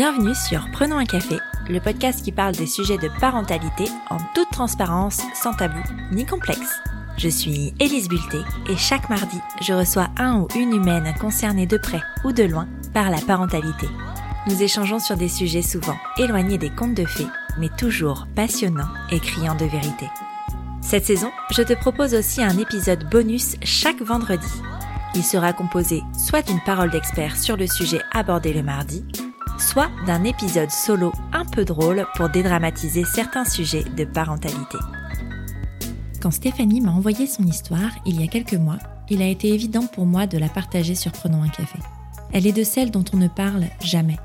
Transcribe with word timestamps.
Bienvenue 0.00 0.34
sur 0.34 0.66
Prenons 0.72 0.96
un 0.96 1.04
café, 1.04 1.36
le 1.68 1.78
podcast 1.78 2.24
qui 2.24 2.32
parle 2.32 2.54
des 2.54 2.66
sujets 2.66 2.96
de 2.96 3.10
parentalité 3.20 3.84
en 4.08 4.16
toute 4.34 4.48
transparence, 4.50 5.20
sans 5.34 5.52
tabou 5.52 5.82
ni 6.10 6.24
complexe. 6.24 6.80
Je 7.18 7.28
suis 7.28 7.74
Élise 7.78 8.08
Bulté 8.08 8.38
et 8.70 8.78
chaque 8.78 9.10
mardi, 9.10 9.36
je 9.60 9.74
reçois 9.74 10.08
un 10.16 10.38
ou 10.38 10.48
une 10.56 10.74
humaine 10.74 11.12
concernée 11.20 11.66
de 11.66 11.76
près 11.76 12.00
ou 12.24 12.32
de 12.32 12.44
loin 12.44 12.66
par 12.94 13.10
la 13.10 13.18
parentalité. 13.18 13.88
Nous 14.46 14.62
échangeons 14.62 15.00
sur 15.00 15.18
des 15.18 15.28
sujets 15.28 15.60
souvent 15.60 15.98
éloignés 16.16 16.56
des 16.56 16.70
contes 16.70 16.94
de 16.94 17.04
fées, 17.04 17.28
mais 17.58 17.68
toujours 17.76 18.26
passionnants 18.34 18.88
et 19.12 19.20
criants 19.20 19.54
de 19.54 19.66
vérité. 19.66 20.08
Cette 20.80 21.04
saison, 21.04 21.30
je 21.50 21.60
te 21.60 21.74
propose 21.74 22.14
aussi 22.14 22.42
un 22.42 22.56
épisode 22.56 23.06
bonus 23.10 23.56
chaque 23.64 24.00
vendredi. 24.00 24.48
Il 25.14 25.24
sera 25.24 25.52
composé 25.52 26.00
soit 26.16 26.40
d'une 26.40 26.62
parole 26.62 26.90
d'expert 26.90 27.36
sur 27.36 27.58
le 27.58 27.66
sujet 27.66 28.00
abordé 28.12 28.54
le 28.54 28.62
mardi, 28.62 29.04
soit 29.60 29.90
d'un 30.06 30.24
épisode 30.24 30.70
solo 30.70 31.12
un 31.32 31.44
peu 31.44 31.64
drôle 31.64 32.06
pour 32.16 32.28
dédramatiser 32.28 33.04
certains 33.04 33.44
sujets 33.44 33.84
de 33.84 34.04
parentalité. 34.04 34.78
Quand 36.20 36.30
Stéphanie 36.30 36.80
m'a 36.80 36.92
envoyé 36.92 37.26
son 37.26 37.44
histoire 37.44 37.90
il 38.04 38.20
y 38.20 38.24
a 38.24 38.28
quelques 38.28 38.54
mois, 38.54 38.78
il 39.08 39.22
a 39.22 39.26
été 39.26 39.48
évident 39.48 39.86
pour 39.86 40.06
moi 40.06 40.26
de 40.26 40.38
la 40.38 40.48
partager 40.48 40.94
sur 40.94 41.12
Prenons 41.12 41.42
un 41.42 41.48
café. 41.48 41.78
Elle 42.32 42.46
est 42.46 42.52
de 42.52 42.64
celles 42.64 42.90
dont 42.90 43.04
on 43.12 43.16
ne 43.16 43.28
parle 43.28 43.64
jamais. 43.82 44.18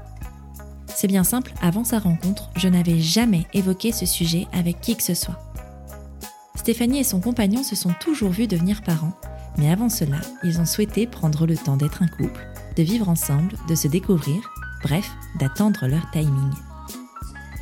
C'est 0.87 1.07
bien 1.07 1.23
simple, 1.23 1.53
avant 1.61 1.83
sa 1.83 1.99
rencontre, 1.99 2.49
je 2.55 2.67
n'avais 2.67 2.99
jamais 2.99 3.45
évoqué 3.53 3.91
ce 3.91 4.05
sujet 4.05 4.47
avec 4.53 4.79
qui 4.79 4.95
que 4.95 5.03
ce 5.03 5.13
soit. 5.13 5.39
Stéphanie 6.55 6.99
et 6.99 7.03
son 7.03 7.19
compagnon 7.19 7.63
se 7.63 7.75
sont 7.75 7.93
toujours 7.99 8.31
vus 8.31 8.47
devenir 8.47 8.81
parents, 8.81 9.13
mais 9.57 9.71
avant 9.71 9.89
cela, 9.89 10.17
ils 10.43 10.59
ont 10.59 10.65
souhaité 10.65 11.07
prendre 11.07 11.45
le 11.45 11.57
temps 11.57 11.77
d'être 11.77 12.01
un 12.01 12.07
couple, 12.07 12.47
de 12.75 12.83
vivre 12.83 13.09
ensemble, 13.09 13.55
de 13.67 13.75
se 13.75 13.87
découvrir, 13.87 14.49
bref, 14.85 15.11
d'attendre 15.39 15.87
leur 15.87 16.11
timing. 16.11 16.53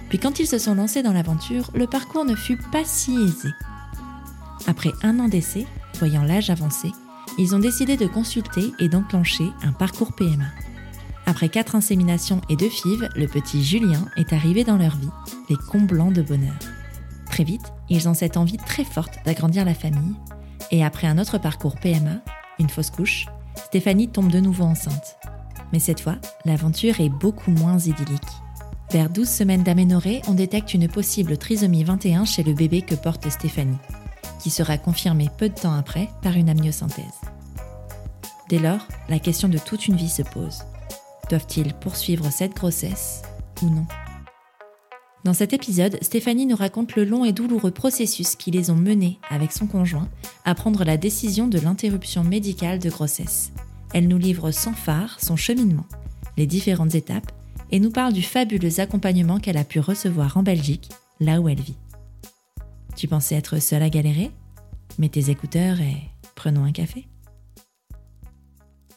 Puis 0.10 0.20
quand 0.20 0.40
ils 0.40 0.48
se 0.48 0.58
sont 0.58 0.76
lancés 0.76 1.04
dans 1.04 1.14
l'aventure, 1.14 1.72
le 1.74 1.88
parcours 1.88 2.26
ne 2.26 2.36
fut 2.36 2.58
pas 2.58 2.84
si 2.84 3.16
aisé. 3.16 3.50
Après 4.68 4.92
un 5.04 5.20
an 5.20 5.30
d'essai, 5.30 5.66
voyant 6.00 6.24
l'âge 6.24 6.50
avancé, 6.50 6.92
ils 7.38 7.56
ont 7.56 7.60
décidé 7.60 7.96
de 7.96 8.08
consulter 8.08 8.74
et 8.80 8.90
d'enclencher 8.90 9.50
un 9.64 9.72
parcours 9.72 10.12
PMA. 10.14 10.44
Après 11.26 11.48
quatre 11.48 11.76
inséminations 11.76 12.42
et 12.50 12.58
deux 12.58 12.70
fives, 12.70 13.08
le 13.16 13.28
petit 13.28 13.64
Julien 13.64 14.06
est 14.18 14.34
arrivé 14.34 14.66
dans 14.66 14.78
leur 14.78 14.98
vie, 14.98 15.10
les 15.50 15.56
comblant 15.56 16.12
de 16.12 16.22
bonheur. 16.22 16.60
Très 17.28 17.46
vite, 17.46 17.72
ils 17.90 18.10
ont 18.10 18.14
cette 18.14 18.36
envie 18.36 18.58
très 18.58 18.84
forte 18.84 19.16
d'agrandir 19.26 19.64
la 19.64 19.74
famille, 19.74 20.16
et 20.72 20.84
après 20.84 21.08
un 21.08 21.18
autre 21.18 21.38
parcours 21.38 21.80
PMA, 21.80 22.22
une 22.60 22.70
fausse 22.70 22.92
couche, 22.92 23.28
Stéphanie 23.56 24.10
tombe 24.10 24.30
de 24.30 24.42
nouveau 24.42 24.66
enceinte. 24.66 25.18
Mais 25.74 25.80
cette 25.80 26.02
fois, 26.02 26.18
l'aventure 26.46 27.02
est 27.02 27.10
beaucoup 27.10 27.50
moins 27.50 27.80
idyllique. 27.80 28.22
Vers 28.92 29.10
12 29.10 29.28
semaines 29.28 29.64
d'aménorrhée, 29.64 30.22
on 30.28 30.36
détecte 30.36 30.76
une 30.76 30.88
possible 30.88 31.36
trisomie 31.36 31.84
21 31.84 32.26
chez 32.26 32.44
le 32.44 32.54
bébé 32.54 32.84
que 32.84 32.94
porte 32.94 33.28
Stéphanie, 33.28 33.80
qui 34.40 34.52
sera 34.52 34.78
confirmée 34.78 35.30
peu 35.36 35.50
de 35.50 35.56
temps 35.56 35.74
après 35.74 36.10
par 36.22 36.38
une 36.38 36.48
amniosynthèse. 36.48 37.22
Dès 38.50 38.60
lors, 38.60 38.88
la 39.10 39.18
question 39.18 39.50
de 39.50 39.58
toute 39.58 39.88
une 39.88 39.96
vie 39.96 40.10
se 40.10 40.22
pose. 40.22 40.60
Doivent-ils 41.32 41.74
poursuivre 41.74 42.32
cette 42.32 42.54
grossesse 42.54 43.24
ou 43.64 43.66
non? 43.66 43.88
Dans 45.24 45.34
cet 45.34 45.54
épisode, 45.54 45.98
Stéphanie 46.04 46.46
nous 46.46 46.56
raconte 46.56 46.96
le 46.96 47.04
long 47.04 47.26
et 47.26 47.32
douloureux 47.32 47.72
processus 47.72 48.36
qui 48.36 48.52
les 48.52 48.70
ont 48.70 48.76
menés 48.76 49.18
avec 49.32 49.52
son 49.52 49.66
conjoint 49.66 50.10
à 50.46 50.54
prendre 50.54 50.84
la 50.84 50.98
décision 50.98 51.48
de 51.48 51.58
l'interruption 51.58 52.24
médicale 52.24 52.78
de 52.78 52.92
grossesse. 52.92 53.52
Elle 53.94 54.08
nous 54.08 54.18
livre 54.18 54.50
sans 54.50 54.74
phare 54.74 55.20
son 55.22 55.36
cheminement, 55.36 55.86
les 56.36 56.48
différentes 56.48 56.96
étapes 56.96 57.32
et 57.72 57.80
nous 57.80 57.92
parle 57.92 58.12
du 58.12 58.24
fabuleux 58.24 58.80
accompagnement 58.80 59.40
qu'elle 59.40 59.58
a 59.58 59.64
pu 59.64 59.80
recevoir 59.80 60.36
en 60.36 60.44
Belgique, 60.44 60.90
là 61.20 61.40
où 61.40 61.48
elle 61.48 61.62
vit. 61.62 61.78
Tu 62.96 63.08
pensais 63.08 63.36
être 63.36 63.62
seule 63.62 63.84
à 63.84 63.90
galérer? 63.90 64.32
Mets 64.98 65.10
tes 65.10 65.30
écouteurs 65.30 65.80
et 65.80 65.96
prenons 66.34 66.64
un 66.64 66.72
café. 66.72 67.08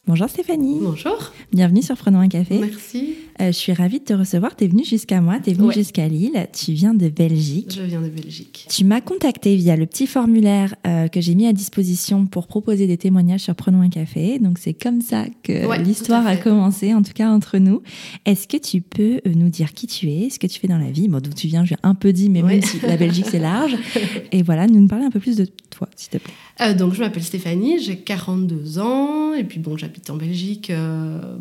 Bonjour 0.06 0.30
Stéphanie. 0.30 0.78
Bonjour. 0.80 1.32
Bienvenue 1.52 1.82
sur 1.82 1.96
Prenons 1.96 2.20
un 2.20 2.28
café. 2.28 2.58
Merci. 2.58 3.16
Euh, 3.40 3.48
je 3.48 3.52
suis 3.56 3.72
ravie 3.72 3.98
de 4.00 4.04
te 4.04 4.12
recevoir. 4.14 4.56
Tu 4.56 4.64
es 4.64 4.66
venue 4.68 4.84
jusqu'à 4.84 5.20
moi, 5.20 5.38
tu 5.42 5.50
es 5.50 5.52
venue 5.52 5.68
Ouais. 5.68 5.74
jusqu'à 5.74 6.08
Lille. 6.08 6.46
Tu 6.52 6.72
viens 6.72 6.94
de 6.94 7.08
Belgique. 7.08 7.72
Je 7.76 7.82
viens 7.82 8.00
de 8.00 8.08
Belgique. 8.08 8.66
Tu 8.70 8.84
m'as 8.84 9.00
contacté 9.02 9.56
via 9.56 9.76
le 9.76 9.84
petit 9.86 10.06
formulaire 10.06 10.74
euh, 10.86 11.08
que 11.08 11.20
j'ai 11.20 11.34
mis 11.34 11.46
à 11.46 11.52
disposition 11.52 12.26
pour 12.26 12.46
proposer 12.46 12.86
des 12.86 12.96
témoignages 12.96 13.40
sur 13.40 13.54
Prenons 13.54 13.80
un 13.82 13.90
café. 13.90 14.38
Donc 14.38 14.58
c'est 14.58 14.72
comme 14.74 15.02
ça 15.02 15.24
que 15.42 15.66
Ouais, 15.66 15.82
l'histoire 15.82 16.26
a 16.26 16.36
commencé, 16.36 16.94
en 16.94 17.02
tout 17.02 17.12
cas 17.12 17.28
entre 17.30 17.58
nous. 17.58 17.82
Est-ce 18.24 18.48
que 18.48 18.56
tu 18.56 18.80
peux 18.80 19.20
euh, 19.26 19.32
nous 19.34 19.48
dire 19.50 19.72
qui 19.74 19.86
tu 19.86 20.10
es, 20.10 20.30
ce 20.30 20.38
que 20.38 20.46
tu 20.46 20.58
fais 20.58 20.68
dans 20.68 20.78
la 20.78 20.90
vie? 20.90 21.08
Bon, 21.08 21.20
d'où 21.20 21.32
tu 21.32 21.46
viens, 21.46 21.64
j'ai 21.64 21.76
un 21.82 21.94
peu 21.94 22.12
dit, 22.12 22.30
mais 22.30 22.42
Ouais. 22.42 22.54
même 22.54 22.62
si 22.62 22.78
la 22.80 22.96
Belgique 22.96 23.26
c'est 23.30 23.38
large. 23.38 23.76
Et 24.32 24.42
voilà, 24.42 24.66
nous 24.66 24.80
nous 24.80 24.88
parler 24.88 25.04
un 25.04 25.10
peu 25.10 25.20
plus 25.20 25.36
de 25.36 25.46
toi, 25.70 25.88
s'il 25.96 26.10
te 26.10 26.16
plaît. 26.18 26.32
Euh, 26.62 26.72
donc, 26.74 26.94
je 26.94 27.00
m'appelle 27.00 27.22
Stéphanie, 27.22 27.80
j'ai 27.80 27.96
42 27.98 28.78
ans, 28.78 29.34
et 29.34 29.44
puis 29.44 29.58
bon, 29.60 29.76
j'habite 29.76 30.08
en 30.08 30.16
Belgique, 30.16 30.72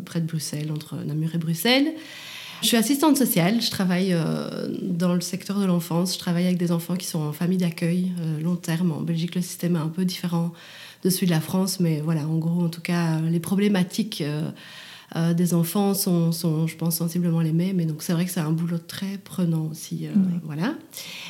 près 0.04 0.20
de 0.20 0.26
Bruxelles, 0.26 0.70
entre 0.70 0.96
Namur 1.06 1.34
et 1.34 1.38
Bruxelles. 1.38 1.85
Je 2.62 2.68
suis 2.68 2.76
assistante 2.76 3.16
sociale, 3.16 3.60
je 3.60 3.70
travaille 3.70 4.12
euh, 4.12 4.68
dans 4.80 5.14
le 5.14 5.20
secteur 5.20 5.60
de 5.60 5.66
l'enfance, 5.66 6.14
je 6.14 6.18
travaille 6.18 6.46
avec 6.46 6.56
des 6.56 6.72
enfants 6.72 6.96
qui 6.96 7.06
sont 7.06 7.20
en 7.20 7.32
famille 7.32 7.58
d'accueil 7.58 8.12
euh, 8.20 8.40
long 8.40 8.56
terme. 8.56 8.92
En 8.92 9.02
Belgique, 9.02 9.34
le 9.34 9.42
système 9.42 9.76
est 9.76 9.80
un 9.80 9.88
peu 9.88 10.04
différent 10.04 10.52
de 11.04 11.10
celui 11.10 11.26
de 11.26 11.32
la 11.32 11.40
France, 11.40 11.80
mais 11.80 12.00
voilà, 12.00 12.22
en 12.22 12.38
gros, 12.38 12.64
en 12.64 12.68
tout 12.68 12.80
cas, 12.80 13.20
les 13.20 13.40
problématiques 13.40 14.22
euh, 14.22 14.50
euh, 15.14 15.34
des 15.34 15.54
enfants 15.54 15.94
sont, 15.94 16.32
sont, 16.32 16.66
je 16.66 16.76
pense, 16.76 16.96
sensiblement 16.96 17.40
les 17.40 17.52
mêmes. 17.52 17.78
Et 17.78 17.84
donc, 17.84 18.02
c'est 18.02 18.12
vrai 18.12 18.24
que 18.24 18.30
c'est 18.32 18.40
un 18.40 18.50
boulot 18.50 18.78
très 18.78 19.18
prenant 19.18 19.68
aussi. 19.70 20.06
euh. 20.06 20.10
Voilà. 20.44 20.74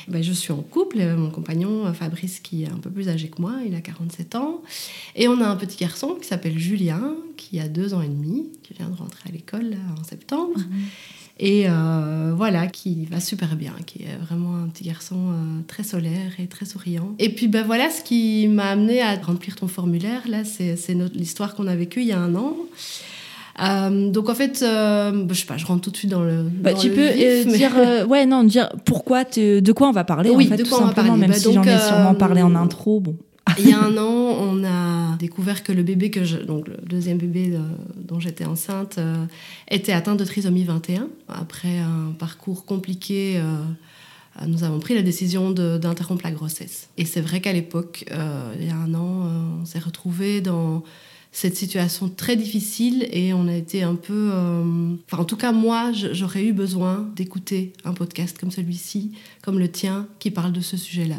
Ben, 0.07 0.23
je 0.23 0.31
suis 0.31 0.51
en 0.51 0.61
couple, 0.63 0.97
euh, 0.99 1.15
mon 1.15 1.29
compagnon 1.29 1.93
Fabrice, 1.93 2.39
qui 2.39 2.63
est 2.63 2.69
un 2.71 2.77
peu 2.77 2.89
plus 2.89 3.07
âgé 3.09 3.27
que 3.29 3.39
moi, 3.41 3.57
il 3.65 3.75
a 3.75 3.81
47 3.81 4.35
ans. 4.35 4.61
Et 5.15 5.27
on 5.27 5.39
a 5.41 5.47
un 5.47 5.55
petit 5.57 5.77
garçon 5.77 6.15
qui 6.19 6.27
s'appelle 6.27 6.57
Julien, 6.57 7.13
qui 7.37 7.59
a 7.59 7.67
deux 7.67 7.93
ans 7.93 8.01
et 8.01 8.07
demi, 8.09 8.47
qui 8.63 8.73
vient 8.73 8.89
de 8.89 8.95
rentrer 8.95 9.29
à 9.29 9.31
l'école 9.31 9.69
là, 9.69 9.77
en 9.99 10.03
septembre. 10.03 10.59
Et 11.39 11.65
euh, 11.69 12.33
voilà, 12.35 12.65
qui 12.65 13.05
va 13.05 13.19
super 13.19 13.55
bien, 13.55 13.73
qui 13.85 14.01
est 14.01 14.17
vraiment 14.25 14.55
un 14.55 14.67
petit 14.69 14.83
garçon 14.85 15.17
euh, 15.29 15.59
très 15.67 15.83
solaire 15.83 16.31
et 16.39 16.47
très 16.47 16.65
souriant. 16.65 17.13
Et 17.19 17.29
puis 17.29 17.47
ben 17.47 17.63
voilà, 17.63 17.91
ce 17.91 18.01
qui 18.01 18.47
m'a 18.47 18.69
amené 18.71 19.01
à 19.03 19.13
remplir 19.17 19.55
ton 19.55 19.67
formulaire, 19.67 20.27
là, 20.27 20.43
c'est 20.43 20.75
c'est 20.77 20.95
notre- 20.95 21.15
l'histoire 21.15 21.53
qu'on 21.53 21.67
a 21.67 21.75
vécue 21.75 22.01
il 22.01 22.07
y 22.07 22.11
a 22.11 22.19
un 22.19 22.33
an. 22.33 22.57
Euh, 23.61 24.11
donc 24.11 24.29
en 24.29 24.35
fait, 24.35 24.61
euh, 24.61 25.25
je 25.29 25.33
sais 25.33 25.45
pas, 25.45 25.57
je 25.57 25.65
rentre 25.65 25.81
tout 25.81 25.91
de 25.91 25.97
suite 25.97 26.11
dans 26.11 26.21
le. 26.23 26.43
Bah, 26.43 26.73
dans 26.73 26.79
tu 26.79 26.89
le 26.89 26.95
peux 26.95 27.09
vif, 27.11 27.23
euh, 27.25 27.43
mais- 27.47 27.57
dire, 27.57 27.71
euh, 27.77 28.05
ouais, 28.07 28.25
non, 28.25 28.43
dire 28.43 28.69
pourquoi, 28.85 29.25
te- 29.25 29.59
de 29.59 29.71
quoi 29.71 29.89
on 29.89 29.91
va 29.93 30.03
parler, 30.03 30.29
Oui, 30.29 30.45
en 30.45 30.49
fait, 30.49 30.57
de 30.57 30.63
tout 30.63 30.69
quoi 30.69 30.77
on 30.79 30.81
va 30.81 30.87
simplement, 30.89 31.07
parler. 31.09 31.21
même 31.21 31.31
Bah, 31.31 31.37
si 31.37 31.53
j'en 31.53 31.63
ai 31.63 31.79
sûrement 31.79 32.13
parlé 32.15 32.41
en 32.41 32.53
intro, 32.55 32.99
bon. 32.99 33.15
Il 33.59 33.69
y 33.69 33.73
a 33.73 33.79
un 33.81 33.95
an, 33.97 34.03
on 34.41 34.63
a 34.65 35.15
découvert 35.17 35.63
que 35.63 35.71
le 35.71 35.81
bébé 35.81 36.11
que 36.11 36.25
je, 36.25 36.37
donc 36.37 36.67
le 36.67 36.77
deuxième 36.85 37.17
bébé 37.17 37.57
dont 37.95 38.19
j'étais 38.19 38.43
enceinte, 38.45 38.99
était 39.71 39.93
atteint 39.93 40.15
de 40.15 40.25
trisomie 40.25 40.65
21. 40.65 41.07
Après 41.29 41.79
un 41.79 42.11
parcours 42.19 42.65
compliqué, 42.65 43.41
nous 44.45 44.63
avons 44.65 44.79
pris 44.79 44.95
la 44.95 45.01
décision 45.01 45.51
d'interrompre 45.51 46.25
la 46.25 46.31
grossesse. 46.31 46.89
Et 46.97 47.05
c'est 47.05 47.21
vrai 47.21 47.39
qu'à 47.39 47.53
l'époque, 47.53 48.03
euh, 48.11 48.53
il 48.59 48.67
y 48.67 48.69
a 48.69 48.75
un 48.75 48.93
an, 48.93 49.23
euh, 49.25 49.61
on 49.61 49.65
s'est 49.65 49.79
retrouvés 49.79 50.41
dans 50.41 50.83
cette 51.39 51.55
situation 51.55 52.09
très 52.09 52.35
difficile 52.35 53.07
et 53.11 53.31
on 53.31 53.47
a 53.47 53.53
été 53.53 53.83
un 53.83 53.93
peu... 53.93 54.31
euh, 54.33 54.95
Enfin, 55.05 55.21
en 55.21 55.25
tout 55.25 55.37
cas, 55.37 55.51
moi, 55.51 55.91
j'aurais 55.93 56.43
eu 56.45 56.51
besoin 56.53 57.07
d'écouter 57.15 57.73
un 57.85 57.93
podcast 57.93 58.35
comme 58.39 58.49
celui-ci, 58.49 59.11
comme 59.43 59.59
le 59.59 59.69
tien, 59.69 60.07
qui 60.17 60.31
parle 60.31 60.51
de 60.51 60.61
ce 60.61 60.77
sujet-là. 60.77 61.17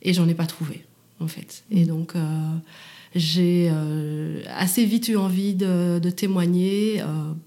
Et 0.00 0.14
j'en 0.14 0.26
ai 0.28 0.34
pas 0.34 0.46
trouvé, 0.46 0.86
en 1.20 1.28
fait. 1.28 1.64
Et 1.70 1.84
donc, 1.84 2.16
euh, 2.16 2.54
j'ai 3.14 3.68
euh, 3.70 4.40
assez 4.56 4.86
vite 4.86 5.08
eu 5.08 5.16
envie 5.16 5.52
de, 5.54 5.98
de 5.98 6.10
témoigner 6.10 7.02
euh, 7.02 7.04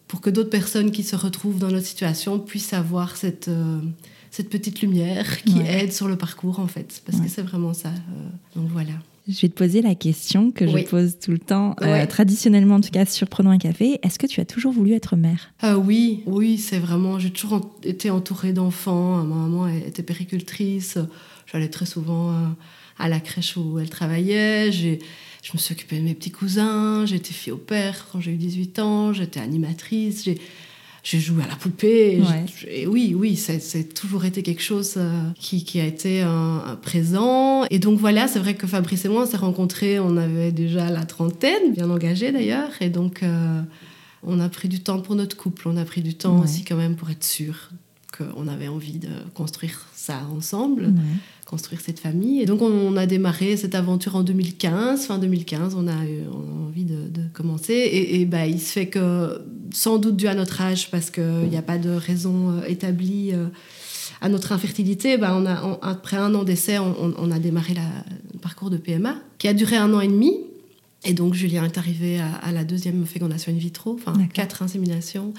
pour 0.08 0.22
que 0.22 0.30
d'autres 0.30 0.52
personnes 0.52 0.92
qui 0.92 1.02
se 1.02 1.16
retrouvent 1.16 1.58
dans 1.58 1.72
notre 1.72 1.88
situation 1.88 2.38
puissent 2.38 2.74
avoir 2.74 3.18
cette, 3.18 3.48
euh, 3.48 3.80
cette 4.30 4.52
petite 4.52 4.82
lumière 4.82 5.42
qui 5.44 5.56
Ouais. 5.56 5.84
aide 5.86 5.94
sur 5.94 6.08
le 6.08 6.16
parcours, 6.16 6.60
en 6.60 6.68
fait. 6.68 7.02
Parce 7.08 7.18
Ouais. 7.18 7.26
que 7.26 7.32
c'est 7.32 7.42
vraiment 7.42 7.74
ça. 7.74 7.92
donc 8.56 8.68
voilà. 8.70 8.94
Je 9.28 9.42
vais 9.42 9.48
te 9.50 9.54
poser 9.54 9.82
la 9.82 9.96
question 9.96 10.52
que 10.52 10.66
Oui. 10.66 10.82
je 10.84 10.90
pose 10.90 11.18
tout 11.18 11.32
le 11.32 11.40
temps, 11.40 11.76
euh, 11.82 12.06
traditionnellement 12.06 12.76
en 12.76 12.82
tout 12.82 12.90
cas 12.92 13.06
sur 13.06 13.28
Prenons 13.30 13.52
un 13.52 13.58
café. 13.58 14.00
Est-ce 14.04 14.20
que 14.20 14.28
tu 14.28 14.42
as 14.42 14.46
toujours 14.46 14.74
voulu 14.74 14.92
être 14.94 15.16
mère? 15.16 15.54
Euh, 15.64 15.76
oui, 15.76 16.24
oui, 16.26 16.58
c'est 16.58 16.78
vraiment. 16.80 17.20
J'ai 17.20 17.30
toujours 17.32 17.54
en- 17.54 17.72
été 17.84 18.10
entourée 18.10 18.52
d'enfants. 18.52 19.24
Ma 19.24 19.36
maman 19.36 19.68
était 19.70 20.04
péricultrice. 20.04 20.98
J'allais 21.52 21.70
très 21.70 21.86
souvent 21.86 22.32
euh, 22.34 22.48
à 23.00 23.08
la 23.08 23.22
crèche 23.22 23.56
où 23.56 23.80
elle 23.80 23.90
travaillait. 23.90 24.72
J'ai, 24.74 25.00
je 25.42 25.52
me 25.54 25.58
suis 25.58 25.74
occupée 25.74 26.00
de 26.00 26.04
mes 26.04 26.16
petits 26.16 26.32
cousins. 26.32 27.06
J'étais 27.06 27.34
fille 27.34 27.54
au 27.54 27.58
père 27.58 28.08
quand 28.12 28.20
j'ai 28.20 28.32
eu 28.32 28.38
18 28.38 28.80
ans. 28.80 29.14
J'étais 29.14 29.40
animatrice. 29.40 30.26
J'ai, 30.26 30.38
j'ai 31.04 31.20
joué 31.20 31.44
à 31.44 31.48
la 31.48 31.56
poupée. 31.56 32.20
Ouais. 32.22 32.46
J'ai- 32.58 32.82
et 32.84 32.88
oui, 32.88 33.14
oui, 33.16 33.36
c'est, 33.36 33.94
toujours 33.94 34.24
été 34.26 34.42
quelque 34.42 34.62
chose 34.64 34.94
euh, 34.98 35.22
qui, 35.38 35.64
qui 35.66 35.80
a 35.82 35.86
été 35.86 36.22
un, 36.22 36.64
un 36.66 36.76
présent. 36.76 37.66
Et 37.70 37.78
donc 37.80 38.00
voilà, 38.00 38.28
c'est 38.28 38.40
vrai 38.40 38.56
que 38.56 38.66
Fabrice 38.68 39.04
et 39.06 39.10
moi, 39.10 39.24
on 39.24 39.26
s'est 39.26 39.38
rencontrés. 39.38 40.00
On 40.00 40.16
avait 40.18 40.52
déjà 40.52 40.90
la 40.90 41.06
trentaine, 41.06 41.74
bien 41.74 41.90
engagés 41.90 42.32
d'ailleurs. 42.32 42.70
Et 42.82 42.90
donc. 42.90 43.22
euh, 43.24 43.62
On 44.26 44.40
a 44.40 44.48
pris 44.48 44.70
du 44.70 44.80
temps 44.80 45.02
pour 45.02 45.16
notre 45.16 45.36
couple, 45.36 45.68
on 45.68 45.76
a 45.76 45.84
pris 45.84 46.02
du 46.02 46.14
temps 46.16 46.40
aussi 46.46 46.64
quand 46.64 46.78
même 46.78 46.96
pour 46.96 47.10
être 47.10 47.26
sûr 47.26 47.72
qu'on 48.18 48.48
avait 48.48 48.70
envie 48.70 48.98
de 49.00 49.10
construire 49.34 49.88
ça 49.94 50.22
ensemble, 50.34 50.94
construire 51.46 51.82
cette 51.82 52.00
famille. 52.00 52.42
Et 52.42 52.46
donc 52.46 52.62
on, 52.62 52.96
a 52.98 53.06
démarré 53.06 53.58
cette 53.58 53.76
aventure 53.76 54.16
en 54.16 54.24
2015, 54.24 55.06
fin 55.06 55.18
2015, 55.18 55.76
on 55.76 55.88
a 55.88 56.06
eu 56.06 56.22
envie 56.68 56.86
de, 56.86 57.22
commencer. 57.34 57.74
Et, 57.74 58.26
bah, 58.26 58.46
il 58.46 58.60
se 58.60 58.72
fait 58.72 58.88
que, 58.88 59.42
sans 59.74 59.98
doute 59.98 60.16
dû 60.16 60.28
à 60.28 60.36
notre 60.36 60.62
âge, 60.62 60.92
parce 60.92 61.10
qu'il 61.10 61.50
n'y 61.50 61.58
a 61.58 61.62
pas 61.62 61.78
de 61.78 61.90
raison 61.90 62.52
euh, 62.52 62.66
établie 62.68 63.32
euh, 63.34 63.48
à 64.22 64.30
notre 64.30 64.52
infertilité, 64.52 65.18
bah, 65.18 65.36
on 65.36 65.46
a, 65.46 65.80
après 65.82 66.18
un 66.18 66.34
an 66.36 66.44
d'essai, 66.44 66.78
on, 66.80 67.32
a 67.32 67.40
démarré 67.40 67.74
le 68.34 68.40
parcours 68.40 68.70
de 68.70 68.78
PMA, 68.78 69.16
qui 69.38 69.48
a 69.48 69.54
duré 69.54 69.78
un 69.78 69.94
an 69.94 70.02
et 70.02 70.08
demi. 70.08 70.34
Et 71.06 71.14
donc 71.14 71.34
Julien 71.34 71.66
est 71.66 71.78
arrivé 71.78 72.20
à, 72.20 72.52
la 72.52 72.64
deuxième 72.64 73.06
fécondation 73.06 73.52
in 73.52 73.58
vitro, 73.58 73.94
enfin 73.94 74.14
quatre 74.34 74.62
inséminations 74.62 75.34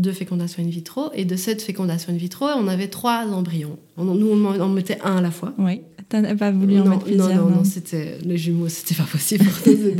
de 0.00 0.12
fécondation 0.12 0.62
in 0.62 0.68
vitro. 0.68 1.10
Et 1.14 1.24
de 1.24 1.36
cette 1.36 1.62
fécondation 1.62 2.12
in 2.12 2.16
vitro, 2.16 2.46
on 2.46 2.68
avait 2.68 2.88
trois 2.88 3.26
embryons. 3.26 3.78
nous, 3.98 4.30
on 4.30 4.60
en 4.60 4.68
mettait 4.68 4.98
un 5.02 5.18
à 5.18 5.20
la 5.20 5.30
fois. 5.30 5.52
Oui. 5.58 5.82
T'as 6.08 6.34
pas 6.34 6.50
voulu 6.50 6.80
en 6.80 6.86
mettre 6.86 7.04
plusieurs 7.04 7.28
Non, 7.28 7.50
non, 7.50 7.56
non, 7.56 7.64
c'était 7.64 8.18
les 8.24 8.36
jumeaux, 8.36 8.68
c'était 8.68 8.96
pas 8.96 9.04
possible 9.04 9.44
pour 9.44 9.72
nous. 9.72 9.94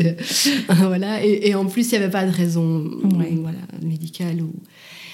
voilà. 0.89 1.25
Et, 1.25 1.55
en 1.55 1.67
plus, 1.67 1.87
il 1.87 1.99
n'y 1.99 2.03
avait 2.03 2.11
pas 2.11 2.27
de 2.27 2.33
raison 2.33 2.91
voilà, 3.05 3.59
médicale 3.83 4.43
ou. 4.43 4.53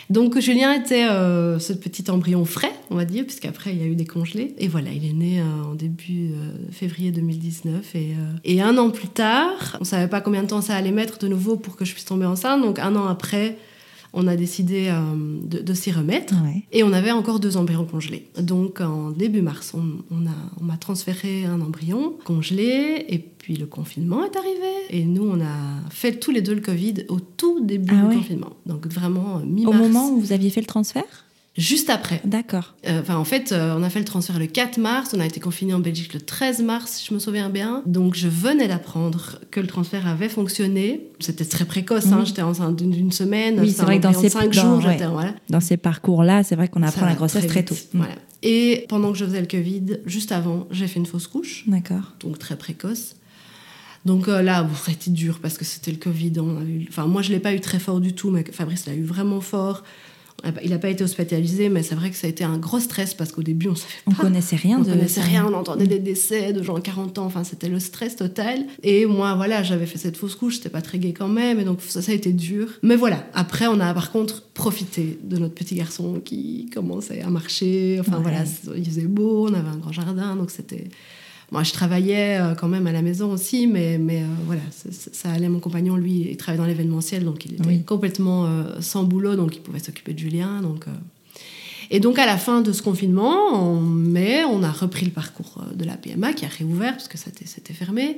Donc 0.09 0.39
Julien 0.39 0.73
était 0.73 1.09
euh, 1.09 1.59
ce 1.59 1.73
petit 1.73 2.09
embryon 2.13 2.45
frais, 2.45 2.73
on 2.91 2.95
va 2.95 3.05
dire, 3.05 3.25
puisqu'après 3.25 3.73
il 3.73 3.81
y 3.81 3.83
a 3.83 3.87
eu 3.87 3.97
des 3.97 4.05
congelés. 4.05 4.55
Et 4.57 4.69
voilà, 4.69 4.91
il 4.91 5.05
est 5.05 5.13
né 5.13 5.41
euh, 5.41 5.71
en 5.71 5.75
début 5.75 6.31
euh, 6.31 6.53
février 6.71 7.11
2019. 7.11 7.95
Et, 7.97 8.15
et, 8.45 8.63
un 8.63 8.79
an 8.79 8.91
plus 8.91 9.09
tard, 9.09 9.77
on 9.81 9.85
savait 9.85 10.07
pas 10.07 10.21
combien 10.21 10.45
de 10.45 10.49
temps 10.49 10.61
ça 10.61 10.77
allait 10.77 10.93
mettre 10.93 11.19
de 11.19 11.27
nouveau 11.27 11.57
pour 11.57 11.75
que 11.75 11.85
je 11.85 11.93
puisse 11.93 12.05
tomber 12.05 12.25
enceinte. 12.25 12.63
Donc 12.63 12.79
un 12.79 12.95
an 12.95 13.07
après, 13.07 13.59
on 14.17 14.27
a 14.27 14.35
décidé 14.35 14.89
euh, 14.89 15.41
de, 15.43 15.75
s'y 15.75 15.93
remettre. 15.93 16.35
Et 16.73 16.83
on 16.83 16.93
avait 16.93 17.13
encore 17.13 17.39
deux 17.39 17.59
embryons 17.59 17.85
congelés. 17.85 18.29
Donc 18.41 18.81
en 18.81 19.11
début 19.11 19.43
mars, 19.43 19.75
on, 19.75 20.27
a, 20.27 20.31
on 20.59 20.65
m'a 20.65 20.79
transféré 20.79 21.45
un 21.45 21.61
embryon 21.61 22.15
congelé 22.25 23.05
et 23.09 23.19
puis 23.19 23.57
le 23.57 23.67
confinement 23.67 24.25
est 24.25 24.37
arrivé. 24.37 24.73
Et 24.89 25.05
nous, 25.05 25.29
on 25.29 25.41
a 25.41 25.91
fait 25.91 26.19
tous 26.19 26.31
les 26.31 26.41
deux 26.41 26.55
le 26.55 26.63
Covid 26.63 27.05
au 27.09 27.21
tout 27.21 27.61
début 27.61 27.95
ah 27.95 28.09
du 28.09 28.17
confinement. 28.17 28.55
Donc 28.65 28.87
vraiment 28.87 29.37
euh, 29.37 29.45
mi-mars. 29.45 29.77
Au 29.77 29.79
moment 29.79 30.11
où 30.11 30.19
vous 30.19 30.33
aviez 30.33 30.49
fait 30.49 30.63
le 30.63 30.67
transfert? 30.67 31.26
Juste 31.57 31.91
après. 31.91 32.21
D'accord. 32.25 32.75
Euh, 32.87 33.01
enfin, 33.01 33.17
en 33.17 33.25
fait, 33.25 33.53
euh, 33.53 33.75
on 33.77 33.83
a 33.83 33.91
fait 33.91 33.99
le 33.99 34.05
transfert 34.05 34.39
le 34.39 34.47
4 34.47 34.79
mars, 34.79 35.11
on 35.17 35.21
a 35.21 35.27
été 35.27 35.41
confiné 35.41 35.75
en 35.75 35.79
Belgique 35.79 36.15
le 36.15 36.21
13 36.21 36.63
mars, 36.63 36.93
si 36.93 37.07
je 37.09 37.15
me 37.15 37.19
souviens 37.19 37.49
bien. 37.49 37.83
Donc, 37.87 38.15
je 38.15 38.29
venais 38.29 38.69
d'apprendre 38.69 39.39
que 39.51 39.61
le 39.61 39.67
transfert 39.67 40.07
avait 40.07 40.29
fonctionné. 40.29 41.09
C'était 41.21 41.45
très 41.45 41.65
précoce, 41.65 42.07
hein, 42.07 42.25
j'étais 42.25 42.43
enceinte 42.43 42.77
d'une 42.77 43.13
semaine. 43.13 43.61
Oui, 43.61 43.73
c'est 43.73 43.83
vrai 43.83 43.99
que 43.99 44.03
dans 44.03 44.13
ces, 44.13 44.29
cinq 44.29 44.53
jours, 44.53 44.83
dans 45.49 45.61
ces 45.61 45.77
parcours-là, 45.77 46.43
c'est 46.43 46.57
vrai 46.57 46.69
qu'on 46.69 46.83
apprend 46.83 47.07
la 47.07 47.15
grossesse 47.15 47.47
très, 47.47 47.65
tôt. 47.65 47.75
Voilà. 47.95 48.15
Et 48.43 48.87
pendant 48.89 49.13
que 49.13 49.19
je 49.19 49.25
faisais 49.25 49.41
le 49.41 49.47
Covid, 49.47 49.99
juste 50.07 50.33
avant, 50.33 50.67
j'ai 50.71 50.87
fait 50.87 50.99
une 50.99 51.07
fausse 51.07 51.27
couche. 51.27 51.65
D'accord. 51.67 52.13
Donc, 52.21 52.39
très 52.39 52.57
précoce. 52.57 53.17
Donc 54.07 54.29
euh, 54.29 54.41
là, 54.41 54.63
bon, 54.63 54.75
ça 54.75 54.93
a 54.93 54.95
été 54.95 55.11
dur 55.11 55.41
parce 55.43 55.59
que 55.59 55.65
c'était 55.65 55.91
le 55.91 55.97
Covid. 55.97 56.33
On 56.39 56.61
a 56.61 56.65
eu... 56.65 56.87
Enfin, 56.89 57.07
moi, 57.07 57.23
je 57.23 57.31
ne 57.31 57.35
l'ai 57.35 57.41
pas 57.41 57.53
eu 57.53 57.61
très 57.61 57.81
fort 57.81 58.01
du 58.01 58.15
tout, 58.15 58.31
mais 58.31 58.45
Fabrice 58.45 58.87
l'a 58.87 58.95
eu 58.95 59.03
vraiment 59.03 59.41
fort. 59.41 59.83
Il 60.63 60.71
n'a 60.71 60.79
pas 60.79 60.91
été 60.91 61.03
hospitalisé, 61.03 61.69
mais 61.69 61.83
c'est 61.83 61.95
vrai 61.95 62.11
que 62.11 62.17
ça 62.17 62.27
a 62.27 62.31
été 62.31 62.45
un 62.45 62.59
gros 62.59 62.79
stress 62.79 63.15
parce 63.15 63.33
qu'au 63.33 63.43
début, 63.43 63.69
on 63.69 63.75
savait 63.75 63.93
pas. 64.05 64.13
On 64.13 64.15
connaissait 64.15 64.57
rien. 64.57 64.79
On 64.81 64.85
connaissait 64.85 65.21
rien. 65.21 65.47
On 65.47 65.55
entendait 65.55 65.87
des 65.87 65.99
décès 65.99 66.53
de 66.53 66.63
gens 66.63 66.79
40 66.79 67.19
ans. 67.19 67.27
Enfin, 67.27 67.43
c'était 67.43 67.69
le 67.69 67.81
stress 67.81 68.17
total. 68.17 68.65
Et 68.83 69.07
moi, 69.07 69.35
voilà, 69.35 69.63
j'avais 69.63 69.87
fait 69.87 69.99
cette 69.99 70.17
fausse 70.17 70.37
couche. 70.37 70.57
C'était 70.57 70.69
pas 70.69 70.83
très 70.83 70.99
gai 70.99 71.13
quand 71.13 71.29
même. 71.29 71.59
Et 71.59 71.65
donc, 71.65 71.81
ça, 71.83 72.03
ça 72.03 72.13
a 72.13 72.15
été 72.15 72.33
dur. 72.33 72.69
Mais 72.83 72.97
voilà. 72.97 73.27
Après, 73.35 73.67
on 73.67 73.81
a 73.81 73.93
par 73.95 74.13
contre 74.13 74.43
profité 74.43 75.19
de 75.25 75.39
notre 75.39 75.55
petit 75.55 75.75
garçon 75.75 76.21
qui 76.25 76.71
commençait 76.73 77.23
à 77.23 77.31
marcher. 77.31 77.99
Enfin, 78.01 78.19
voilà, 78.21 78.45
il 78.77 78.85
faisait 78.85 79.07
beau. 79.07 79.49
On 79.49 79.55
avait 79.55 79.69
un 79.69 79.79
grand 79.79 79.93
jardin. 79.93 80.37
Donc, 80.37 80.51
c'était 80.51 80.85
moi, 81.53 81.63
je 81.63 81.73
travaillais 81.73 82.41
euh, 82.41 82.55
quand 82.55 82.67
même 82.67 82.87
à 82.87 82.93
la 82.93 83.03
maison 83.03 83.31
aussi, 83.31 83.67
mais, 83.67 83.99
mais 83.99 84.23
euh, 84.23 84.27
voilà, 84.47 84.63
ça, 84.91 85.31
allait. 85.31 85.49
Mon 85.49 85.61
compagnon, 85.61 85.97
lui, 85.97 86.29
il 86.31 86.37
travaillait 86.37 86.61
dans 86.61 86.67
l'événementiel, 86.67 87.25
donc 87.25 87.45
il 87.45 87.55
était 87.55 87.79
complètement 87.87 88.47
euh, 88.47 88.81
sans 88.81 89.05
boulot, 89.05 89.37
donc 89.37 89.55
il 89.55 89.61
pouvait 89.61 89.79
s'occuper 89.79 90.13
de 90.13 90.19
Julien. 90.19 90.61
Donc, 90.61 90.87
Et 91.91 92.01
donc, 92.01 92.19
à 92.19 92.27
la 92.27 92.37
fin 92.37 92.63
de 92.63 92.73
ce 92.73 92.83
confinement, 92.83 93.55
en 93.55 93.81
mai, 93.81 94.45
on 94.45 94.65
a 94.65 94.73
repris 94.73 95.07
le 95.07 95.13
parcours 95.13 95.63
de 95.73 95.85
la 95.85 95.97
PMA 95.97 96.33
qui 96.33 96.45
a 96.45 96.49
réouvert 96.49 96.93
parce 96.95 97.07
que 97.07 97.17
c'était 97.17 97.75
fermé. 97.75 98.17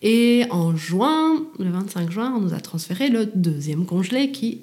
Et 0.00 0.46
en 0.50 0.74
juin, 0.74 1.44
le 1.58 1.70
25 1.70 2.10
juin, 2.10 2.32
on 2.34 2.40
nous 2.40 2.54
a 2.54 2.60
transféré 2.60 3.10
le 3.10 3.26
deuxième 3.26 3.84
congelé 3.84 4.30
qui 4.30 4.62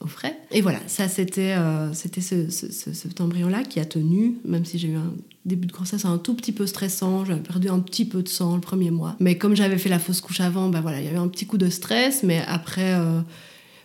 au 0.00 0.06
frais. 0.06 0.36
Et 0.50 0.60
voilà, 0.60 0.78
ça 0.86 1.08
c'était 1.08 1.52
euh, 1.52 1.92
c'était 1.92 2.20
ce, 2.20 2.48
cet 2.50 3.20
embryon-là 3.20 3.62
qui 3.64 3.80
a 3.80 3.84
tenu, 3.84 4.34
même 4.44 4.64
si 4.64 4.78
j'ai 4.78 4.88
eu 4.88 4.96
un 4.96 5.12
début 5.44 5.66
de 5.66 5.72
grossesse 5.72 6.04
un 6.04 6.18
tout 6.18 6.34
petit 6.34 6.52
peu 6.52 6.66
stressant, 6.66 7.24
j'avais 7.24 7.40
perdu 7.40 7.68
un 7.68 7.80
petit 7.80 8.04
peu 8.04 8.22
de 8.22 8.28
sang 8.28 8.54
le 8.54 8.60
premier 8.60 8.90
mois. 8.90 9.16
Mais 9.20 9.38
comme 9.38 9.54
j'avais 9.54 9.78
fait 9.78 9.88
la 9.88 9.98
fausse 9.98 10.20
couche 10.20 10.40
avant, 10.40 10.68
ben 10.68 10.80
voilà, 10.80 11.00
il 11.00 11.04
y 11.04 11.08
avait 11.08 11.18
un 11.18 11.28
petit 11.28 11.46
coup 11.46 11.58
de 11.58 11.68
stress, 11.68 12.22
mais 12.22 12.42
après... 12.46 12.94
Euh, 12.94 13.20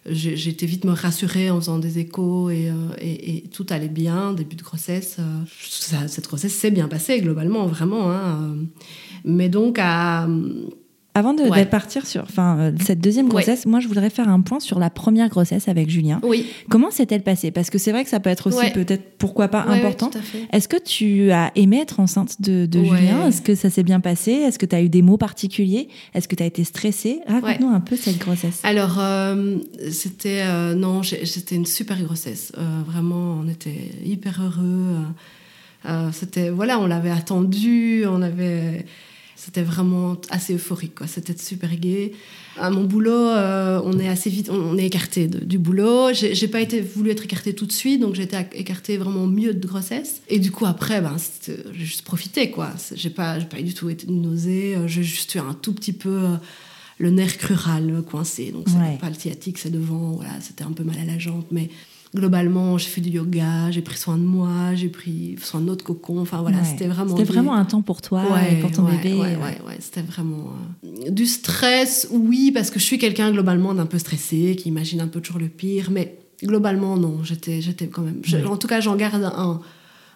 été 0.08 0.66
vite 0.66 0.84
me 0.84 0.94
rassurer 0.94 1.52
en 1.52 1.60
faisant 1.60 1.78
des 1.78 2.00
échos 2.00 2.50
et, 2.50 2.72
euh, 2.72 2.74
et, 3.00 3.44
tout 3.52 3.68
allait 3.70 3.88
bien, 3.88 4.34
début 4.34 4.56
de 4.56 4.64
grossesse. 4.64 5.18
cette 6.08 6.26
grossesse 6.26 6.56
s'est 6.56 6.72
bien 6.72 6.88
passée 6.88 7.22
globalement, 7.22 7.68
vraiment. 7.68 8.12
Hein, 8.12 8.56
mais 9.24 9.48
donc 9.48 9.78
à, 9.80 10.28
avant 11.14 11.34
de, 11.34 11.64
partir 11.66 12.06
sur 12.06 12.24
enfin, 12.24 12.58
euh, 12.58 12.72
cette 12.82 13.02
deuxième 13.02 13.28
grossesse, 13.28 13.66
moi 13.66 13.82
je 13.82 13.88
voudrais 13.90 14.10
faire 14.10 14.30
un 14.30 14.40
point 14.40 14.62
sur 14.62 14.80
la 14.80 14.90
première 14.90 15.28
grossesse 15.28 15.68
avec 15.68 15.90
Julien. 15.90 16.22
Oui. 16.24 16.46
Comment 16.70 16.90
s'est-elle 16.90 17.22
passée? 17.22 17.52
Parce 17.52 17.70
que 17.70 17.78
c'est 17.78 17.92
vrai 17.92 18.06
que 18.06 18.10
ça 18.10 18.22
peut 18.22 18.30
être 18.30 18.48
aussi 18.48 18.72
peut-être, 18.72 19.18
pourquoi 19.18 19.50
pas, 19.50 19.64
important. 19.64 20.10
Est-ce 20.54 20.70
que 20.70 20.78
tu 20.78 21.32
as 21.32 21.52
aimé 21.56 21.80
être 21.82 22.00
enceinte 22.00 22.42
de, 22.42 22.66
Julien? 22.72 23.28
Est-ce 23.28 23.42
que 23.42 23.56
ça 23.56 23.70
s'est 23.70 23.84
bien 23.84 24.00
passé? 24.00 24.32
Est-ce 24.32 24.58
que 24.58 24.66
tu 24.66 24.76
as 24.76 24.82
eu 24.82 24.90
des 24.90 25.02
mots 25.02 25.18
particuliers? 25.18 25.90
Est-ce 26.14 26.28
que 26.28 26.36
tu 26.36 26.44
as 26.44 26.46
été 26.46 26.64
stressée? 26.64 27.20
Raconte-nous 27.28 27.70
un 27.70 27.82
peu 27.82 27.98
cette 27.98 28.18
grossesse. 28.18 28.62
Alors, 28.64 28.98
euh, 29.00 29.58
c'était 29.92 30.44
euh, 30.44 30.76
non, 30.76 31.04
c'était 31.04 31.56
une 31.56 31.66
super 31.66 32.02
grossesse. 32.02 32.54
vraiment, 32.86 33.42
on 33.44 33.50
était 33.50 33.92
hyper 34.06 34.42
heureux. 34.42 34.96
c'était, 36.14 36.50
voilà, 36.50 36.80
on 36.80 36.88
l'avait 36.88 37.12
attendu, 37.12 38.06
on 38.08 38.22
avait 38.22 38.86
c'était 39.44 39.64
vraiment 39.64 40.18
assez 40.30 40.54
euphorique, 40.54 40.94
quoi. 40.94 41.08
C'était 41.08 41.36
super 41.36 41.76
gai. 41.76 42.12
À 42.58 42.70
mon 42.70 42.84
boulot, 42.84 43.12
euh, 43.12 43.82
on 43.84 43.98
est 43.98 44.08
assez 44.08 44.30
vite, 44.30 44.52
on, 44.52 44.78
est 44.78 44.86
écarté 44.86 45.28
du 45.28 45.58
boulot. 45.58 46.14
J'ai 46.14 46.48
pas 46.48 46.62
été 46.62 46.80
voulu 46.80 47.10
être 47.10 47.24
écarté 47.24 47.56
tout 47.56 47.66
de 47.66 47.72
suite, 47.72 48.02
donc 48.02 48.14
j'étais 48.14 48.48
écarté 48.54 48.98
vraiment 48.98 49.26
mieux 49.26 49.56
de 49.56 49.68
grossesse. 49.68 50.22
Et 50.28 50.38
du 50.38 50.52
coup 50.52 50.68
après, 50.68 51.02
ben, 51.02 51.16
j'ai 51.48 51.56
juste 51.74 52.04
profité, 52.04 52.52
quoi. 52.52 52.70
J'ai 52.94 53.10
pas, 53.10 53.40
pas 53.40 53.60
du 53.64 53.74
tout 53.74 53.90
été 53.90 54.06
nausée. 54.06 54.78
J'ai 54.86 55.02
juste 55.02 55.34
eu 55.34 55.40
un 55.40 55.56
tout 55.56 55.74
petit 55.74 55.94
peu 55.94 56.10
euh, 56.10 56.36
le 57.00 57.10
nerf 57.10 57.40
crural 57.40 58.04
coincé. 58.04 58.52
Donc 58.52 58.68
c'est 58.70 59.00
pas 59.00 59.10
le 59.10 59.16
sciatique, 59.16 59.58
c'est 59.58 59.72
devant. 59.72 60.12
Voilà, 60.12 60.40
c'était 60.40 60.66
un 60.66 60.72
peu 60.72 60.84
mal 60.84 61.00
à 61.00 61.06
la 61.06 61.18
jambe, 61.18 61.46
mais 61.50 61.72
globalement, 62.14 62.78
j'ai 62.78 62.90
fait 62.90 63.02
du 63.02 63.10
yoga, 63.10 63.72
j'ai 63.72 63.82
pris 63.82 63.98
soin 63.98 64.18
de 64.18 64.24
moi, 64.24 64.76
j'ai 64.76 64.90
pris 64.90 65.36
soin 65.42 65.62
de 65.62 65.66
notre 65.66 65.84
cocon. 65.84 66.20
Enfin 66.20 66.42
voilà, 66.42 66.64
c'était 66.64 66.88
vraiment. 66.88 67.16
C'était 67.16 67.32
vraiment 67.32 67.56
un 67.56 67.66
temps 67.66 67.82
pour 67.82 68.02
toi 68.02 68.24
et 68.50 68.60
pour 68.60 68.72
ton 68.72 68.84
bébé. 68.84 69.14
Ouais, 69.14 69.38
ouais, 69.38 69.78
c'était 69.80 70.02
vraiment 70.02 70.54
euh, 70.84 71.10
du 71.10 71.26
stress. 71.26 72.08
Oui, 72.12 72.52
parce 72.52 72.70
que 72.70 72.80
je 72.80 72.86
suis 72.86 72.98
quelqu'un 72.98 73.32
globalement 73.32 73.74
d'un 73.74 73.86
peu 73.86 73.98
stressé, 73.98 74.56
qui 74.58 74.70
imagine 74.70 75.02
un 75.02 75.08
peu 75.08 75.22
toujours 75.22 75.42
le 75.42 75.50
pire, 75.50 75.90
mais 75.92 76.18
globalement 76.44 76.98
non, 76.98 77.24
j'étais, 77.24 77.62
j'étais 77.62 77.88
quand 77.88 78.02
même. 78.02 78.22
en 78.48 78.58
tout 78.58 78.68
cas, 78.68 78.82
j'en 78.82 78.96
garde 78.96 79.24
un 79.24 79.62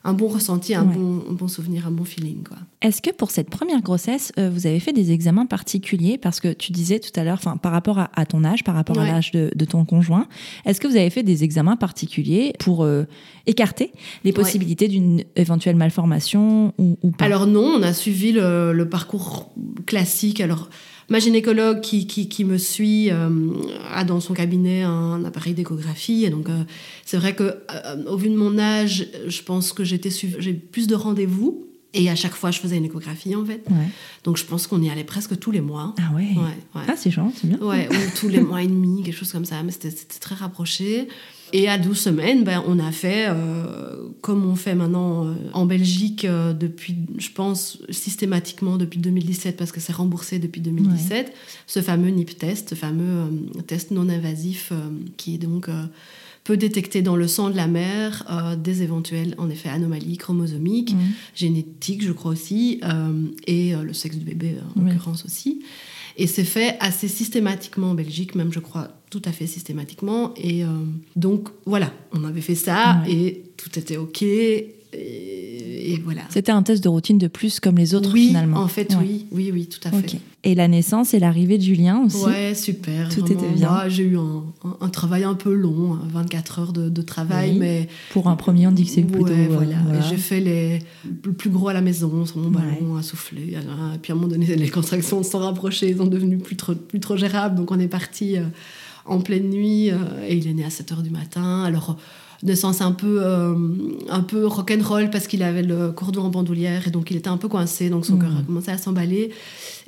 un 0.05 0.13
bon 0.13 0.27
ressenti, 0.27 0.75
un, 0.75 0.83
bon, 0.83 1.24
bon, 1.31 1.47
souvenir, 1.47 1.88
un 1.88 1.91
bon 1.91 2.05
feeling. 2.05 2.43
Quoi. 2.43 2.57
Est-ce 2.81 3.01
que 3.01 3.09
pour 3.09 3.31
cette 3.31 3.50
première 3.50 3.81
grossesse, 3.81 4.31
euh, 4.38 4.51
vous 4.51 4.67
avez 4.67 4.79
fait 4.79 4.93
des 4.93 5.12
examens 5.12 5.47
particuliers? 5.47 6.19
Parce 6.19 6.39
que 6.39 6.53
tu 6.53 6.71
disais 6.71 7.00
tout 7.00 7.19
à 7.19 7.24
l'heure, 7.24 7.39
par 7.39 7.71
rapport 7.71 8.00
à, 8.00 8.25
ton 8.25 8.43
âge, 8.43 8.63
par 8.63 8.75
rapport 8.75 9.00
à 9.00 9.05
l'âge 9.05 9.31
de, 9.31 9.65
ton 9.65 9.83
conjoint, 9.83 10.27
est-ce 10.65 10.79
que 10.79 10.88
vous 10.88 10.95
avez 10.95 11.09
fait 11.09 11.24
des 11.24 11.43
examens 11.43 11.75
particuliers 11.75 12.53
pour 12.59 12.83
euh, 12.83 13.05
écarter 13.47 13.91
les 14.24 14.31
possibilités 14.31 14.88
d'une 14.88 15.24
éventuelle 15.35 15.75
malformation 15.75 16.74
ou, 16.77 17.12
pas? 17.17 17.25
Alors 17.25 17.47
non, 17.47 17.65
on 17.79 17.81
a 17.81 17.91
suivi 17.91 18.31
le, 18.31 18.74
le 18.74 18.88
parcours 18.88 19.51
classique. 19.88 20.39
Alors 20.39 20.69
Ma 21.09 21.19
gynécologue 21.19 21.81
qui, 21.81 22.07
qui, 22.07 22.43
me 22.45 22.57
suit 22.57 23.12
euh, 23.12 23.29
a 23.91 24.03
dans 24.03 24.19
son 24.19 24.33
cabinet 24.33 24.81
un 24.83 25.24
appareil 25.24 25.53
d'échographie. 25.53 26.25
Et 26.25 26.29
donc, 26.29 26.50
euh, 26.50 26.63
c'est 27.05 27.17
vrai 27.17 27.35
que 27.35 27.43
euh, 27.43 28.03
au 28.07 28.17
vu 28.17 28.29
de 28.29 28.35
mon 28.35 28.57
âge, 28.57 29.07
je 29.27 29.41
pense 29.43 29.71
que 29.71 29.83
j'ai 29.83 30.00
plus 30.53 30.88
de 30.88 30.95
rendez-vous. 30.95 31.67
Et 31.93 32.09
à 32.09 32.15
chaque 32.15 32.33
fois, 32.33 32.51
je 32.51 32.59
faisais 32.59 32.75
une 32.75 32.85
échographie, 32.85 33.35
en 33.35 33.45
fait. 33.45 33.63
Ouais. 33.69 33.88
Donc, 34.25 34.35
je 34.35 34.43
pense 34.43 34.67
qu'on 34.67 34.81
y 34.81 34.89
allait 34.89 35.05
presque 35.05 35.39
tous 35.39 35.51
les 35.51 35.62
mois. 35.62 35.95
Ah 35.97 36.13
ouais. 36.13 36.27
Ouais, 36.35 36.41
ouais. 36.75 36.85
Ah, 36.88 36.95
c'est 36.97 37.12
gentil, 37.12 37.38
c'est 37.41 37.47
bien. 37.47 37.59
Ouais, 37.59 37.88
ou 37.89 38.19
tous 38.19 38.27
les 38.27 38.41
mois 38.41 38.62
et 38.62 38.67
demi, 38.67 39.01
quelque 39.03 39.15
chose 39.15 39.31
comme 39.31 39.45
ça. 39.45 39.63
Mais 39.63 39.71
c'était 39.71 39.91
c'était 39.91 40.19
très 40.19 40.35
rapproché. 40.35 41.07
Et 41.57 41.69
à 41.69 41.77
12 41.77 41.97
semaines, 41.97 42.43
ben, 42.43 42.62
on 42.67 42.79
a 42.79 42.91
fait, 42.91 43.27
euh, 43.29 44.09
comme 44.19 44.45
on 44.45 44.57
fait 44.57 44.75
maintenant 44.75 45.25
euh, 45.25 45.33
en 45.53 45.65
Belgique 45.65 46.25
euh, 46.25 46.51
depuis, 46.51 46.97
je 47.17 47.29
pense, 47.29 47.77
systématiquement 47.89 48.75
depuis 48.75 49.00
2017, 49.00 49.55
parce 49.55 49.71
que 49.71 49.79
c'est 49.79 49.93
remboursé 49.93 50.38
depuis 50.38 50.59
2017, 50.59 51.33
ce 51.65 51.81
fameux 51.81 52.09
NIP 52.09 52.38
test, 52.38 52.71
ce 52.71 52.75
fameux 52.75 53.29
test 53.67 53.91
non 53.91 54.09
invasif 54.09 54.74
qui 55.15 55.38
donc 55.38 55.69
peut 56.45 56.57
détecter 56.57 57.01
dans 57.01 57.15
le 57.15 57.27
sang 57.27 57.50
de 57.50 57.57
la 57.57 57.67
mère 57.67 58.24
euh, 58.29 58.55
des 58.55 58.83
éventuelles, 58.83 59.33
en 59.39 59.50
effet, 59.50 59.67
anomalies 59.67 60.17
chromosomiques, 60.17 60.95
génétiques, 61.33 62.03
je 62.03 62.12
crois 62.12 62.31
aussi, 62.31 62.79
euh, 62.83 63.12
et 63.47 63.74
euh, 63.74 63.81
le 63.81 63.93
sexe 63.93 64.15
du 64.15 64.24
bébé, 64.24 64.55
en 64.75 64.81
Oui. 64.81 64.91
l'occurrence 64.91 65.25
aussi. 65.25 65.63
Et 66.17 66.27
c'est 66.27 66.43
fait 66.45 66.77
assez 66.79 67.07
systématiquement 67.07 67.91
en 67.91 67.93
Belgique, 67.93 68.36
même 68.36 68.51
je 68.53 68.60
crois 68.60 68.88
tout 69.10 69.22
à 69.25 69.31
fait 69.31 69.48
systématiquement. 69.48 70.34
Et 70.38 70.63
euh, 70.63 70.67
donc 71.15 71.50
voilà, 71.65 71.91
on 72.13 72.24
avait 72.24 72.41
fait 72.41 72.55
ça 72.55 73.01
Ouais. 73.05 73.12
et 73.13 73.43
tout 73.57 73.77
était 73.77 73.98
OK. 73.98 74.24
Et, 74.98 75.94
et 75.94 76.02
voilà. 76.04 76.22
C'était 76.30 76.52
un 76.52 76.64
test 76.64 76.84
de 76.84 76.90
routine 76.90 77.18
de 77.18 77.28
plus 77.28 77.60
comme 77.60 77.78
les 77.78 77.94
autres 77.96 78.12
oui, 78.14 78.28
finalement. 78.28 78.60
en 78.60 78.68
fait, 78.68 78.92
Ouais. 78.96 79.02
oui, 79.02 79.25
oui, 79.32 79.52
oui, 79.54 79.68
tout 79.68 79.86
à 79.88 79.92
fait. 79.92 80.18
Et 80.44 80.54
la 80.56 80.68
naissance 80.68 81.14
et 81.14 81.20
l'arrivée 81.20 81.58
de 81.58 81.64
Julien 81.64 82.04
aussi. 82.06 82.24
Ouais, 82.24 82.54
super. 82.56 83.10
Tout 83.10 83.22
vraiment. 83.22 83.42
était 83.42 83.54
bien. 83.56 83.70
Moi, 83.70 83.90
j'ai 83.90 84.04
eu 84.04 84.18
un, 84.18 84.44
un- 84.64 84.78
un 84.82 84.90
travail 84.90 85.24
un 85.24 85.34
peu 85.34 85.54
long, 85.54 85.94
hein, 85.94 86.02
24 86.12 86.60
heures 86.60 86.74
de, 86.74 86.90
de 86.90 87.02
travail, 87.02 87.52
Oui. 87.54 87.58
mais 87.60 87.88
Pour 88.12 88.28
un 88.30 88.36
premier, 88.36 88.68
on 88.68 88.72
dit 88.72 88.86
que 88.86 88.92
c'est 88.92 89.02
plutôt. 89.04 89.25
Ouais, 89.25 89.48
euh, 89.50 89.54
voilà. 89.54 89.75
voilà. 89.84 90.00
Et 90.00 90.10
j'ai 90.10 90.18
fait 90.18 90.40
les, 90.40 90.80
le 91.24 91.34
plus 91.34 91.50
gros 91.50 91.68
à 91.70 91.74
la 91.74 91.82
maison, 91.82 92.25
sur 92.25 92.38
mon 92.38 92.50
Ouais. 92.50 92.62
ballon, 92.80 92.96
à 92.96 93.02
souffler. 93.04 93.54
Et 93.54 93.98
puis 94.02 94.12
à 94.12 94.16
un 94.16 94.18
moment 94.18 94.28
donné, 94.28 94.46
les 94.56 94.70
contractions 94.70 95.22
se 95.24 95.32
sont 95.32 95.40
rapprochées, 95.40 95.90
elles 95.92 95.98
sont 95.98 96.06
devenues 96.08 96.38
plus 96.38 96.56
trop, 96.56 96.74
plus 96.75 97.00
trop 97.00 97.18
gérables. 97.18 97.56
Donc 97.56 97.72
on 97.72 97.80
est 97.80 97.88
parti 97.88 98.38
euh, 98.38 98.44
en 99.06 99.20
pleine 99.22 99.50
nuit 99.50 99.90
euh, 99.92 99.98
et 100.28 100.36
il 100.36 100.48
est 100.48 100.54
né 100.54 100.64
à 100.66 100.70
7 100.70 100.92
h 100.94 101.02
du 101.02 101.10
matin. 101.10 101.64
Alors, 101.64 101.98
naissance 102.44 102.82
un 102.82 102.92
peu, 102.92 103.20
euh, 103.24 103.56
un 104.10 104.22
peu 104.22 104.46
rock'n'roll 104.46 105.10
parce 105.10 105.27
qu'il 105.27 105.44
avait 105.44 105.63
le 105.63 105.92
cordon 105.92 106.22
en 106.24 106.30
bandoulière 106.30 106.88
et 106.88 106.92
donc 106.92 107.12
il 107.12 107.18
était 107.18 107.30
un 107.30 107.38
peu 107.38 107.48
coincé. 107.48 107.89
Donc 107.89 108.06
son 108.06 108.18
cœur 108.18 108.32
a 108.38 108.44
commencé 108.44 108.72
à 108.72 108.77
s'emballer. 108.77 109.32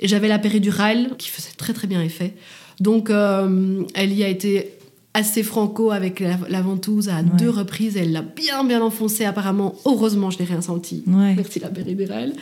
Et 0.00 0.08
j'avais 0.08 0.28
la 0.28 0.38
péridurale 0.38 1.10
qui 1.18 1.28
faisait 1.28 1.50
très 1.56 1.72
très 1.72 1.86
bien 1.86 2.02
effet. 2.02 2.34
Donc 2.80 3.10
euh, 3.10 3.82
elle 3.94 4.12
y 4.12 4.24
a 4.24 4.28
été 4.28 4.72
assez 5.14 5.42
franco 5.42 5.90
avec 5.90 6.20
la, 6.20 6.38
la 6.48 6.62
ventouse 6.62 7.08
à 7.08 7.16
Ouais. 7.16 7.24
deux 7.38 7.50
reprises. 7.50 7.96
Elle 7.96 8.12
l'a 8.12 8.22
bien 8.22 8.62
bien 8.64 8.80
enfoncé 8.82 9.24
apparemment. 9.24 9.74
Heureusement, 9.84 10.30
je 10.30 10.38
n'ai 10.38 10.44
rien 10.44 10.60
senti. 10.60 11.02
Ouais. 11.06 11.34
Merci 11.34 11.58
la 11.60 11.68
péridurale. 11.68 12.34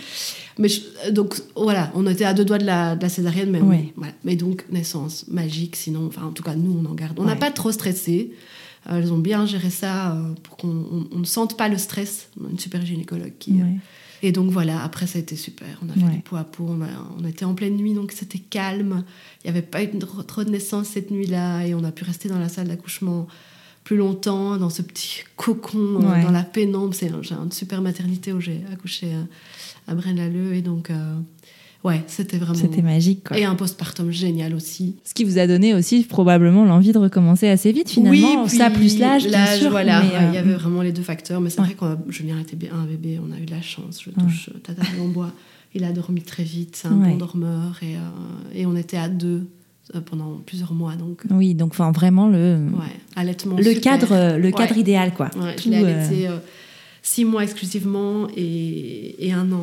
Mais 0.59 0.69
je- 0.69 1.11
donc 1.11 1.37
voilà, 1.55 1.91
on 1.95 2.07
était 2.07 2.25
à 2.25 2.35
deux 2.35 2.45
doigts 2.45 2.59
de 2.59 2.65
la, 2.67 2.97
de 2.97 3.03
la 3.03 3.09
césarienne, 3.09 3.51
mais 3.51 3.61
Ouais. 3.61 3.93
voilà. 3.97 4.13
Mais 4.25 4.37
donc 4.37 4.65
naissance 4.71 5.25
magique. 5.29 5.77
Sinon, 5.77 6.07
enfin 6.07 6.23
en 6.27 6.33
tout 6.33 6.43
cas 6.43 6.55
nous 6.55 6.77
on 6.83 6.91
en 6.91 6.95
garde. 6.95 7.19
On 7.19 7.25
n'a 7.25 7.37
pas 7.37 7.51
trop 7.51 7.73
stressé. 7.73 8.33
Euh, 8.89 8.99
Elles 8.99 9.13
ont 9.13 9.19
bien 9.19 9.47
géré 9.47 9.71
ça 9.71 10.13
euh, 10.15 10.33
pour 10.43 10.57
qu'on 10.57 10.69
on- 10.69 11.09
on 11.13 11.19
ne 11.19 11.25
sente 11.25 11.57
pas 11.57 11.69
le 11.69 11.79
stress. 11.79 12.29
On 12.41 12.47
a 12.47 12.51
une 12.51 12.59
super 12.59 12.85
gynécologue 12.85 13.33
qui, 13.39 13.53
Ouais. 13.53 13.77
et 14.23 14.33
donc 14.33 14.51
voilà, 14.51 14.83
après 14.83 15.07
ça 15.07 15.19
a 15.19 15.23
été 15.23 15.37
super. 15.37 15.67
On 15.85 15.89
a 15.89 15.93
fait 15.93 16.15
du 16.17 16.21
pot 16.23 16.37
à 16.37 16.45
pot, 16.45 16.67
on, 16.69 16.83
a- 16.83 17.15
on 17.19 17.25
était 17.27 17.45
en 17.45 17.55
pleine 17.55 17.77
nuit, 17.77 17.95
donc 17.95 18.13
c'était 18.13 18.39
calme. 18.39 19.05
Il 19.45 19.51
n'y 19.51 19.57
avait 19.57 19.67
pas 19.67 19.83
eu 19.83 19.89
trop 20.27 20.45
de 20.45 20.51
naissances 20.51 20.89
cette 20.89 21.11
nuit-là, 21.11 21.67
et 21.67 21.75
on 21.75 21.85
a 21.85 21.91
pu 21.93 22.05
rester 22.05 22.29
dans 22.29 22.39
la 22.39 22.49
salle 22.49 22.69
d'accouchement 22.69 23.27
plus 23.85 23.97
longtemps, 23.97 24.57
dans 24.57 24.71
ce 24.71 24.83
petit 24.83 25.21
cocon, 25.37 26.01
euh, 26.03 26.11
Ouais. 26.13 26.23
dans 26.23 26.33
la 26.33 26.43
pénombre. 26.43 26.93
C'est 26.95 27.09
une 27.09 27.53
super 27.53 27.81
maternité 27.83 28.33
où 28.33 28.41
j'ai 28.41 28.61
accouché 28.73 29.13
à, 29.87 29.93
à 29.93 29.95
Braine-l'Alleud, 29.95 30.55
et 30.55 30.63
donc 30.63 30.91
euh, 30.91 31.15
ouais, 31.87 32.03
c'était 32.07 32.37
vraiment... 32.39 32.55
C'était 32.59 32.83
magique. 32.83 33.25
Quoi. 33.29 33.39
Et 33.39 33.45
un 33.45 33.55
postpartum 33.55 34.11
génial 34.11 34.55
aussi. 34.55 34.97
Ce 35.05 35.15
qui 35.15 35.25
vous 35.25 35.39
a 35.39 35.47
donné 35.47 35.75
aussi 35.75 36.03
probablement 36.05 36.65
l'envie 36.65 36.93
de 36.93 36.99
recommencer 36.99 37.49
assez 37.49 37.73
vite 37.73 37.89
finalement. 37.91 38.43
Oui, 38.45 38.49
ça 38.51 38.71
plus 38.71 38.99
l'âge, 38.99 39.29
sûr. 39.59 39.71
voilà. 39.71 40.01
ouais, 40.01 40.07
Il 40.31 40.35
y 40.35 40.37
euh, 40.37 40.41
avait 40.41 40.55
vraiment 40.55 40.83
les 40.83 40.93
deux 40.93 41.03
facteurs. 41.03 41.41
Mais 41.41 41.51
c'est 41.51 41.61
Ouais. 41.61 41.67
vrai 41.69 41.77
quand 41.79 41.97
Julien 42.09 42.39
était 42.41 42.57
un 42.71 42.85
bébé, 42.85 43.19
on 43.27 43.33
a 43.35 43.39
eu 43.41 43.47
de 43.47 43.51
la 43.51 43.63
chance. 43.63 44.01
Je 44.03 44.11
Ouais. 44.11 44.17
touche 44.27 44.51
euh, 44.55 44.59
tata 44.59 44.83
en 45.03 45.09
bois. 45.09 45.33
Il 45.75 45.85
a 45.85 45.93
dormi 45.93 46.23
très 46.23 46.43
vite, 46.43 46.77
c'est 46.77 46.89
un 46.89 46.99
Ouais. 47.01 47.11
bon 47.11 47.17
dormeur. 47.17 47.79
Et, 47.83 47.97
euh, 47.97 47.99
et 48.55 48.67
on 48.67 48.77
était 48.77 48.97
à 48.97 49.09
deux 49.09 49.47
pendant 50.07 50.41
plusieurs 50.45 50.73
mois. 50.73 50.95
Donc, 50.97 51.23
Oui, 51.31 51.55
donc 51.55 51.71
enfin 51.73 51.93
vraiment 51.93 52.27
le 52.27 52.57
ouais, 52.57 52.97
allaitement 53.15 53.57
le 53.57 53.63
super. 53.63 53.81
cadre 53.99 54.37
le 54.37 54.51
cadre 54.51 54.75
Ouais. 54.75 54.81
idéal 54.81 55.15
quoi. 55.15 55.31
Ouais, 55.41 55.55
Tout, 55.55 55.65
je 55.67 55.71
l'ai 55.71 55.77
allaité 55.77 56.27
euh, 56.29 56.39
six 57.09 57.25
mois 57.25 57.45
exclusivement 57.45 58.27
et, 58.37 59.15
et 59.29 59.33
un 59.33 59.53
an. 59.53 59.63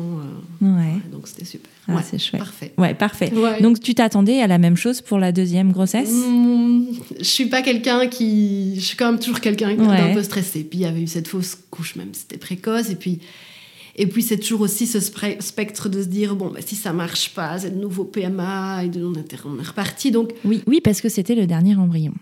euh, 0.62 0.66
ouais. 0.66 0.82
ouais, 0.94 1.00
donc 1.12 1.28
c'était 1.28 1.44
super. 1.44 1.70
Ah, 1.86 1.96
Ouais, 1.96 2.00
c'est 2.02 2.18
chouette. 2.18 2.40
Parfait. 2.40 2.72
Ouais, 2.78 2.94
parfait. 2.94 3.30
Donc 3.60 3.80
tu 3.80 3.94
t'attendais 3.94 4.40
à 4.40 4.46
la 4.46 4.56
même 4.56 4.76
chose 4.78 5.02
pour 5.02 5.18
la 5.18 5.30
deuxième 5.30 5.70
grossesse? 5.70 6.10
Mmh, 6.10 6.84
je 7.18 7.24
suis 7.24 7.46
pas 7.46 7.60
quelqu'un 7.60 8.06
qui. 8.06 8.76
Je 8.76 8.80
suis 8.80 8.96
quand 8.96 9.10
même 9.10 9.20
toujours 9.20 9.40
quelqu'un 9.40 9.74
d'un 9.74 10.14
peu 10.14 10.22
stressé. 10.22 10.64
Puis 10.64 10.78
il 10.78 10.82
y 10.82 10.86
avait 10.86 11.02
eu 11.02 11.06
cette 11.06 11.28
fausse 11.28 11.58
couche, 11.70 11.96
même 11.96 12.08
c'était 12.14 12.38
précoce. 12.38 12.88
Et 12.88 12.94
puis, 12.96 13.20
et 13.96 14.06
puis 14.06 14.22
c'est 14.22 14.38
toujours 14.38 14.62
aussi 14.62 14.86
ce 14.86 14.98
spectre 14.98 15.90
de 15.90 16.02
se 16.02 16.08
dire 16.08 16.36
bon, 16.36 16.48
bah, 16.48 16.60
si 16.64 16.76
ça 16.76 16.94
marche 16.94 17.34
pas, 17.34 17.58
c'est 17.58 17.70
de 17.76 17.78
nouveau 17.78 18.04
PMA, 18.04 18.84
et 18.84 18.88
de- 18.88 19.04
on, 19.04 19.12
est, 19.12 19.34
on 19.44 19.60
est 19.60 19.66
reparti. 19.68 20.10
Donc 20.10 20.32
Oui, 20.46 20.62
oui, 20.66 20.80
parce 20.82 21.02
que 21.02 21.10
c'était 21.10 21.34
le 21.34 21.46
dernier 21.46 21.76
embryon. 21.76 22.14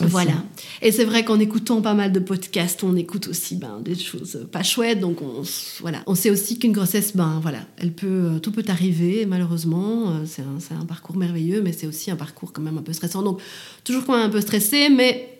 Aussi. 0.00 0.10
voilà. 0.10 0.34
Et 0.82 0.92
c'est 0.92 1.04
vrai 1.04 1.24
qu'en 1.24 1.40
écoutant 1.40 1.80
pas 1.80 1.94
mal 1.94 2.12
de 2.12 2.18
podcasts, 2.20 2.84
on 2.84 2.96
écoute 2.96 3.28
aussi 3.28 3.56
ben, 3.56 3.80
des 3.80 3.94
choses 3.94 4.46
pas 4.52 4.62
chouettes. 4.62 5.00
Donc 5.00 5.22
on, 5.22 5.42
voilà. 5.80 6.02
on 6.06 6.14
sait 6.14 6.30
aussi 6.30 6.58
qu'une 6.58 6.72
grossesse, 6.72 7.16
ben, 7.16 7.38
voilà, 7.40 7.60
elle 7.78 7.92
peut, 7.92 8.06
euh, 8.06 8.38
tout 8.38 8.52
peut 8.52 8.64
arriver, 8.68 9.24
malheureusement. 9.24 10.10
Euh, 10.10 10.24
C'est 10.26 10.74
un, 10.74 10.84
parcours 10.84 11.16
merveilleux, 11.16 11.62
mais 11.62 11.72
c'est 11.72 11.86
aussi 11.86 12.10
un 12.10 12.16
parcours 12.16 12.52
quand 12.52 12.62
même 12.62 12.76
un 12.76 12.82
peu 12.82 12.92
stressant. 12.92 13.22
Donc 13.22 13.40
toujours 13.84 14.04
quand 14.04 14.16
même 14.16 14.26
un 14.26 14.30
peu 14.30 14.40
stressé, 14.40 14.90
mais 14.90 15.36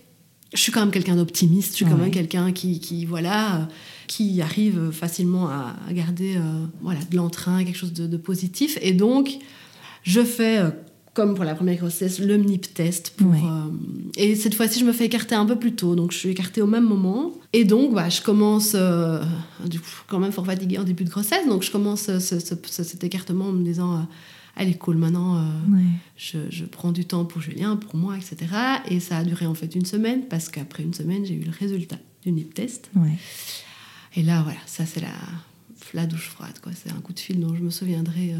je 0.54 0.60
suis 0.60 0.72
quand 0.72 0.80
même 0.80 0.90
quelqu'un 0.90 1.16
d'optimiste. 1.16 1.72
Je 1.72 1.76
suis 1.76 1.84
quand 1.84 1.96
même 1.96 2.10
quelqu'un 2.10 2.52
qui, 2.52 2.80
qui, 2.80 3.04
voilà, 3.04 3.56
euh, 3.56 3.64
qui 4.06 4.40
arrive 4.40 4.90
facilement 4.90 5.48
à, 5.48 5.76
garder 5.90 6.36
euh, 6.36 6.66
voilà, 6.80 7.00
de 7.10 7.16
l'entrain, 7.16 7.64
quelque 7.64 7.76
chose 7.76 7.92
de, 7.92 8.06
de 8.06 8.16
positif. 8.16 8.78
Et 8.80 8.92
donc, 8.92 9.38
je 10.02 10.22
fais, 10.22 10.58
euh, 10.58 10.70
comme 11.16 11.34
pour 11.34 11.44
la 11.44 11.54
première 11.54 11.78
grossesse, 11.78 12.20
le 12.20 12.36
MNIP 12.38 12.72
test. 12.74 13.14
Pour, 13.16 13.28
Ouais. 13.30 13.40
euh, 13.42 13.70
et 14.16 14.36
cette 14.36 14.54
fois-ci, 14.54 14.78
je 14.78 14.84
me 14.84 14.92
fais 14.92 15.06
écarter 15.06 15.34
un 15.34 15.46
peu 15.46 15.56
plus 15.58 15.74
tôt. 15.74 15.96
Donc, 15.96 16.12
je 16.12 16.18
suis 16.18 16.28
écartée 16.28 16.60
au 16.62 16.66
même 16.66 16.84
moment. 16.84 17.32
Et 17.52 17.64
donc, 17.64 17.94
bah, 17.94 18.08
je 18.10 18.20
commence, 18.20 18.72
euh, 18.74 19.24
du 19.64 19.80
coup, 19.80 19.86
quand 20.06 20.18
même 20.20 20.30
fort 20.32 20.46
fatiguée 20.46 20.78
en 20.78 20.84
début 20.84 21.04
de 21.04 21.10
grossesse. 21.10 21.46
Donc, 21.48 21.62
je 21.64 21.70
commence 21.72 22.08
euh, 22.10 22.20
ce- 22.20 22.38
ce- 22.38 22.54
ce- 22.66 22.84
cet 22.84 23.02
écartement 23.02 23.46
en 23.46 23.52
me 23.52 23.64
disant, 23.64 23.96
euh, 23.96 24.00
allez, 24.56 24.74
cool, 24.74 24.96
maintenant, 24.98 25.36
euh, 25.38 25.40
Ouais. 25.72 25.82
je, 26.18 26.38
je 26.50 26.64
prends 26.66 26.92
du 26.92 27.04
temps 27.06 27.24
pour 27.24 27.40
Julien, 27.40 27.76
pour 27.76 27.96
moi, 27.96 28.16
etc. 28.16 28.36
Et 28.90 29.00
ça 29.00 29.16
a 29.18 29.24
duré 29.24 29.46
en 29.46 29.54
fait 29.54 29.74
une 29.74 29.86
semaine, 29.86 30.22
parce 30.28 30.48
qu'après 30.50 30.82
une 30.82 30.94
semaine, 30.94 31.24
j'ai 31.24 31.34
eu 31.34 31.44
le 31.44 31.52
résultat 31.58 31.96
du 32.24 32.30
NIP 32.32 32.52
test. 32.54 32.90
Ouais. 32.94 33.16
Et 34.16 34.22
là, 34.22 34.42
voilà, 34.42 34.58
ça 34.66 34.84
c'est 34.86 35.00
la, 35.00 35.08
la 35.94 36.06
douche 36.06 36.28
froide, 36.28 36.58
quoi. 36.62 36.72
C'est 36.74 36.90
un 36.90 37.00
coup 37.00 37.12
de 37.14 37.20
fil 37.20 37.40
dont 37.40 37.54
je 37.54 37.62
me 37.62 37.70
souviendrai 37.70 38.34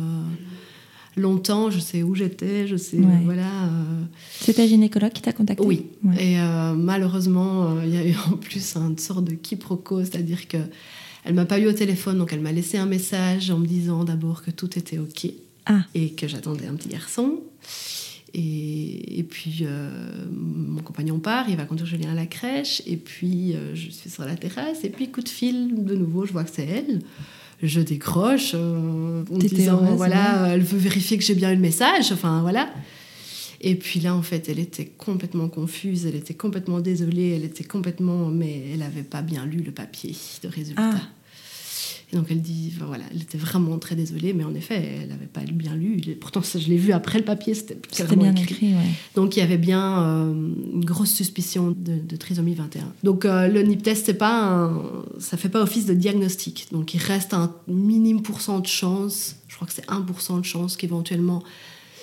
longtemps. 1.16 1.70
Je 1.70 1.78
sais 1.80 2.02
où 2.02 2.14
j'étais, 2.14 2.66
je 2.66 2.76
sais, 2.76 2.99
Ouais. 2.99 3.20
voilà. 3.25 3.64
euh, 3.64 4.02
C'est 4.40 4.54
ta 4.54 4.66
gynécologue 4.66 5.12
qui 5.12 5.23
t'a 5.23 5.32
contacté 5.32 5.64
oui. 5.64 5.87
Ouais. 6.04 6.14
Et 6.32 6.40
euh, 6.40 6.75
malheureusement, 6.75 7.76
euh, 7.76 7.82
il 7.85 7.94
y 7.94 7.96
a 7.96 8.06
eu 8.06 8.14
en 8.32 8.37
plus 8.37 8.76
une 8.76 8.99
sorte 8.99 9.25
de 9.25 9.32
quiproquo, 9.32 10.00
c'est-à-dire 10.04 10.46
que 10.49 10.58
elle 11.25 11.35
m'a 11.35 11.44
pas 11.46 11.58
eu 11.58 11.66
au 11.66 11.73
téléphone, 11.73 12.18
donc 12.18 12.32
elle 12.32 12.40
m'a 12.40 12.52
laissé 12.52 12.78
un 12.78 12.87
message 12.87 13.50
en 13.50 13.58
me 13.58 13.66
disant 13.66 14.04
d'abord 14.04 14.42
que 14.44 14.50
tout 14.52 14.78
était 14.78 14.99
ok 14.99 15.26
Ah. 15.66 15.80
et 15.94 16.11
que 16.11 16.28
j'attendais 16.28 16.66
un 16.68 16.75
petit 16.75 16.88
garçon. 16.88 17.40
Et, 18.35 19.18
et 19.18 19.23
puis 19.23 19.61
euh, 19.62 19.90
mon 20.30 20.82
compagnon 20.82 21.18
part, 21.18 21.49
il 21.49 21.56
va 21.56 21.64
conduire 21.64 21.87
Julien 21.87 22.11
à 22.11 22.14
la 22.14 22.26
crèche, 22.26 22.82
et 22.87 22.96
puis 22.96 23.54
je 23.75 23.90
suis 23.90 24.11
sur 24.11 24.25
la 24.25 24.37
terrasse, 24.37 24.85
et 24.85 24.90
puis 24.90 25.11
coup 25.11 25.23
de 25.23 25.28
fil, 25.28 25.85
de 25.85 25.94
nouveau, 25.94 26.26
je 26.26 26.32
vois 26.32 26.44
que 26.44 26.50
c'est 26.52 26.66
elle. 26.66 27.00
Je 27.62 27.80
décroche 27.80 28.52
euh, 28.54 29.25
en 29.30 29.38
disant, 29.38 29.82
heureuse, 29.82 29.96
voilà, 29.96 30.48
elle 30.52 30.62
veut 30.62 30.78
vérifier 30.78 31.16
que 31.16 31.25
j'ai 31.25 31.34
bien 31.34 31.52
eu 31.52 31.54
le 31.54 31.60
message, 31.60 32.12
enfin 32.12 32.42
voilà. 32.42 32.68
Et 33.60 33.75
puis 33.75 34.00
là, 34.00 34.14
en 34.14 34.22
fait, 34.22 34.48
elle 34.48 34.58
était 34.58 34.84
complètement 34.84 35.48
confuse, 35.48 36.06
elle 36.06 36.16
était 36.16 36.34
complètement 36.34 36.80
désolée, 36.80 37.30
elle 37.30 37.44
était 37.44 37.64
complètement. 37.64 38.26
Mais 38.26 38.62
elle 38.72 38.80
n'avait 38.80 39.02
pas 39.02 39.22
bien 39.22 39.46
lu 39.46 39.58
le 39.58 39.72
papier 39.72 40.14
de 40.42 40.48
résultat. 40.48 40.90
Ah. 40.94 41.00
Et 42.12 42.16
donc 42.16 42.26
elle 42.30 42.40
dit, 42.40 42.72
enfin, 42.76 42.86
voilà, 42.86 43.02
elle 43.12 43.20
était 43.22 43.36
vraiment 43.36 43.76
très 43.78 43.96
désolée, 43.96 44.32
mais 44.32 44.44
en 44.44 44.54
effet, 44.54 45.00
elle 45.02 45.08
n'avait 45.08 45.26
pas 45.26 45.40
bien 45.40 45.75
lu. 45.75 46.00
Pourtant, 46.20 46.40
ça, 46.40 46.58
je 46.60 46.68
l'ai 46.68 46.76
vu 46.76 46.92
après 46.92 47.18
le 47.18 47.25
papier, 47.25 47.52
c'était 47.54 47.76
bien 48.16 48.32
écrit, 48.42 48.75
ouais. 48.75 48.90
donc 49.16 49.36
il 49.36 49.40
y 49.40 49.42
avait 49.42 49.58
bien 49.58 50.02
euh, 50.04 50.32
une 50.32 50.84
grosse 50.84 51.10
suspicion 51.12 51.75
de, 51.76 51.98
de 51.98 52.16
trisomie 52.16 52.54
21. 52.54 52.92
Donc 53.02 53.25
euh, 53.25 53.48
le 53.48 53.60
NIP 53.62 53.82
test, 53.82 54.06
c'est 54.06 54.14
pas 54.14 54.40
un- 54.40 54.82
ça 55.18 55.36
fait 55.36 55.48
pas 55.48 55.60
office 55.60 55.84
de 55.86 55.94
diagnostic. 55.94 56.68
Donc 56.70 56.94
il 56.94 56.98
reste 57.00 57.34
un 57.34 57.52
minime 57.66 58.22
pourcent 58.22 58.60
de 58.60 58.66
chance, 58.68 59.34
je 59.48 59.56
crois 59.56 59.66
que 59.66 59.75
c'est 59.75 59.86
1% 59.88 60.38
de 60.40 60.44
chance 60.44 60.76
qu'éventuellement 60.76 61.42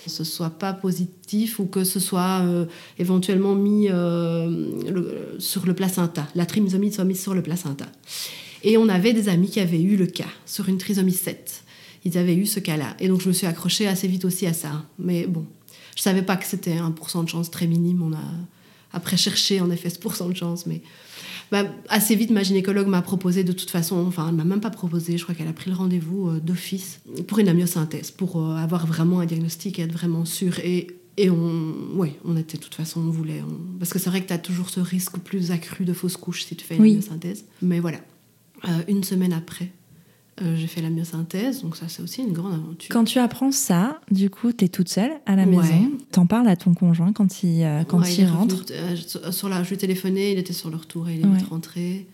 ce 0.06 0.26
soit 0.26 0.50
pas 0.50 0.74
positif 0.74 1.60
ou 1.60 1.66
que 1.66 1.86
ce 1.86 2.02
soit 2.02 2.42
euh, 2.44 2.66
éventuellement 3.00 3.56
mis 3.56 3.88
euh, 3.90 4.50
le- 4.92 5.38
sur 5.40 5.66
le 5.66 5.74
placenta, 5.74 6.28
la 6.36 6.46
trisomie 6.46 6.92
soit 6.92 7.06
mise 7.06 7.22
sur 7.22 7.34
le 7.34 7.42
placenta. 7.42 7.86
Et 8.64 8.78
on 8.78 8.88
avait 8.90 9.14
des 9.14 9.30
amis 9.30 9.50
qui 9.50 9.60
avaient 9.60 9.82
eu 9.82 9.98
le 9.98 10.08
cas 10.08 10.30
sur 10.46 10.70
une 10.70 10.78
trisomie 10.78 11.12
7. 11.14 11.64
Ils 12.06 12.18
avaient 12.18 12.36
eu 12.36 12.46
ce 12.46 12.60
cas-là. 12.60 12.96
Et 13.00 13.08
donc 13.08 13.22
je 13.22 13.28
me 13.28 13.34
suis 13.34 13.48
accrochée 13.48 13.88
assez 13.88 14.08
vite 14.08 14.26
aussi 14.26 14.46
à 14.46 14.54
ça. 14.54 14.86
Mais 15.00 15.28
bon, 15.28 15.46
je 15.96 16.02
savais 16.02 16.22
pas 16.22 16.38
que 16.38 16.46
c'était 16.46 16.78
un 16.78 16.92
pourcent 16.92 17.24
de 17.24 17.30
chance 17.30 17.52
très 17.52 17.68
minime. 17.68 18.02
On 18.02 18.14
a 18.14 18.24
après 18.94 19.18
cherché 19.18 19.60
en 19.60 19.70
effet 19.72 19.90
ce 19.90 20.00
pourcent 20.00 20.30
de 20.30 20.36
chance, 20.36 20.66
mais 20.66 20.82
bah, 21.52 21.66
assez 21.90 22.16
vite, 22.16 22.32
ma 22.32 22.42
gynécologue 22.42 22.88
m'a 22.88 23.02
proposé 23.02 23.44
de 23.44 23.52
toute 23.52 23.70
façon, 23.70 24.06
enfin, 24.08 24.28
elle 24.30 24.36
m'a 24.36 24.44
même 24.44 24.62
pas 24.62 24.70
proposé, 24.70 25.18
je 25.18 25.24
crois 25.24 25.36
qu'elle 25.36 25.48
a 25.48 25.54
pris 25.54 25.70
le 25.70 25.76
rendez-vous 25.76 26.30
euh, 26.30 26.40
d'office 26.40 27.00
pour 27.28 27.40
une 27.40 27.48
amyosynthèse, 27.48 28.12
pour 28.12 28.38
euh, 28.38 28.56
avoir 28.56 28.88
vraiment 28.88 29.20
un 29.20 29.26
diagnostic 29.26 29.78
et 29.78 29.84
être 29.84 29.92
vraiment 29.92 30.26
sûr. 30.26 30.58
Et, 30.60 30.88
et 31.18 31.30
on, 31.30 31.64
ouais, 31.96 32.18
on 32.26 32.38
était 32.38 32.58
de 32.58 32.64
toute 32.64 32.74
façon, 32.74 33.02
on 33.02 33.12
voulait. 33.12 33.44
Parce 33.78 33.94
que 33.94 34.00
c'est 34.00 34.10
vrai 34.10 34.22
que 34.22 34.28
tu 34.28 34.34
as 34.34 34.40
toujours 34.40 34.70
ce 34.70 34.80
risque 34.80 35.20
plus 35.20 35.52
accru 35.52 35.86
de 35.86 35.94
fausse 35.94 36.18
couche 36.18 36.44
si 36.44 36.56
tu 36.56 36.66
fais 36.66 36.76
une 36.76 36.82
amyosynthèse. 36.82 37.46
Mais 37.62 37.80
voilà. 37.80 38.00
Euh, 38.66 38.70
une 38.88 39.04
semaine 39.04 39.34
après, 39.34 39.72
euh, 40.42 40.56
j'ai 40.56 40.68
fait 40.68 40.82
la 40.82 40.90
myosynthèse, 40.90 41.62
donc 41.62 41.76
ça 41.76 41.88
c'est 41.88 42.02
aussi 42.02 42.22
une 42.22 42.34
grande 42.34 42.54
aventure. 42.54 42.90
Quand 42.90 43.04
tu 43.04 43.20
apprends 43.20 43.52
ça, 43.52 44.00
du 44.10 44.30
coup, 44.30 44.52
tu 44.54 44.66
es 44.66 44.68
toute 44.70 44.90
seule 44.90 45.12
à 45.26 45.36
la 45.36 45.46
maison. 45.46 45.92
T'en 46.12 46.26
parles 46.26 46.48
à 46.48 46.56
ton 46.56 46.74
conjoint 46.74 47.14
quand 47.14 47.44
il, 47.44 47.64
euh, 47.64 47.84
quand 47.84 48.02
il, 48.04 48.26
rentre 48.26 48.64
sur 49.32 49.50
la, 49.50 49.64
Je 49.64 49.70
lui 49.70 49.76
ai 49.76 49.78
téléphoné, 49.78 50.32
il 50.32 50.40
était 50.40 50.54
sur 50.54 50.70
le 50.70 50.78
retour 50.78 51.10
et 51.10 51.16
il 51.16 51.22
est 51.22 51.44
rentré. 51.50 52.08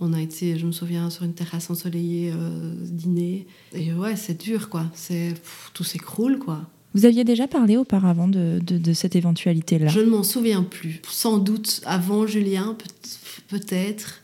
On 0.00 0.14
a 0.14 0.20
été, 0.20 0.58
je 0.58 0.66
me 0.66 0.72
souviens, 0.72 1.10
sur 1.10 1.24
une 1.24 1.34
terrasse 1.34 1.68
ensoleillée, 1.68 2.32
dîner. 2.80 3.46
Et 3.74 3.92
ouais, 3.92 4.16
c'est 4.16 4.40
dur, 4.40 4.70
quoi. 4.70 4.86
C'est, 4.94 5.34
tout 5.74 5.84
s'écroule, 5.84 6.38
quoi. 6.38 6.62
Vous 6.94 7.04
aviez 7.04 7.24
déjà 7.24 7.46
parlé 7.46 7.76
auparavant 7.76 8.28
de, 8.28 8.58
de, 8.64 8.78
de 8.78 8.92
cette 8.92 9.16
éventualité-là? 9.16 9.88
Je 9.88 10.00
ne 10.00 10.06
m'en 10.06 10.22
souviens 10.22 10.62
plus. 10.62 11.00
Sans 11.08 11.38
doute 11.38 11.82
avant 11.84 12.26
Julien, 12.26 12.76
peut-être 13.48 14.21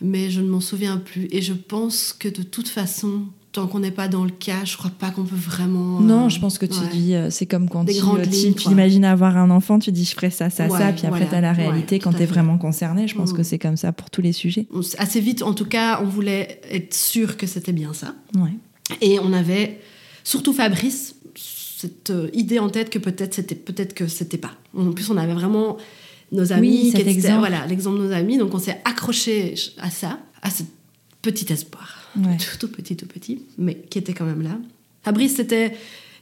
mais 0.00 0.30
je 0.30 0.40
ne 0.40 0.48
m'en 0.48 0.60
souviens 0.60 0.98
plus. 0.98 1.28
Et 1.30 1.42
je 1.42 1.52
pense 1.52 2.12
que 2.12 2.28
de 2.28 2.42
toute 2.42 2.68
façon, 2.68 3.24
tant 3.52 3.66
qu'on 3.66 3.80
n'est 3.80 3.90
pas 3.90 4.08
dans 4.08 4.24
le 4.24 4.30
cas, 4.30 4.64
je 4.64 4.76
crois 4.76 4.90
pas 4.90 5.10
qu'on 5.10 5.24
peut 5.24 5.36
vraiment. 5.36 6.00
Non, 6.00 6.28
je 6.28 6.40
pense 6.40 6.58
que 6.58 6.66
tu 6.66 6.80
dis, 6.92 7.14
euh, 7.14 7.30
c'est 7.30 7.46
comme 7.46 7.68
quand 7.68 7.84
tu, 7.84 7.92
euh, 7.92 8.52
tu 8.54 8.68
imagines 8.70 9.04
avoir 9.04 9.36
un 9.36 9.50
enfant, 9.50 9.78
tu 9.78 9.92
dis 9.92 10.04
je 10.04 10.14
ferai 10.14 10.30
ça, 10.30 10.50
ça, 10.50 10.68
ça, 10.68 10.92
puis 10.92 11.06
après 11.06 11.28
tu 11.28 11.34
as 11.34 11.40
la 11.40 11.52
réalité 11.52 11.98
quand 11.98 12.12
tu 12.12 12.22
es 12.22 12.26
vraiment 12.26 12.58
concerné. 12.58 13.08
Je 13.08 13.14
pense 13.14 13.32
que 13.32 13.40
mm. 13.40 13.44
c'est 13.44 13.58
comme 13.58 13.76
ça 13.76 13.92
pour 13.92 14.10
tous 14.10 14.22
les 14.22 14.32
sujets. 14.32 14.66
Assez 14.98 15.20
vite, 15.20 15.42
en 15.42 15.54
tout 15.54 15.66
cas, 15.66 16.00
on 16.02 16.06
voulait 16.06 16.60
être 16.70 16.94
sûr 16.94 17.36
que 17.36 17.46
c'était 17.46 17.72
bien 17.72 17.92
ça. 17.92 18.14
Ouais. 18.36 18.52
Et 19.00 19.18
on 19.20 19.32
avait, 19.32 19.80
surtout 20.24 20.52
Fabrice, 20.52 21.14
cette 21.80 22.10
euh, 22.10 22.28
idée 22.34 22.58
en 22.58 22.68
tête 22.68 22.90
que 22.90 22.98
peut-être 22.98 23.34
c'était 23.34 23.54
peut-être 23.54 23.94
que 23.94 24.06
c'était 24.06 24.38
pas. 24.38 24.52
En 24.76 24.92
plus, 24.92 25.10
on 25.10 25.16
avait 25.16 25.34
vraiment 25.34 25.78
nos 26.32 26.52
amis. 26.52 26.92
Oui, 26.94 27.00
exemple. 27.00 27.38
Voilà, 27.38 27.66
l'exemple 27.66 27.98
de 27.98 28.04
nos 28.04 28.12
amis. 28.12 28.38
Donc 28.38 28.54
on 28.54 28.58
s'est 28.58 28.80
accroché 28.84 29.54
à 29.78 29.90
ça, 29.90 30.18
à 30.42 30.50
ce 30.50 30.62
petit 31.22 31.52
espoir. 31.52 31.96
Tout, 32.58 32.68
petit, 32.68 32.96
tout 32.96 33.06
petit, 33.06 33.42
mais 33.58 33.76
qui 33.88 33.98
était 33.98 34.12
quand 34.12 34.24
même 34.24 34.42
là. 34.42 34.58
Fabrice, 35.02 35.36
c'était. 35.36 35.76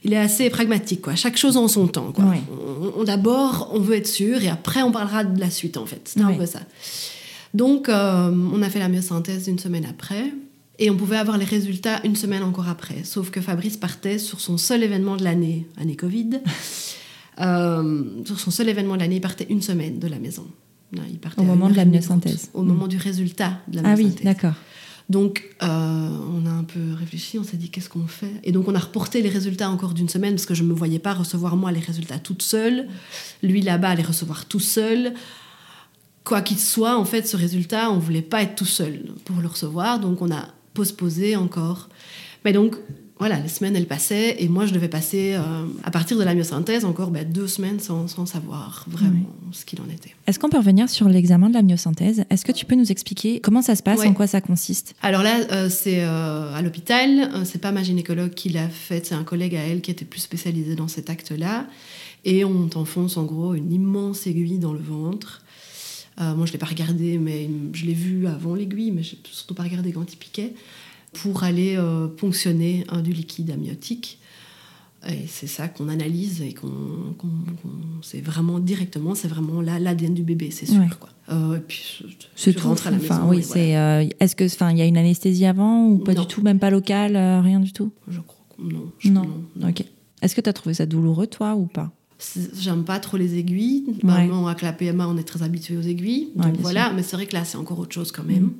Il 0.05 0.13
est 0.13 0.17
assez 0.17 0.49
pragmatique, 0.49 1.01
quoi. 1.01 1.15
Chaque 1.15 1.35
chose 1.35 1.57
en 1.57 1.67
son 1.67 1.87
temps, 1.87 2.13
quoi. 2.13 2.23
On, 2.95 3.03
D'abord, 3.03 3.69
on 3.73 3.81
veut 3.81 3.97
être 3.97 4.07
sûr, 4.07 4.41
et 4.41 4.47
après, 4.47 4.81
on 4.81 4.93
parlera 4.93 5.25
de 5.25 5.37
la 5.37 5.49
suite, 5.49 5.75
en 5.75 5.85
fait. 5.85 5.99
C'était 6.05 6.21
un 6.21 6.31
peu 6.31 6.45
ça. 6.45 6.61
Donc, 7.53 7.89
euh, 7.89 8.31
on 8.53 8.61
a 8.61 8.69
fait 8.69 8.79
la 8.79 8.87
myosynthèse 8.87 9.49
une 9.49 9.59
semaine 9.59 9.85
après, 9.85 10.31
et 10.77 10.89
on 10.89 10.95
pouvait 10.95 11.17
avoir 11.17 11.37
les 11.37 11.43
résultats 11.43 11.99
une 12.05 12.15
semaine 12.15 12.43
encore 12.43 12.69
après. 12.69 13.03
Sauf 13.03 13.29
que 13.29 13.41
Fabrice 13.41 13.75
partait 13.75 14.19
sur 14.19 14.39
son 14.39 14.57
seul 14.57 14.83
événement 14.83 15.17
de 15.17 15.25
l'année, 15.25 15.67
année 15.77 15.97
Covid. 15.97 16.39
Euh, 17.39 18.03
sur 18.25 18.39
son 18.39 18.51
seul 18.51 18.69
événement 18.69 18.95
de 18.95 18.99
l'année, 18.99 19.17
il 19.17 19.21
partait 19.21 19.47
une 19.49 19.61
semaine 19.61 19.99
de 19.99 20.07
la 20.07 20.19
maison. 20.19 20.47
Il 20.93 21.19
partait 21.19 21.41
au 21.41 21.43
moment 21.43 21.69
de 21.69 21.75
la 21.75 21.85
myosynthèse. 21.85 22.49
Au 22.53 22.63
moment 22.63 22.87
du 22.87 22.97
résultat 22.97 23.59
de 23.67 23.77
la 23.77 23.83
myosynthèse. 23.83 24.13
Ah 24.15 24.19
oui, 24.19 24.23
d'accord. 24.23 24.53
Donc, 25.09 25.43
euh, 25.63 25.67
on 25.67 26.45
a 26.45 26.51
un 26.51 26.63
peu 26.63 26.93
réfléchi, 26.93 27.39
on 27.39 27.43
s'est 27.43 27.57
dit 27.57 27.69
qu'est-ce 27.69 27.89
qu'on 27.89 28.05
fait? 28.05 28.33
Et 28.43 28.51
donc, 28.51 28.67
on 28.67 28.75
a 28.75 28.79
reporté 28.79 29.23
les 29.23 29.29
résultats 29.29 29.69
encore 29.69 29.95
d'une 29.95 30.09
semaine 30.09 30.35
parce 30.35 30.45
que 30.45 30.53
je 30.53 30.63
ne 30.63 30.67
me 30.67 30.73
voyais 30.73 30.99
pas 30.99 31.13
recevoir 31.13 31.55
moi 31.57 31.71
les 31.71 31.79
résultats 31.79 32.19
toute 32.19 32.43
seule. 32.43 32.87
Lui, 33.41 33.61
là-bas, 33.61 33.95
les 33.95 34.03
recevoir 34.03 34.45
tout 34.45 34.59
seul. 34.59 35.13
Quoi 36.23 36.41
qu'il 36.43 36.59
soit, 36.59 36.95
en 36.95 37.05
fait, 37.05 37.27
ce 37.27 37.37
résultat, 37.37 37.89
on 37.89 37.95
ne 37.95 38.01
voulait 38.01 38.21
pas 38.21 38.43
être 38.43 38.55
tout 38.55 38.65
seul 38.65 39.03
pour 39.25 39.37
le 39.37 39.47
recevoir. 39.47 39.99
Donc, 39.99 40.21
on 40.21 40.31
a 40.31 40.49
postposé 40.75 41.35
encore. 41.35 41.89
Mais 42.45 42.53
donc, 42.53 42.75
voilà, 43.19 43.37
les 43.37 43.49
semaines, 43.49 43.75
elles 43.75 43.85
passaient, 43.85 44.41
et 44.41 44.47
moi, 44.47 44.65
je 44.65 44.73
devais 44.73 44.87
passer, 44.87 45.33
euh, 45.33 45.65
à 45.83 45.91
partir 45.91 46.17
de 46.17 46.23
la 46.23 46.33
myosynthèse, 46.33 46.85
encore 46.85 47.11
bah, 47.11 47.25
deux 47.25 47.47
semaines 47.47 47.81
sans, 47.81 48.07
savoir 48.25 48.85
vraiment 48.87 49.25
ce 49.51 49.65
qu'il 49.65 49.81
en 49.81 49.89
était. 49.93 50.15
Est-ce 50.25 50.39
qu'on 50.39 50.47
peut 50.47 50.57
revenir 50.57 50.87
sur 50.87 51.09
l'examen 51.09 51.49
de 51.49 51.53
la 51.53 51.61
myosynthèse? 51.61 52.23
Est-ce 52.29 52.45
que 52.45 52.53
tu 52.53 52.65
peux 52.65 52.75
nous 52.75 52.91
expliquer 52.91 53.41
comment 53.41 53.61
ça 53.61 53.75
se 53.75 53.83
passe, 53.83 54.05
en 54.05 54.13
quoi 54.13 54.25
ça 54.25 54.39
consiste? 54.39 54.95
Alors 55.01 55.21
là, 55.21 55.35
euh, 55.51 55.69
c'est 55.69 56.01
euh, 56.01 56.55
à 56.55 56.61
l'hôpital, 56.61 57.29
c'est 57.43 57.59
pas 57.59 57.73
ma 57.73 57.83
gynécologue 57.83 58.33
qui 58.33 58.49
l'a 58.49 58.69
fait, 58.69 59.05
c'est 59.05 59.15
un 59.15 59.25
collègue 59.25 59.55
à 59.55 59.63
elle 59.63 59.81
qui 59.81 59.91
était 59.91 60.05
plus 60.05 60.21
spécialisé 60.21 60.75
dans 60.75 60.87
cet 60.87 61.09
acte-là, 61.09 61.67
et 62.23 62.45
on 62.45 62.69
t'enfonce 62.69 63.17
en 63.17 63.25
gros 63.25 63.53
une 63.53 63.73
immense 63.73 64.27
aiguille 64.27 64.59
dans 64.59 64.73
le 64.73 64.79
ventre. 64.79 65.43
moi, 66.17 66.45
je 66.45 66.53
l'ai 66.53 66.57
pas 66.57 66.67
regardé, 66.67 67.17
mais 67.17 67.49
je 67.73 67.85
l'ai 67.85 67.93
vu 67.93 68.27
avant 68.27 68.55
l'aiguille, 68.55 68.91
mais 68.91 69.03
je 69.03 69.15
n'ai 69.15 69.21
surtout 69.29 69.55
pas 69.55 69.63
regardé 69.63 69.91
quand 69.91 70.13
il 70.13 70.17
piquait 70.17 70.53
pour 71.13 71.43
aller 71.43 71.75
euh, 71.77 72.07
ponctionner 72.07 72.85
du 73.03 73.13
liquide 73.13 73.51
amniotique. 73.51 74.19
Et 75.07 75.27
c'est 75.27 75.47
ça 75.47 75.69
qu'on 75.69 75.87
analyse 75.87 76.41
et 76.41 76.53
qu'on, 76.53 77.15
c'est 78.01 78.19
vraiment 78.19 78.59
directement, 78.59 79.15
c'est 79.15 79.29
vraiment 79.29 79.61
l'ADN 79.61 80.13
du 80.13 80.23
bébé, 80.23 80.51
c'est 80.51 80.65
sûr. 80.65 80.99
Quoi. 80.99 81.09
Euh, 81.29 81.55
et 81.55 81.61
puis, 81.61 82.03
c'est 82.35 82.51
tout. 82.51 82.67
à 82.85 82.91
la 82.91 82.97
maison. 82.97 83.29
Oui, 83.29 83.41
c'est. 83.41 83.77
Euh, 83.77 84.05
est-ce 84.19 84.35
que, 84.35 84.43
enfin, 84.43 84.71
il 84.71 84.77
y 84.77 84.81
a 84.81 84.85
une 84.85 84.97
anesthésie 84.97 85.45
avant 85.45 85.87
ou 85.87 85.99
pas 85.99 86.13
du 86.13 86.25
tout, 86.27 86.41
même 86.41 86.59
pas 86.59 86.69
locale, 86.69 87.15
rien 87.15 87.61
du 87.61 87.71
tout? 87.71 87.93
Je 88.09 88.19
crois 88.19 88.45
que 88.57 88.61
non. 88.61 88.91
non. 89.05 89.69
Ok. 89.69 89.85
Est-ce 90.21 90.35
que 90.35 90.41
tu 90.41 90.49
as 90.49 90.53
trouvé 90.53 90.73
ça 90.73 90.85
douloureux, 90.85 91.27
toi, 91.27 91.55
ou 91.55 91.65
pas? 91.65 91.93
J'aime 92.59 92.83
pas 92.83 92.99
trop 92.99 93.15
les 93.15 93.37
aiguilles. 93.37 93.85
Ouais. 94.03 94.29
avec 94.47 94.61
la 94.61 94.73
PMA, 94.73 95.07
on 95.07 95.17
est 95.17 95.23
très 95.23 95.43
habitué 95.43 95.77
aux 95.77 95.81
aiguilles. 95.81 96.29
Donc 96.35 96.57
voilà, 96.59 96.91
mais 96.91 97.03
c'est 97.03 97.15
vrai 97.15 97.25
que 97.25 97.35
là, 97.35 97.45
c'est 97.45 97.57
encore 97.57 97.79
autre 97.79 97.93
chose 97.93 98.11
quand 98.11 98.25
même. 98.25 98.43
Mm. 98.43 98.53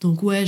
Donc 0.00 0.22
ouais, 0.22 0.44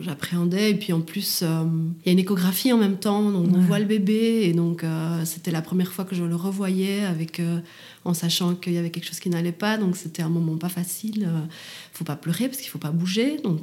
j'appréhendais. 0.00 0.70
Et 0.70 0.74
puis 0.74 0.92
en 0.94 1.02
plus, 1.02 1.42
euh, 1.42 1.64
il 2.00 2.06
y 2.06 2.08
a 2.08 2.12
une 2.12 2.18
échographie 2.18 2.72
en 2.72 2.78
même 2.78 2.96
temps, 2.96 3.30
donc 3.30 3.48
on 3.54 3.60
voit 3.60 3.78
le 3.78 3.84
bébé. 3.84 4.44
Et 4.44 4.54
donc 4.54 4.82
euh, 4.84 5.22
c'était 5.26 5.50
la 5.50 5.60
première 5.60 5.92
fois 5.92 6.06
que 6.06 6.14
je 6.14 6.24
le 6.24 6.34
revoyais, 6.34 7.04
avec, 7.04 7.40
euh, 7.40 7.60
en 8.06 8.14
sachant 8.14 8.54
qu'il 8.54 8.72
y 8.72 8.78
avait 8.78 8.88
quelque 8.90 9.06
chose 9.06 9.20
qui 9.20 9.28
n'allait 9.28 9.52
pas. 9.52 9.76
Donc 9.76 9.96
c'était 9.96 10.22
un 10.22 10.30
moment 10.30 10.56
pas 10.56 10.70
facile. 10.70 11.28
Il 11.28 11.48
faut 11.92 12.04
pas 12.04 12.16
pleurer 12.16 12.48
parce 12.48 12.58
qu'il 12.58 12.70
faut 12.70 12.78
pas 12.78 12.90
bouger. 12.90 13.36
Donc 13.44 13.60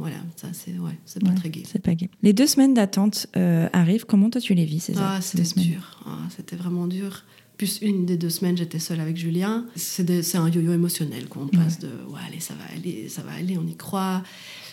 voilà, 0.00 0.16
ça 0.36 0.48
c'est 0.52 0.78
ouais, 0.78 0.98
c'est 1.06 1.24
pas 1.24 1.32
très 1.32 1.48
gai. 1.48 1.62
C'est 1.66 1.82
pas 1.82 1.94
gai. 1.94 2.10
Les 2.22 2.34
deux 2.34 2.46
semaines 2.46 2.74
d'attente 2.74 3.28
arrivent. 3.72 4.04
Comment 4.04 4.28
toi 4.28 4.40
tu 4.40 4.52
les 4.52 4.66
vis 4.66 4.80
ces 4.80 4.94
ah, 4.98 5.18
C'était 5.22 5.60
dur. 5.60 6.02
Ah, 6.04 6.18
c'était 6.36 6.56
vraiment 6.56 6.86
dur 6.86 7.24
plus 7.56 7.78
une 7.80 8.04
des 8.04 8.16
deux 8.16 8.30
semaines, 8.30 8.56
j'étais 8.56 8.78
seule 8.78 9.00
avec 9.00 9.16
Julien. 9.16 9.66
C'est 9.76 10.36
un 10.36 10.48
yo-yo 10.48 10.72
émotionnel. 10.72 11.28
Quoi. 11.28 11.42
On 11.42 11.48
passe 11.48 11.78
de 11.78 11.88
ouais, 12.08 12.20
allez, 12.26 12.40
ça 12.40 12.54
va 12.54 12.64
aller, 12.74 13.08
ça 13.08 13.22
va 13.22 13.32
aller, 13.32 13.56
on 13.58 13.66
y 13.66 13.76
croit. 13.76 14.22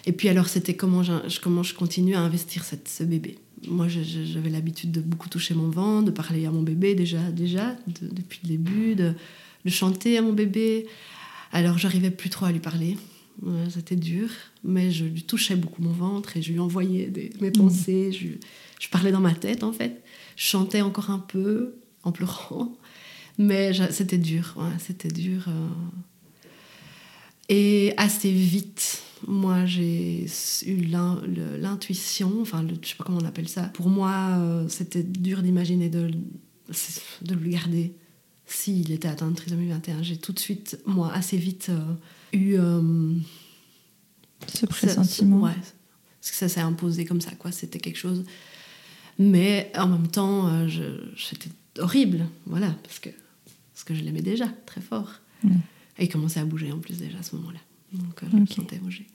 Et 0.06 0.12
puis 0.12 0.28
alors, 0.28 0.50
c'était 0.50 0.76
comment 0.76 1.04
je, 1.04 1.40
comment 1.42 1.64
je 1.64 1.74
continue 1.74 2.16
à 2.16 2.20
investir 2.20 2.64
cette, 2.64 2.90
ce 2.90 3.04
bébé? 3.04 3.38
Moi, 3.68 3.88
j'avais 3.88 4.50
l'habitude 4.50 4.92
de 4.92 5.00
beaucoup 5.00 5.30
toucher 5.30 5.54
mon 5.54 5.70
ventre, 5.70 6.06
de 6.08 6.12
parler 6.12 6.46
à 6.46 6.52
mon 6.52 6.62
bébé 6.62 6.96
déjà, 6.96 7.22
déjà 7.32 7.76
depuis 7.88 8.42
le 8.44 8.50
début, 8.50 8.96
de, 8.96 9.14
de, 9.64 9.70
chanter 9.70 10.18
à 10.18 10.22
mon 10.22 10.34
bébé. 10.34 10.86
Alors, 11.54 11.78
j'arrivais 11.78 12.12
plus 12.12 12.30
trop 12.30 12.46
à 12.46 12.52
lui 12.52 12.60
parler. 12.60 12.98
C'était 13.70 13.96
dur, 13.96 14.30
mais 14.64 14.92
je 14.92 15.06
lui 15.06 15.24
touchais 15.24 15.56
beaucoup 15.56 15.82
mon 15.82 15.92
ventre 15.92 16.36
et 16.36 16.42
je 16.42 16.52
lui 16.52 16.60
envoyais 16.60 17.08
des, 17.08 17.32
mes 17.40 17.50
mmh. 17.50 17.54
pensées. 17.54 18.12
Je, 18.12 18.28
je 18.80 18.90
parlais 18.90 19.14
dans 19.14 19.22
ma 19.22 19.34
tête, 19.34 19.64
en 19.64 19.72
fait. 19.72 20.04
Je 20.36 20.44
chantais 20.44 20.82
encore 20.82 21.10
un 21.10 21.20
peu 21.20 21.76
en 22.04 22.12
pleurant. 22.12 22.76
Mais 23.38 23.74
c'était 23.92 24.18
dur, 24.18 24.56
c'était 24.80 25.10
dur. 25.10 25.46
Euh. 25.48 25.68
Et 27.50 27.94
assez 27.98 28.32
vite, 28.32 29.02
moi, 29.28 29.66
j'ai 29.66 30.28
eu 30.66 30.86
l'intuition, 31.60 32.42
enfin, 32.42 32.66
je 32.68 32.88
sais 32.88 32.96
pas 32.96 33.04
comment 33.04 33.20
on 33.22 33.26
appelle 33.26 33.50
ça. 33.50 33.64
Pour 33.64 33.90
moi, 33.90 34.38
euh, 34.38 34.68
c'était 34.70 35.04
dur 35.04 35.42
d'imaginer 35.42 35.90
de, 35.90 36.12
de 37.22 37.34
le 37.34 37.50
garder 37.50 37.96
s'il 38.46 38.92
était 38.92 39.08
atteint 39.08 39.30
de 39.30 39.36
trisomie 39.36 39.70
21. 39.70 40.04
J'ai 40.04 40.18
tout 40.18 40.34
de 40.34 40.40
suite, 40.40 40.80
moi, 40.86 41.12
assez 41.12 41.38
vite 41.38 41.70
euh, 41.70 42.38
eu... 42.38 42.58
ce 44.48 44.66
pressentiment. 44.68 45.42
ouais, 45.42 45.56
parce 46.22 46.32
que 46.32 46.38
ça 46.38 46.50
s'est 46.50 46.62
imposé 46.62 47.06
comme 47.06 47.22
ça, 47.22 47.32
quoi. 47.32 47.52
C'était 47.52 47.80
quelque 47.80 47.98
chose... 47.98 48.24
Mais 49.20 49.72
en 49.78 49.88
même 49.88 50.08
temps, 50.08 50.68
j'étais 50.68 51.52
horrible, 51.80 52.26
voilà, 52.46 52.76
parce 52.84 53.00
que, 53.00 53.10
parce 53.74 53.84
que 53.84 53.94
je 53.94 54.04
l'aimais 54.04 54.22
déjà 54.22 54.48
très 54.66 54.82
fort. 54.82 55.20
Et 56.00 56.06
il 56.06 56.10
commençait 56.10 56.40
à 56.40 56.46
bouger 56.46 56.72
en 56.72 56.80
plus 56.80 56.98
déjà 56.98 57.20
à 57.20 57.24
ce 57.24 57.36
moment-là. 57.36 57.60
Donc 57.92 58.24
euh, 58.24 58.28
je 58.32 58.38
me 58.38 58.46
sentais 58.46 58.78
bouger. 58.78 59.06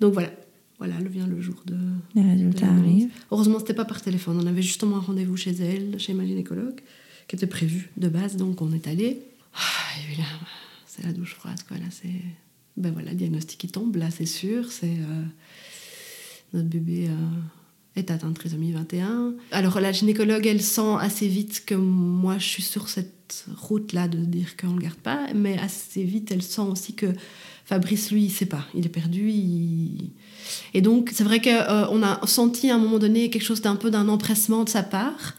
Donc 0.00 0.12
voilà, 0.12 0.30
voilà, 0.78 1.00
le 1.00 1.08
vient 1.08 1.26
le 1.26 1.40
jour 1.40 1.62
de. 1.64 1.76
Les 2.14 2.22
résultats 2.22 2.68
arrivent. 2.68 3.10
Heureusement, 3.30 3.58
c'était 3.58 3.74
pas 3.74 3.86
par 3.86 4.02
téléphone. 4.02 4.38
On 4.40 4.46
avait 4.46 4.62
justement 4.62 4.96
un 4.96 5.00
rendez-vous 5.00 5.36
chez 5.36 5.52
elle, 5.52 5.98
chez 5.98 6.12
ma 6.12 6.26
gynécologue, 6.26 6.80
qui 7.26 7.36
était 7.36 7.46
prévu 7.46 7.90
de 7.96 8.08
base, 8.08 8.36
donc 8.36 8.60
on 8.60 8.72
est 8.72 8.86
allé. 8.86 9.22
Ah, 9.54 9.58
c'est 10.86 11.04
la 11.04 11.12
douche 11.12 11.34
froide, 11.34 11.58
quoi. 11.66 11.78
Là, 11.78 11.86
c'est 11.90 12.22
ben 12.76 12.92
voilà, 12.92 13.14
diagnostic 13.14 13.58
qui 13.58 13.68
tombe, 13.68 13.96
là 13.96 14.10
c'est 14.10 14.26
sûr, 14.26 14.70
c'est 14.70 14.98
euh, 14.98 15.24
notre 16.52 16.68
bébé 16.68 17.08
euh, 17.08 17.14
est 17.96 18.10
atteint 18.10 18.28
de 18.28 18.34
trisomie 18.34 18.72
21. 18.72 19.34
Alors 19.52 19.80
la 19.80 19.92
gynécologue, 19.92 20.46
elle 20.46 20.62
sent 20.62 20.96
assez 21.00 21.28
vite 21.28 21.64
que 21.66 21.74
moi 21.74 22.38
je 22.38 22.44
suis 22.44 22.62
sur 22.62 22.88
cette 22.88 23.46
route-là 23.56 24.08
de 24.08 24.18
dire 24.18 24.56
qu'on 24.56 24.68
ne 24.68 24.76
le 24.76 24.82
garde 24.82 24.96
pas, 24.96 25.26
mais 25.34 25.58
assez 25.58 26.04
vite 26.04 26.30
elle 26.30 26.42
sent 26.42 26.62
aussi 26.62 26.94
que 26.94 27.06
Fabrice, 27.64 28.12
lui, 28.12 28.26
il 28.26 28.30
sait 28.30 28.46
pas, 28.46 28.64
il 28.74 28.86
est 28.86 28.90
perdu. 28.90 29.32
Et 30.72 30.80
donc 30.80 31.10
c'est 31.12 31.24
vrai 31.24 31.40
qu'on 31.40 32.02
a 32.02 32.20
senti 32.26 32.70
à 32.70 32.76
un 32.76 32.78
moment 32.78 32.98
donné 32.98 33.28
quelque 33.28 33.42
chose 33.42 33.60
d'un 33.60 33.74
peu 33.74 33.90
d'un 33.90 34.08
empressement 34.08 34.62
de 34.62 34.68
sa 34.68 34.84
part. 34.84 35.34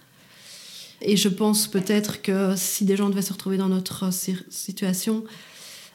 Et 1.02 1.16
je 1.16 1.30
pense 1.30 1.68
peut-être 1.68 2.22
que 2.22 2.54
si 2.58 2.84
des 2.84 2.98
gens 2.98 3.10
devaient 3.10 3.22
se 3.22 3.32
retrouver 3.32 3.56
dans 3.56 3.70
notre 3.70 4.12
situation 4.50 5.24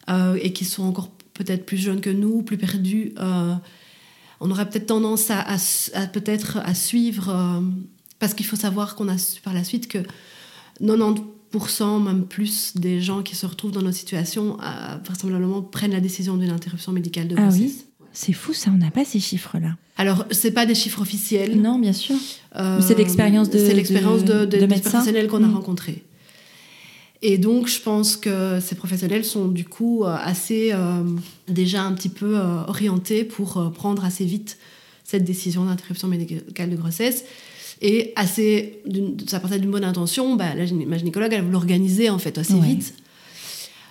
et 0.08 0.52
qui 0.54 0.64
sont 0.64 0.84
encore 0.84 1.10
peut-être 1.34 1.66
plus 1.66 1.76
jeunes 1.76 2.00
que 2.00 2.10
nous, 2.10 2.42
plus 2.42 2.58
perdus, 2.58 3.12
euh, 3.18 3.54
on 4.42 4.50
aurait 4.50 4.68
peut-être 4.68 4.86
tendance 4.86 5.30
à, 5.30 5.44
peut-être 6.08 6.58
à 6.64 6.74
suivre, 6.74 7.30
euh, 7.30 7.60
parce 8.18 8.34
qu'il 8.34 8.44
faut 8.44 8.56
savoir 8.56 8.96
qu'on 8.96 9.08
a 9.08 9.16
su 9.16 9.40
par 9.40 9.54
la 9.54 9.62
suite 9.62 9.86
que 9.88 9.98
90%, 10.82 12.02
même 12.02 12.26
plus, 12.26 12.76
des 12.76 13.00
gens 13.00 13.22
qui 13.22 13.36
se 13.36 13.46
retrouvent 13.46 13.70
dans 13.70 13.82
notre 13.82 13.96
situation, 13.96 14.58
euh, 14.60 14.96
vraisemblablement 15.04 15.62
prennent 15.62 15.92
la 15.92 16.00
décision 16.00 16.36
d'une 16.36 16.50
interruption 16.50 16.92
médicale 16.92 17.28
de 17.28 17.36
grossesse. 17.36 17.60
Ah 17.60 17.62
oui 17.62 17.86
c'est 18.14 18.34
fou, 18.34 18.52
ça, 18.52 18.70
on 18.70 18.76
n'a 18.76 18.90
pas 18.90 19.06
ces 19.06 19.20
chiffres-là. 19.20 19.74
Alors, 19.96 20.26
c'est 20.30 20.50
pas 20.50 20.66
des 20.66 20.74
chiffres 20.74 21.00
officiels. 21.00 21.58
Non, 21.58 21.78
bien 21.78 21.94
sûr. 21.94 22.14
c'est 22.54 22.98
l'expérience 22.98 23.48
de, 23.48 23.58
l'expérience 23.72 24.22
de, 24.22 24.44
de, 24.44 24.66
professionnels 24.66 25.28
qu'on 25.28 25.42
a 25.42 25.46
mm. 25.46 25.54
rencontrés. 25.54 26.04
Et 27.22 27.38
donc, 27.38 27.68
je 27.68 27.80
pense 27.80 28.16
que 28.16 28.58
ces 28.60 28.74
professionnels 28.74 29.24
sont 29.24 29.46
du 29.46 29.64
coup 29.64 30.04
euh, 30.04 30.16
assez 30.18 30.72
euh, 30.72 31.04
déjà 31.46 31.82
un 31.82 31.92
petit 31.92 32.08
peu 32.08 32.36
euh, 32.36 32.64
orientés 32.66 33.22
pour 33.22 33.72
prendre 33.72 34.04
assez 34.04 34.24
vite 34.24 34.58
cette 35.04 35.22
décision 35.22 35.64
d'interruption 35.64 36.08
médicale 36.08 36.70
de 36.70 36.76
grossesse. 36.76 37.24
Et 37.80 38.12
assez, 38.16 38.82
ça 39.28 39.38
partait 39.40 39.60
d'une 39.60 39.70
bonne 39.70 39.84
intention, 39.84 40.34
bah, 40.34 40.54
la, 40.54 40.64
ma 40.86 40.98
gynécologue, 40.98 41.32
elle 41.32 41.42
voulu 41.42 41.52
l'organiser 41.52 42.10
en 42.10 42.18
fait 42.18 42.38
assez 42.38 42.58
vite. 42.58 42.94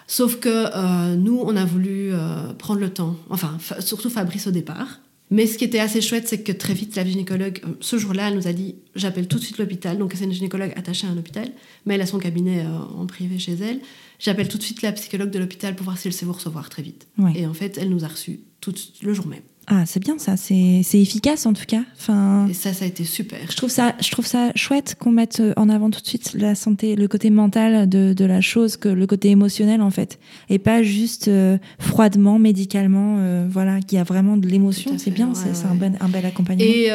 Sauf 0.08 0.39
que 0.39 1.15
nous, 1.15 1.41
on 1.44 1.58
a 1.58 1.65
voulu 1.65 2.13
prendre 2.58 2.80
le 2.80 2.89
temps, 2.89 3.17
enfin, 3.30 3.58
surtout 3.80 4.10
Fabrice 4.10 4.48
au 4.48 4.52
départ. 4.52 5.00
Mais 5.32 5.48
ce 5.48 5.58
qui 5.58 5.63
était 5.63 5.80
assez 5.80 6.02
chouette, 6.02 6.28
c'est 6.28 6.44
que 6.44 6.52
très 6.52 6.74
vite, 6.74 6.96
la 6.98 7.06
gynécologue, 7.06 7.62
euh, 7.65 7.70
ce 7.80 7.98
jour-là, 7.98 8.28
elle 8.28 8.36
nous 8.36 8.48
a 8.48 8.54
dit 8.54 8.76
J'appelle 8.96 9.28
tout 9.28 9.39
de 9.39 9.44
suite 9.44 9.58
l'hôpital. 9.58 9.98
Donc, 9.98 10.12
c'est 10.13 10.26
une 10.26 10.34
gynécologue 10.34 10.74
attachée 10.76 11.08
à 11.08 11.10
un 11.10 11.17
hôpital, 11.17 11.50
mais 11.86 11.96
elle 11.96 12.02
a 12.02 12.06
son 12.06 12.20
cabinet 12.20 12.65
euh, 12.65 12.78
en 12.98 13.08
privé 13.08 13.39
chez 13.39 13.54
elle. 13.54 13.80
J'appelle 14.20 14.50
tout 14.50 14.58
de 14.58 14.63
suite 14.63 14.82
la 14.82 14.91
psychologue 14.91 15.32
de 15.32 15.39
l'hôpital 15.39 15.76
pour 15.76 15.86
voir 15.86 15.98
si 15.98 16.10
elle 16.10 16.13
sait 16.13 16.26
vous 16.26 16.34
recevoir 16.34 16.70
très 16.70 16.84
vite. 16.84 17.08
Et 17.34 17.48
en 17.48 17.54
fait, 17.54 17.78
elle 17.80 17.89
nous 17.89 18.04
a 18.04 18.08
reçus 18.08 18.41
tout 18.60 18.76
le 19.02 19.13
jour 19.13 19.26
même. 19.26 19.41
Ah, 19.73 19.84
c'est 19.86 20.01
bien 20.01 20.17
ça, 20.17 20.36
c'est 20.36 20.84
efficace 20.99 21.45
en 21.45 21.53
tout 21.53 21.63
cas. 21.65 21.84
Enfin, 21.97 22.45
et 22.49 22.53
ça, 22.53 22.73
ça 22.73 22.84
a 22.84 22.89
été 22.89 23.05
super. 23.05 23.39
Je 23.49 23.55
trouve 23.55 23.69
ça, 23.69 23.95
je 24.01 24.12
trouve 24.12 24.25
ça 24.25 24.51
chouette 24.53 24.97
qu'on 24.99 25.12
mette 25.12 25.39
euh, 25.39 25.53
en 25.55 25.69
avant 25.69 25.89
tout 25.89 26.01
de 26.01 26.05
suite 26.05 26.34
la 26.34 26.55
santé, 26.55 26.97
le 26.97 27.07
côté 27.07 27.29
mental 27.29 27.88
de, 27.88 28.12
de 28.12 28.25
la 28.25 28.41
chose, 28.41 28.75
que 28.75 28.89
le 28.89 29.07
côté 29.07 29.29
émotionnel 29.29 29.81
en 29.81 29.89
fait, 29.89 30.19
et 30.49 30.60
pas 30.60 30.84
juste 30.84 31.29
euh, 31.29 31.57
froidement, 31.79 32.38
médicalement, 32.38 33.15
euh, 33.19 33.47
voilà, 33.49 33.79
qu'il 33.79 33.97
y 33.97 34.01
a 34.01 34.03
vraiment 34.03 34.36
de 34.36 34.45
l'émotion. 34.45 34.91
C'est 34.97 35.12
bien, 35.12 35.31
c'est 35.34 35.65
un, 35.65 35.75
bon, 35.75 35.93
un 36.01 36.10
bel 36.10 36.25
accompagnement. 36.25 36.69
Et, 36.69 36.88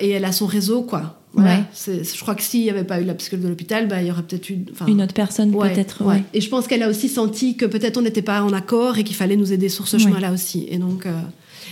et, 0.00 0.10
elle 0.10 0.24
a 0.24 0.32
son 0.32 0.46
réseau, 0.46 0.84
quoi. 0.84 1.18
Ouais. 1.34 1.64
Je 1.86 2.20
crois 2.20 2.34
que 2.34 2.42
s'il 2.42 2.62
n'y 2.62 2.70
avait 2.70 2.84
pas 2.84 3.02
eu 3.02 3.04
la 3.04 3.14
psychologue 3.14 3.44
de 3.44 3.48
l'hôpital, 3.50 3.88
bah, 3.88 4.00
il 4.00 4.08
y 4.08 4.10
aurait 4.10 4.22
peut-être 4.22 4.48
eu. 4.48 4.64
Une 4.88 5.02
autre 5.02 5.14
personne, 5.14 5.52
peut-être. 5.52 6.02
Ouais. 6.02 6.22
Et 6.32 6.40
je 6.40 6.48
pense 6.48 6.66
qu'elle 6.66 6.82
a 6.82 6.88
aussi 6.88 7.10
senti 7.10 7.58
que 7.58 7.66
peut-être 7.66 7.98
on 7.98 8.02
n'était 8.02 8.22
pas 8.22 8.42
en 8.42 8.54
accord 8.54 8.96
et 8.96 9.04
qu'il 9.04 9.16
fallait 9.16 9.36
nous 9.36 9.52
aider 9.52 9.68
sur 9.68 9.86
ce 9.86 9.98
chemin-là 9.98 10.32
aussi. 10.32 10.66
Et 10.70 10.78
donc. 10.78 11.06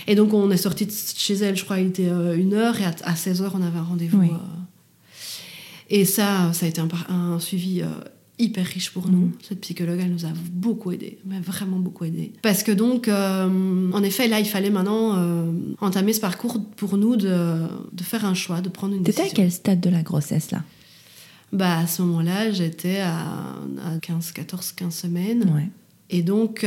Et 0.07 0.15
donc, 0.15 0.33
on 0.33 0.49
est 0.51 0.57
sorti 0.57 0.85
de 0.85 0.91
chez 0.91 1.35
elle, 1.35 1.55
je 1.55 1.63
crois, 1.63 1.79
il 1.79 1.87
était 1.87 2.09
euh, 2.09 2.37
une 2.37 2.53
heure, 2.53 2.79
et 2.79 2.85
à, 2.85 3.15
16 3.15 3.41
heures, 3.41 3.53
on 3.55 3.61
avait 3.61 3.79
un 3.79 3.83
rendez-vous. 3.83 4.21
Euh. 4.21 4.37
et 5.89 6.05
ça, 6.05 6.51
ça 6.53 6.65
a 6.65 6.69
été 6.69 6.81
un, 7.09 7.39
suivi 7.39 7.81
euh, 7.81 7.87
hyper 8.39 8.65
riche 8.65 8.91
pour 8.91 9.09
nous. 9.09 9.27
Mm. 9.27 9.33
Cette 9.47 9.61
psychologue, 9.61 9.99
elle 10.01 10.11
nous 10.11 10.25
a 10.25 10.31
beaucoup 10.51 10.91
aidé, 10.91 11.19
mais 11.25 11.39
vraiment 11.39 11.79
beaucoup 11.79 12.05
aidé. 12.05 12.33
Parce 12.41 12.63
que 12.63 12.71
donc, 12.71 13.07
en 13.07 14.03
effet, 14.03 14.27
là, 14.27 14.39
il 14.39 14.47
fallait 14.47 14.69
maintenant 14.69 15.53
entamer 15.79 16.13
ce 16.13 16.21
parcours 16.21 16.59
pour 16.75 16.97
nous 16.97 17.15
de, 17.15 17.57
de, 17.91 18.03
faire 18.03 18.25
un 18.25 18.33
choix, 18.33 18.61
de 18.61 18.69
prendre 18.69 18.95
une 18.95 19.03
décision. 19.03 19.23
T'étais 19.23 19.41
à 19.41 19.43
quel 19.43 19.51
stade 19.51 19.79
de 19.79 19.89
la 19.89 20.01
grossesse, 20.01 20.51
là? 20.51 20.63
Bah, 21.53 21.79
À 21.79 21.87
ce 21.87 22.01
moment-là, 22.01 22.51
j'étais 22.51 22.99
à, 22.99 23.19
à 23.85 23.99
15, 24.01 24.31
14, 24.31 24.71
15 24.71 24.93
semaines. 24.95 25.51
Ouais. 25.53 25.69
Et 26.09 26.23
donc, 26.23 26.65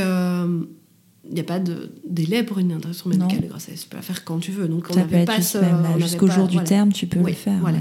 il 1.29 1.35
n'y 1.35 1.41
a 1.41 1.45
pas 1.45 1.59
de 1.59 1.91
délai 2.07 2.43
pour 2.43 2.59
une 2.59 2.73
interruption 2.73 3.11
médicale 3.11 3.41
de 3.41 3.49
grossesse. 3.49 3.83
Tu 3.83 3.89
peux 3.89 3.97
la 3.97 4.03
faire 4.03 4.25
quand 4.25 4.39
tu 4.39 4.53
veux. 4.53 4.69
Donc 4.69 4.87
on 4.91 4.95
n'avait 4.95 5.25
pas 5.25 5.41
ce, 5.41 5.59
jusqu'au 5.99 6.29
jour 6.29 6.49
du 6.49 6.63
terme, 6.65 6.93
tu 6.93 7.07
peux 7.07 7.21
le 7.21 7.33
faire. 7.33 7.59
Voilà. 7.61 7.79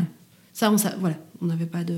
Ça, 0.53 0.71
on, 0.71 0.77
ça, 0.77 0.95
voilà, 0.99 1.17
on 1.41 1.47
n'avait 1.47 1.65
pas 1.65 1.83
de. 1.83 1.97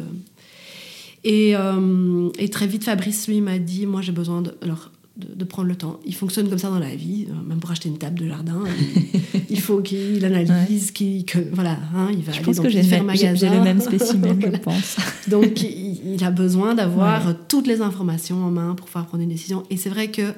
Et, 1.23 1.55
euh, 1.55 2.29
et, 2.37 2.49
très 2.49 2.67
vite, 2.67 2.83
Fabrice 2.83 3.27
lui 3.27 3.41
m'a 3.41 3.57
dit, 3.57 3.87
moi 3.87 4.01
j'ai 4.01 4.11
besoin 4.11 4.43
de, 4.43 4.55
alors, 4.61 4.91
de, 5.17 5.43
prendre 5.43 5.67
le 5.67 5.75
temps. 5.75 5.99
Il 6.05 6.13
fonctionne 6.13 6.47
comme 6.49 6.59
ça 6.59 6.69
dans 6.69 6.79
la 6.79 6.95
vie, 6.95 7.25
euh, 7.29 7.47
même 7.47 7.59
pour 7.59 7.71
acheter 7.71 7.89
une 7.89 7.97
table 7.97 8.19
de 8.19 8.27
jardin. 8.27 8.63
il, 9.49 9.59
faut 9.59 9.81
qu'il 9.81 10.23
analyse, 10.23 10.91
qu'il, 10.91 11.25
que, 11.25 11.39
voilà, 11.51 11.79
hein, 11.95 12.09
il 12.11 12.21
va 12.21 12.31
je 12.31 12.37
aller 12.37 12.45
pense 12.45 12.57
dans 12.57 12.63
que 12.63 12.69
j'ai, 12.69 12.83
j'ai 12.83 13.49
le 13.49 13.61
même 13.61 13.81
spécimen, 13.81 14.39
je 14.53 14.57
pense. 14.59 14.97
Donc 15.27 15.63
il, 15.63 16.23
a 16.23 16.29
besoin 16.31 16.75
d'avoir 16.75 17.47
toutes 17.47 17.67
les 17.67 17.81
informations 17.81 18.43
en 18.43 18.51
main 18.51 18.75
pour 18.75 18.85
pouvoir 18.85 19.07
prendre 19.07 19.23
une 19.23 19.29
décision. 19.29 19.63
Et 19.71 19.77
c'est 19.77 19.89
vrai 19.89 20.09
que 20.09 20.31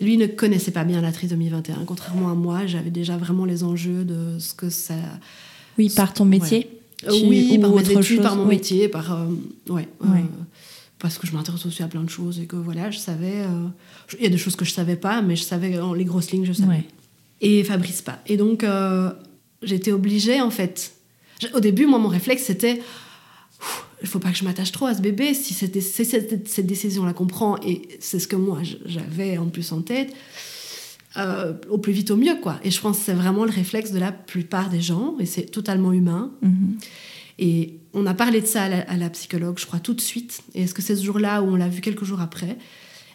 lui 0.00 0.16
ne 0.16 0.26
connaissait 0.26 0.70
pas 0.70 0.84
bien 0.84 1.00
la 1.00 1.12
trisomie 1.12 1.48
21. 1.48 1.84
Contrairement 1.86 2.30
à 2.30 2.34
moi, 2.34 2.66
j'avais 2.66 2.90
déjà 2.90 3.16
vraiment 3.16 3.44
les 3.44 3.64
enjeux 3.64 4.04
de 4.04 4.38
ce 4.38 4.54
que 4.54 4.70
ça. 4.70 4.94
Oui, 5.78 5.90
par 5.94 6.12
ton 6.12 6.24
métier. 6.24 6.70
Euh, 7.04 7.10
oui, 7.24 7.58
par 7.58 7.72
mes 7.72 7.90
études, 7.90 8.22
par 8.22 8.36
mon 8.36 8.46
métier, 8.46 8.88
par 8.88 9.12
euh, 9.12 9.26
ouais, 9.68 9.86
euh, 10.02 10.06
parce 10.98 11.18
que 11.18 11.26
je 11.26 11.32
m'intéresse 11.32 11.64
aussi 11.66 11.82
à 11.82 11.88
plein 11.88 12.02
de 12.02 12.08
choses 12.08 12.40
et 12.40 12.46
que 12.46 12.56
voilà, 12.56 12.90
je 12.90 12.98
savais. 12.98 13.44
Il 14.18 14.22
y 14.22 14.26
a 14.26 14.30
des 14.30 14.38
choses 14.38 14.56
que 14.56 14.64
je 14.64 14.72
savais 14.72 14.96
pas, 14.96 15.22
mais 15.22 15.36
je 15.36 15.42
savais 15.42 15.78
les 15.96 16.04
grosses 16.04 16.30
lignes, 16.30 16.46
je 16.46 16.52
savais. 16.52 16.84
Et 17.40 17.64
Fabrice 17.64 18.02
pas. 18.02 18.18
Et 18.26 18.36
donc 18.36 18.64
j'étais 19.62 19.92
obligée 19.92 20.40
en 20.40 20.50
fait. 20.50 20.92
Au 21.52 21.60
début, 21.60 21.84
moi, 21.84 21.98
mon 21.98 22.08
réflexe 22.08 22.44
c'était 22.44 22.80
il 24.02 24.08
faut 24.08 24.18
pas 24.18 24.30
que 24.30 24.36
je 24.36 24.44
m'attache 24.44 24.72
trop 24.72 24.86
à 24.86 24.94
ce 24.94 25.00
bébé. 25.00 25.34
Si 25.34 25.54
c'est 25.54 26.04
cette, 26.04 26.66
décision-là 26.66 27.12
qu'on 27.12 27.26
prend, 27.26 27.56
et 27.62 27.82
c'est 28.00 28.18
ce 28.18 28.28
que 28.28 28.36
moi 28.36 28.60
j'avais 28.84 29.38
en 29.38 29.46
plus 29.46 29.72
en 29.72 29.80
tête, 29.80 30.12
euh, 31.16 31.54
au 31.70 31.78
plus 31.78 31.92
vite 31.92 32.10
au 32.10 32.16
mieux, 32.16 32.36
quoi. 32.42 32.60
Et 32.62 32.70
je 32.70 32.80
pense 32.80 32.98
que 32.98 33.04
c'est 33.04 33.14
vraiment 33.14 33.44
le 33.44 33.50
réflexe 33.50 33.92
de 33.92 33.98
la 33.98 34.12
plupart 34.12 34.68
des 34.68 34.80
gens, 34.80 35.16
et 35.18 35.26
c'est 35.26 35.46
totalement 35.46 35.92
humain. 35.92 36.32
Mm-hmm. 36.42 36.84
Et 37.38 37.78
on 37.94 38.06
a 38.06 38.14
parlé 38.14 38.40
de 38.40 38.46
ça 38.46 38.64
à 38.64 38.96
la, 38.96 39.10
psychologue, 39.10 39.58
je 39.58 39.66
crois, 39.66 39.80
tout 39.80 39.94
de 39.94 40.00
suite. 40.00 40.42
Et 40.54 40.62
est-ce 40.62 40.74
que 40.74 40.82
c'est 40.82 40.96
ce 40.96 41.04
jour-là 41.04 41.42
où 41.42 41.46
on 41.46 41.56
l'a 41.56 41.68
vu 41.68 41.80
quelques 41.80 42.04
jours 42.04 42.20
après? 42.20 42.56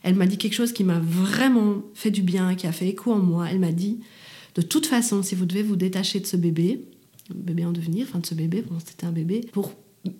Elle 0.04 0.15
m'a 0.15 0.26
dit 0.26 0.38
quelque 0.38 0.54
chose 0.54 0.74
qui 0.74 0.84
m'a 0.84 1.00
vraiment 1.00 1.84
fait 1.94 2.12
du 2.12 2.22
bien, 2.22 2.56
qui 2.56 2.65
a 2.67 2.72
fait 2.72 2.88
écho 2.88 3.12
en 3.12 3.20
moi. 3.20 3.48
Elle 3.50 3.60
m'a 3.60 3.72
dit, 3.72 4.00
de 4.56 4.62
toute 4.62 4.88
façon, 4.88 5.24
si 5.24 5.36
vous 5.36 5.46
devez 5.46 5.63
vous 5.63 5.76
détacher 5.76 6.20
de 6.20 6.26
ce 6.26 6.38
bébé, 6.38 6.82
bébé 7.34 7.65
en 7.65 7.72
devenir, 7.72 8.08
enfin 8.10 8.20
de 8.20 8.26
ce 8.26 8.34
bébé, 8.34 8.63
bon, 8.67 8.78
c'était 8.84 9.06
un 9.06 9.12
bébé, 9.12 9.41
pour 9.52 9.74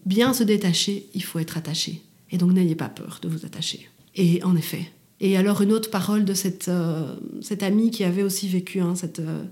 bien 0.06 0.34
se 0.34 0.44
détacher, 0.44 1.08
il 1.14 1.24
faut 1.24 1.40
être 1.40 1.58
attaché. 1.58 2.02
Et 2.32 2.38
donc 2.38 2.52
n'ayez 2.52 2.76
pas 2.76 2.90
peur 2.90 3.20
de 3.22 3.28
vous 3.28 3.46
attacher. 3.46 3.90
Et 4.16 4.44
en 4.44 4.56
effet. 4.56 4.92
Et 5.20 5.38
alors 5.38 5.62
une 5.62 5.72
autre 5.72 5.90
parole 5.90 6.26
de 6.26 6.34
cette, 6.34 6.68
euh, 6.68 7.16
cette 7.42 7.64
amie 7.64 7.92
qui 7.92 8.04
avait 8.04 8.24
aussi 8.24 8.48
vécu, 8.48 8.80
hein, 8.80 8.96
cette, 8.96 9.20
euh, 9.20 9.44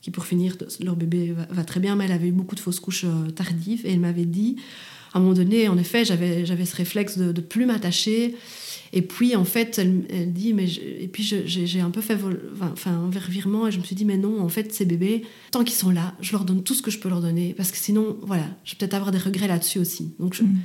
qui 0.00 0.10
pour 0.10 0.24
finir, 0.24 0.56
leur 0.80 0.96
bébé 0.96 1.34
va, 1.50 1.64
très 1.64 1.80
bien, 1.80 1.96
mais 1.96 2.06
elle 2.06 2.12
avait 2.12 2.28
eu 2.28 2.32
beaucoup 2.32 2.54
de 2.54 2.60
fausses 2.60 2.80
couches 2.80 3.04
euh, 3.04 3.30
tardives. 3.30 3.84
Et 3.84 3.92
elle 3.92 4.00
m'avait 4.00 4.24
dit, 4.24 4.56
à 5.12 5.18
un 5.18 5.20
moment 5.20 5.34
donné, 5.34 5.68
en 5.68 5.76
effet, 5.76 6.04
j'avais, 6.04 6.46
ce 6.46 6.76
réflexe 6.76 7.18
de 7.18 7.40
plus 7.40 7.66
m'attacher. 7.66 8.34
Et 8.92 9.02
puis, 9.02 9.36
en 9.36 9.44
fait, 9.44 9.78
elle, 9.78 10.32
dit, 10.32 10.52
mais 10.52 10.66
et 10.68 11.08
puis 11.08 11.22
j'ai, 11.22 11.80
un 11.80 11.90
peu 11.90 12.00
fait 12.00 12.18
enfin, 12.72 12.92
un 12.92 13.18
revirement 13.18 13.68
et 13.68 13.72
je 13.72 13.78
me 13.78 13.84
suis 13.84 13.94
dit, 13.94 14.04
mais 14.04 14.16
non, 14.16 14.40
en 14.40 14.48
fait, 14.48 14.72
ces 14.72 14.84
bébés, 14.84 15.22
tant 15.52 15.62
qu'ils 15.62 15.76
sont 15.76 15.90
là, 15.90 16.14
je 16.20 16.32
leur 16.32 16.44
donne 16.44 16.62
tout 16.64 16.74
ce 16.74 16.82
que 16.82 16.90
je 16.90 16.98
peux 16.98 17.08
leur 17.08 17.20
donner 17.20 17.54
parce 17.56 17.70
que 17.70 17.78
sinon, 17.78 18.16
voilà, 18.22 18.44
je 18.64 18.72
vais 18.72 18.78
peut-être 18.78 18.94
avoir 18.94 19.12
des 19.12 19.18
regrets 19.18 19.46
là-dessus 19.46 19.78
aussi. 19.78 20.12
Donc, 20.18 20.40
mm. 20.40 20.56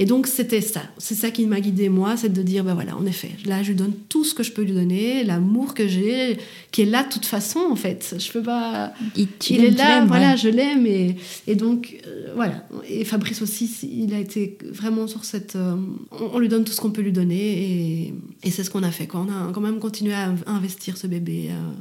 Et 0.00 0.04
donc, 0.04 0.28
c'était 0.28 0.60
ça. 0.60 0.82
C'est 0.96 1.16
ça 1.16 1.32
qui 1.32 1.44
m'a 1.46 1.60
guidée, 1.60 1.88
moi, 1.88 2.16
c'est 2.16 2.32
de 2.32 2.42
dire, 2.42 2.62
ben 2.62 2.74
voilà, 2.74 2.96
en 2.96 3.04
effet, 3.04 3.32
là, 3.44 3.64
je 3.64 3.70
lui 3.70 3.74
donne 3.74 3.94
tout 4.08 4.22
ce 4.22 4.32
que 4.32 4.44
je 4.44 4.52
peux 4.52 4.62
lui 4.62 4.72
donner, 4.72 5.24
l'amour 5.24 5.74
que 5.74 5.88
j'ai, 5.88 6.38
qui 6.70 6.82
est 6.82 6.84
là 6.84 7.02
de 7.02 7.08
toute 7.08 7.26
façon, 7.26 7.58
en 7.68 7.74
fait. 7.74 8.14
Je 8.16 8.30
peux 8.30 8.42
pas. 8.42 8.92
Il, 9.16 9.28
est 9.50 9.70
là, 9.70 10.04
voilà, 10.04 10.36
je 10.36 10.48
l'aime. 10.48 10.86
Et, 10.86 11.16
et, 11.48 11.56
donc, 11.56 11.98
euh, 12.06 12.32
voilà. 12.36 12.64
Et 12.88 13.04
Fabrice 13.04 13.42
aussi, 13.42 13.68
il 13.92 14.14
a 14.14 14.20
été 14.20 14.56
vraiment 14.70 15.08
sur 15.08 15.24
cette. 15.24 15.56
Euh, 15.56 15.74
on, 16.12 16.38
lui 16.38 16.48
donne 16.48 16.62
tout 16.62 16.72
ce 16.72 16.80
qu'on 16.80 16.92
peut 16.92 17.02
lui 17.02 17.12
donner. 17.12 18.04
Et, 18.04 18.14
et 18.44 18.50
c'est 18.52 18.62
ce 18.62 18.70
qu'on 18.70 18.84
a 18.84 18.92
fait. 18.92 19.08
Quoi. 19.08 19.26
On 19.28 19.48
a 19.48 19.52
quand 19.52 19.60
même 19.60 19.80
continué 19.80 20.14
à, 20.14 20.32
investir 20.46 20.96
ce 20.96 21.08
bébé. 21.08 21.48
Euh, 21.50 21.72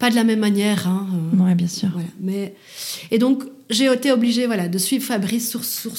pas 0.00 0.10
de 0.10 0.16
la 0.16 0.24
même 0.24 0.40
manière. 0.40 0.88
Hein, 0.88 1.06
ouais, 1.38 1.54
bien 1.54 1.68
sûr. 1.68 1.90
Voilà. 1.92 2.08
Mais, 2.20 2.56
et 3.12 3.18
donc, 3.18 3.44
j'ai 3.70 3.92
été 3.92 4.12
obligée 4.12 4.46
voilà, 4.46 4.68
de 4.68 4.78
suivre 4.78 5.04
Fabrice 5.04 5.50
sur, 5.50 5.64
sur, 5.64 5.92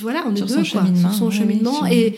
voilà, 0.00 0.24
on 0.26 0.34
est 0.34 0.40
deux, 0.40 0.48
son 0.48 0.54
quoi, 0.54 0.64
cheminement, 0.64 1.10
sur 1.10 1.18
son 1.18 1.30
cheminement. 1.30 1.86
et, 1.86 2.16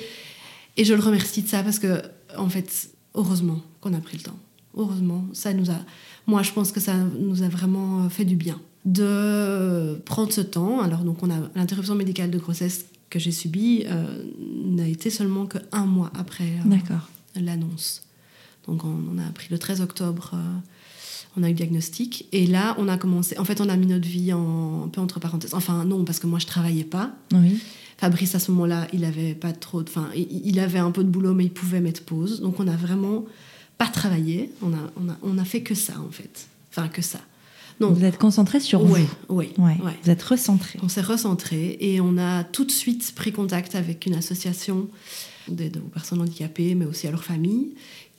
et 0.77 0.85
je 0.85 0.95
le 0.95 1.01
remercie 1.01 1.43
de 1.43 1.49
ça 1.49 1.63
parce 1.63 1.79
que, 1.79 2.03
en 2.37 2.49
fait, 2.49 2.91
heureusement 3.15 3.61
qu'on 3.81 3.95
a 3.95 4.01
pris 4.01 4.19
le 4.19 4.23
temps. 4.23 4.39
Heureusement, 4.77 5.27
ça 5.33 5.53
nous 5.53 5.71
a. 5.71 5.79
Moi, 6.27 6.43
je 6.43 6.53
pense 6.53 6.71
que 6.73 6.81
ça 6.81 6.95
nous 7.19 7.43
a 7.43 7.49
vraiment 7.49 8.09
fait 8.09 8.25
du 8.25 8.37
bien 8.37 8.61
de 8.85 10.01
prendre 10.05 10.33
ce 10.33 10.41
temps. 10.41 10.81
Alors, 10.81 11.01
donc, 11.01 11.23
on 11.23 11.31
a 11.31 11.37
l'interruption 11.55 11.95
médicale 11.95 12.31
de 12.31 12.39
grossesse 12.39 12.87
que 13.09 13.19
j'ai 13.19 13.33
subie 13.33 13.85
euh, 13.87 14.25
n'a 14.65 14.87
été 14.87 15.11
seulement 15.11 15.47
que 15.47 15.59
un 15.73 15.87
mois 15.87 16.13
après 16.19 16.45
euh, 16.45 17.41
l'annonce. 17.41 18.03
Donc, 18.67 18.85
on, 18.85 19.19
a 19.19 19.27
appris 19.29 19.49
le 19.51 19.59
13 19.59 19.81
octobre. 19.81 20.33
Euh, 20.35 20.59
on 21.37 21.43
a 21.43 21.47
eu 21.47 21.51
le 21.51 21.57
diagnostic. 21.57 22.27
Et 22.33 22.47
là, 22.47 22.75
on 22.79 22.89
a 22.89 22.97
commencé. 22.97 23.39
En 23.39 23.45
fait, 23.45 23.61
on 23.61 23.69
a 23.69 23.77
mis 23.77 23.87
notre 23.87 24.09
vie 24.09 24.33
en, 24.33 24.85
un 24.85 24.89
peu 24.89 25.01
entre 25.01 25.21
parenthèses. 25.21 25.55
Enfin, 25.55 25.85
non, 25.85 26.05
parce 26.05 26.19
que 26.19 26.27
moi, 26.27 26.39
je 26.39 26.47
travaillais 26.47 26.85
pas. 26.85 27.13
Oui. 27.33 27.59
Fabrice, 27.99 28.35
à 28.35 28.39
ce 28.39 28.51
moment-là, 28.53 28.87
il 28.93 29.05
avait 29.05 29.35
pas 29.35 29.53
trop. 29.53 29.83
Enfin, 29.83 30.09
il, 30.15 30.59
avait 30.59 30.79
un 30.79 30.91
peu 30.91 31.05
de 31.05 31.09
boulot, 31.09 31.35
mais 31.35 31.45
il 31.45 31.53
pouvait 31.53 31.81
mettre 31.81 32.03
pause. 32.03 32.41
Donc, 32.41 32.59
on 32.59 32.67
a 32.67 32.77
vraiment 32.77 33.27
pas 33.79 33.89
travaillé. 33.89 34.51
On 34.63 34.73
a, 34.73 34.91
on 34.97 35.09
a, 35.09 35.17
on 35.23 35.39
a 35.39 35.45
fait 35.45 35.61
que 35.63 35.75
ça, 35.75 35.95
en 36.01 36.11
fait. 36.11 36.49
Enfin, 36.71 36.89
que 36.89 37.03
ça. 37.03 37.21
Donc, 37.81 37.97
vous 37.97 38.05
êtes 38.05 38.19
concentré 38.19 38.61
sur 38.61 38.85
vous. 38.85 38.97
Oui, 39.29 39.53
ouais. 39.57 39.77
Vous 40.03 40.11
êtes 40.11 40.23
recentré. 40.23 40.79
On 40.83 40.89
s'est 40.89 41.01
recentré 41.01 41.79
et 41.81 42.01
on 42.01 42.19
a 42.19 42.45
tout 42.45 42.65
de 42.65 42.71
suite 42.71 43.13
pris 43.15 43.33
contact 43.33 43.75
avec 43.75 44.05
une 44.05 44.15
association 44.15 44.89
d'aide 45.49 45.79
aux 45.79 45.89
personnes 45.89 46.21
handicapées, 46.21 46.75
mais 46.75 46.85
aussi 46.85 47.07
à 47.07 47.11
leurs 47.11 47.25
familles, 47.25 47.71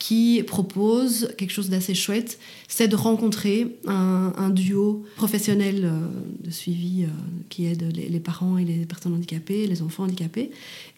qui 0.01 0.41
propose 0.47 1.29
quelque 1.37 1.51
chose 1.51 1.69
d'assez 1.69 1.93
chouette, 1.93 2.39
c'est 2.67 2.87
de 2.87 2.95
rencontrer 2.95 3.77
un, 3.85 4.49
duo 4.49 5.05
professionnel 5.15 5.81
euh, 5.83 5.99
de 6.43 6.49
suivi 6.49 7.03
euh, 7.03 7.07
qui 7.49 7.67
aide 7.67 7.83
les, 7.95 8.19
parents 8.19 8.57
et 8.57 8.65
les 8.65 8.87
personnes 8.87 9.13
handicapées, 9.13 9.67
les 9.67 9.83
enfants 9.83 10.05
handicapés, 10.05 10.49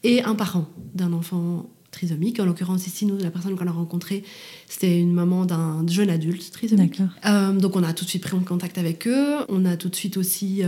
et 0.04 0.24
un 0.24 0.36
parent 0.36 0.70
d'un 0.96 1.12
enfant 1.12 1.70
trisomique. 1.92 2.40
En 2.40 2.46
l'occurrence, 2.46 2.88
ici, 2.88 3.06
nous, 3.06 3.18
la 3.18 3.30
personne 3.30 3.58
qu'on 3.58 3.68
a 3.68 3.72
rencontrée, 3.72 4.24
c'était 4.70 4.98
une 4.98 5.12
maman 5.12 5.46
d'un 5.46 5.86
jeune 5.86 6.10
adulte 6.10 6.50
trisomique. 6.52 7.02
Euh, 7.26 7.52
donc, 7.52 7.76
on 7.76 7.84
a 7.84 7.92
tout 7.92 8.06
de 8.06 8.10
suite 8.10 8.24
pris 8.24 8.38
en 8.38 8.40
contact 8.40 8.78
avec 8.78 9.06
eux. 9.06 9.40
On 9.50 9.66
a 9.66 9.76
tout 9.76 9.90
de 9.90 9.96
suite 9.96 10.16
aussi 10.16 10.62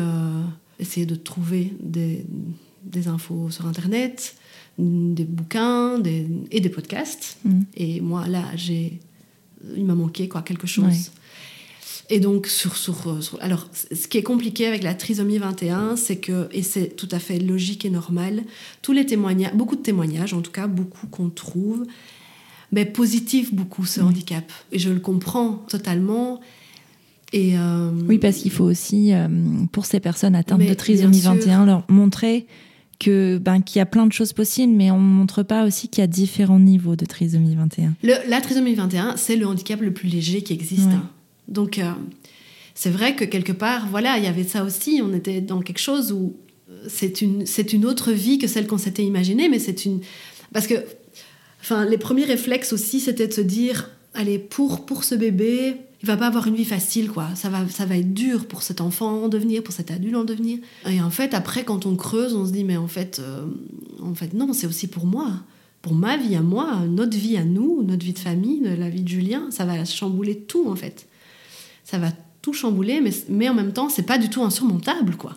essayé 0.78 1.06
de 1.06 1.16
trouver 1.16 1.72
des, 1.80 2.26
des 2.84 3.08
infos 3.08 3.50
sur 3.50 3.66
Internet 3.66 4.36
des 4.78 5.24
bouquins 5.24 6.02
et 6.52 6.60
des 6.60 6.70
podcasts. 6.70 7.38
Mm. 7.46 7.62
Et 7.78 8.02
moi, 8.02 8.28
là, 8.28 8.44
j'ai, 8.56 9.00
il 9.76 9.86
m'a 9.86 9.96
manqué 9.96 10.28
quoi, 10.28 10.42
quelque 10.42 10.68
chose. 10.68 11.12
Et 12.10 12.20
donc, 12.20 12.46
sur, 12.48 12.76
sur, 12.78 13.18
alors, 13.40 13.68
ce 13.74 14.08
qui 14.08 14.20
est 14.20 14.24
compliqué 14.24 14.68
avec 14.68 14.84
la 14.84 14.94
trisomie 14.94 15.40
21, 15.40 15.96
c'est 15.96 16.18
que, 16.18 16.48
et 16.52 16.62
c'est 16.62 16.96
tout 16.96 17.10
à 17.12 17.20
fait 17.20 17.40
logique 17.40 17.84
et 17.84 17.90
normal, 17.90 18.44
tous 18.84 18.92
les 18.92 19.06
témoignages, 19.08 19.54
beaucoup 19.56 19.76
de 19.76 19.82
témoignages, 19.82 20.34
en 20.34 20.42
tout 20.42 20.52
cas, 20.52 20.68
beaucoup 20.68 21.08
qu'on 21.08 21.30
trouve, 21.30 21.86
mais 22.72 22.86
positifs 22.86 23.54
beaucoup 23.54 23.86
ce 23.86 24.02
handicap. 24.02 24.52
Et 24.72 24.78
je 24.78 24.92
le 24.92 25.00
comprends 25.00 25.64
totalement. 25.68 26.42
Et 27.34 27.58
euh, 27.58 27.90
oui, 28.08 28.20
parce 28.20 28.38
qu'il 28.38 28.52
faut 28.52 28.66
aussi, 28.66 29.12
euh, 29.12 29.28
pour 29.72 29.86
ces 29.86 30.00
personnes 30.00 30.36
atteintes 30.36 30.62
de 30.62 30.74
trisomie 30.76 31.22
21, 31.22 31.66
leur 31.66 31.84
montrer 31.90 32.46
que 33.00 33.38
ben 33.38 33.62
qu'il 33.62 33.80
y 33.80 33.82
a 33.82 33.86
plein 33.86 34.06
de 34.06 34.14
choses 34.14 34.34
possibles, 34.34 34.74
mais 34.74 34.92
on 34.92 35.00
ne 35.00 35.14
montre 35.14 35.44
pas 35.44 35.66
aussi 35.66 35.88
qu'il 35.88 36.02
y 36.02 36.04
a 36.04 36.08
différents 36.08 36.60
niveaux 36.60 36.96
de 36.96 37.06
trisomie 37.06 37.56
21. 37.56 37.94
la 38.04 38.42
trisomie 38.42 38.74
21, 38.74 39.18
c'est 39.18 39.36
le 39.36 39.48
handicap 39.48 39.82
le 39.82 39.94
plus 39.94 40.08
léger 40.08 40.42
qui 40.42 40.54
existe. 40.54 40.88
Hein. 40.88 41.10
Donc 41.48 41.78
euh, 41.78 41.92
c'est 42.74 42.90
vrai 42.90 43.16
que 43.16 43.26
quelque 43.26 43.52
part, 43.52 43.88
voilà, 43.90 44.18
il 44.18 44.24
y 44.24 44.28
avait 44.28 44.44
ça 44.44 44.64
aussi. 44.64 45.02
On 45.04 45.14
était 45.14 45.42
dans 45.42 45.62
quelque 45.62 45.80
chose 45.80 46.12
où 46.12 46.36
euh, 46.70 46.86
c'est 46.88 47.22
une 47.22 47.46
c'est 47.46 47.74
une 47.74 47.86
autre 47.86 48.12
vie 48.12 48.38
que 48.38 48.48
celle 48.48 48.68
qu'on 48.68 48.78
s'était 48.78 49.04
imaginée, 49.04 49.50
mais 49.50 49.60
c'est 49.60 49.86
une 49.86 50.02
parce 50.54 50.68
que 50.68 50.76
enfin 51.62 51.86
les 51.86 51.98
premiers 51.98 52.26
réflexes 52.26 52.74
aussi, 52.74 53.00
c'était 53.00 53.28
de 53.28 53.34
se 53.34 53.42
dire 53.42 53.92
allez 54.14 54.40
pour 54.40 54.86
pour 54.86 55.04
ce 55.04 55.16
bébé 55.16 55.76
il 56.02 56.08
va 56.08 56.18
pas 56.18 56.28
avoir 56.28 56.48
une 56.48 56.56
vie 56.56 56.66
facile, 56.66 57.10
quoi. 57.10 57.30
Ça 57.36 57.50
va, 57.50 57.68
ça 57.70 57.86
va 57.86 57.98
être 57.98 58.14
dur 58.14 58.48
pour 58.48 58.64
cet 58.64 58.82
enfant 58.82 59.24
en 59.24 59.28
devenir, 59.28 59.64
pour 59.64 59.74
cet 59.74 59.92
adulte 59.92 60.16
en 60.16 60.24
devenir. 60.24 60.60
Et 60.90 61.02
en 61.02 61.10
fait, 61.10 61.34
après, 61.34 61.64
quand 61.64 61.86
on 61.86 61.96
creuse, 61.96 62.36
on 62.36 62.46
se 62.46 62.52
dit, 62.52 62.64
mais 62.64 62.78
en 62.78 62.88
fait, 62.88 63.20
euh, 63.20 63.46
en 64.02 64.14
fait 64.14 64.34
non, 64.34 64.54
c'est 64.54 64.68
aussi 64.68 64.88
pour 64.88 65.06
moi. 65.06 65.32
Pour 65.82 65.94
ma 65.94 66.18
vie 66.18 66.36
à 66.36 66.42
moi, 66.42 66.82
notre 66.88 67.18
vie 67.18 67.38
à 67.38 67.46
nous, 67.46 67.84
notre 67.84 68.06
vie 68.06 68.14
de 68.14 68.20
famille, 68.20 68.62
la 68.78 68.90
vie 68.90 69.04
de 69.04 69.08
Julien, 69.08 69.48
ça 69.52 69.66
va 69.66 69.86
chambouler 69.86 70.38
tout, 70.40 70.68
en 70.68 70.76
fait. 70.76 71.08
Ça 71.84 71.98
va 71.98 72.10
tout 72.42 72.54
chambouler, 72.54 73.02
mais, 73.02 73.12
mais 73.30 73.50
en 73.50 73.54
même 73.54 73.72
temps, 73.72 73.90
c'est 73.90 74.06
pas 74.06 74.18
du 74.18 74.30
tout 74.30 74.44
insurmontable, 74.44 75.16
quoi. 75.16 75.36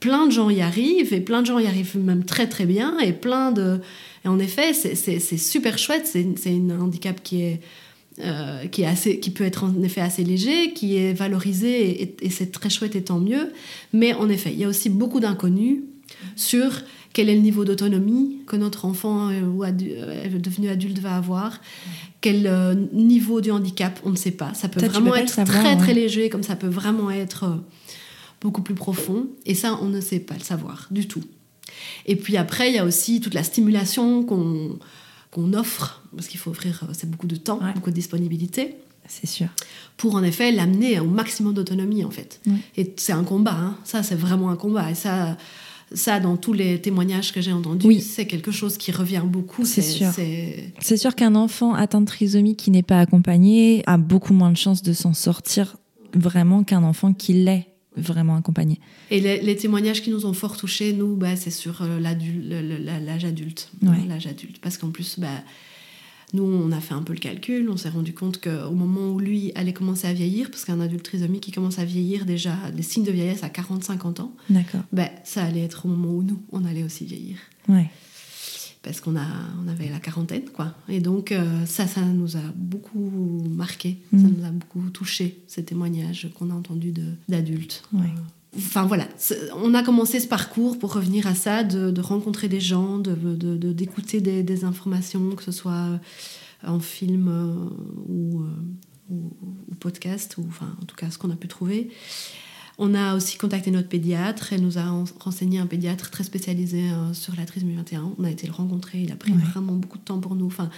Plein 0.00 0.26
de 0.26 0.32
gens 0.32 0.50
y 0.50 0.60
arrivent, 0.60 1.14
et 1.14 1.20
plein 1.20 1.40
de 1.42 1.46
gens 1.46 1.58
y 1.58 1.66
arrivent 1.66 1.96
même 1.96 2.24
très 2.24 2.48
très 2.48 2.66
bien, 2.66 2.98
et 2.98 3.12
plein 3.12 3.52
de... 3.52 3.80
Et 4.24 4.28
en 4.28 4.38
effet, 4.38 4.72
c'est 4.72 5.38
super 5.38 5.78
chouette, 5.78 6.06
c'est 6.06 6.50
un 6.50 6.80
handicap 6.80 7.22
qui 7.22 7.42
est 7.42 7.60
euh, 8.20 8.66
qui, 8.66 8.82
est 8.82 8.86
assez, 8.86 9.18
qui 9.18 9.30
peut 9.30 9.44
être 9.44 9.64
en 9.64 9.82
effet 9.82 10.00
assez 10.00 10.22
léger, 10.22 10.72
qui 10.72 10.96
est 10.96 11.12
valorisé 11.12 12.14
et, 12.20 12.30
c'est 12.30 12.52
très 12.52 12.70
chouette 12.70 12.94
et 12.94 13.02
tant 13.02 13.18
mieux. 13.18 13.52
Mais 13.92 14.14
en 14.14 14.28
effet, 14.28 14.52
il 14.52 14.58
y 14.58 14.64
a 14.64 14.68
aussi 14.68 14.88
beaucoup 14.88 15.18
d'inconnus 15.18 15.80
sur 16.36 16.82
quel 17.12 17.28
est 17.28 17.34
le 17.34 17.40
niveau 17.40 17.64
d'autonomie 17.64 18.38
que 18.46 18.56
notre 18.56 18.84
enfant 18.84 19.30
euh, 19.30 19.42
ou 19.42 19.64
euh, 19.64 19.70
devenu 20.38 20.68
adulte 20.68 20.98
va 21.00 21.16
avoir, 21.16 21.60
quel 22.20 22.88
niveau 22.92 23.40
du 23.40 23.50
handicap, 23.50 23.98
on 24.04 24.10
ne 24.10 24.16
sait 24.16 24.30
pas. 24.30 24.54
Ça 24.54 24.68
peut 24.68 24.84
vraiment 24.86 25.14
être 25.14 25.44
très 25.44 25.76
très 25.76 25.92
léger, 25.92 26.30
comme 26.30 26.42
ça 26.42 26.56
peut 26.56 26.68
vraiment 26.68 27.10
être 27.10 27.60
beaucoup 28.40 28.62
plus 28.62 28.74
profond. 28.74 29.26
Et 29.44 29.54
ça, 29.54 29.78
on 29.82 29.86
ne 29.86 30.00
sait 30.00 30.20
pas 30.20 30.34
le 30.34 30.44
savoir 30.44 30.86
du 30.90 31.08
tout. 31.08 31.24
Et 32.06 32.16
puis 32.16 32.36
après, 32.36 32.70
il 32.70 32.76
y 32.76 32.78
a 32.78 32.84
aussi 32.84 33.20
toute 33.20 33.34
la 33.34 33.42
stimulation 33.42 34.22
qu'on 34.22 34.78
qu'on 35.34 35.52
offre, 35.52 36.02
parce 36.14 36.28
qu'il 36.28 36.38
faut 36.38 36.50
offrir, 36.50 36.84
euh, 36.84 36.92
c'est 36.92 37.10
beaucoup 37.10 37.26
de 37.26 37.36
temps, 37.36 37.60
beaucoup 37.74 37.90
de 37.90 37.94
disponibilité. 37.94 38.76
C'est 39.06 39.26
sûr. 39.26 39.48
Pour 39.98 40.14
en 40.14 40.22
effet 40.22 40.50
l'amener 40.50 40.98
au 40.98 41.04
maximum 41.04 41.52
d'autonomie 41.52 42.04
en 42.04 42.10
fait. 42.10 42.40
Et 42.78 42.94
c'est 42.96 43.12
un 43.12 43.24
combat, 43.24 43.52
hein. 43.52 43.76
ça 43.84 44.02
c'est 44.02 44.14
vraiment 44.14 44.48
un 44.48 44.56
combat. 44.56 44.90
Et 44.90 44.94
ça, 44.94 45.36
ça 45.92 46.20
dans 46.20 46.38
tous 46.38 46.54
les 46.54 46.80
témoignages 46.80 47.30
que 47.32 47.42
j'ai 47.42 47.52
entendus, 47.52 48.00
c'est 48.00 48.26
quelque 48.26 48.50
chose 48.50 48.78
qui 48.78 48.92
revient 48.92 49.22
beaucoup. 49.26 49.66
C'est 49.66 49.82
sûr. 49.82 50.10
C'est 50.80 50.96
sûr 50.96 51.14
qu'un 51.14 51.34
enfant 51.34 51.74
atteint 51.74 52.00
de 52.00 52.06
trisomie 52.06 52.56
qui 52.56 52.70
n'est 52.70 52.82
pas 52.82 53.00
accompagné 53.00 53.82
a 53.86 53.98
beaucoup 53.98 54.32
moins 54.32 54.50
de 54.50 54.56
chances 54.56 54.82
de 54.82 54.94
s'en 54.94 55.12
sortir 55.12 55.76
vraiment 56.14 56.64
qu'un 56.64 56.82
enfant 56.82 57.12
qui 57.12 57.34
l'est 57.34 57.73
vraiment 57.96 58.36
accompagné. 58.36 58.80
Et 59.10 59.20
les, 59.20 59.56
témoignages 59.56 60.02
qui 60.02 60.10
nous 60.10 60.26
ont 60.26 60.32
fort 60.32 60.56
touchés, 60.56 60.92
nous, 60.92 61.16
bah, 61.16 61.36
c'est 61.36 61.50
sur 61.50 61.82
euh, 61.82 62.00
l'âge 62.00 63.24
adulte. 63.24 63.70
L'âge 63.82 64.26
adulte. 64.26 64.58
Parce 64.60 64.78
qu'en 64.78 64.90
plus, 64.90 65.18
bah, 65.18 65.42
nous, 66.32 66.42
on 66.42 66.72
a 66.72 66.80
fait 66.80 66.94
un 66.94 67.02
peu 67.02 67.12
le 67.12 67.20
calcul, 67.20 67.70
on 67.70 67.76
s'est 67.76 67.88
rendu 67.88 68.12
compte 68.12 68.40
qu'au 68.40 68.74
moment 68.74 69.12
où 69.12 69.20
lui 69.20 69.52
allait 69.54 69.72
commencer 69.72 70.08
à 70.08 70.12
vieillir, 70.12 70.50
parce 70.50 70.64
qu'un 70.64 70.80
adulte 70.80 71.04
trisomique 71.04 71.42
qui 71.42 71.52
commence 71.52 71.78
à 71.78 71.84
vieillir 71.84 72.24
déjà, 72.24 72.56
des 72.74 72.82
signes 72.82 73.04
de 73.04 73.12
vieillesse 73.12 73.44
à 73.44 73.48
40-50 73.48 74.20
ans, 74.20 74.34
bah, 74.92 75.10
ça 75.22 75.44
allait 75.44 75.62
être 75.62 75.86
au 75.86 75.88
moment 75.88 76.10
où 76.10 76.22
nous, 76.22 76.42
on 76.50 76.64
allait 76.64 76.82
aussi 76.82 77.04
vieillir. 77.04 77.36
Ouais. 77.68 77.88
Parce 78.84 79.00
qu'on 79.00 79.16
a, 79.16 79.26
on 79.64 79.68
avait 79.68 79.88
la 79.88 79.98
quarantaine, 79.98 80.44
quoi. 80.52 80.74
Et 80.90 81.00
donc, 81.00 81.32
euh, 81.32 81.64
ça, 81.64 81.86
ça 81.86 82.02
nous 82.02 82.36
a 82.36 82.42
beaucoup 82.54 83.42
marqué, 83.48 83.96
ça 84.10 84.18
mm. 84.18 84.34
nous 84.36 84.44
a 84.44 84.50
beaucoup 84.50 84.90
touché, 84.90 85.42
ces 85.48 85.64
témoignages 85.64 86.28
qu'on 86.34 86.50
a 86.50 86.54
entendus 86.54 86.92
d'adultes. 87.26 87.82
Ouais. 87.94 88.10
Enfin 88.56 88.84
voilà, 88.84 89.08
on 89.56 89.74
a 89.74 89.82
commencé 89.82 90.20
ce 90.20 90.28
parcours 90.28 90.78
pour 90.78 90.92
revenir 90.92 91.26
à 91.26 91.34
ça, 91.34 91.64
de, 91.64 92.00
rencontrer 92.00 92.48
des 92.48 92.60
gens, 92.60 92.98
d'écouter 92.98 94.20
de, 94.20 94.42
des, 94.42 94.64
informations, 94.64 95.30
que 95.30 95.42
ce 95.42 95.50
soit 95.50 95.98
en 96.64 96.78
film 96.78 97.28
euh, 97.28 97.52
ou, 98.08 98.42
euh, 98.42 98.46
ou, 99.10 99.32
ou, 99.70 99.74
podcast, 99.80 100.36
ou 100.38 100.44
enfin 100.48 100.76
en 100.80 100.84
tout 100.84 100.94
cas 100.94 101.10
ce 101.10 101.18
qu'on 101.18 101.30
a 101.30 101.36
pu 101.36 101.48
trouver. 101.48 101.90
On 102.78 102.94
a 102.94 103.14
aussi 103.14 103.38
contacté 103.38 103.70
notre 103.70 103.88
pédiatre. 103.88 104.52
Elle 104.52 104.62
nous 104.62 104.78
a 104.78 104.84
renseigné 105.20 105.58
un 105.58 105.66
pédiatre 105.66 106.10
très 106.10 106.24
spécialisé 106.24 106.90
euh, 106.90 107.14
sur 107.14 107.34
la 107.36 107.46
trisomie 107.46 107.74
21. 107.74 108.12
On 108.18 108.24
a 108.24 108.30
été 108.30 108.46
le 108.46 108.52
rencontrer. 108.52 109.00
Il 109.00 109.12
a 109.12 109.16
pris 109.16 109.32
vraiment 109.32 109.74
beaucoup 109.74 109.98
de 109.98 110.02
temps 110.02 110.18
pour 110.18 110.34
nous. 110.34 110.46
Enfin, 110.46 110.70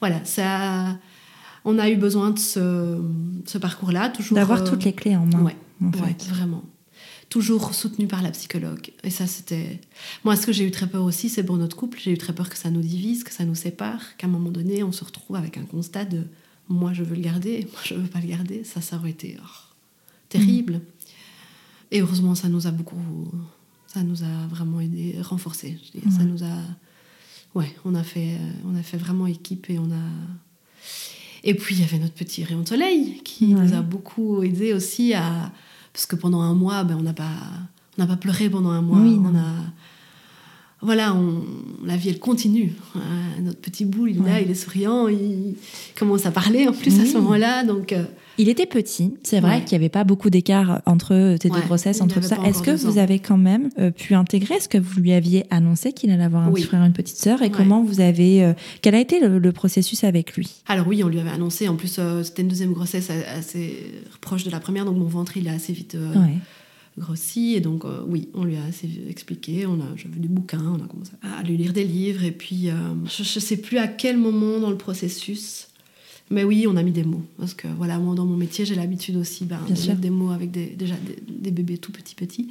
voilà, 0.00 0.24
ça. 0.24 0.98
On 1.64 1.78
a 1.78 1.90
eu 1.90 1.96
besoin 1.96 2.30
de 2.30 2.38
ce, 2.38 3.58
parcours-là, 3.58 4.08
toujours. 4.08 4.36
D'avoir 4.36 4.64
toutes 4.64 4.84
les 4.84 4.94
clés 4.94 5.16
en 5.16 5.26
main. 5.26 5.44
Ouais, 5.44 5.56
vraiment 6.28 6.64
toujours 7.32 7.74
soutenu 7.74 8.06
par 8.06 8.20
la 8.20 8.30
psychologue. 8.30 8.90
Et 9.04 9.08
ça, 9.08 9.26
c'était... 9.26 9.80
Moi, 10.22 10.36
ce 10.36 10.44
que 10.44 10.52
j'ai 10.52 10.66
eu 10.66 10.70
très 10.70 10.86
peur 10.86 11.02
aussi, 11.02 11.30
c'est 11.30 11.42
pour 11.42 11.56
notre 11.56 11.74
couple, 11.74 11.98
j'ai 11.98 12.10
eu 12.10 12.18
très 12.18 12.34
peur 12.34 12.50
que 12.50 12.58
ça 12.58 12.68
nous 12.68 12.82
divise, 12.82 13.24
que 13.24 13.32
ça 13.32 13.46
nous 13.46 13.54
sépare, 13.54 14.18
qu'à 14.18 14.26
un 14.26 14.30
moment 14.30 14.50
donné, 14.50 14.82
on 14.82 14.92
se 14.92 15.02
retrouve 15.02 15.36
avec 15.36 15.56
un 15.56 15.64
constat 15.64 16.04
de 16.04 16.24
«moi, 16.68 16.92
je 16.92 17.02
veux 17.02 17.16
le 17.16 17.22
garder, 17.22 17.66
moi, 17.72 17.80
je 17.84 17.94
veux 17.94 18.06
pas 18.06 18.20
le 18.20 18.26
garder». 18.26 18.64
Ça, 18.64 18.82
ça 18.82 18.96
aurait 18.96 19.12
été 19.12 19.38
oh, 19.42 19.48
terrible. 20.28 20.82
Et 21.92 22.00
heureusement, 22.00 22.34
ça 22.34 22.48
nous 22.48 22.66
a 22.66 22.72
beaucoup... 22.72 22.96
Ça 23.86 24.02
nous 24.02 24.24
a 24.24 24.46
vraiment 24.48 24.80
aidé, 24.80 25.16
renforcé. 25.22 25.78
Ça 26.10 26.24
nous 26.24 26.42
a... 26.42 26.56
Ouais, 27.54 27.72
on 27.84 27.94
a, 27.94 28.02
fait, 28.02 28.38
on 28.66 28.74
a 28.74 28.82
fait 28.82 28.96
vraiment 28.96 29.26
équipe 29.26 29.70
et 29.70 29.78
on 29.78 29.90
a... 29.92 30.04
Et 31.44 31.54
puis, 31.54 31.74
il 31.74 31.82
y 31.82 31.84
avait 31.84 31.98
notre 31.98 32.14
petit 32.14 32.42
rayon 32.42 32.62
de 32.62 32.68
soleil 32.68 33.20
qui 33.22 33.48
nous 33.48 33.74
a 33.74 33.82
beaucoup 33.82 34.42
aidé 34.42 34.72
aussi 34.72 35.12
à 35.12 35.52
parce 35.92 36.06
que 36.06 36.16
pendant 36.16 36.40
un 36.40 36.54
mois, 36.54 36.84
ben, 36.84 36.96
on 36.98 37.02
n'a 37.02 37.12
pas, 37.12 37.36
on 37.98 38.06
pas 38.06 38.16
pleuré 38.16 38.48
pendant 38.48 38.70
un 38.70 38.80
mois. 38.80 38.98
on 38.98 39.36
a, 39.36 39.52
voilà, 40.80 41.14
on, 41.14 41.44
la 41.84 41.96
vie, 41.96 42.08
elle 42.08 42.18
continue. 42.18 42.72
Euh, 42.96 43.00
notre 43.42 43.60
petit 43.60 43.84
bout, 43.84 44.06
il 44.06 44.18
est 44.18 44.24
là, 44.24 44.40
il 44.40 44.50
est 44.50 44.54
souriant, 44.54 45.08
il 45.08 45.54
commence 45.96 46.26
à 46.26 46.30
parler 46.30 46.66
en 46.66 46.72
plus 46.72 46.98
à 46.98 47.06
ce 47.06 47.14
moment-là. 47.18 47.64
Donc, 47.64 47.92
euh, 47.92 48.04
il 48.38 48.48
était 48.48 48.66
petit, 48.66 49.14
c'est 49.22 49.40
vrai 49.40 49.64
qu'il 49.64 49.78
n'y 49.78 49.84
avait 49.84 49.90
pas 49.90 50.04
beaucoup 50.04 50.30
d'écart 50.30 50.82
entre 50.86 51.36
tes 51.38 51.48
deux 51.48 51.60
grossesses, 51.60 52.00
entre 52.00 52.20
tout 52.20 52.26
ça. 52.26 52.38
Est-ce 52.44 52.62
que 52.62 52.70
vous 52.70 52.98
avez 52.98 53.18
quand 53.18 53.36
même 53.36 53.70
euh, 53.78 53.90
pu 53.90 54.14
intégrer 54.14 54.60
ce 54.60 54.68
que 54.68 54.78
vous 54.78 55.00
lui 55.00 55.12
aviez 55.12 55.44
annoncé 55.50 55.92
qu'il 55.92 56.10
allait 56.10 56.24
avoir 56.24 56.46
un 56.46 56.52
petit 56.52 56.64
frère 56.64 56.82
et 56.82 56.86
une 56.86 56.92
petite 56.92 57.16
sœur 57.16 57.42
Et 57.42 57.50
comment 57.50 57.82
vous 57.82 58.00
avez. 58.00 58.52
quel 58.80 58.94
a 58.94 59.00
été 59.00 59.20
le, 59.20 59.52
processus 59.52 60.04
avec 60.04 60.34
lui? 60.34 60.62
Alors, 60.66 60.88
oui, 60.88 61.04
on 61.04 61.08
lui 61.08 61.20
avait 61.20 61.30
annoncé. 61.30 61.68
En 61.68 61.76
plus, 61.76 62.00
c'était 62.22 62.42
une 62.42 62.48
deuxième 62.48 62.72
grossesse 62.72 63.10
assez 63.10 64.02
proche 64.20 64.44
de 64.44 64.50
la 64.50 64.60
première, 64.60 64.84
donc 64.84 64.96
mon 64.96 65.06
ventre, 65.06 65.36
il 65.36 65.48
a 65.48 65.52
assez 65.52 65.72
vite 65.72 65.96
grossi. 66.98 67.54
Et 67.54 67.60
donc, 67.60 67.84
euh, 67.84 68.02
oui, 68.06 68.28
on 68.34 68.44
lui 68.44 68.56
a 68.56 68.64
assez 68.64 68.88
expliqué. 69.08 69.66
On 69.66 69.80
a, 69.80 69.96
j'avais 69.96 70.18
du 70.18 70.28
bouquin, 70.28 70.62
on 70.62 70.82
a 70.82 70.86
commencé 70.86 71.12
à 71.22 71.42
lui 71.42 71.56
lire 71.56 71.72
des 71.72 71.84
livres. 71.84 72.24
Et 72.24 72.32
puis, 72.32 72.68
euh, 72.68 72.74
je 73.06 73.22
ne 73.22 73.40
sais 73.40 73.56
plus 73.56 73.78
à 73.78 73.88
quel 73.88 74.16
moment 74.16 74.58
dans 74.58 74.70
le 74.70 74.76
processus. 74.76 75.68
Mais 76.32 76.44
oui, 76.44 76.66
on 76.66 76.76
a 76.76 76.82
mis 76.82 76.92
des 76.92 77.04
mots. 77.04 77.22
Parce 77.38 77.52
que, 77.52 77.68
voilà, 77.76 77.98
moi, 77.98 78.14
dans 78.14 78.24
mon 78.24 78.36
métier, 78.36 78.64
j'ai 78.64 78.74
l'habitude 78.74 79.16
aussi 79.16 79.44
ben, 79.44 79.58
de 79.68 79.72
mettre 79.72 80.00
des 80.00 80.10
mots 80.10 80.30
avec 80.30 80.50
des, 80.50 80.66
déjà 80.66 80.94
des, 81.28 81.50
bébés 81.50 81.76
tout 81.76 81.92
petits, 81.92 82.14
petits. 82.14 82.48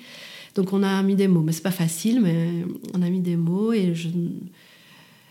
Donc, 0.56 0.72
on 0.72 0.84
a 0.84 1.02
mis 1.02 1.16
des 1.16 1.28
mots. 1.28 1.42
Mais 1.42 1.52
c'est 1.52 1.64
pas 1.64 1.72
facile, 1.72 2.22
mais 2.22 2.66
on 2.94 3.02
a 3.02 3.10
mis 3.10 3.22
des 3.22 3.36
mots. 3.36 3.74
Et 3.74 3.96
je... 3.96 4.10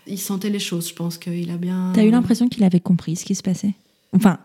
il 0.05 0.19
sentait 0.19 0.49
les 0.49 0.59
choses. 0.59 0.89
Je 0.89 0.93
pense 0.93 1.17
qu'il 1.17 1.49
a 1.49 1.57
bien. 1.57 1.91
Tu 1.93 2.01
as 2.01 2.03
eu 2.03 2.11
l'impression 2.11 2.49
qu'il 2.49 2.63
avait 2.65 2.81
compris 2.81 3.15
ce 3.15 3.23
qui 3.23 3.35
se 3.35 3.41
passait? 3.41 3.73
Enfin, 4.13 4.37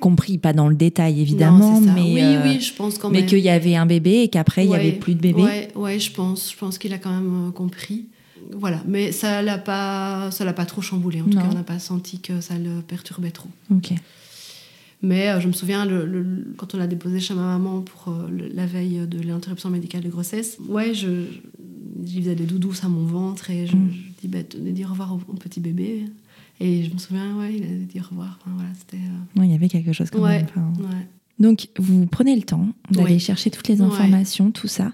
compris, 0.00 0.38
pas 0.38 0.54
dans 0.54 0.68
le 0.68 0.74
détail 0.74 1.20
évidemment, 1.20 1.80
mais 1.80 2.02
oui, 2.02 2.22
euh, 2.22 2.42
oui, 2.44 2.60
je 2.60 2.72
pense 2.72 2.98
quand 2.98 3.10
mais 3.10 3.26
qu'il 3.26 3.38
y 3.38 3.48
avait 3.48 3.76
un 3.76 3.86
bébé 3.86 4.22
et 4.22 4.28
qu'après 4.28 4.64
il 4.64 4.70
y 4.70 4.74
avait 4.74 4.92
plus 4.92 5.14
de 5.14 5.20
bébé. 5.20 5.42
Ouais, 5.42 5.68
ouais, 5.74 5.98
je 5.98 6.10
pense, 6.12 6.50
je 6.50 6.56
pense 6.56 6.78
qu'il 6.78 6.92
a 6.92 6.98
quand 6.98 7.10
même 7.10 7.48
euh, 7.48 7.50
compris. 7.50 8.06
Voilà, 8.52 8.82
mais 8.86 9.12
ça 9.12 9.42
l'a 9.42 9.58
pas, 9.58 10.30
ça 10.30 10.44
l'a 10.44 10.52
pas 10.52 10.66
trop 10.66 10.82
chamboulé. 10.82 11.20
En 11.20 11.24
tout 11.24 11.38
cas, 11.38 11.46
on 11.50 11.54
n'a 11.54 11.62
pas 11.62 11.78
senti 11.78 12.20
que 12.20 12.40
ça 12.40 12.58
le 12.58 12.80
perturbait 12.82 13.30
trop. 13.30 13.48
Ok. 13.70 13.92
Mais 15.02 15.28
euh, 15.28 15.40
je 15.40 15.48
me 15.48 15.52
souviens, 15.52 15.84
le, 15.84 16.54
quand 16.56 16.74
on 16.74 16.78
l'a 16.78 16.86
déposé 16.86 17.20
chez 17.20 17.34
ma 17.34 17.42
maman 17.42 17.82
pour 17.82 18.14
la 18.30 18.66
veille 18.66 19.06
de 19.06 19.20
l'interruption 19.20 19.68
médicale 19.68 20.02
de 20.02 20.08
grossesse, 20.08 20.58
ouais, 20.68 20.94
je, 20.94 21.26
je 22.04 22.18
faisais 22.20 22.34
des 22.34 22.46
doudous 22.46 22.74
à 22.82 22.88
mon 22.88 23.04
ventre 23.04 23.50
et 23.50 23.66
je, 23.66 23.76
mm. 23.76 23.90
je 23.92 24.20
dis, 24.22 24.28
bah, 24.28 24.38
dire 24.42 24.88
au 24.88 24.92
revoir 24.92 25.12
au 25.12 25.34
petit 25.34 25.60
bébé. 25.60 26.04
Et 26.60 26.84
je 26.84 26.92
me 26.92 26.98
souviens, 26.98 27.36
ouais, 27.36 27.54
il 27.54 27.64
a 27.64 27.66
dit 27.66 28.00
au 28.00 28.08
revoir. 28.08 28.38
voilà, 28.46 28.70
c'était. 28.78 29.02
Euh, 29.02 29.44
il 29.44 29.50
y 29.50 29.54
avait 29.54 29.68
quelque 29.68 29.92
chose 29.92 30.10
quand 30.10 30.22
même. 30.22 30.46
Donc, 31.38 31.68
vous 31.78 32.06
prenez 32.06 32.36
le 32.36 32.42
temps 32.42 32.68
d'aller 32.90 33.18
chercher 33.18 33.50
toutes 33.50 33.68
les 33.68 33.80
informations, 33.80 34.50
tout 34.50 34.68
ça. 34.68 34.92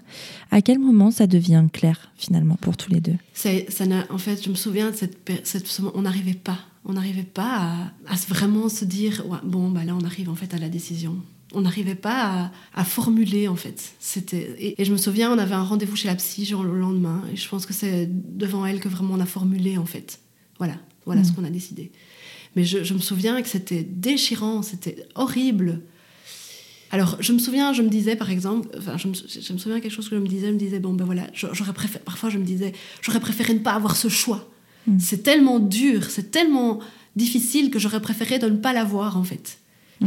À 0.49 0.61
quel 0.61 0.79
moment 0.79 1.11
ça 1.11 1.27
devient 1.27 1.65
clair, 1.71 2.11
finalement, 2.17 2.55
pour 2.55 2.77
tous 2.77 2.91
les 2.91 2.99
deux? 2.99 3.15
Ça 3.33 3.49
En 4.09 4.17
fait, 4.17 4.43
je 4.43 4.49
me 4.49 4.55
souviens 4.55 4.89
de 4.89 4.95
cette, 4.95 5.17
cette 5.43 5.81
on 5.93 6.01
n'arrivait 6.01 6.33
pas. 6.33 6.59
On 6.83 6.93
n'arrivait 6.93 7.21
pas 7.21 7.91
à, 8.07 8.13
à, 8.13 8.15
vraiment 8.27 8.69
se 8.69 8.85
dire, 8.85 9.23
bon, 9.43 9.69
bah 9.69 9.83
là, 9.83 9.95
on 9.95 10.03
arrive 10.03 10.29
en 10.29 10.35
fait 10.35 10.53
à 10.55 10.57
la 10.57 10.67
décision. 10.67 11.15
On 11.53 11.61
n'arrivait 11.61 11.95
pas 11.95 12.51
à, 12.73 12.83
formuler, 12.83 13.47
en 13.47 13.55
fait. 13.55 13.93
C'était 13.99 14.55
et, 14.57 14.81
et, 14.81 14.85
je 14.85 14.91
me 14.91 14.97
souviens, 14.97 15.31
on 15.31 15.37
avait 15.37 15.53
un 15.53 15.63
rendez-vous 15.63 15.95
chez 15.95 16.07
la 16.07 16.15
psy 16.15 16.45
genre, 16.45 16.63
le 16.63 16.79
lendemain. 16.79 17.21
Et 17.31 17.35
je 17.35 17.47
pense 17.47 17.67
que 17.67 17.73
c'est 17.73 18.09
devant 18.09 18.65
elle 18.65 18.79
que 18.79 18.89
vraiment 18.89 19.13
on 19.13 19.19
a 19.19 19.27
formulé, 19.27 19.77
en 19.77 19.85
fait. 19.85 20.19
Voilà. 20.57 20.77
Voilà 21.05 21.23
ce 21.23 21.31
mm. 21.31 21.35
qu'on 21.35 21.43
a 21.43 21.49
décidé. 21.49 21.91
Mais 22.55 22.65
je, 22.65 22.93
me 22.93 22.99
souviens 22.99 23.41
que 23.41 23.47
c'était 23.47 23.83
déchirant, 23.83 24.61
c'était 24.61 25.05
horrible. 25.15 25.81
Alors, 26.91 27.17
je 27.19 27.31
me 27.33 27.39
souviens, 27.39 27.73
je 27.73 27.81
me 27.81 27.89
disais, 27.89 28.15
par 28.15 28.29
exemple, 28.29 28.69
enfin, 28.77 28.97
je 28.97 29.07
me, 29.07 29.13
souviens 29.13 29.79
quelque 29.79 29.93
chose 29.93 30.09
que 30.09 30.15
je 30.15 30.21
me 30.21 30.27
disais, 30.27 30.47
je 30.47 30.53
me 30.53 30.57
disais, 30.59 30.79
bon, 30.79 30.93
ben 30.93 31.05
voilà, 31.05 31.23
j'aurais 31.33 31.73
préféré, 31.73 32.03
parfois 32.03 32.29
je 32.29 32.37
me 32.37 32.43
disais, 32.43 32.73
j'aurais 33.01 33.19
préféré 33.19 33.53
ne 33.53 33.59
pas 33.59 33.71
avoir 33.73 33.95
ce 33.95 34.09
choix. 34.09 34.49
Mm. 34.87 34.99
C'est 34.99 35.23
tellement 35.23 35.59
dur, 35.59 36.05
c'est 36.09 36.31
tellement 36.31 36.79
difficile 37.15 37.71
que 37.71 37.79
j'aurais 37.79 38.01
préféré 38.01 38.39
de 38.39 38.47
ne 38.47 38.57
pas 38.57 38.73
l'avoir, 38.73 39.17
en 39.17 39.23
fait. 39.23 39.57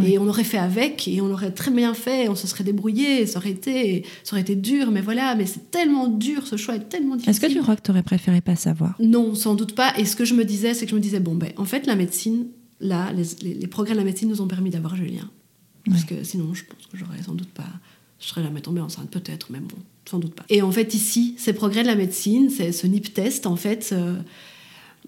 Et 0.03 0.19
on 0.19 0.27
aurait 0.27 0.45
fait 0.45 0.59
avec, 0.59 1.07
et 1.07 1.21
on 1.21 1.31
aurait 1.31 1.53
très 1.53 1.71
bien 1.71 1.95
fait, 1.95 2.29
on 2.29 2.35
se 2.35 2.49
serait 2.49 2.65
débrouillé, 2.65 3.27
ça 3.27 3.39
aurait 3.39 3.53
été, 3.53 4.05
ça 4.25 4.35
aurait 4.35 4.41
été 4.41 4.57
dur, 4.57 4.91
mais 4.91 5.01
voilà, 5.01 5.37
mais 5.37 5.47
c'est 5.47 5.71
tellement 5.71 6.09
dur, 6.09 6.49
ce 6.49 6.57
choix 6.57 6.75
est 6.75 6.89
tellement 6.89 7.15
difficile. 7.15 7.31
Est-ce 7.31 7.41
que 7.41 7.53
tu 7.53 7.63
crois 7.63 7.77
que 7.77 7.83
tu 7.83 7.93
aurais 7.93 8.03
préféré 8.03 8.41
pas 8.41 8.57
savoir? 8.57 8.97
Non, 8.99 9.37
sans 9.37 9.55
doute 9.55 9.77
pas. 9.77 9.97
Et 9.97 10.05
ce 10.05 10.17
que 10.17 10.25
je 10.25 10.35
me 10.35 10.45
disais, 10.45 10.75
c'est 10.75 10.87
que 10.87 10.91
je 10.91 10.97
me 10.97 11.01
disais, 11.01 11.21
bon, 11.21 11.37
ben, 11.37 11.53
en 11.57 11.65
fait, 11.65 11.87
la 11.87 11.95
médecine, 11.95 12.49
là, 12.81 13.13
les, 13.13 13.67
progrès 13.69 13.93
de 13.93 13.99
la 13.99 14.05
médecine 14.05 14.29
nous 14.29 14.41
ont 14.41 14.49
permis 14.49 14.71
d'avoir 14.71 14.97
Julien. 14.97 15.31
Parce 15.89 16.05
que 16.05 16.25
sinon, 16.25 16.55
je 16.55 16.65
pense 16.65 16.87
que 16.87 16.97
j'aurais 16.97 17.23
sans 17.23 17.35
doute 17.35 17.51
pas. 17.51 17.69
Je 18.21 18.27
serais 18.27 18.43
jamais 18.43 18.61
tombée 18.61 18.81
enceinte, 18.81 19.11
peut-être, 19.11 19.49
mais 19.51 19.61
bon, 19.61 19.77
sans 20.09 20.19
doute 20.19 20.35
pas. 20.35 20.45
Et 20.49 20.63
en 20.63 20.71
fait, 20.71 20.95
ici, 20.95 21.35
ces 21.39 21.53
progrès 21.53 21.83
de 21.83 21.89
la 21.89 21.97
médecine, 21.97 22.49
c'est 22.49 22.73
ce 22.73 22.87
NIP 22.87 23.13
test, 23.13 23.47
en 23.47 23.57
fait. 23.57 23.91
Euh, 23.93 24.17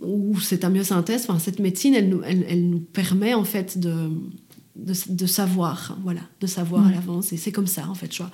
ou 0.01 0.39
c'est 0.41 0.65
un 0.65 0.71
myosynthèse, 0.71 1.27
enfin, 1.27 1.39
cette 1.39 1.59
médecine, 1.59 1.95
elle 1.95 2.11
nous, 2.11 2.21
elle, 2.23 2.45
elle 2.49 2.69
nous 2.69 2.81
permet 2.81 3.33
en 3.33 3.45
fait 3.45 3.79
de, 3.79 4.11
de, 4.75 5.27
savoir, 5.27 5.97
voilà, 6.03 6.21
de 6.41 6.47
savoir 6.47 6.87
à 6.87 6.91
l'avance. 6.91 7.33
Et 7.33 7.39
c'est 7.39 7.53
comme 7.53 7.67
ça, 7.67 7.89
en 7.89 7.95
fait. 7.95 8.13
Je 8.13 8.19
dois, 8.19 8.31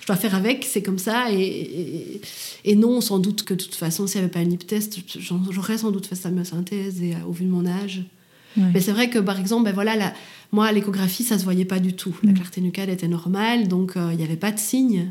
je 0.00 0.06
dois 0.06 0.16
faire 0.16 0.34
avec, 0.34 0.64
c'est 0.64 0.82
comme 0.82 0.98
ça. 0.98 1.30
Et, 1.30 2.20
et, 2.64 2.74
non, 2.76 3.02
sans 3.02 3.18
doute 3.18 3.42
que 3.42 3.52
de 3.52 3.62
toute 3.62 3.74
façon, 3.74 4.06
s'il 4.06 4.20
n'y 4.20 4.24
avait 4.24 4.32
pas 4.32 4.40
un 4.40 4.50
hyptest, 4.50 5.00
j'aurais 5.50 5.78
sans 5.78 5.90
doute 5.90 6.06
fait 6.06 6.14
sa 6.14 6.30
synthèse 6.44 7.02
et, 7.02 7.14
euh, 7.14 7.26
au 7.26 7.32
vu 7.32 7.44
de 7.44 7.50
mon 7.50 7.66
âge. 7.66 8.04
Mais 8.56 8.80
c'est 8.80 8.92
vrai 8.92 9.08
que, 9.08 9.18
par 9.18 9.40
exemple, 9.40 9.64
ben 9.64 9.72
voilà, 9.72 9.96
la, 9.96 10.12
moi, 10.52 10.66
à 10.66 10.72
l'échographie, 10.72 11.24
ça 11.24 11.38
se 11.38 11.44
voyait 11.44 11.64
pas 11.64 11.80
du 11.80 11.94
tout. 11.94 12.14
La 12.22 12.32
mm. 12.32 12.34
clarté 12.34 12.60
nucale 12.60 12.90
était 12.90 13.08
normale, 13.08 13.68
donc 13.68 13.96
euh, 13.96 14.10
il 14.12 14.18
n'y 14.18 14.24
avait 14.24 14.36
pas 14.36 14.52
de 14.52 14.58
signe 14.58 15.10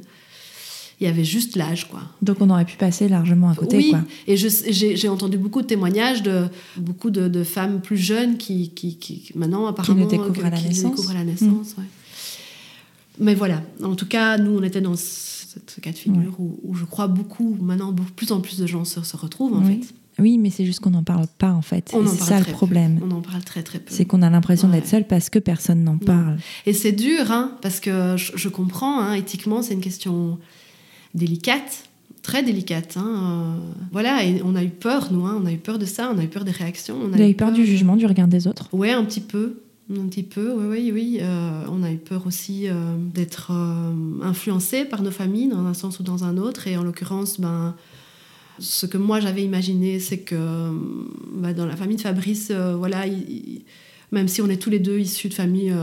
il 1.01 1.05
y 1.05 1.07
avait 1.07 1.23
juste 1.23 1.55
l'âge, 1.55 1.89
quoi. 1.89 2.01
Donc 2.21 2.37
on 2.41 2.49
aurait 2.51 2.63
pu 2.63 2.77
passer 2.77 3.09
largement 3.09 3.49
à 3.49 3.55
côté, 3.55 3.77
oui. 3.77 3.93
Et 4.27 4.37
j'ai 4.37 5.09
entendu 5.09 5.39
beaucoup 5.39 5.63
de 5.63 5.67
témoignages 5.67 6.21
de 6.21 6.45
beaucoup 6.77 7.09
de, 7.09 7.43
femmes 7.43 7.81
plus 7.81 7.97
jeunes 7.97 8.37
qui, 8.37 8.69
qui, 8.69 8.97
qui 8.97 9.31
maintenant 9.33 9.65
apparemment 9.65 10.05
qui 10.05 10.15
découvrent 10.15 10.45
à 10.45 10.51
la 10.51 10.61
naissance. 10.61 11.09
À 11.09 11.13
la 11.15 11.23
naissance 11.23 11.75
mm. 11.75 11.81
Mais 13.19 13.33
voilà, 13.33 13.63
en 13.83 13.95
tout 13.95 14.05
cas, 14.05 14.37
nous 14.37 14.59
on 14.59 14.61
était 14.61 14.79
dans 14.79 14.95
ce, 14.95 15.81
cas 15.81 15.91
de 15.91 15.97
figure 15.97 16.39
où, 16.39 16.75
je 16.75 16.85
crois 16.85 17.07
beaucoup 17.07 17.57
maintenant, 17.59 17.95
plus 18.15 18.31
en 18.31 18.39
plus 18.39 18.59
de 18.59 18.67
gens 18.67 18.85
se, 18.85 19.01
se 19.01 19.17
retrouvent 19.17 19.57
en 19.57 19.63
fait. 19.63 19.81
Oui, 20.19 20.37
mais 20.37 20.49
c'est 20.49 20.65
juste 20.65 20.79
qu'on 20.79 20.91
n'en 20.91 21.03
parle 21.03 21.25
pas 21.37 21.51
en 21.51 21.61
fait. 21.61 21.91
C'est 21.91 22.23
ça 22.23 22.39
le 22.39 22.45
problème. 22.45 22.99
On 23.03 23.11
en 23.11 23.21
parle 23.21 23.43
très 23.43 23.63
très 23.63 23.79
peu. 23.79 23.93
C'est 23.93 24.05
qu'on 24.05 24.21
a 24.21 24.29
l'impression 24.29 24.67
d'être 24.69 24.87
seul 24.87 25.05
parce 25.05 25.29
que 25.29 25.39
personne 25.39 25.83
n'en 25.83 25.97
parle. 25.97 26.37
Et 26.65 26.73
c'est 26.73 26.91
dur, 26.91 27.31
hein, 27.31 27.57
parce 27.61 27.79
que 27.79 28.15
je, 28.17 28.49
comprends, 28.49 28.99
hein, 28.99 29.13
éthiquement, 29.13 29.61
c'est 29.61 29.73
une 29.73 29.81
question 29.81 30.37
délicate, 31.15 31.85
très 32.21 32.43
délicate. 32.43 32.97
Hein. 32.97 33.57
Euh, 33.57 33.71
voilà, 33.91 34.23
et 34.23 34.41
on 34.43 34.55
a 34.55 34.63
eu 34.63 34.69
peur, 34.69 35.11
nous, 35.11 35.25
on 35.25 35.45
a 35.45 35.51
eu 35.51 35.57
peur 35.57 35.79
de 35.79 35.85
ça, 35.85 36.11
on 36.13 36.19
a 36.19 36.23
eu 36.23 36.27
peur 36.27 36.45
des 36.45 36.51
réactions. 36.51 36.97
On 37.01 37.13
a 37.13 37.27
eu 37.27 37.33
peur, 37.33 37.51
du 37.51 37.65
jugement, 37.65 37.95
du 37.95 38.05
regard 38.05 38.27
des 38.27 38.47
autres? 38.47 38.67
Ouais, 38.73 38.91
un 38.91 39.03
petit 39.03 39.21
peu. 39.21 39.61
Un 39.91 40.07
petit 40.07 40.23
peu, 40.23 40.53
oui, 40.53 40.67
oui, 40.69 40.91
oui. 40.93 41.17
Euh, 41.21 41.65
on 41.69 41.83
a 41.83 41.91
eu 41.91 41.97
peur 41.97 42.25
aussi 42.25 42.67
euh, 42.67 42.73
d'être 43.13 43.51
influencé 44.21 44.85
par 44.85 45.01
nos 45.01 45.11
familles 45.11 45.49
dans 45.49 45.65
un 45.65 45.73
sens 45.73 45.99
ou 45.99 46.03
dans 46.03 46.23
un 46.23 46.37
autre. 46.37 46.67
Et 46.67 46.77
en 46.77 46.83
l'occurrence, 46.83 47.41
ben, 47.41 47.75
ce 48.61 48.85
que 48.85 48.97
moi 48.97 49.19
j'avais 49.19 49.43
imaginé, 49.43 49.99
c'est 49.99 50.19
que 50.19 50.71
ben, 51.33 51.53
dans 51.53 51.65
la 51.65 51.75
famille 51.75 51.97
de 51.97 52.01
Fabrice, 52.01 52.51
voilà, 52.51 53.05
même 54.11 54.27
si 54.27 54.41
on 54.41 54.47
est 54.47 54.61
tous 54.61 54.69
les 54.69 54.79
deux 54.79 54.99
issus 54.99 55.27
de 55.27 55.33
familles 55.33 55.73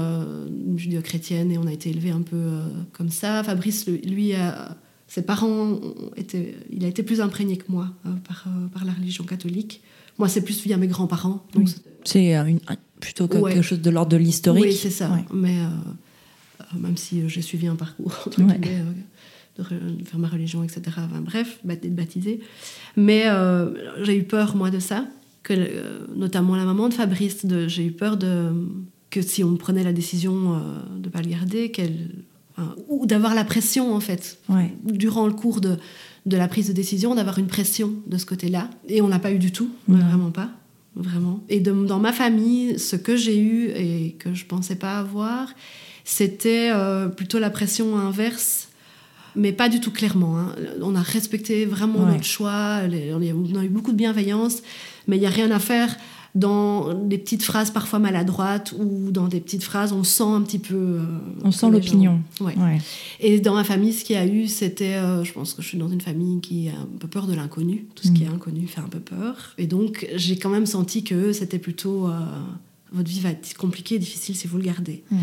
judéo-chrétiennes 0.76 1.52
et 1.52 1.58
on 1.58 1.66
a 1.66 1.72
été 1.72 1.90
élevés 1.90 2.10
un 2.10 2.22
peu 2.22 2.60
comme 2.92 3.10
ça, 3.10 3.42
Fabrice, 3.44 3.86
lui, 3.86 4.34
a 4.34 4.76
ses 5.08 5.22
parents 5.22 5.80
étaient, 6.16 6.54
il 6.70 6.84
a 6.84 6.88
été 6.88 7.02
plus 7.02 7.20
imprégné 7.22 7.56
que 7.56 7.64
moi 7.68 7.88
euh, 8.06 8.10
par, 8.28 8.44
euh, 8.46 8.68
par, 8.68 8.84
la 8.84 8.92
religion 8.92 9.24
catholique. 9.24 9.80
Moi, 10.18 10.28
c'est 10.28 10.42
plus 10.42 10.62
via 10.62 10.76
mes 10.76 10.86
grands-parents. 10.86 11.44
C'est 12.04 12.36
plutôt 13.00 13.26
quelque 13.26 13.62
chose 13.62 13.80
de 13.80 13.90
l'ordre 13.90 14.12
de 14.12 14.16
l'historique. 14.18 14.64
Oui, 14.64 14.74
c'est 14.74 14.90
ça. 14.90 15.10
Mais 15.32 15.60
euh, 15.60 16.78
même 16.78 16.96
si 16.96 17.28
j'ai 17.28 17.40
suivi 17.40 17.66
un 17.66 17.76
parcours 17.76 18.12
entre 18.26 18.42
guillemets, 18.42 18.82
de, 19.58 20.04
faire 20.04 20.18
ma 20.18 20.28
religion, 20.28 20.62
etc. 20.62 20.82
Enfin, 20.86 21.20
bref, 21.20 21.60
d'être 21.64 21.94
baptisée. 21.94 22.40
Mais 22.96 23.24
j'ai 24.02 24.16
eu 24.16 24.24
peur, 24.24 24.56
moi, 24.56 24.70
de 24.70 24.78
ça. 24.78 25.06
Que, 25.42 25.54
notamment 26.14 26.56
la 26.56 26.64
maman 26.64 26.88
de 26.88 26.94
Fabrice, 26.94 27.46
j'ai 27.68 27.86
eu 27.86 27.92
peur 27.92 28.16
de, 28.16 28.50
que 29.10 29.22
si 29.22 29.42
on 29.42 29.56
prenait 29.56 29.84
la 29.84 29.92
décision 29.92 30.58
de 30.96 31.06
ne 31.06 31.08
pas 31.08 31.22
le 31.22 31.30
garder, 31.30 31.70
qu'elle 31.70 32.10
ou 32.88 33.06
d'avoir 33.06 33.34
la 33.34 33.44
pression 33.44 33.94
en 33.94 34.00
fait 34.00 34.38
durant 34.84 35.26
le 35.26 35.32
cours 35.32 35.60
de, 35.60 35.76
de 36.26 36.36
la 36.36 36.48
prise 36.48 36.68
de 36.68 36.72
décision 36.72 37.14
d'avoir 37.14 37.38
une 37.38 37.46
pression 37.46 37.92
de 38.06 38.18
ce 38.18 38.26
côté-là 38.26 38.70
et 38.88 39.00
on 39.00 39.08
n'a 39.08 39.18
pas 39.18 39.32
eu 39.32 39.38
du 39.38 39.52
tout 39.52 39.70
vraiment 39.86 40.30
pas 40.30 40.50
vraiment 40.96 41.44
et 41.48 41.60
dans 41.60 42.00
ma 42.00 42.12
famille 42.12 42.78
ce 42.78 42.96
que 42.96 43.16
j'ai 43.16 43.38
eu 43.38 43.68
et 43.70 44.16
que 44.18 44.34
je 44.34 44.44
pensais 44.46 44.76
pas 44.76 44.98
avoir 44.98 45.52
c'était 46.04 46.70
euh, 46.72 47.08
plutôt 47.08 47.38
la 47.38 47.50
pression 47.50 47.96
inverse 47.96 48.67
mais 49.36 49.52
pas 49.52 49.68
du 49.68 49.80
tout 49.80 49.90
clairement 49.90 50.38
hein. 50.38 50.54
on 50.82 50.94
a 50.94 51.02
respecté 51.02 51.64
vraiment 51.64 52.06
notre 52.06 52.24
choix 52.24 52.80
on 52.84 53.58
a 53.58 53.64
eu 53.64 53.68
beaucoup 53.68 53.92
de 53.92 53.96
bienveillance 53.96 54.62
mais 55.06 55.16
il 55.16 55.20
n'y 55.20 55.26
a 55.26 55.30
rien 55.30 55.50
à 55.50 55.58
faire 55.58 55.96
dans 56.34 56.94
des 56.94 57.18
petites 57.18 57.42
phrases 57.42 57.70
parfois 57.70 57.98
maladroites 57.98 58.74
ou 58.78 59.10
dans 59.10 59.26
des 59.26 59.40
petites 59.40 59.64
phrases, 59.64 59.92
on 59.92 60.04
sent 60.04 60.22
un 60.24 60.42
petit 60.42 60.58
peu. 60.58 60.74
euh, 60.74 61.02
On 61.42 61.50
sent 61.50 61.70
l'opinion. 61.70 62.20
Ouais. 62.40 62.56
Ouais. 62.56 62.78
Et 63.20 63.40
dans 63.40 63.54
ma 63.54 63.64
famille, 63.64 63.92
ce 63.92 64.04
qu'il 64.04 64.14
y 64.16 64.18
a 64.18 64.26
eu, 64.26 64.46
c'était, 64.46 64.94
euh, 64.94 65.24
je 65.24 65.32
pense 65.32 65.54
que 65.54 65.62
je 65.62 65.68
suis 65.68 65.78
dans 65.78 65.88
une 65.88 66.00
famille 66.00 66.40
qui 66.40 66.68
a 66.68 66.78
un 66.78 66.98
peu 66.98 67.08
peur 67.08 67.26
de 67.26 67.34
l'inconnu. 67.34 67.86
Tout 67.94 68.06
ce 68.06 68.12
qui 68.12 68.24
est 68.24 68.28
inconnu 68.28 68.66
fait 68.66 68.80
un 68.80 68.88
peu 68.88 69.00
peur. 69.00 69.54
Et 69.58 69.66
donc, 69.66 70.06
j'ai 70.14 70.38
quand 70.38 70.50
même 70.50 70.66
senti 70.66 71.02
que 71.02 71.32
c'était 71.32 71.58
plutôt 71.58 72.06
euh, 72.06 72.20
votre 72.92 73.08
vie 73.08 73.20
va 73.20 73.30
être 73.30 73.54
compliquée, 73.56 73.98
difficile 73.98 74.36
si 74.36 74.46
vous 74.46 74.58
le 74.58 74.64
gardez. 74.64 75.02
Mm. 75.10 75.16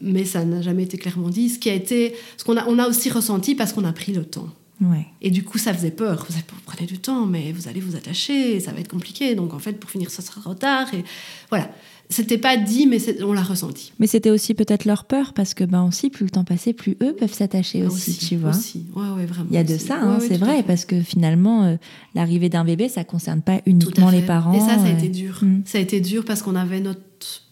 Mais 0.00 0.24
ça 0.24 0.44
n'a 0.44 0.60
jamais 0.60 0.82
été 0.82 0.98
clairement 0.98 1.30
dit. 1.30 1.48
Ce 1.48 1.58
qui 1.58 1.70
a 1.70 1.74
été, 1.74 2.14
ce 2.36 2.44
qu'on 2.44 2.56
a, 2.56 2.66
on 2.66 2.78
a 2.78 2.88
aussi 2.88 3.10
ressenti 3.10 3.54
parce 3.54 3.72
qu'on 3.72 3.84
a 3.84 3.92
pris 3.92 4.12
le 4.12 4.24
temps. 4.24 4.48
Ouais. 4.80 5.06
Et 5.22 5.30
du 5.30 5.44
coup, 5.44 5.58
ça 5.58 5.72
faisait 5.72 5.90
peur. 5.90 6.26
Vous, 6.28 6.40
prenez 6.66 6.86
du 6.86 6.98
temps, 6.98 7.26
mais 7.26 7.52
vous 7.52 7.68
allez 7.68 7.80
vous 7.80 7.96
attacher, 7.96 8.60
ça 8.60 8.72
va 8.72 8.80
être 8.80 8.90
compliqué. 8.90 9.34
Donc, 9.34 9.54
en 9.54 9.58
fait, 9.58 9.74
pour 9.74 9.90
finir, 9.90 10.10
ça 10.10 10.22
sera 10.22 10.40
trop 10.40 10.54
tard. 10.54 10.92
Et 10.94 11.04
voilà. 11.48 11.70
C'était 12.10 12.38
pas 12.38 12.56
dit, 12.56 12.86
mais 12.86 12.98
on 13.22 13.32
l'a 13.32 13.42
ressenti. 13.42 13.92
Mais 13.98 14.06
c'était 14.06 14.30
aussi 14.30 14.54
peut-être 14.54 14.84
leur 14.84 15.04
peur 15.04 15.32
parce 15.32 15.54
que 15.54 15.64
ben 15.64 15.82
aussi 15.84 16.10
plus 16.10 16.24
le 16.24 16.30
temps 16.30 16.44
passait, 16.44 16.72
plus 16.72 16.96
eux 17.02 17.14
peuvent 17.14 17.32
s'attacher 17.32 17.86
aussi, 17.86 18.16
tu 18.16 18.36
vois. 18.36 18.50
Aussi. 18.50 18.84
Ouais, 18.94 19.08
ouais, 19.16 19.26
vraiment. 19.26 19.48
Il 19.50 19.54
y 19.54 19.58
a 19.58 19.64
de 19.64 19.74
aussi. 19.74 19.86
ça, 19.86 19.98
hein, 20.00 20.18
ouais, 20.18 20.26
c'est 20.28 20.36
vrai, 20.36 20.62
parce 20.62 20.84
que 20.84 21.00
finalement, 21.00 21.64
euh, 21.64 21.76
l'arrivée 22.14 22.48
d'un 22.48 22.64
bébé, 22.64 22.88
ça 22.88 23.04
concerne 23.04 23.40
pas 23.40 23.60
uniquement 23.66 24.10
les 24.10 24.22
parents. 24.22 24.52
Et 24.52 24.60
ça, 24.60 24.76
ça 24.76 24.84
a 24.84 24.88
euh, 24.88 24.98
été 24.98 25.08
dur. 25.08 25.40
Mm. 25.42 25.62
Ça 25.64 25.78
a 25.78 25.80
été 25.80 26.00
dur 26.00 26.24
parce 26.24 26.42
qu'on 26.42 26.56
avait 26.56 26.80
notre 26.80 27.00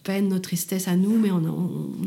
peine, 0.03 0.29
notre 0.29 0.43
tristesse 0.43 0.87
à 0.87 0.95
nous, 0.95 1.17
mais 1.17 1.31
on, 1.31 1.41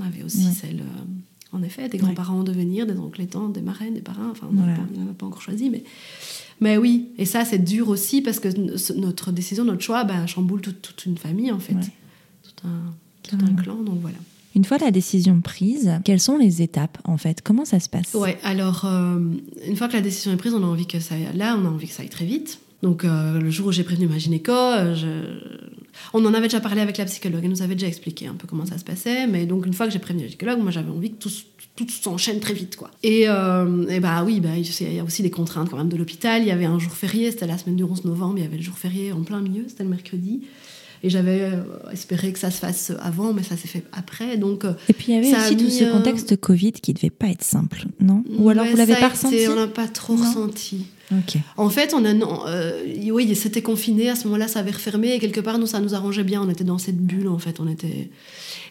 avait 0.07 0.23
aussi 0.25 0.45
celle, 0.45 0.81
euh, 0.81 1.57
en 1.57 1.63
effet, 1.63 1.89
des 1.89 1.99
grands-parents 1.99 2.41
en 2.41 2.45
devenir, 2.45 2.87
des 2.87 2.97
oncles 2.97 3.23
et 3.23 3.27
tantes, 3.27 3.55
des 3.55 3.63
marraines, 3.63 3.95
des 3.95 4.03
parrains. 4.03 4.31
Enfin, 4.31 4.47
on 4.51 4.55
Voilà. 4.55 4.77
n'en 4.97 5.11
a 5.11 5.15
pas 5.15 5.27
encore 5.27 5.43
choisi, 5.43 5.69
mais. 5.69 5.83
Mais 6.59 6.79
oui, 6.79 7.09
et 7.19 7.27
ça, 7.27 7.45
c'est 7.45 7.59
dur 7.59 7.91
aussi 7.91 8.23
parce 8.23 8.41
que 8.41 8.49
notre 8.95 9.31
décision, 9.31 9.65
notre 9.65 9.83
choix, 9.83 10.05
ben, 10.05 10.27
chamboule 10.27 10.63
toute, 10.63 10.81
toute 10.81 11.05
une 11.05 11.19
famille, 11.19 11.53
en 11.53 11.59
fait. 11.59 11.75
Ouais. 11.75 11.81
Tout, 12.57 12.67
un, 12.67 12.93
tout 13.23 13.37
un 13.37 13.39
Carrément. 13.39 13.63
clan, 13.63 13.77
donc 13.83 13.99
voilà. 14.01 14.17
Une 14.55 14.65
fois 14.65 14.79
la 14.79 14.91
décision 14.91 15.41
prise, 15.43 15.93
quelles 16.05 16.21
sont 16.21 16.39
les 16.39 16.63
étapes 16.63 16.97
en 17.05 17.19
fait? 17.19 17.43
Comment 17.43 17.65
ça 17.67 17.79
se 17.79 17.89
passe? 17.91 18.15
Ouais, 18.15 18.39
alors, 18.43 18.85
euh, 18.87 19.19
une 19.67 19.77
fois 19.77 19.87
que 19.89 19.93
la 19.93 20.01
décision 20.01 20.33
est 20.33 20.37
prise, 20.39 20.55
on 20.55 20.63
a 20.63 20.67
envie 20.67 20.87
que 20.87 20.99
ça 20.99 21.15
aille, 21.15 21.29
là, 21.35 21.59
on 21.61 21.67
a 21.67 21.69
envie 21.69 21.87
que 21.87 21.93
ça 21.93 22.03
aille 22.03 22.09
très 22.09 22.25
vite. 22.25 22.61
Donc, 22.83 23.05
euh, 23.05 23.39
le 23.39 23.51
jour 23.51 23.67
où 23.67 23.73
j'ai 23.73 23.85
prévenu 23.85 24.07
ma 24.07 24.17
gynéco, 24.19 24.53
euh, 24.53 24.95
je- 24.95 25.59
on 26.15 26.25
en 26.25 26.33
avait 26.35 26.47
déjà 26.47 26.61
parlé 26.61 26.81
avec 26.81 26.97
la 26.99 27.05
psychologue, 27.05 27.41
elle 27.43 27.51
nous 27.51 27.63
avait 27.63 27.75
déjà 27.75 27.87
expliqué 27.87 28.27
un 28.29 28.35
peu 28.35 28.47
comment 28.47 28.65
ça 28.67 28.79
se 28.79 28.85
passait. 28.85 29.27
Mais 29.27 29.45
donc, 29.47 29.67
une 29.67 29.75
fois 29.75 29.87
que 29.87 29.93
j'ai 29.93 29.99
prévenu 29.99 30.23
la 30.25 30.29
gynécologue, 30.29 30.61
moi, 30.63 30.71
j'avais 30.71 30.91
envie 30.91 31.11
que 31.11 31.17
tout, 31.17 31.31
s'enchaîne 31.91 32.41
très 32.41 32.55
vite, 32.55 32.77
quoi. 32.77 32.91
Et, 33.03 33.23
et 33.25 34.01
bah 34.01 34.25
oui, 34.25 34.41
bah, 34.41 34.57
il 34.57 34.95
y 34.95 34.99
a 34.99 35.05
aussi 35.05 35.23
des 35.23 35.31
contraintes 35.31 35.69
quand 35.69 35.77
même 35.77 35.89
de 35.91 35.97
l'hôpital. 35.99 36.41
Il 36.43 36.49
y 36.49 36.51
avait 36.51 36.65
un 36.65 36.79
jour 36.79 36.93
férié, 36.93 37.31
c'était 37.31 37.47
la 37.47 37.59
semaine 37.59 37.77
du 37.77 37.83
11 37.85 38.05
novembre, 38.07 38.35
il 38.39 38.45
y 38.45 38.47
avait 38.47 38.57
le 38.57 38.63
jour 38.63 38.79
férié 38.79 39.13
en 39.13 39.23
plein 39.23 39.41
milieu, 39.43 39.65
c'était 39.69 39.83
le 39.85 39.91
mercredi. 39.91 40.41
Et 41.03 41.11
j'avais 41.11 41.43
euh, 41.43 41.63
espéré 41.93 42.33
que 42.33 42.39
ça 42.39 42.51
se 42.51 42.59
fasse 42.59 42.93
avant, 43.01 43.33
mais 43.33 43.43
ça 43.43 43.57
s'est 43.57 43.69
fait 43.69 43.85
après. 43.93 44.37
Donc, 44.37 44.65
euh, 44.65 44.73
Et 44.89 44.93
puis 44.93 45.07
il 45.13 45.15
y 45.15 45.19
avait 45.19 45.37
aussi 45.47 45.57
tout 45.57 45.71
ce 45.71 45.85
euh, 45.85 45.93
contexte 45.93 46.37
Covid 46.37 46.73
qui 46.73 46.95
devait 46.95 47.11
pas 47.11 47.29
être 47.29 47.45
simple, 47.45 47.85
non 48.01 48.23
Ou 48.39 48.49
alors 48.51 48.67
vous 48.67 48.77
l'avez 48.77 48.95
pas 48.95 49.01
été- 49.01 49.09
ressenti 49.09 49.49
On 49.51 49.57
n'a 49.57 49.67
pas 49.67 49.89
trop 49.89 50.15
Non. 50.17 50.23
ressenti. 50.25 50.87
Ok. 51.13 51.37
En 51.57 51.69
fait, 51.71 51.95
on 51.95 52.05
a, 52.05 52.13
euh, 52.49 52.83
oui, 53.13 53.33
c'était 53.37 53.63
confiné. 53.63 54.11
À 54.11 54.17
ce 54.17 54.25
moment-là, 54.25 54.49
ça 54.49 54.59
avait 54.59 54.73
refermé. 54.73 55.15
Et 55.15 55.21
quelque 55.21 55.41
part, 55.41 55.57
nous, 55.59 55.69
ça 55.69 55.79
nous 55.79 55.95
arrangeait 55.95 56.25
bien. 56.25 56.43
On 56.43 56.51
était 56.51 56.65
dans 56.65 56.79
cette 56.79 56.99
bulle, 56.99 57.29
en 57.29 57.39
fait. 57.39 57.61
On 57.61 57.69
était... 57.69 58.11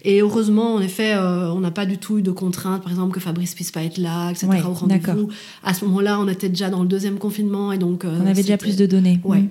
Et 0.04 0.20
heureusement, 0.20 0.74
en 0.76 0.82
effet, 0.82 1.14
euh, 1.14 1.50
on 1.54 1.62
n'a 1.62 1.72
pas 1.72 1.86
du 1.86 1.98
tout 1.98 2.18
eu 2.18 2.22
de 2.22 2.32
contraintes. 2.32 2.84
Par 2.84 2.92
exemple, 2.92 3.14
que 3.14 3.22
Fabrice 3.22 3.56
puisse 3.56 3.72
pas 3.72 3.84
être 3.84 3.98
là, 3.98 4.32
etc. 4.32 4.48
Ouais, 4.48 4.62
au 4.64 4.74
rendez-vous. 4.74 5.30
À 5.64 5.74
ce 5.74 5.86
moment-là, 5.86 6.20
on 6.20 6.28
était 6.28 6.50
déjà 6.50 6.70
dans 6.70 6.82
le 6.82 6.90
deuxième 6.90 7.20
confinement. 7.20 7.72
Et 7.72 7.78
donc, 7.78 8.04
euh, 8.04 8.20
On 8.22 8.26
avait 8.28 8.42
déjà 8.42 8.58
plus 8.58 8.76
de 8.76 8.86
données. 8.86 9.22
Ouais. 9.24 9.40
Mm. 9.44 9.50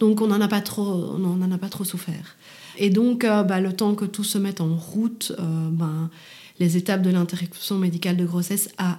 Donc 0.00 0.20
on 0.20 0.26
n'en 0.26 0.40
a 0.40 0.48
pas 0.48 0.60
trop, 0.60 1.14
on 1.14 1.18
n'en 1.18 1.50
a 1.50 1.58
pas 1.58 1.68
trop 1.68 1.84
souffert. 1.84 2.36
Et 2.78 2.90
donc 2.90 3.24
euh, 3.24 3.42
bah, 3.42 3.60
le 3.60 3.72
temps 3.72 3.94
que 3.94 4.04
tout 4.04 4.24
se 4.24 4.38
mette 4.38 4.60
en 4.60 4.74
route, 4.74 5.32
euh, 5.38 5.68
ben, 5.70 6.10
les 6.58 6.76
étapes 6.76 7.02
de 7.02 7.10
l'interruption 7.10 7.78
médicale 7.78 8.16
de 8.16 8.24
grossesse, 8.24 8.68
à, 8.78 8.98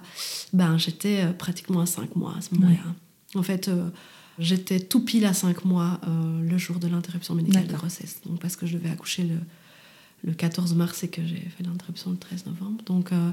ben, 0.53 0.77
j'étais 0.77 1.21
euh, 1.23 1.33
pratiquement 1.33 1.81
à 1.81 1.85
5 1.85 2.15
mois 2.15 2.35
à 2.37 2.41
ce 2.41 2.53
moment-là. 2.55 2.93
En 3.35 3.43
fait, 3.43 3.69
j'étais 4.37 4.79
tout 4.79 5.03
pile 5.03 5.25
à 5.25 5.33
5 5.33 5.65
mois 5.65 5.99
le 6.43 6.57
jour 6.59 6.77
de 6.77 6.87
l'interruption 6.87 7.33
médicale 7.33 7.65
de 7.65 7.73
grossesse. 7.73 8.17
Donc 8.27 8.39
parce 8.39 8.55
que 8.55 8.67
je 8.67 8.77
devais 8.77 8.91
accoucher 8.91 9.23
le, 9.23 9.37
le 10.23 10.33
14 10.33 10.73
mars 10.75 11.03
et 11.03 11.09
que 11.09 11.21
j'ai 11.25 11.35
fait 11.35 11.63
l'interruption 11.63 12.11
le 12.11 12.17
13 12.17 12.45
novembre. 12.45 12.83
Donc 12.85 13.11
euh, 13.11 13.31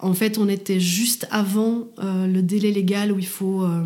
en 0.00 0.14
fait, 0.14 0.38
on 0.38 0.48
était 0.48 0.80
juste 0.80 1.26
avant 1.30 1.88
euh, 1.98 2.26
le 2.26 2.42
délai 2.42 2.72
légal 2.72 3.12
où 3.12 3.18
il 3.18 3.26
faut 3.26 3.62
euh, 3.62 3.84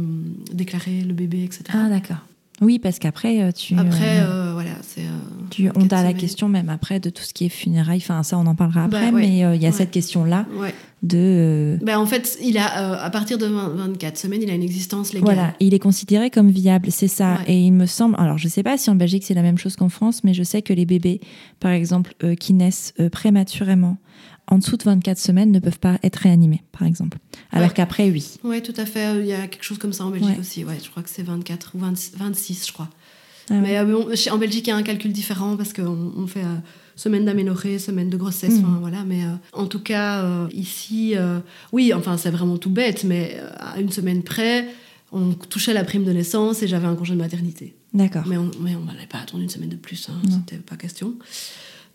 déclarer 0.52 1.02
le 1.02 1.12
bébé, 1.12 1.44
etc. 1.44 1.64
Ah 1.68 1.88
d'accord. 1.88 2.24
Oui, 2.60 2.78
parce 2.78 2.98
qu'après 2.98 3.42
euh, 3.42 3.52
tu. 3.52 3.76
Après, 3.78 4.18
euh, 4.20 4.48
euh, 4.48 4.52
voilà, 4.52 4.70
c'est. 4.82 5.02
euh, 5.02 5.70
on 5.76 5.86
t'a 5.86 6.02
la 6.02 6.12
question 6.12 6.48
même 6.48 6.68
après 6.68 7.00
de 7.00 7.10
tout 7.10 7.22
ce 7.22 7.32
qui 7.32 7.46
est 7.46 7.48
funérailles. 7.50 8.00
Enfin, 8.02 8.22
ça, 8.22 8.36
on 8.38 8.46
en 8.46 8.54
parlera 8.54 8.84
après. 8.84 9.10
Bah, 9.10 9.16
ouais. 9.16 9.26
Mais 9.28 9.44
euh, 9.44 9.54
il 9.54 9.62
y 9.62 9.66
a 9.66 9.68
Ouais. 9.70 9.74
cette 9.74 9.90
question-là 9.90 10.46
Ouais. 10.60 10.74
de. 11.02 11.78
Ben, 11.82 11.98
en 11.98 12.06
fait, 12.06 12.36
il 12.42 12.58
a, 12.58 13.02
à 13.02 13.10
partir 13.10 13.38
de 13.38 13.46
20 13.46 13.68
24 13.70 14.16
semaines, 14.18 14.42
il 14.42 14.50
a 14.50 14.54
une 14.54 14.62
existence 14.62 15.12
légale. 15.12 15.24
Voilà, 15.34 15.54
et 15.60 15.66
il 15.66 15.74
est 15.74 15.78
considéré 15.78 16.30
comme 16.30 16.50
viable, 16.50 16.90
c'est 16.90 17.08
ça. 17.08 17.38
Et 17.46 17.58
il 17.60 17.72
me 17.72 17.86
semble, 17.86 18.16
alors 18.18 18.38
je 18.38 18.48
sais 18.48 18.62
pas 18.62 18.76
si 18.76 18.90
en 18.90 18.94
Belgique 18.96 19.24
c'est 19.24 19.34
la 19.34 19.42
même 19.42 19.58
chose 19.58 19.76
qu'en 19.76 19.88
France, 19.88 20.24
mais 20.24 20.34
je 20.34 20.42
sais 20.42 20.62
que 20.62 20.72
les 20.72 20.84
bébés, 20.86 21.20
par 21.60 21.70
exemple, 21.70 22.14
qui 22.40 22.54
naissent 22.54 22.92
prématurément, 23.12 23.96
en 24.50 24.58
dessous 24.58 24.76
de 24.76 24.82
24 24.84 25.18
semaines, 25.18 25.52
ne 25.52 25.58
peuvent 25.58 25.78
pas 25.78 25.98
être 26.02 26.16
réanimés, 26.16 26.62
par 26.72 26.86
exemple. 26.86 27.18
Alors 27.52 27.68
Ouais. 27.68 27.74
qu'après, 27.74 28.10
oui. 28.10 28.24
Oui, 28.44 28.62
tout 28.62 28.74
à 28.76 28.86
fait. 28.86 29.20
Il 29.20 29.26
y 29.26 29.32
a 29.32 29.46
quelque 29.46 29.62
chose 29.64 29.78
comme 29.78 29.92
ça 29.92 30.04
en 30.04 30.10
Belgique 30.10 30.30
Ouais. 30.30 30.38
aussi. 30.40 30.64
Ouais, 30.64 30.78
je 30.82 30.90
crois 30.90 31.02
que 31.02 31.10
c'est 31.10 31.22
24 31.22 31.72
ou 31.74 31.78
20 31.78 31.94
26, 32.16 32.66
je 32.66 32.72
crois. 32.72 32.88
Ah 33.50 33.54
ouais. 33.54 33.60
Mais 33.60 33.78
euh, 33.78 33.84
bon, 33.84 34.08
en 34.30 34.38
Belgique, 34.38 34.66
il 34.66 34.70
y 34.70 34.72
a 34.72 34.76
un 34.76 34.82
calcul 34.82 35.12
différent 35.12 35.56
parce 35.56 35.72
qu'on 35.72 36.12
on 36.16 36.26
fait 36.26 36.44
euh, 36.44 36.54
semaine 36.96 37.24
d'aménorrhée, 37.24 37.78
semaine 37.78 38.10
de 38.10 38.16
grossesse. 38.16 38.54
Enfin, 38.58 38.78
voilà. 38.80 39.04
Mais 39.04 39.24
euh, 39.24 39.28
en 39.52 39.66
tout 39.66 39.80
cas, 39.80 40.22
euh, 40.22 40.48
ici, 40.52 41.12
euh, 41.16 41.40
oui, 41.72 41.92
enfin, 41.94 42.16
c'est 42.18 42.30
vraiment 42.30 42.58
tout 42.58 42.70
bête, 42.70 43.04
mais 43.04 43.36
euh, 43.38 43.48
à 43.58 43.80
une 43.80 43.90
semaine 43.90 44.22
près, 44.22 44.68
on 45.12 45.32
touchait 45.32 45.72
la 45.72 45.84
prime 45.84 46.04
de 46.04 46.12
naissance 46.12 46.62
et 46.62 46.68
j'avais 46.68 46.86
un 46.86 46.94
congé 46.94 47.14
de 47.14 47.18
maternité. 47.18 47.74
D'accord. 47.94 48.24
Mais 48.26 48.36
on 48.36 48.44
n'allait 48.84 49.06
pas 49.08 49.18
attendre 49.20 49.42
une 49.42 49.48
semaine 49.48 49.70
de 49.70 49.76
plus, 49.76 50.08
hein, 50.10 50.20
c'était 50.30 50.60
pas 50.62 50.76
question. 50.76 51.14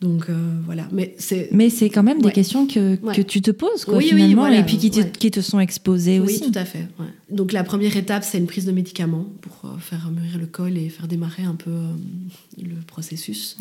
Donc 0.04 0.30
euh, 0.30 0.34
voilà. 0.66 0.88
Mais 0.92 1.16
c'est. 1.18 1.48
Mais 1.52 1.70
c'est 1.72 1.90
quand 1.90 2.04
même 2.04 2.22
des 2.22 2.32
questions 2.32 2.68
que, 2.68 3.00
Ouais. 3.02 3.16
que 3.16 3.22
tu 3.22 3.42
te 3.42 3.50
poses, 3.52 3.86
quoi, 3.86 3.96
Oui, 3.98 4.04
oui, 4.04 4.10
finalement, 4.18 4.42
voilà, 4.44 4.60
et 4.60 4.64
puis 4.66 4.78
qui 4.78 4.92
te, 4.92 5.00
ouais. 5.00 5.12
qui 5.18 5.32
te 5.32 5.40
sont 5.42 5.60
exposées 5.60 6.20
Oui, 6.20 6.26
aussi. 6.36 6.52
tout 6.52 6.60
à 6.60 6.66
fait. 6.66 6.88
Donc 7.32 7.52
la 7.54 7.64
première 7.64 7.96
étape, 7.98 8.24
c'est 8.24 8.38
une 8.38 8.46
prise 8.48 8.66
de 8.66 8.72
médicaments 8.72 9.26
pour 9.42 9.62
euh, 9.72 9.78
faire 9.80 10.12
mûrir 10.12 10.38
le 10.38 10.46
col 10.46 10.78
et 10.78 10.90
faire 10.90 11.08
démarrer 11.08 11.44
un 11.44 11.56
peu 11.56 11.72
euh, 11.72 11.94
le 12.62 12.76
processus. 12.86 13.58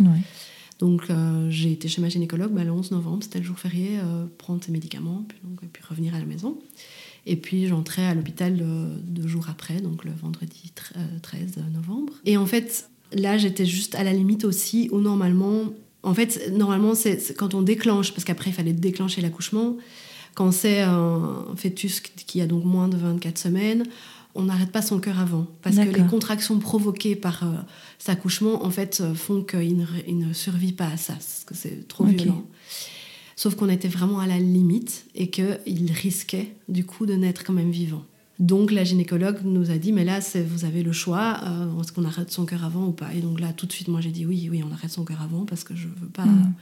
Donc 0.81 1.03
j'ai 1.49 1.71
été 1.73 1.87
chez 1.87 2.01
ma 2.03 2.09
gynécologue 2.09 2.51
bah, 2.53 2.65
le 2.65 2.73
11 2.73 2.91
novembre, 2.91 3.23
c'était 3.23 3.39
le 3.39 3.45
jour 3.45 3.57
férié, 3.59 3.99
prendre 4.39 4.65
ces 4.65 4.73
médicaments, 4.73 5.25
puis, 5.29 5.39
donc, 5.45 5.63
et 5.63 5.67
puis 5.73 5.83
revenir 5.89 6.13
à 6.15 6.19
la 6.19 6.25
maison. 6.25 6.59
Et 7.25 7.37
puis 7.37 7.69
j'entrais 7.69 8.05
à 8.05 8.15
l'hôpital 8.15 8.61
deux 9.07 9.29
jours 9.29 9.47
après, 9.49 9.81
donc 9.81 10.05
le 10.05 10.11
vendredi 10.21 10.73
tre- 10.75 10.97
euh, 10.97 11.19
13 11.23 11.55
novembre. 11.73 12.15
Et 12.25 12.37
en 12.37 12.47
fait, 12.47 12.91
là 13.13 13.39
j'étais 13.39 13.65
juste 13.65 13.95
à 13.95 14.03
la 14.03 14.13
limite 14.13 14.45
aussi 14.45 14.89
où 14.91 14.99
normalement, 14.99 15.67
en 16.03 16.15
fait, 16.15 16.51
normalement 16.53 16.95
c'est 16.95 17.35
quand 17.37 17.55
on 17.55 17.63
déclenche, 17.63 18.13
parce 18.13 18.25
qu'après 18.25 18.51
il 18.51 18.55
fallait 18.55 18.73
déclencher 18.73 19.21
l'accouchement, 19.21 19.77
quand 20.35 20.51
c'est 20.51 20.81
un 20.81 21.45
fœtus 21.57 22.01
qui 22.01 22.41
a 22.41 22.47
donc 22.47 22.65
moins 22.65 22.89
de 22.89 22.97
24 22.97 23.39
semaines, 23.39 23.85
on 24.35 24.45
n'arrête 24.45 24.73
pas 24.73 24.83
son 24.83 24.99
cœur 24.99 25.19
avant. 25.19 25.47
Parce 25.63 25.77
que 25.77 25.83
les 25.83 26.07
contractions 26.07 26.59
provoquées 26.59 27.17
par 27.17 27.43
euh, 27.43 27.57
cet 27.99 28.11
accouchement, 28.11 28.65
en 28.65 28.71
fait, 28.71 29.01
euh, 29.01 29.15
font 29.15 29.43
qu'il 29.43 29.77
ne, 29.77 30.33
survit 30.33 30.73
pas 30.73 30.87
à 30.87 30.97
ça, 30.97 31.15
parce 31.15 31.45
que 31.47 31.55
c'est 31.55 31.87
trop 31.87 32.05
violent. 32.05 32.45
Sauf 33.37 33.57
qu'on 33.57 33.69
était 33.69 33.89
vraiment 33.89 34.21
à 34.21 34.27
la 34.27 34.39
limite 34.39 35.07
et 35.15 35.29
qu'il 35.29 35.93
risquait, 35.93 36.55
du 36.69 36.85
coup, 36.85 37.07
de 37.07 37.15
naître 37.15 37.45
quand 37.45 37.53
même 37.53 37.71
vivant. 37.71 38.05
Donc 38.51 38.73
la 38.73 38.83
gynécologue 38.83 39.39
nous 39.45 39.71
a 39.71 39.79
dit, 39.79 39.93
mais 39.93 40.05
là, 40.05 40.19
vous 40.49 40.65
avez 40.65 40.83
le 40.83 40.91
choix, 40.93 41.39
euh, 41.45 41.81
est-ce 41.81 41.93
qu'on 41.93 42.05
arrête 42.05 42.31
son 42.33 42.45
cœur 42.45 42.65
avant 42.65 42.87
ou 42.89 42.93
pas? 42.93 43.15
Et 43.15 43.21
donc 43.21 43.39
là, 43.39 43.53
tout 43.53 43.67
de 43.67 43.73
suite, 43.73 43.87
moi, 43.87 44.01
j'ai 44.01 44.11
dit 44.11 44.27
oui, 44.27 44.49
oui, 44.51 44.63
on 44.69 44.73
arrête 44.73 44.91
son 44.91 45.05
cœur 45.05 45.23
avant 45.23 45.45
parce 45.45 45.63
que 45.63 45.77
je 45.77 45.87
veux 45.87 46.09
pas... 46.13 46.25
Mm. 46.27 46.53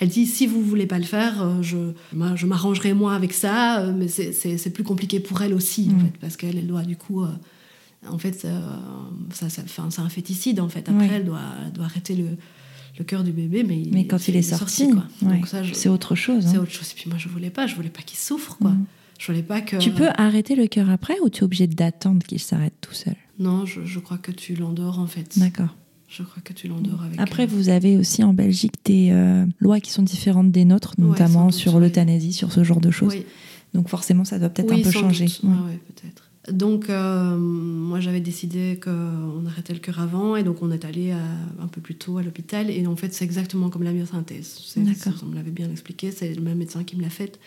Elle 0.00 0.08
dit, 0.08 0.24
si 0.26 0.46
vous 0.46 0.62
voulez 0.62 0.86
pas 0.86 0.98
le 0.98 1.04
faire, 1.04 1.42
euh, 1.42 1.60
je, 1.62 1.76
moi, 2.14 2.36
je 2.36 2.46
m'arrangerai 2.46 2.94
moi 2.94 3.14
avec 3.14 3.32
ça, 3.34 3.80
euh, 3.80 3.92
mais 3.94 4.08
c'est- 4.08 4.70
plus 4.70 4.82
compliqué 4.84 5.20
pour 5.20 5.42
elle 5.42 5.52
aussi, 5.52 5.88
en 5.90 5.96
Mm. 5.96 6.00
fait, 6.06 6.12
parce 6.22 6.36
qu'elle 6.38 6.56
elle 6.56 6.66
doit 6.66 6.84
du 6.84 6.96
coup... 6.96 7.22
euh, 7.22 7.28
en 8.08 8.18
fait, 8.18 8.44
euh, 8.44 8.60
ça, 9.32 9.48
ça, 9.50 9.62
c'est 9.68 10.00
un 10.00 10.08
féticide, 10.08 10.60
en 10.60 10.68
fait. 10.68 10.88
Après, 10.88 11.06
Oui. 11.08 11.10
elle, 11.12 11.24
doit, 11.24 11.40
elle 11.66 11.72
doit 11.72 11.84
arrêter 11.86 12.14
le, 12.14 12.28
le 12.98 13.04
cœur 13.04 13.24
du 13.24 13.32
bébé, 13.32 13.62
mais, 13.62 13.82
Mais 13.92 14.06
quand 14.06 14.28
il 14.28 14.36
est 14.36 14.42
sorti, 14.42 14.84
ouais, 15.22 15.40
je- 15.64 15.74
c'est 15.74 15.88
autre 15.88 16.14
chose. 16.14 16.46
c'est 16.46 16.56
hein. 16.56 16.60
autre 16.62 16.70
chose. 16.72 16.92
Et 16.92 16.94
puis 16.94 17.08
moi, 17.10 17.18
je 17.18 17.28
voulais 17.28 17.50
pas, 17.50 17.66
je 17.66 17.74
voulais 17.74 17.90
pas 17.90 18.02
qu'il 18.02 18.18
souffre, 18.18 18.56
quoi. 18.58 18.70
Mm. 18.70 18.84
Je 19.18 19.26
voulais 19.26 19.42
pas 19.42 19.60
que. 19.60 19.76
Tu 19.76 19.90
peux 19.90 20.08
arrêter 20.16 20.54
le 20.54 20.66
cœur 20.66 20.90
après 20.90 21.14
ou 21.22 21.28
tu 21.28 21.40
es 21.40 21.44
obligé 21.44 21.66
d'attendre 21.66 22.24
qu'il 22.26 22.40
s'arrête 22.40 22.74
tout 22.80 22.94
seul? 22.94 23.16
Non, 23.38 23.66
je, 23.66 23.84
je 23.84 23.98
crois 23.98 24.18
que 24.18 24.32
tu 24.32 24.54
l'endors 24.54 24.98
en 24.98 25.06
fait. 25.06 25.38
D'accord. 25.38 25.74
Je 26.08 26.22
crois 26.22 26.42
que 26.42 26.52
tu 26.52 26.68
l'endors 26.68 27.02
avec. 27.02 27.18
Après, 27.18 27.44
euh, 27.44 27.46
vous 27.46 27.68
avez 27.68 27.96
aussi 27.96 28.22
en 28.22 28.32
Belgique 28.32 28.74
des 28.84 29.10
euh, 29.10 29.44
lois 29.58 29.80
qui 29.80 29.90
sont 29.90 30.02
différentes 30.02 30.52
des 30.52 30.64
nôtres, 30.64 30.94
notamment 30.98 31.50
sur 31.50 31.74
oui. 31.74 31.80
l'euthanasie, 31.80 32.32
sur 32.32 32.52
ce 32.52 32.62
genre 32.62 32.80
de 32.80 32.90
choses. 32.90 33.14
Oui, 33.14 33.26
Donc 33.74 33.88
forcément, 33.88 34.24
ça 34.24 34.38
doit 34.38 34.48
peut-être 34.48 34.72
Oui, 34.72 34.80
un 34.80 34.84
peu 34.84 34.90
changer. 34.90 35.26
Ouais. 35.42 35.48
Ouais, 35.50 35.54
ouais, 35.54 35.80
peut-être. 35.88 36.30
Donc, 36.52 36.88
euh, 36.88 37.36
moi, 37.36 37.98
j'avais 37.98 38.20
décidé 38.20 38.78
qu'on 38.80 39.44
arrêtait 39.46 39.72
le 39.72 39.80
cœur 39.80 39.98
avant, 39.98 40.36
et 40.36 40.44
donc 40.44 40.62
on 40.62 40.70
est 40.70 40.84
allé 40.84 41.10
un 41.10 41.66
peu 41.66 41.80
plus 41.80 41.96
tôt 41.96 42.18
à 42.18 42.22
l'hôpital. 42.22 42.70
Et 42.70 42.86
en 42.86 42.94
fait, 42.94 43.12
c'est 43.12 43.24
exactement 43.24 43.68
comme 43.68 43.82
la 43.82 43.92
myosynthèse. 43.92 44.74
D'accord. 44.76 45.20
On 45.24 45.26
me 45.26 45.34
l'avait 45.34 45.50
bien 45.50 45.68
expliqué, 45.72 46.12
c'est 46.12 46.32
le 46.32 46.40
même 46.40 46.58
médecin 46.58 46.84
qui 46.84 46.94
me 46.96 47.02
l'a 47.02 47.10
faite. 47.10 47.40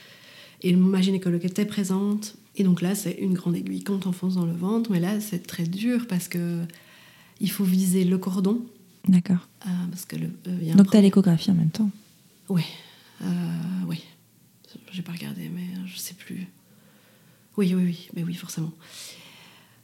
Et 0.62 0.76
ma 0.76 1.02
gynécologue 1.02 1.46
était 1.46 1.66
présente. 1.66 2.36
Et 2.56 2.64
donc 2.64 2.82
là, 2.82 2.96
c'est 2.96 3.14
une 3.14 3.34
grande 3.34 3.56
aiguille 3.56 3.84
qu'on 3.84 3.98
t'enfonce 4.00 4.36
dans 4.36 4.46
le 4.46 4.54
ventre. 4.54 4.92
Mais 4.92 5.00
là, 5.00 5.20
c'est 5.22 5.46
très 5.46 5.64
dur 5.64 6.06
parce 6.08 6.28
que 6.28 6.62
il 7.40 7.50
faut 7.50 7.64
viser 7.64 8.04
le 8.04 8.18
cordon. 8.18 8.62
D'accord. 9.08 9.48
Euh, 9.66 9.70
parce 9.90 10.06
que 10.06 10.18
le, 10.18 10.30
euh, 10.48 10.58
y 10.62 10.70
a 10.70 10.74
un 10.74 10.76
Donc 10.76 10.92
tu 10.92 10.98
as 10.98 11.02
l'échographie 11.02 11.52
en 11.52 11.56
même 11.56 11.70
temps. 11.72 11.90
Oui, 12.50 12.64
euh, 13.22 13.26
oui. 13.88 14.04
J'ai 14.92 15.02
pas 15.02 15.14
regardé, 15.14 15.50
mais 15.54 15.68
je 15.86 15.98
sais 15.98 16.14
plus. 16.16 16.48
Oui, 17.58 17.74
oui, 17.74 17.84
oui, 17.84 18.10
mais 18.16 18.24
oui, 18.24 18.34
forcément. 18.34 18.72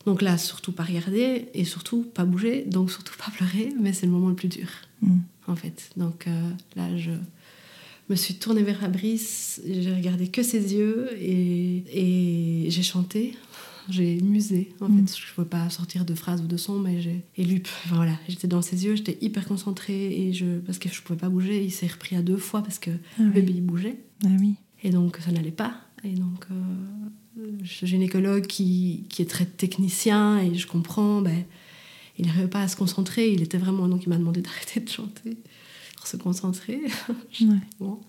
Donc 0.05 0.21
là, 0.21 0.37
surtout 0.37 0.71
pas 0.71 0.83
regarder 0.83 1.47
et 1.53 1.63
surtout 1.65 2.03
pas 2.03 2.25
bouger, 2.25 2.63
donc 2.65 2.91
surtout 2.91 3.15
pas 3.17 3.31
pleurer, 3.35 3.73
mais 3.79 3.93
c'est 3.93 4.05
le 4.05 4.11
moment 4.11 4.29
le 4.29 4.35
plus 4.35 4.49
dur, 4.49 4.67
Mm. 5.01 5.19
en 5.47 5.55
fait. 5.55 5.89
Donc 5.97 6.27
euh, 6.27 6.49
là, 6.75 6.95
je 6.97 7.11
me 8.09 8.15
suis 8.15 8.35
tournée 8.35 8.63
vers 8.63 8.79
Fabrice, 8.79 9.61
j'ai 9.67 9.93
regardé 9.93 10.27
que 10.27 10.43
ses 10.43 10.73
yeux 10.75 11.09
et, 11.19 11.83
et 12.65 12.69
j'ai 12.69 12.83
chanté. 12.83 13.35
J'ai 13.87 14.19
musé, 14.21 14.73
en 14.81 14.89
Mm. 14.89 15.05
fait. 15.07 15.15
Je 15.17 15.21
ne 15.29 15.35
pouvais 15.35 15.47
pas 15.47 15.69
sortir 15.69 16.05
de 16.05 16.15
phrases 16.15 16.41
ou 16.41 16.47
de 16.47 16.57
sons, 16.57 16.79
mais 16.79 17.01
j'ai. 17.01 17.23
Et 17.37 17.43
lui, 17.43 17.61
enfin, 17.63 17.95
voilà, 17.97 18.17
j'étais 18.27 18.47
dans 18.47 18.63
ses 18.63 18.83
yeux, 18.83 18.95
j'étais 18.95 19.17
hyper 19.21 19.47
concentrée 19.47 20.11
et 20.27 20.33
je, 20.33 20.57
parce 20.59 20.79
que 20.79 20.89
je 20.89 21.01
pouvais 21.03 21.19
pas 21.19 21.29
bouger. 21.29 21.63
Il 21.63 21.71
s'est 21.71 21.85
repris 21.87 22.15
à 22.15 22.23
deux 22.23 22.37
fois 22.37 22.63
parce 22.63 22.79
que 22.79 22.89
Ah 22.89 23.21
le 23.21 23.27
oui. 23.27 23.33
bébé 23.41 23.61
bougeait. 23.61 23.97
Ah 24.25 24.29
oui. 24.39 24.55
Et 24.83 24.89
donc, 24.89 25.17
ça 25.23 25.31
n'allait 25.31 25.51
pas. 25.51 25.75
Et 26.03 26.13
donc, 26.15 26.45
euh, 26.51 27.51
ce 27.63 27.85
gynécologue 27.85 28.47
qui, 28.47 29.03
qui 29.09 29.21
est 29.21 29.29
très 29.29 29.45
technicien, 29.45 30.39
et 30.39 30.55
je 30.55 30.65
comprends, 30.67 31.21
ben, 31.21 31.43
il 32.17 32.25
n'arrivait 32.25 32.47
pas 32.47 32.61
à 32.61 32.67
se 32.67 32.75
concentrer. 32.75 33.31
Il 33.31 33.43
était 33.43 33.57
vraiment. 33.59 33.87
Donc, 33.87 34.03
il 34.05 34.09
m'a 34.09 34.17
demandé 34.17 34.41
d'arrêter 34.43 34.79
de 34.79 34.89
chanter 34.89 35.37
pour 36.05 36.07
se 36.11 36.17
concentrer. 36.17 36.81
Ouais. 37.41 37.57
Bon. 37.79 37.99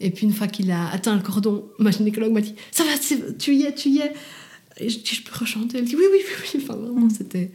Et 0.00 0.10
puis, 0.10 0.26
une 0.26 0.32
fois 0.32 0.48
qu'il 0.48 0.70
a 0.72 0.88
atteint 0.90 1.14
le 1.16 1.22
cordon, 1.22 1.66
ma 1.78 1.90
gynécologue 1.92 2.32
m'a 2.32 2.40
dit 2.40 2.54
Ça 2.72 2.84
va, 2.84 2.90
tu 3.38 3.54
y 3.54 3.62
es, 3.62 3.74
tu 3.74 3.88
y 3.90 3.98
es. 4.00 4.12
Et 4.78 4.88
je 4.88 4.98
dis 4.98 5.14
Je 5.14 5.22
peux 5.22 5.36
rechanter 5.38 5.78
Elle 5.78 5.84
dit 5.84 5.96
Oui, 5.96 6.02
oui, 6.12 6.18
oui, 6.22 6.34
oui. 6.54 6.60
Enfin, 6.62 6.74
vraiment, 6.76 7.08
c'était. 7.08 7.52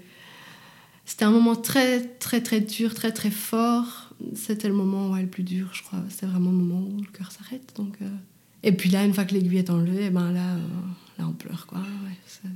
C'était 1.06 1.26
un 1.26 1.32
moment 1.32 1.56
très, 1.56 2.02
très, 2.02 2.42
très 2.42 2.62
dur, 2.62 2.94
très, 2.94 3.12
très 3.12 3.32
fort. 3.32 4.14
C'était 4.36 4.68
le 4.68 4.74
moment 4.76 5.10
ouais, 5.12 5.22
le 5.24 5.28
plus 5.28 5.44
dur, 5.44 5.70
je 5.74 5.82
crois. 5.84 6.00
C'était 6.10 6.28
vraiment 6.28 6.52
le 6.52 6.58
moment 6.58 6.88
où 6.88 6.98
le 7.02 7.08
cœur 7.12 7.32
s'arrête. 7.32 7.74
Donc, 7.76 7.96
euh, 8.02 8.08
Et 8.64 8.72
puis 8.72 8.90
là, 8.90 9.04
une 9.06 9.14
fois 9.14 9.26
que 9.26 9.34
l'aiguille 9.34 9.58
est 9.58 9.70
enlevée, 9.70 10.06
eh 10.06 10.10
ben 10.12 10.32
là, 10.32 10.56
euh, 10.56 10.60
là, 11.18 11.28
on 11.28 11.34
pleure, 11.34 11.66
quoi. 11.68 11.80
Ouais, 11.80 12.16
c'est- 12.28 12.48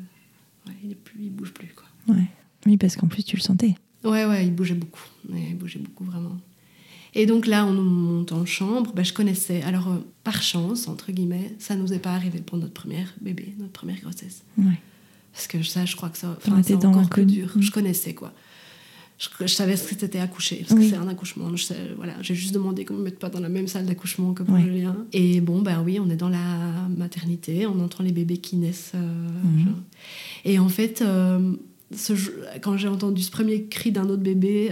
ouais, 0.69 0.75
il, 0.83 0.95
il 1.19 1.31
bouge 1.31 1.51
plus, 1.51 1.73
quoi. 1.75 1.85
Ouais. 2.15 2.25
Oui, 2.65 2.77
parce 2.77 2.95
qu'en 2.95 3.07
plus 3.07 3.23
tu 3.23 3.35
le 3.35 3.41
sentais. 3.41 3.75
Ouais, 4.03 4.25
ouais, 4.25 4.45
il 4.45 4.53
bougeait 4.53 4.75
beaucoup. 4.75 5.01
Il 5.33 5.57
bougeait 5.57 5.79
beaucoup, 5.79 6.03
vraiment. 6.05 6.37
Et 7.15 7.25
donc 7.25 7.45
là, 7.47 7.65
on 7.65 7.73
nous 7.73 7.83
monte 7.83 8.31
en 8.31 8.45
chambre. 8.45 8.91
Ben, 8.95 9.03
je 9.05 9.13
connaissais. 9.13 9.61
Alors, 9.61 9.87
euh, 9.89 9.97
par 10.23 10.41
chance, 10.41 10.87
entre 10.87 11.11
guillemets, 11.11 11.53
ça 11.59 11.75
nous 11.75 11.93
est 11.93 11.99
pas 11.99 12.13
arrivé 12.13 12.39
pour 12.39 12.57
notre 12.57 12.73
première 12.73 13.13
bébé, 13.21 13.53
notre 13.59 13.71
première 13.71 13.99
grossesse. 14.01 14.43
Ouais. 14.57 14.79
Parce 15.31 15.47
que 15.47 15.61
ça, 15.63 15.85
je 15.85 15.95
crois 15.95 16.09
que 16.09 16.17
ça, 16.17 16.35
enfin, 16.37 16.61
c'est 16.63 16.77
dans 16.77 16.89
encore 16.89 17.09
plus 17.09 17.25
dur. 17.25 17.51
Mm. 17.55 17.61
Je 17.61 17.71
connaissais, 17.71 18.13
quoi. 18.13 18.33
Je, 19.19 19.27
je 19.41 19.47
savais 19.53 19.77
ce 19.77 19.87
que 19.87 19.95
c'était 19.99 20.19
accoucher, 20.19 20.57
parce 20.67 20.71
Oui. 20.79 20.85
que 20.89 20.95
c'est 20.95 20.99
un 21.01 21.07
accouchement. 21.07 21.55
Je 21.55 21.63
sais- 21.63 21.91
voilà, 21.97 22.13
j'ai 22.21 22.33
juste 22.35 22.53
demandé 22.53 22.83
qu'on 22.83 22.95
me 22.95 23.03
mette 23.03 23.19
pas 23.19 23.29
dans 23.29 23.39
la 23.39 23.47
même 23.49 23.67
salle 23.67 23.85
d'accouchement 23.85 24.33
que 24.33 24.41
pour 24.43 24.55
Ouais. 24.55 24.61
Julien. 24.63 24.97
Et 25.13 25.39
bon, 25.39 25.61
ben 25.61 25.81
oui, 25.85 25.99
on 25.99 26.09
est 26.09 26.15
dans 26.15 26.29
la 26.29 26.87
maternité, 26.97 27.67
on 27.67 27.79
entend 27.79 28.03
les 28.03 28.11
bébés 28.11 28.37
qui 28.37 28.57
naissent. 28.57 28.91
euh, 28.95 29.27
Mhm. 29.43 29.65
genre. 29.65 29.75
Et 30.45 30.57
en 30.59 30.67
fait, 30.69 31.01
euh, 31.03 31.53
ce 31.95 32.13
quand 32.61 32.75
j'ai 32.75 32.87
entendu 32.87 33.21
ce 33.21 33.29
premier 33.31 33.65
cri 33.65 33.91
d'un 33.91 34.09
autre 34.09 34.23
bébé, 34.23 34.71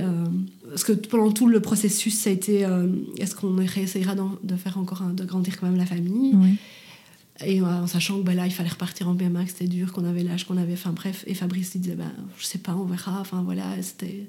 parce 0.72 0.84
que 0.84 0.94
pendant 0.94 1.32
tout 1.32 1.48
le 1.48 1.60
processus, 1.60 2.16
ça 2.18 2.30
a 2.30 2.34
été 2.34 2.66
euh, 2.66 2.88
est-ce 3.18 3.36
qu'on 3.36 3.56
réessayera 3.56 4.16
de 4.44 4.56
faire 4.56 4.78
encore 4.78 5.02
un- 5.04 5.14
de 5.14 5.24
grandir 5.26 5.60
quand 5.60 5.68
même 5.68 5.78
la 5.78 5.86
famille? 5.86 6.34
Et 7.46 7.62
en 7.62 7.88
sachant 7.88 8.20
que 8.20 8.24
bah, 8.24 8.34
là, 8.36 8.46
il 8.46 8.52
fallait 8.54 8.70
repartir 8.70 9.08
en 9.10 9.16
PMA, 9.16 9.44
que 9.46 9.50
c'était 9.50 9.68
dur, 9.68 9.92
qu'on 9.94 10.06
avait 10.06 10.22
l'âge 10.24 10.46
qu'on 10.46 10.58
avait. 10.58 10.74
Enfin 10.74 10.92
bref, 10.94 11.24
et 11.28 11.34
Fabrice, 11.34 11.72
il 11.76 11.82
disait, 11.82 11.96
bah, 11.96 12.12
je 12.38 12.46
sais 12.46 12.60
pas, 12.60 12.76
on 12.76 12.86
verra. 12.86 13.20
Enfin 13.20 13.42
voilà, 13.44 13.64
c'était. 13.82 14.28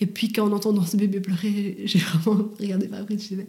Et 0.00 0.06
puis 0.06 0.32
quand 0.32 0.46
en 0.48 0.52
entendant 0.52 0.84
ce 0.84 0.96
bébé 0.96 1.20
pleurer, 1.20 1.78
j'ai 1.84 1.98
vraiment 2.00 2.48
regardé 2.58 2.88
Fabrice, 2.88 3.22
je 3.22 3.28
disais, 3.28 3.46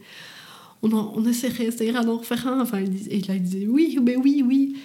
on, 0.84 0.92
en, 0.92 1.14
on 1.16 1.26
essaierait, 1.26 1.70
ira 1.82 2.04
d'en 2.04 2.18
refaire 2.18 2.48
un. 2.48 2.62
Enfin, 2.62 2.80
il 2.82 2.90
disait- 2.92 3.14
et 3.16 3.22
là, 3.22 3.36
il 3.36 3.42
disait, 3.44 3.66
oui, 3.68 3.98
mais 4.04 4.16
oui, 4.16 4.44
oui. 4.46 4.76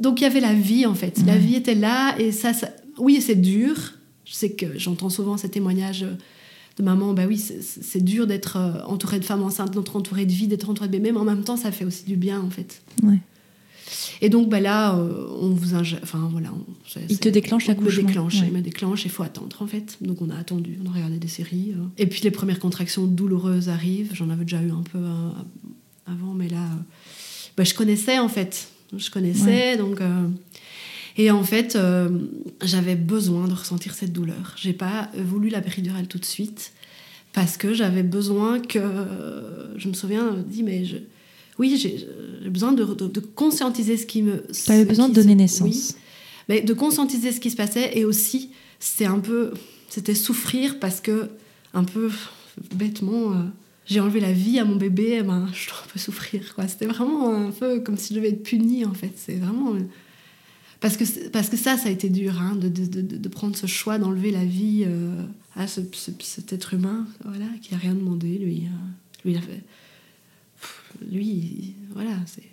Donc 0.00 0.20
il 0.20 0.24
y 0.24 0.26
avait 0.26 0.40
la 0.40 0.54
vie 0.54 0.86
en 0.86 0.94
fait. 0.94 1.20
La 1.26 1.36
vie 1.38 1.54
était 1.56 1.74
là, 1.74 2.16
et 2.20 2.30
ça, 2.32 2.52
ça... 2.52 2.68
oui, 2.98 3.20
c'est 3.20 3.34
dur. 3.40 3.74
Je 4.24 4.34
sais 4.34 4.50
que 4.52 4.78
j'entends 4.78 5.08
souvent 5.10 5.36
ces 5.36 5.48
témoignages 5.48 6.04
de 6.78 6.84
maman, 6.84 7.12
bah 7.14 7.24
oui, 7.26 7.36
c'est- 7.38 8.00
dur 8.00 8.26
d'être 8.26 8.56
euh, 8.56 8.82
entourée 8.86 9.18
de 9.18 9.24
femmes 9.24 9.42
enceintes, 9.42 9.72
d'être 9.74 9.96
entourée 9.96 10.26
de 10.26 10.32
vie, 10.32 10.46
d'être 10.46 10.68
entourée 10.70 10.88
de 10.88 10.92
bébés, 10.92 11.12
mais 11.12 11.18
en 11.18 11.24
même 11.24 11.44
temps, 11.44 11.56
ça 11.56 11.70
fait 11.72 11.84
aussi 11.84 12.04
du 12.04 12.16
bien 12.16 12.40
en 12.40 12.50
fait. 12.50 12.82
Ouais. 13.02 13.18
Et 14.20 14.28
donc 14.28 14.48
bah 14.48 14.60
là, 14.60 14.96
euh, 14.96 15.26
on 15.40 15.50
vous 15.50 15.74
ingère. 15.74 16.00
Enfin 16.02 16.28
voilà. 16.30 16.50
on- 16.52 17.00
Il 17.08 17.18
te 17.18 17.28
déclenche 17.28 17.68
on 17.68 17.72
me 17.72 17.76
l'accouchement. 17.76 18.06
déclenche, 18.06 18.40
Ouais. 18.40 18.46
il 18.48 18.52
me 18.52 18.60
déclenche, 18.60 19.04
il 19.04 19.10
faut 19.10 19.22
attendre 19.22 19.56
en 19.60 19.66
fait. 19.66 19.96
Donc 20.02 20.20
on 20.20 20.28
a 20.30 20.36
attendu, 20.36 20.78
on 20.84 20.88
a 20.90 20.92
regardé 20.94 21.18
des 21.18 21.28
séries. 21.28 21.72
euh. 21.76 21.82
Et 21.98 22.06
puis 22.06 22.20
les 22.22 22.30
premières 22.30 22.58
contractions 22.58 23.06
douloureuses 23.06 23.68
arrivent. 23.68 24.10
J'en 24.14 24.28
avais 24.30 24.44
déjà 24.44 24.60
eu 24.62 24.70
un 24.70 24.82
peu 24.92 24.98
euh, 24.98 25.30
avant, 26.06 26.34
mais 26.34 26.48
là, 26.48 26.58
euh, 26.58 26.82
bah, 27.56 27.64
je 27.64 27.74
connaissais 27.74 28.18
en 28.18 28.28
fait. 28.28 28.68
Je 28.96 29.10
connaissais, 29.10 29.76
donc. 29.76 30.00
Euh, 31.18 31.22
Et 31.22 31.30
en 31.30 31.42
fait, 31.44 31.76
euh, 31.76 32.08
j'avais 32.62 32.94
besoin 32.96 33.48
de 33.48 33.54
ressentir 33.54 33.94
cette 33.94 34.12
douleur. 34.12 34.54
J'ai 34.56 34.72
pas 34.72 35.10
voulu 35.16 35.48
la 35.48 35.60
péridurale 35.60 36.06
tout 36.06 36.18
de 36.18 36.24
suite 36.24 36.72
parce 37.32 37.56
que 37.56 37.74
j'avais 37.74 38.02
besoin 38.02 38.60
que. 38.60 38.80
Je 39.76 39.88
me 39.88 39.94
souviens, 39.94 40.26
euh, 40.28 40.42
dit, 40.46 40.62
mais 40.62 40.84
je. 40.84 40.96
Oui, 41.58 41.76
j'ai 41.76 42.06
besoin 42.48 42.72
de, 42.72 42.84
de- 42.84 43.08
de 43.08 43.20
conscientiser 43.20 43.96
ce 43.96 44.06
qui 44.06 44.22
me. 44.22 44.44
Tu 44.52 44.70
avais 44.70 44.84
besoin 44.84 45.08
de 45.08 45.14
donner 45.14 45.32
oui, 45.32 45.36
naissance. 45.36 45.96
mais 46.48 46.60
de 46.60 46.72
conscientiser 46.72 47.32
ce 47.32 47.40
qui 47.40 47.50
se 47.50 47.56
passait 47.56 47.98
et 47.98 48.04
aussi, 48.04 48.50
c'était 48.78 49.06
un 49.06 49.18
peu. 49.18 49.52
C'était 49.88 50.14
souffrir 50.14 50.78
parce 50.78 51.00
que, 51.00 51.28
un 51.74 51.82
peu 51.82 52.10
bêtement, 52.74 53.32
euh, 53.32 53.36
j'ai 53.86 54.00
enlevé 54.00 54.20
la 54.20 54.32
vie 54.32 54.58
à 54.60 54.64
mon 54.64 54.76
bébé, 54.76 55.16
eh 55.20 55.22
ben, 55.22 55.48
je 55.52 55.68
dois 55.68 55.78
un 55.84 55.88
peu 55.92 55.98
souffrir. 55.98 56.54
C'était 56.68 56.86
vraiment 56.86 57.34
un 57.34 57.50
peu 57.50 57.80
comme 57.80 57.96
si 57.96 58.14
je 58.14 58.18
devais 58.20 58.28
être 58.28 58.42
punie, 58.42 58.84
en 58.84 58.94
fait. 58.94 59.12
C'est 59.16 59.36
vraiment. 59.36 59.74
Parce 60.80 60.96
que, 60.96 61.28
parce 61.30 61.48
que 61.48 61.56
ça, 61.56 61.76
ça 61.76 61.88
a 61.88 61.92
été 61.92 62.08
dur, 62.08 62.40
hein, 62.40 62.54
de, 62.54 62.68
de, 62.68 62.86
de, 63.02 63.16
de 63.16 63.28
prendre 63.28 63.56
ce 63.56 63.66
choix 63.66 63.98
d'enlever 63.98 64.30
la 64.30 64.44
vie 64.44 64.84
euh, 64.86 65.12
à 65.56 65.66
ce, 65.66 65.80
ce- 65.92 66.12
cet 66.20 66.52
être 66.52 66.74
humain, 66.74 67.06
voilà, 67.24 67.46
qui 67.62 67.72
n'a 67.74 67.78
rien 67.80 67.94
demandé, 67.94 68.38
lui. 68.38 68.62
euh, 68.66 69.24
lui, 69.24 69.32
il 69.32 69.38
a 69.38 69.40
fait. 69.40 69.62
Pff, 70.60 70.82
Lui, 71.10 71.26
il- 71.26 71.74
voilà, 71.92 72.12
c'est. 72.26 72.44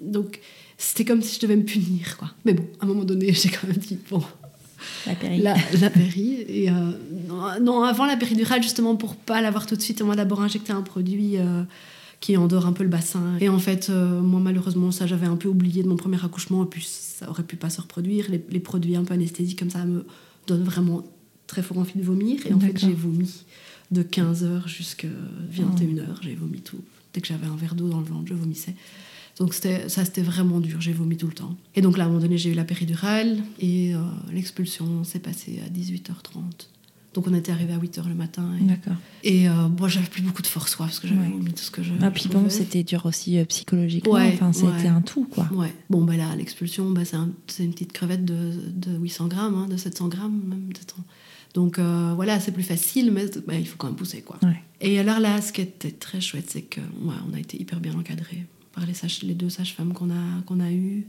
Donc, 0.00 0.40
c'était 0.78 1.04
comme 1.04 1.20
si 1.22 1.36
je 1.36 1.40
devais 1.40 1.56
me 1.56 1.64
punir, 1.64 2.16
quoi. 2.16 2.32
Mais 2.46 2.54
bon, 2.54 2.66
à 2.80 2.84
un 2.84 2.88
moment 2.88 3.04
donné, 3.04 3.32
j'ai 3.34 3.50
quand 3.50 3.66
même 3.66 3.76
dit, 3.76 3.98
bon, 4.10 4.22
La 5.06 5.14
péri. 5.14 5.38
la, 5.42 5.54
la 5.80 5.90
péri. 5.90 6.44
Et 6.48 6.70
euh, 6.70 6.74
non, 7.28 7.60
non, 7.60 7.82
avant 7.84 8.06
la 8.06 8.16
péridurale, 8.16 8.62
justement, 8.62 8.96
pour 8.96 9.16
pas 9.16 9.42
l'avoir 9.42 9.66
tout 9.66 9.76
de 9.76 9.82
suite, 9.82 10.00
on 10.00 10.06
m'a 10.06 10.16
d'abord 10.16 10.40
injecté 10.42 10.72
un 10.72 10.82
produit 10.82 11.36
euh, 11.36 11.62
qui 12.24 12.38
endort 12.38 12.64
un 12.64 12.72
peu 12.72 12.84
le 12.84 12.88
bassin. 12.88 13.36
Et 13.38 13.50
en 13.50 13.58
fait, 13.58 13.90
euh, 13.90 14.22
moi, 14.22 14.40
malheureusement, 14.40 14.90
ça, 14.90 15.06
j'avais 15.06 15.26
un 15.26 15.36
peu 15.36 15.46
oublié 15.46 15.82
de 15.82 15.88
mon 15.88 15.96
premier 15.96 16.16
accouchement. 16.24 16.64
Et 16.64 16.66
puis, 16.66 16.82
ça 16.82 17.28
aurait 17.28 17.42
pu 17.42 17.56
pas 17.56 17.68
se 17.68 17.82
reproduire. 17.82 18.30
Les, 18.30 18.42
les 18.48 18.60
produits 18.60 18.96
un 18.96 19.04
peu 19.04 19.12
anesthésiques 19.12 19.58
comme 19.58 19.68
ça 19.68 19.84
me 19.84 20.06
donnent 20.46 20.64
vraiment 20.64 21.04
très 21.46 21.62
fort 21.62 21.76
envie 21.76 21.98
de 21.98 22.02
vomir. 22.02 22.46
Et 22.46 22.54
en 22.54 22.58
fait, 22.58 22.78
j'ai 22.78 22.94
vomi 22.94 23.30
de 23.90 24.02
15h 24.02 24.66
jusqu'à 24.66 25.08
21h. 25.52 26.22
J'ai 26.22 26.34
vomi 26.34 26.62
tout. 26.62 26.80
Dès 27.12 27.20
que 27.20 27.26
j'avais 27.26 27.46
un 27.46 27.56
verre 27.56 27.74
d'eau 27.74 27.90
dans 27.90 28.00
le 28.00 28.06
ventre, 28.06 28.26
je 28.26 28.32
vomissais. 28.32 28.74
Donc 29.38 29.52
ça, 29.52 29.86
c'était 29.88 30.22
vraiment 30.22 30.60
dur. 30.60 30.80
J'ai 30.80 30.94
vomi 30.94 31.18
tout 31.18 31.26
le 31.26 31.34
temps. 31.34 31.54
Et 31.74 31.82
donc 31.82 31.98
là, 31.98 32.04
à 32.04 32.06
un 32.06 32.08
moment 32.08 32.22
donné, 32.22 32.38
j'ai 32.38 32.48
eu 32.48 32.54
la 32.54 32.64
péridurale 32.64 33.36
et 33.60 33.94
euh, 33.94 33.98
l'expulsion 34.32 35.04
s'est 35.04 35.18
passée 35.18 35.60
à 35.62 35.68
18h30. 35.68 36.68
Donc 37.14 37.26
on 37.28 37.34
était 37.34 37.52
arrivé 37.52 37.72
à 37.72 37.78
8h 37.78 38.08
le 38.08 38.14
matin. 38.14 38.44
Et, 38.60 38.64
D'accord. 38.64 38.94
et 39.22 39.48
euh, 39.48 39.68
bon, 39.68 39.86
j'avais 39.88 40.06
plus 40.08 40.20
beaucoup 40.22 40.42
de 40.42 40.46
force, 40.48 40.74
quoi, 40.74 40.86
parce 40.86 40.98
que 40.98 41.06
j'avais 41.08 41.20
Ouais. 41.20 41.30
vomi 41.30 41.52
tout 41.52 41.62
ce 41.62 41.70
que 41.70 41.82
je. 41.82 41.92
Ah, 42.02 42.10
puis 42.10 42.28
bon, 42.28 42.50
c'était 42.50 42.82
dur 42.82 43.06
aussi 43.06 43.38
euh, 43.38 43.44
psychologiquement. 43.44 44.14
Ouais, 44.14 44.32
enfin, 44.34 44.52
c'était 44.52 44.66
ouais. 44.66 44.86
un 44.88 45.00
tout, 45.00 45.24
quoi. 45.30 45.48
Ouais. 45.52 45.72
Bon, 45.90 46.04
bah 46.04 46.16
là, 46.16 46.34
l'expulsion, 46.36 46.90
bah, 46.90 47.04
c'est, 47.04 47.16
un- 47.16 47.30
c'est 47.46 47.64
une 47.64 47.72
petite 47.72 47.92
crevette 47.92 48.24
de, 48.24 48.50
de 48.74 48.98
800 48.98 49.28
grammes, 49.28 49.54
hein, 49.54 49.68
de 49.68 49.76
700 49.76 50.08
grammes, 50.08 50.40
même. 50.46 50.68
Donc 51.54 51.78
euh, 51.78 52.12
voilà, 52.16 52.40
c'est 52.40 52.50
plus 52.50 52.64
facile, 52.64 53.12
mais 53.12 53.26
bah, 53.46 53.54
il 53.54 53.66
faut 53.66 53.76
quand 53.76 53.86
même 53.86 53.94
pousser, 53.96 54.22
quoi. 54.22 54.38
Et 54.80 54.98
alors 54.98 55.20
là, 55.20 55.40
ce 55.40 55.52
qui 55.52 55.60
était 55.60 55.92
très 55.92 56.20
chouette, 56.20 56.50
c'est 56.50 56.62
que 56.62 56.80
ouais, 56.80 57.14
on 57.30 57.34
a 57.34 57.38
été 57.38 57.60
hyper 57.60 57.78
bien 57.78 57.94
encadrés 57.94 58.44
par 58.72 58.84
les, 58.86 58.92
sages- 58.94 59.22
les 59.22 59.34
deux 59.34 59.50
sages-femmes 59.50 59.92
qu'on 59.92 60.10
a, 60.10 60.42
qu'on 60.46 60.58
a 60.58 60.72
eues, 60.72 61.06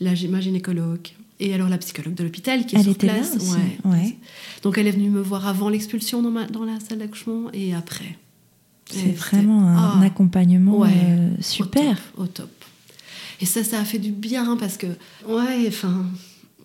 la, 0.00 0.10
ma 0.28 0.40
gynécologue 0.40 1.06
et 1.40 1.52
alors 1.54 1.68
la 1.68 1.78
psychologue 1.78 2.14
de 2.14 2.22
l'hôpital 2.22 2.64
qui 2.66 2.76
est 2.76 2.78
Elle 2.78 2.84
sur 2.84 2.92
était 2.92 3.06
là 3.08 3.14
place. 3.14 3.36
aussi, 3.36 3.50
Ouais. 3.52 3.78
ouais. 3.92 4.16
Donc 4.62 4.78
elle 4.78 4.86
est 4.86 4.92
venue 4.92 5.10
me 5.10 5.20
voir 5.20 5.46
avant 5.48 5.68
l'expulsion 5.68 6.22
dans, 6.22 6.30
ma- 6.30 6.46
dans 6.46 6.64
la 6.64 6.78
salle 6.80 6.98
d'accouchement 6.98 7.50
et 7.52 7.74
après. 7.74 8.16
C'est 8.92 9.12
vraiment 9.16 9.68
un, 9.68 10.00
ah, 10.00 10.04
accompagnement 10.04 10.78
ouais, 10.78 10.88
euh, 10.92 11.30
au 11.38 11.42
super. 11.42 11.96
top, 11.96 12.24
Au 12.24 12.26
top. 12.26 12.50
Et 13.40 13.46
ça, 13.46 13.62
ça 13.64 13.78
a 13.80 13.84
fait 13.84 13.98
du 13.98 14.10
bien 14.10 14.56
parce 14.56 14.76
que, 14.76 14.88
ouais, 15.28 15.64
enfin, 15.68 16.04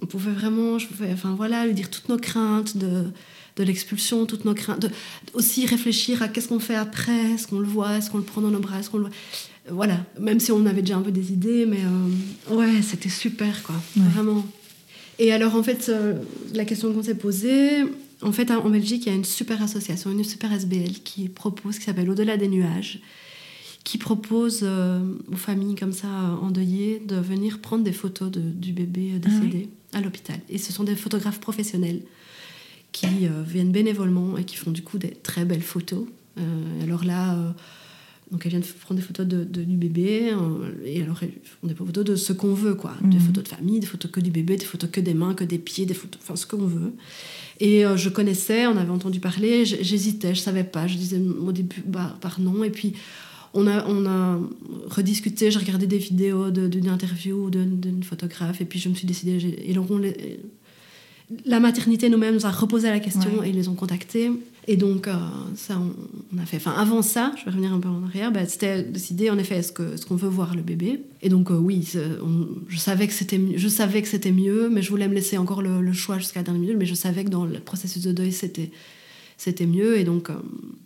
on 0.01 0.07
pouvait 0.07 0.31
vraiment, 0.31 0.77
je 0.79 0.87
pouvais, 0.87 1.11
enfin 1.13 1.33
voilà, 1.35 1.65
lui 1.67 1.73
dire 1.73 1.89
toutes 1.89 2.09
nos 2.09 2.17
craintes 2.17 2.77
de, 2.77 3.03
de 3.57 3.63
l'expulsion, 3.63 4.25
toutes 4.25 4.43
nos 4.43 4.55
craintes, 4.55 4.81
de, 4.81 4.89
aussi 5.33 5.65
réfléchir 5.67 6.21
à 6.23 6.27
qu'est-ce 6.27 6.47
qu'on 6.47 6.59
fait 6.59 6.75
après, 6.75 7.33
est-ce 7.33 7.47
qu'on 7.47 7.59
le 7.59 7.67
voit, 7.67 7.97
est-ce 7.97 8.09
qu'on 8.09 8.17
le 8.17 8.23
prend 8.23 8.41
dans 8.41 8.49
nos 8.51 8.59
bras, 8.59 8.79
est-ce 8.79 8.89
qu'on 8.89 8.97
le 8.97 9.03
voit. 9.03 9.13
Voilà, 9.69 10.03
même 10.19 10.39
si 10.39 10.51
on 10.51 10.65
avait 10.65 10.81
déjà 10.81 10.97
un 10.97 11.01
peu 11.01 11.11
des 11.11 11.31
idées, 11.31 11.65
mais 11.67 11.79
euh, 11.83 12.55
ouais, 12.55 12.81
c'était 12.81 13.09
super, 13.09 13.63
quoi, 13.63 13.75
vraiment. 13.95 14.43
Et 15.19 15.31
alors, 15.31 15.55
en 15.55 15.63
fait, 15.63 15.89
euh, 15.89 16.15
la 16.53 16.65
question 16.65 16.93
qu'on 16.93 17.03
s'est 17.03 17.15
posée, 17.15 17.83
en 18.21 18.31
fait, 18.31 18.51
en 18.51 18.69
Belgique, 18.69 19.05
il 19.05 19.09
y 19.09 19.11
a 19.11 19.15
une 19.15 19.25
super 19.25 19.61
association, 19.61 20.11
une 20.11 20.23
super 20.23 20.51
SBL 20.51 21.01
qui 21.03 21.29
propose, 21.29 21.77
qui 21.79 21.85
s'appelle 21.85 22.09
Au-delà 22.09 22.37
des 22.37 22.47
nuages, 22.47 22.99
qui 23.83 23.97
propose 23.97 24.61
euh, 24.63 24.99
aux 25.31 25.37
familles 25.37 25.75
comme 25.75 25.93
ça 25.93 26.07
endeuillées 26.41 27.01
de 27.05 27.15
venir 27.15 27.59
prendre 27.59 27.83
des 27.83 27.93
photos 27.93 28.31
du 28.31 28.73
bébé 28.73 29.11
Ah 29.15 29.19
décédé 29.19 29.69
à 29.93 30.01
l'hôpital. 30.01 30.37
Et 30.49 30.57
ce 30.57 30.73
sont 30.73 30.83
des 30.83 30.95
photographes 30.95 31.39
professionnels 31.39 32.01
qui 32.91 33.27
euh, 33.27 33.43
viennent 33.45 33.71
bénévolement 33.71 34.37
et 34.37 34.43
qui 34.43 34.55
font 34.55 34.71
du 34.71 34.81
coup 34.81 34.97
des 34.97 35.11
très 35.11 35.45
belles 35.45 35.61
photos. 35.61 36.05
Euh, 36.37 36.83
alors 36.83 37.05
là, 37.05 37.37
donc 38.31 38.41
elles 38.45 38.49
viennent 38.51 38.63
prendre 38.81 38.99
des 38.99 39.05
photos 39.05 39.25
de, 39.27 39.43
de- 39.43 39.63
du 39.63 39.77
bébé 39.77 40.31
euh, 40.31 40.37
et 40.83 41.01
alors 41.03 41.19
elles 41.21 41.33
font 41.43 41.67
des 41.67 41.75
photos 41.75 42.03
de 42.03 42.15
ce 42.15 42.33
qu'on 42.33 42.53
veut, 42.53 42.73
quoi. 42.75 42.95
Des 43.03 43.17
Mhm. 43.17 43.21
photos 43.23 43.43
de 43.43 43.49
famille, 43.49 43.79
des 43.79 43.85
photos 43.87 44.09
que 44.11 44.19
du 44.19 44.31
bébé, 44.31 44.57
des 44.57 44.65
photos 44.65 44.89
que 44.91 44.99
des 44.99 45.13
mains, 45.13 45.33
que 45.35 45.43
des 45.43 45.59
pieds, 45.59 45.85
des 45.85 45.93
photos, 45.93 46.19
enfin 46.23 46.35
ce 46.35 46.45
qu'on 46.47 46.65
veut. 46.65 46.93
Et 47.59 47.85
euh, 47.85 47.95
je 47.97 48.09
connaissais, 48.09 48.65
on 48.67 48.77
avait 48.77 48.89
entendu 48.91 49.19
parler, 49.19 49.63
j'hésitais, 49.65 50.33
je 50.35 50.39
savais 50.41 50.63
pas, 50.63 50.87
je 50.87 50.97
disais 50.97 51.21
au 51.39 51.51
début 51.51 51.83
bah, 51.85 52.17
par 52.19 52.39
non 52.41 52.63
et 52.63 52.71
puis 52.71 52.93
on 53.53 53.67
a, 53.67 53.85
on 53.87 54.05
a 54.05 54.39
rediscuté, 54.89 55.49
j'ai 55.51 55.59
regardé 55.59 55.87
des 55.87 55.97
vidéos 55.99 56.49
de- 56.51 56.67
d'une 56.67 56.89
interview 56.89 57.49
d'une 57.49 58.03
photographe 58.03 58.59
et 58.59 58.65
puis 58.65 58.79
je 58.79 58.89
me 58.89 58.95
suis 58.95 59.07
décidée. 59.07 59.55
Et 59.65 59.73
donc 59.73 59.89
on 59.91 59.97
les- 59.99 60.39
la 61.45 61.59
maternité 61.59 62.09
nous-mêmes 62.09 62.35
nous 62.35 62.45
a 62.45 62.51
reposé 62.51 62.87
la 62.89 62.99
question 62.99 63.39
Ouais. 63.39 63.47
et 63.47 63.49
ils 63.51 63.55
les 63.55 63.67
ont 63.67 63.73
contactés. 63.75 64.29
Et 64.67 64.77
donc, 64.77 65.07
euh, 65.07 65.13
ça, 65.55 65.77
on, 65.79 65.91
on 66.35 66.39
a 66.41 66.45
fait. 66.45 66.57
Enfin, 66.57 66.71
avant 66.71 67.03
ça, 67.03 67.31
je 67.37 67.45
vais 67.45 67.51
revenir 67.51 67.71
un 67.71 67.79
peu 67.79 67.87
en 67.89 68.03
arrière, 68.03 68.31
bah, 68.31 68.45
c'était 68.47 68.81
décider 68.81 69.29
en 69.29 69.37
effet 69.37 69.57
est-ce 69.57 69.71
qu'on 70.05 70.15
veut 70.15 70.27
voir 70.29 70.55
le 70.55 70.63
bébé. 70.63 71.01
Et 71.21 71.29
donc, 71.29 71.51
euh, 71.51 71.55
oui, 71.57 71.87
on- 72.23 72.47
je, 72.67 72.77
savais 72.77 73.07
que 73.07 73.13
c'était, 73.13 73.37
mieux- 73.37 73.57
je 73.57 73.67
savais 73.67 74.01
que 74.01 74.07
c'était 74.07 74.31
mieux, 74.31 74.69
mais 74.69 74.81
je 74.81 74.89
voulais 74.89 75.07
me 75.07 75.13
laisser 75.13 75.37
encore 75.37 75.61
le, 75.61 75.81
le 75.81 75.93
choix 75.93 76.17
jusqu'à 76.17 76.39
la 76.39 76.45
dernière 76.45 76.61
minute. 76.61 76.77
Mais 76.79 76.87
je 76.87 76.95
savais 76.95 77.23
que 77.23 77.29
dans 77.29 77.45
le 77.45 77.59
processus 77.59 78.01
de 78.01 78.11
deuil, 78.11 78.31
c'était, 78.31 78.71
c'était 79.37 79.67
mieux. 79.67 79.99
Et 79.99 80.03
donc, 80.03 80.31
euh, 80.31 80.33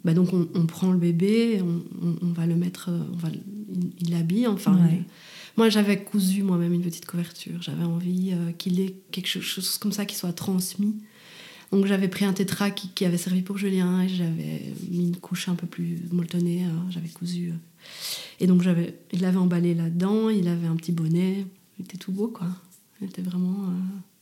bah, 0.03 0.13
donc 0.13 0.33
on, 0.33 0.49
on 0.55 0.65
prend 0.65 0.91
le 0.91 0.97
bébé, 0.99 1.61
on, 1.61 2.33
va 2.33 2.45
le 2.45 2.55
mettre, 2.55 2.89
on 3.13 3.15
va, 3.17 3.29
il, 3.33 3.91
il 4.01 4.11
l'habille, 4.11 4.47
enfin. 4.47 4.73
Ouais. 4.73 4.97
il- 4.99 5.03
moi, 5.57 5.67
j'avais 5.69 6.01
cousu 6.03 6.43
moi-même 6.43 6.73
une 6.73 6.81
petite 6.81 7.05
couverture. 7.05 7.61
J'avais 7.61 7.83
envie 7.83 8.31
qu'il 8.57 8.79
ait 8.79 8.95
quelque 9.11 9.27
chose 9.27 9.77
comme 9.77 9.91
ça 9.91 10.05
qui 10.05 10.15
soit 10.15 10.31
transmis. 10.31 10.95
Donc, 11.71 11.85
j'avais 11.85 12.07
pris 12.07 12.25
un 12.25 12.33
tétra 12.33 12.71
qui, 12.71 12.89
qui 12.89 13.05
avait 13.05 13.17
servi 13.17 13.41
pour 13.43 13.57
Julien 13.57 14.01
et 14.01 14.09
j'avais 14.09 14.73
mis 14.89 15.07
une 15.09 15.15
couche 15.17 15.49
un 15.49 15.55
peu 15.55 15.67
plus 15.67 15.99
molletonnée. 16.11 16.65
euh, 16.65 16.69
j'avais 16.89 17.09
cousu. 17.09 17.49
euh. 17.49 17.53
Et 18.39 18.47
donc, 18.47 18.61
j'avais, 18.63 18.95
il 19.13 19.21
l'avait 19.21 19.37
emballé 19.37 19.75
là-dedans. 19.75 20.29
Il 20.29 20.47
avait 20.47 20.67
un 20.67 20.75
petit 20.75 20.91
bonnet. 20.91 21.45
Il 21.77 21.85
était 21.85 21.97
tout 21.97 22.11
beau, 22.11 22.27
quoi. 22.27 22.47
Il 23.01 23.07
était 23.07 23.21
vraiment. 23.21 23.65
euh, 23.67 23.79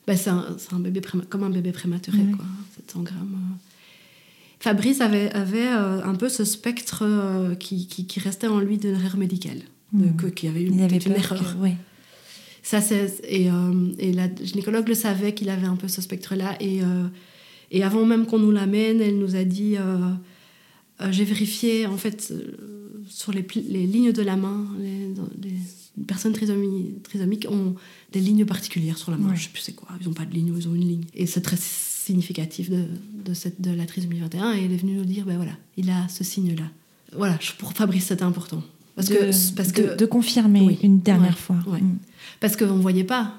bah, 0.08 0.16
c'est, 0.18 0.30
un, 0.30 0.80
bébé 0.80 1.00
préma- 1.00 1.26
comme 1.26 1.44
un 1.44 1.50
bébé 1.50 1.72
prématuré, 1.72 2.20
quoi. 2.36 2.46
700 2.76 3.02
grammes. 3.04 3.36
euh. 3.36 3.56
Fabrice 4.60 5.02
avait, 5.02 5.32
avait 5.32 5.68
euh, 5.68 6.04
un 6.04 6.16
peu 6.16 6.30
ce 6.30 6.44
spectre 6.44 7.04
euh, 7.06 7.56
qui, 7.56 7.88
qui, 7.88 8.08
qui 8.08 8.20
restait 8.20 8.48
en 8.48 8.60
lui 8.60 8.78
d'une 8.78 8.96
erreur 8.96 9.16
médicale. 9.18 9.62
De, 9.94 10.10
que- 10.12 10.28
qu'il 10.28 10.50
y 10.50 10.52
avait 10.52 10.64
eu 10.64 10.68
Il 10.74 10.82
avait 10.82 10.98
une 10.98 11.12
erreur. 11.14 11.54
que- 11.54 11.58
ouais. 11.60 11.78
Ça, 12.64 12.82
c'est, 12.82 13.22
et, 13.24 13.50
euh, 13.50 13.92
et 14.00 14.12
la 14.12 14.28
gynécologue 14.36 14.88
le 14.90 14.96
savait 14.96 15.34
qu'il 15.34 15.50
avait 15.50 15.68
un 15.68 15.78
peu 15.78 15.88
ce 15.88 16.02
spectre-là. 16.02 16.58
Et, 16.60 16.82
et 17.72 17.84
avant 17.84 18.06
même 18.06 18.26
qu'on 18.26 18.40
nous 18.40 18.52
l'amène, 18.52 19.02
elle 19.02 19.18
nous 19.18 19.36
a 19.36 19.44
dit 19.44 19.76
euh, 19.78 19.98
euh, 21.02 21.12
J'ai 21.12 21.24
vérifié, 21.26 21.86
en 21.86 21.98
fait, 21.98 22.32
euh, 22.32 23.04
sur 23.10 23.32
les, 23.32 23.46
les 23.70 23.86
lignes 23.88 24.12
de 24.12 24.22
la 24.22 24.36
main, 24.36 24.68
les, 24.80 25.14
personnes 26.06 26.34
trisomiques 26.34 27.48
ont 27.50 27.76
des 28.12 28.20
lignes 28.20 28.46
particulières 28.46 28.98
sur 28.98 29.12
la 29.12 29.18
main. 29.18 29.30
Ouais. 29.30 29.36
Je 29.36 29.44
sais 29.44 29.50
plus 29.50 29.62
c'est 29.62 29.74
quoi. 29.76 29.90
Ils 30.00 30.08
n'ont 30.08 30.14
pas 30.14 30.26
de 30.26 30.34
ligne, 30.34 30.54
ils 30.56 30.68
ont 30.68 30.76
une 30.76 30.88
ligne. 30.88 31.04
Et 31.16 31.26
c'est 31.26 31.42
très 31.42 31.58
significatif 31.58 32.70
de, 32.70 32.84
de, 33.26 33.34
cette, 33.34 33.62
de 33.62 33.72
la 33.72 33.86
trisomie 33.86 34.20
21. 34.20 34.54
Et 34.54 34.64
elle 34.66 34.74
est 34.74 34.78
venue 34.78 34.94
nous 34.94 35.06
dire 35.06 35.26
Ben 35.26 35.36
voilà, 35.38 35.54
il 35.76 35.90
a 35.90 36.08
ce 36.08 36.24
signe-là. 36.24 36.66
Voilà, 37.14 37.38
je- 37.42 37.54
pour 37.54 37.74
Fabrice, 37.74 38.06
c'était 38.06 38.24
important. 38.24 38.64
Parce 38.98 39.08
de, 39.10 39.16
que, 39.16 39.54
parce 39.56 39.72
de- 39.72 39.82
que 39.84 39.96
de 39.96 40.06
confirmer 40.06 40.60
Oui. 40.62 40.78
une 40.84 41.00
dernière 41.00 41.30
Ouais. 41.32 41.36
fois. 41.38 41.58
Ouais. 41.68 41.80
Mm. 41.82 41.98
parce 42.42 42.56
qu'on 42.58 42.76
ne 42.76 42.82
voyait 42.82 43.04
pas. 43.06 43.36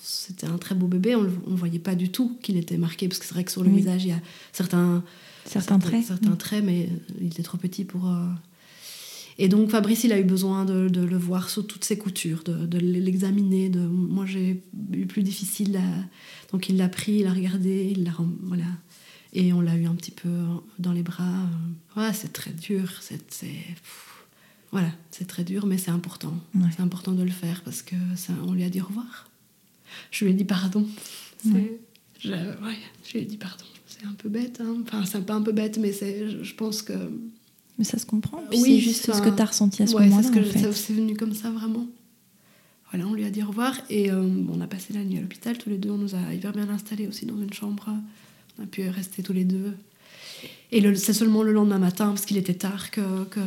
C'était 0.00 0.46
un 0.46 0.56
très 0.58 0.74
beau 0.76 0.86
bébé, 0.86 1.16
on 1.16 1.22
ne 1.24 1.56
voyait 1.56 1.78
pas 1.80 1.94
du 1.96 2.10
tout 2.10 2.38
qu'il 2.42 2.56
était 2.56 2.76
marqué. 2.78 3.08
Parce 3.08 3.18
que 3.18 3.24
c'est 3.26 3.34
vrai 3.34 3.42
que 3.44 3.50
sur 3.50 3.62
le 3.64 3.70
Oui. 3.70 3.76
visage, 3.78 4.04
il 4.04 4.10
y 4.10 4.12
a 4.12 4.20
certains, 4.52 5.02
Certains 5.46 5.78
traits. 5.78 6.04
certains 6.04 6.30
Mm. 6.30 6.36
traits, 6.36 6.64
mais 6.64 6.88
il 7.20 7.26
était 7.28 7.42
trop 7.42 7.58
petit 7.58 7.84
pour. 7.84 8.08
euh, 8.08 8.26
Et 9.38 9.48
donc 9.48 9.70
Fabrice, 9.70 10.04
il 10.04 10.12
a 10.12 10.18
eu 10.20 10.24
besoin 10.24 10.66
de, 10.66 10.88
de 10.88 11.00
le 11.02 11.16
voir 11.16 11.48
sous 11.48 11.62
toutes 11.62 11.84
ses 11.84 11.96
coutures, 11.96 12.42
de, 12.44 12.66
de 12.66 12.78
l'examiner. 12.78 13.70
De... 13.70 13.80
Moi, 13.80 14.26
j'ai 14.26 14.62
eu 14.92 15.06
plus 15.06 15.22
difficile. 15.22 15.76
à- 15.78 16.52
Donc 16.52 16.68
il 16.68 16.76
l'a 16.76 16.88
pris, 16.90 17.12
il 17.20 17.24
l'a 17.24 17.32
regardé, 17.32 17.90
il 17.96 18.04
l'a 18.04 18.12
voilà. 18.42 18.64
Et 19.32 19.52
on 19.54 19.60
l'a 19.62 19.76
eu 19.76 19.86
un 19.86 19.94
petit 19.94 20.10
peu 20.10 20.28
dans 20.78 20.92
les 20.92 21.02
bras. 21.02 21.24
Ouais, 21.96 22.12
c'est 22.12 22.32
très 22.34 22.50
dur. 22.52 22.90
C'est. 23.00 23.22
Voilà, 24.72 24.90
c'est 25.10 25.26
très 25.26 25.42
dur, 25.44 25.66
mais 25.66 25.78
c'est 25.78 25.90
important. 25.90 26.32
Ouais. 26.54 26.68
C'est 26.76 26.82
important 26.82 27.12
de 27.12 27.22
le 27.24 27.30
faire 27.30 27.62
parce 27.64 27.82
que 27.82 27.96
ça, 28.16 28.32
on 28.46 28.52
lui 28.52 28.62
a 28.64 28.70
dit 28.70 28.80
au 28.80 28.84
revoir. 28.86 29.28
Je 30.12 30.24
lui 30.24 30.30
ai 30.32 30.34
dit 30.34 30.44
pardon. 30.44 30.86
Ouais. 31.46 31.80
je, 32.20 32.30
ouais, 32.32 32.78
je 33.04 33.12
lui 33.14 33.20
ai 33.20 33.24
dit 33.24 33.36
pardon. 33.36 33.64
C'est 33.86 34.04
un 34.06 34.12
peu 34.12 34.28
bête. 34.28 34.60
hein. 34.64 34.76
Enfin, 34.82 35.04
c'est 35.04 35.26
pas 35.26 35.34
un 35.34 35.42
peu 35.42 35.52
bête, 35.52 35.78
mais 35.78 35.92
c'est, 35.92 36.28
je, 36.30 36.42
je 36.44 36.54
pense 36.54 36.82
que. 36.82 36.92
Mais 37.78 37.84
ça 37.84 37.98
se 37.98 38.06
comprend. 38.06 38.42
Puis 38.50 38.60
Oui, 38.60 38.74
c'est 38.74 38.78
juste 38.80 39.12
ce 39.12 39.20
que 39.22 39.30
tu 39.34 39.42
as 39.42 39.46
ressenti 39.46 39.82
à 39.82 39.86
ce 39.86 39.92
c'est 39.92 39.98
moment-là. 39.98 40.30
ce 40.62 40.72
c'est 40.72 40.92
venu 40.92 41.16
comme 41.16 41.34
ça 41.34 41.50
vraiment. 41.50 41.86
Voilà, 42.92 43.06
on 43.06 43.14
lui 43.14 43.24
a 43.24 43.30
dit 43.30 43.42
au 43.42 43.46
revoir 43.46 43.74
et 43.88 44.10
euh, 44.10 44.20
bon, 44.22 44.54
on 44.58 44.60
a 44.60 44.66
passé 44.66 44.92
la 44.92 45.04
nuit 45.04 45.18
à 45.18 45.20
l'hôpital 45.20 45.56
tous 45.58 45.70
les 45.70 45.78
deux. 45.78 45.90
On 45.90 45.98
nous 45.98 46.14
a 46.14 46.34
hyper 46.34 46.52
bien 46.52 46.68
installés 46.68 47.06
aussi 47.06 47.24
dans 47.24 47.40
une 47.40 47.52
chambre. 47.52 47.88
On 48.58 48.64
a 48.64 48.66
pu 48.66 48.88
rester 48.88 49.22
tous 49.22 49.32
les 49.32 49.44
deux. 49.44 49.74
Et 50.72 50.94
c'est 50.94 51.12
seulement 51.12 51.42
le 51.42 51.52
lendemain 51.52 51.78
matin, 51.78 52.08
parce 52.08 52.24
qu'il 52.26 52.36
était 52.36 52.54
tard, 52.54 52.90
que, 52.90 53.24
que 53.24 53.40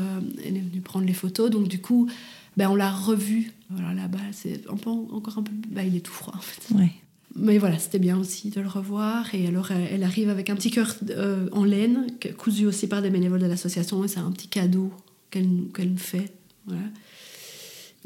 elle 0.46 0.58
est 0.58 0.62
venue 0.62 0.82
prendre 0.82 1.06
les 1.06 1.14
photos. 1.14 1.50
Donc 1.50 1.68
du 1.68 1.80
coup, 1.80 2.10
ben, 2.58 2.70
on 2.70 2.76
l'a 2.76 2.92
revu. 2.92 3.52
Voilà, 3.70 3.94
là-bas, 3.94 4.20
c'est 4.34 4.62
un 4.70 4.76
peu, 4.76 4.90
encore 4.90 5.38
un 5.38 5.44
peu. 5.44 5.52
ben, 5.70 5.88
il 5.88 5.96
est 5.96 6.02
tout 6.02 6.12
froid 6.12 6.34
en 6.36 6.42
fait. 6.42 6.74
Ouais. 6.76 6.92
Mais 7.36 7.58
voilà, 7.58 7.80
c'était 7.80 7.98
bien 7.98 8.18
aussi 8.20 8.50
de 8.52 8.62
le 8.62 8.68
revoir. 8.68 9.34
Et 9.34 9.48
alors, 9.48 9.72
elle, 9.72 10.04
arrive 10.04 10.30
avec 10.30 10.50
un 10.52 10.56
petit 10.56 10.70
cœur 10.70 10.96
euh, 11.10 11.48
en 11.52 11.64
laine, 11.64 12.06
cousu 12.38 12.68
aussi 12.68 12.86
par 12.88 13.02
des 13.02 13.10
bénévoles 13.10 13.42
de 13.42 13.48
l'association. 13.48 14.04
Et 14.04 14.08
c'est 14.08 14.20
un 14.20 14.32
petit 14.32 14.48
cadeau 14.50 14.92
qu'elle 15.32 15.50
qu'elle 15.74 15.90
nous 15.92 15.98
fait. 15.98 16.32
Voilà. 16.68 16.84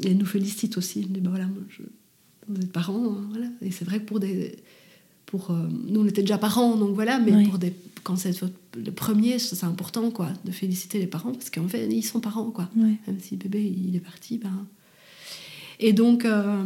Et 0.04 0.12
elle 0.12 0.16
nous 0.16 0.24
félicite 0.26 0.78
aussi. 0.78 1.00
Elle 1.00 1.12
dit, 1.12 1.20
bah 1.20 1.28
voilà, 1.30 1.46
moi, 1.46 1.58
je, 1.68 1.82
vous 2.48 2.60
êtes 2.62 2.72
parents. 2.72 3.04
hein, 3.18 3.26
voilà. 3.30 3.48
Et 3.60 3.70
c'est 3.70 3.84
vrai 3.84 3.98
que 3.98 4.04
pour 4.06 4.20
des. 4.20 4.56
Pour, 5.26 5.50
euh, 5.50 5.68
nous, 5.86 6.00
on 6.00 6.06
était 6.06 6.22
déjà 6.22 6.38
parents, 6.38 6.76
donc 6.76 6.94
voilà. 6.94 7.18
Mais 7.18 7.32
Ouais. 7.32 7.44
pour 7.44 7.58
des, 7.58 7.74
quand 8.02 8.16
c'est 8.16 8.32
le 8.76 8.92
premier, 8.92 9.38
c'est 9.38 9.64
important, 9.64 10.10
quoi, 10.10 10.28
de 10.44 10.50
féliciter 10.50 10.98
les 10.98 11.06
parents. 11.06 11.32
Parce 11.32 11.50
qu'en 11.50 11.68
fait, 11.68 11.86
ils 11.90 12.02
sont 12.02 12.20
parents, 12.20 12.50
quoi. 12.50 12.68
Ouais. 12.76 12.94
Même 13.06 13.18
si 13.20 13.32
le 13.36 13.38
bébé 13.38 13.62
il 13.64 13.94
est 13.96 14.00
parti, 14.00 14.38
ben. 14.38 14.66
Et 15.80 15.92
donc, 15.92 16.24
euh, 16.24 16.64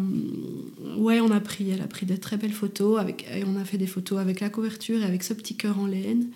ouais, 0.97 1.21
on 1.21 1.31
a 1.31 1.41
pris, 1.41 1.71
elle 1.71 1.83
a 1.83 1.87
pris 1.87 2.07
de 2.07 2.17
très 2.17 2.37
belles 2.39 2.53
photos 2.53 2.99
avec, 2.99 3.27
et 3.35 3.45
on 3.47 3.57
a 3.57 3.65
fait 3.65 3.77
des 3.79 3.87
photos 3.87 4.19
avec 4.19 4.41
la 4.41 4.49
couverture 4.49 5.03
et 5.03 5.05
avec 5.05 5.23
ce 5.23 5.35
petit 5.35 5.55
cœur 5.55 5.79
en 5.79 5.87
laine. 5.87 6.29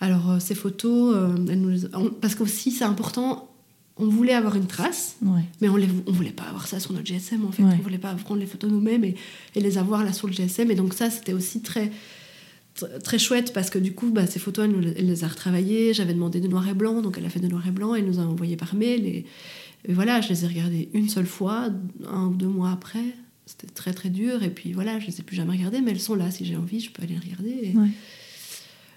Alors 0.00 0.30
euh, 0.32 0.38
ces 0.38 0.54
photos, 0.54 1.14
euh, 1.16 1.34
elle 1.48 1.60
nous 1.60 1.86
on- 1.94 2.10
parce 2.10 2.34
qu'aussi 2.36 2.70
c'est 2.70 2.84
important, 2.84 3.48
on 3.96 4.06
voulait 4.08 4.34
avoir 4.34 4.56
une 4.56 4.66
trace, 4.66 5.16
Ouais. 5.22 5.42
mais 5.60 5.68
on 5.68 5.76
ne 5.78 5.86
voulait 6.08 6.30
pas 6.32 6.44
avoir 6.44 6.66
ça 6.66 6.78
sur 6.80 6.92
notre 6.92 7.06
GSM 7.06 7.44
en 7.44 7.52
fait. 7.52 7.62
Ouais. 7.62 7.74
On 7.78 7.82
voulait 7.82 7.98
pas 7.98 8.12
prendre 8.14 8.40
les 8.40 8.46
photos 8.46 8.70
nous-mêmes 8.70 9.04
et, 9.04 9.14
et 9.54 9.60
les 9.60 9.78
avoir 9.78 10.04
là 10.04 10.12
sur 10.12 10.26
le 10.28 10.32
GSM. 10.32 10.70
Et 10.70 10.74
donc 10.74 10.94
ça, 10.94 11.10
c'était 11.10 11.32
aussi 11.32 11.60
très, 11.62 11.86
tr- 11.86 11.90
très 13.02 13.18
chouette 13.18 13.52
parce 13.52 13.70
que 13.70 13.78
du 13.78 13.92
coup, 13.92 14.10
bah, 14.10 14.26
ces 14.26 14.38
photos, 14.38 14.64
elle, 14.64 14.72
nous 14.72 14.80
les- 14.80 14.94
elle 14.96 15.06
les 15.06 15.24
a 15.24 15.28
retravaillées. 15.28 15.94
J'avais 15.94 16.14
demandé 16.14 16.40
de 16.40 16.48
noir 16.48 16.68
et 16.68 16.74
blanc, 16.74 17.02
donc 17.02 17.16
elle 17.18 17.24
a 17.26 17.30
fait 17.30 17.40
de 17.40 17.48
noir 17.48 17.66
et 17.66 17.70
blanc. 17.70 17.94
Elle 17.94 18.06
nous 18.06 18.18
a 18.18 18.22
envoyé 18.22 18.56
par 18.56 18.74
mail. 18.74 19.06
Et, 19.06 19.24
et 19.86 19.92
voilà, 19.92 20.20
je 20.20 20.28
les 20.30 20.44
ai 20.44 20.48
regardées 20.48 20.88
une 20.92 21.08
seule 21.08 21.26
fois, 21.26 21.68
un 22.08 22.26
ou 22.26 22.34
deux 22.34 22.48
mois 22.48 22.70
après. 22.72 23.04
C'était 23.46 23.66
très 23.66 23.92
très 23.92 24.08
dur. 24.10 24.42
Et 24.42 24.50
puis 24.50 24.72
voilà, 24.72 24.98
je 24.98 25.06
les 25.06 25.20
ai 25.20 25.22
plus 25.22 25.36
jamais 25.36 25.52
regardées, 25.52 25.80
mais 25.82 25.90
elles 25.92 26.00
sont 26.00 26.14
là. 26.14 26.30
Si 26.30 26.44
j'ai 26.44 26.56
envie, 26.56 26.80
je 26.80 26.90
peux 26.90 27.02
aller 27.02 27.14
les 27.14 27.20
regarder. 27.20 27.70
Et, 27.72 27.76
Ouais. 27.76 27.88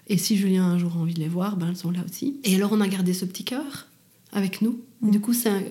et 0.08 0.18
si 0.18 0.36
Julien 0.36 0.64
a 0.64 0.66
un 0.68 0.78
jour 0.78 0.96
envie 0.96 1.14
de 1.14 1.20
les 1.20 1.28
voir, 1.28 1.56
ben, 1.56 1.68
elles 1.68 1.76
sont 1.76 1.90
là 1.90 2.00
aussi. 2.08 2.40
Et 2.44 2.54
alors, 2.56 2.72
on 2.72 2.80
a 2.80 2.88
gardé 2.88 3.12
ce 3.12 3.24
petit 3.26 3.44
cœur 3.44 3.86
avec 4.32 4.60
nous. 4.62 4.80
Et 5.02 5.06
Mm. 5.06 5.10
du 5.10 5.20
coup, 5.20 5.32
c'est 5.34 5.50
un, 5.50 5.62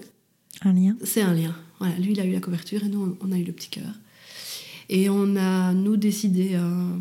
Un 0.61 0.73
lien. 0.73 0.95
c'est 1.03 1.21
un 1.21 1.33
lien. 1.33 1.55
Voilà, 1.79 1.95
lui, 1.97 2.11
il 2.13 2.19
a 2.19 2.25
eu 2.25 2.31
la 2.31 2.39
couverture 2.39 2.83
et 2.83 2.87
nous, 2.89 3.17
on 3.21 3.31
a 3.31 3.37
eu 3.37 3.43
le 3.43 3.51
petit 3.51 3.69
cœur. 3.69 3.91
Et 4.89 5.09
on 5.09 5.35
a, 5.35 5.73
nous, 5.73 5.97
décidé, 5.97 6.51
euh, 6.53 6.95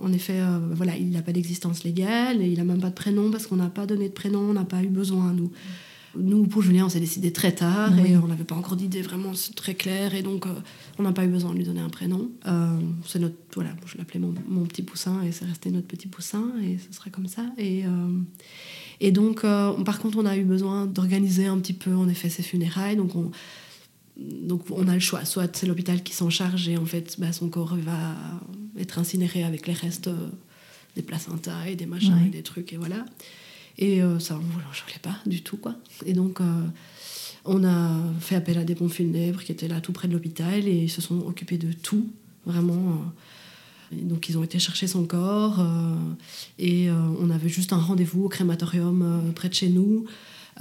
en 0.00 0.12
effet, 0.12 0.40
euh, 0.40 0.58
voilà, 0.72 0.96
il 0.96 1.10
n'a 1.10 1.22
pas 1.22 1.32
d'existence 1.32 1.84
légale 1.84 2.42
et 2.42 2.48
il 2.48 2.58
n'a 2.58 2.64
même 2.64 2.80
pas 2.80 2.90
de 2.90 2.94
prénom 2.94 3.30
parce 3.30 3.46
qu'on 3.46 3.56
n'a 3.56 3.68
pas 3.68 3.86
donné 3.86 4.08
de 4.08 4.14
prénom, 4.14 4.40
on 4.40 4.52
n'a 4.52 4.64
pas 4.64 4.82
eu 4.82 4.88
besoin, 4.88 5.32
nous. 5.32 5.50
nous, 6.16 6.46
pour 6.46 6.62
Julien, 6.62 6.86
on 6.86 6.88
s'est 6.88 7.00
décidé 7.00 7.32
très 7.32 7.52
tard 7.52 7.98
et 7.98 8.16
on 8.16 8.26
n'avait 8.26 8.44
pas 8.44 8.54
encore 8.54 8.76
d'idée 8.76 9.02
vraiment 9.02 9.32
très 9.54 9.74
claire 9.74 10.14
et 10.14 10.22
donc 10.22 10.46
on 10.98 11.02
n'a 11.02 11.12
pas 11.12 11.24
eu 11.24 11.28
besoin 11.28 11.52
de 11.52 11.58
lui 11.58 11.64
donner 11.64 11.80
un 11.80 11.88
prénom. 11.88 12.30
c'est 13.06 13.18
notre, 13.18 13.36
voilà, 13.54 13.70
je 13.86 13.98
l'appelais 13.98 14.20
mon, 14.20 14.34
mon, 14.48 14.64
petit 14.66 14.82
poussin 14.82 15.22
et 15.22 15.32
c'est 15.32 15.44
resté 15.44 15.70
notre 15.70 15.86
petit 15.86 16.08
poussin 16.08 16.52
et 16.62 16.78
ce 16.78 16.94
sera 16.94 17.10
comme 17.10 17.28
ça. 17.28 17.44
Et, 17.58 17.84
et 19.00 19.12
donc, 19.12 19.42
par 19.42 19.98
contre, 19.98 20.18
on 20.18 20.26
a 20.26 20.36
eu 20.36 20.44
besoin 20.44 20.86
d'organiser 20.86 21.46
un 21.46 21.58
petit 21.58 21.74
peu, 21.74 21.94
en 21.94 22.08
effet, 22.08 22.28
ses 22.28 22.42
funérailles. 22.42 22.96
Donc, 22.96 23.14
on, 23.14 23.30
donc 24.16 24.62
on 24.70 24.88
a 24.88 24.94
le 24.94 25.00
choix, 25.00 25.24
soit 25.24 25.54
c'est 25.56 25.66
l'hôpital 25.66 26.02
qui 26.02 26.14
s'en 26.14 26.30
charge 26.30 26.68
et 26.68 26.76
en 26.78 26.86
fait 26.86 27.16
bah, 27.18 27.32
son 27.32 27.48
corps 27.48 27.76
va 27.76 28.16
être 28.78 28.98
incinéré 28.98 29.44
avec 29.44 29.66
les 29.66 29.74
restes 29.74 30.08
euh, 30.08 30.28
des 30.94 31.02
placentas 31.02 31.66
et 31.66 31.76
des 31.76 31.86
machins 31.86 32.18
et 32.26 32.30
des 32.30 32.42
trucs 32.42 32.72
et 32.72 32.76
voilà. 32.76 33.04
Et 33.78 34.02
euh, 34.02 34.18
ça, 34.18 34.40
je 34.72 34.80
voulais 34.82 34.98
pas 35.02 35.16
du 35.26 35.42
tout 35.42 35.58
quoi. 35.58 35.76
Et 36.06 36.14
donc 36.14 36.40
euh, 36.40 36.44
on 37.44 37.62
a 37.64 37.90
fait 38.20 38.36
appel 38.36 38.56
à 38.56 38.64
des 38.64 38.74
pompes 38.74 38.92
funèbres 38.92 39.42
qui 39.42 39.52
étaient 39.52 39.68
là 39.68 39.82
tout 39.82 39.92
près 39.92 40.08
de 40.08 40.14
l'hôpital 40.14 40.66
et 40.66 40.84
ils 40.84 40.90
se 40.90 41.02
sont 41.02 41.18
occupés 41.26 41.58
de 41.58 41.72
tout, 41.72 42.08
vraiment. 42.46 42.98
donc 43.92 44.30
ils 44.30 44.38
ont 44.38 44.42
été 44.42 44.58
chercher 44.58 44.86
son 44.86 45.04
corps 45.04 45.64
et 46.58 46.88
on 46.90 47.30
avait 47.30 47.48
juste 47.48 47.72
un 47.72 47.78
rendez-vous 47.78 48.24
au 48.24 48.28
crématorium 48.28 49.32
près 49.36 49.48
de 49.48 49.54
chez 49.54 49.68
nous. 49.68 50.06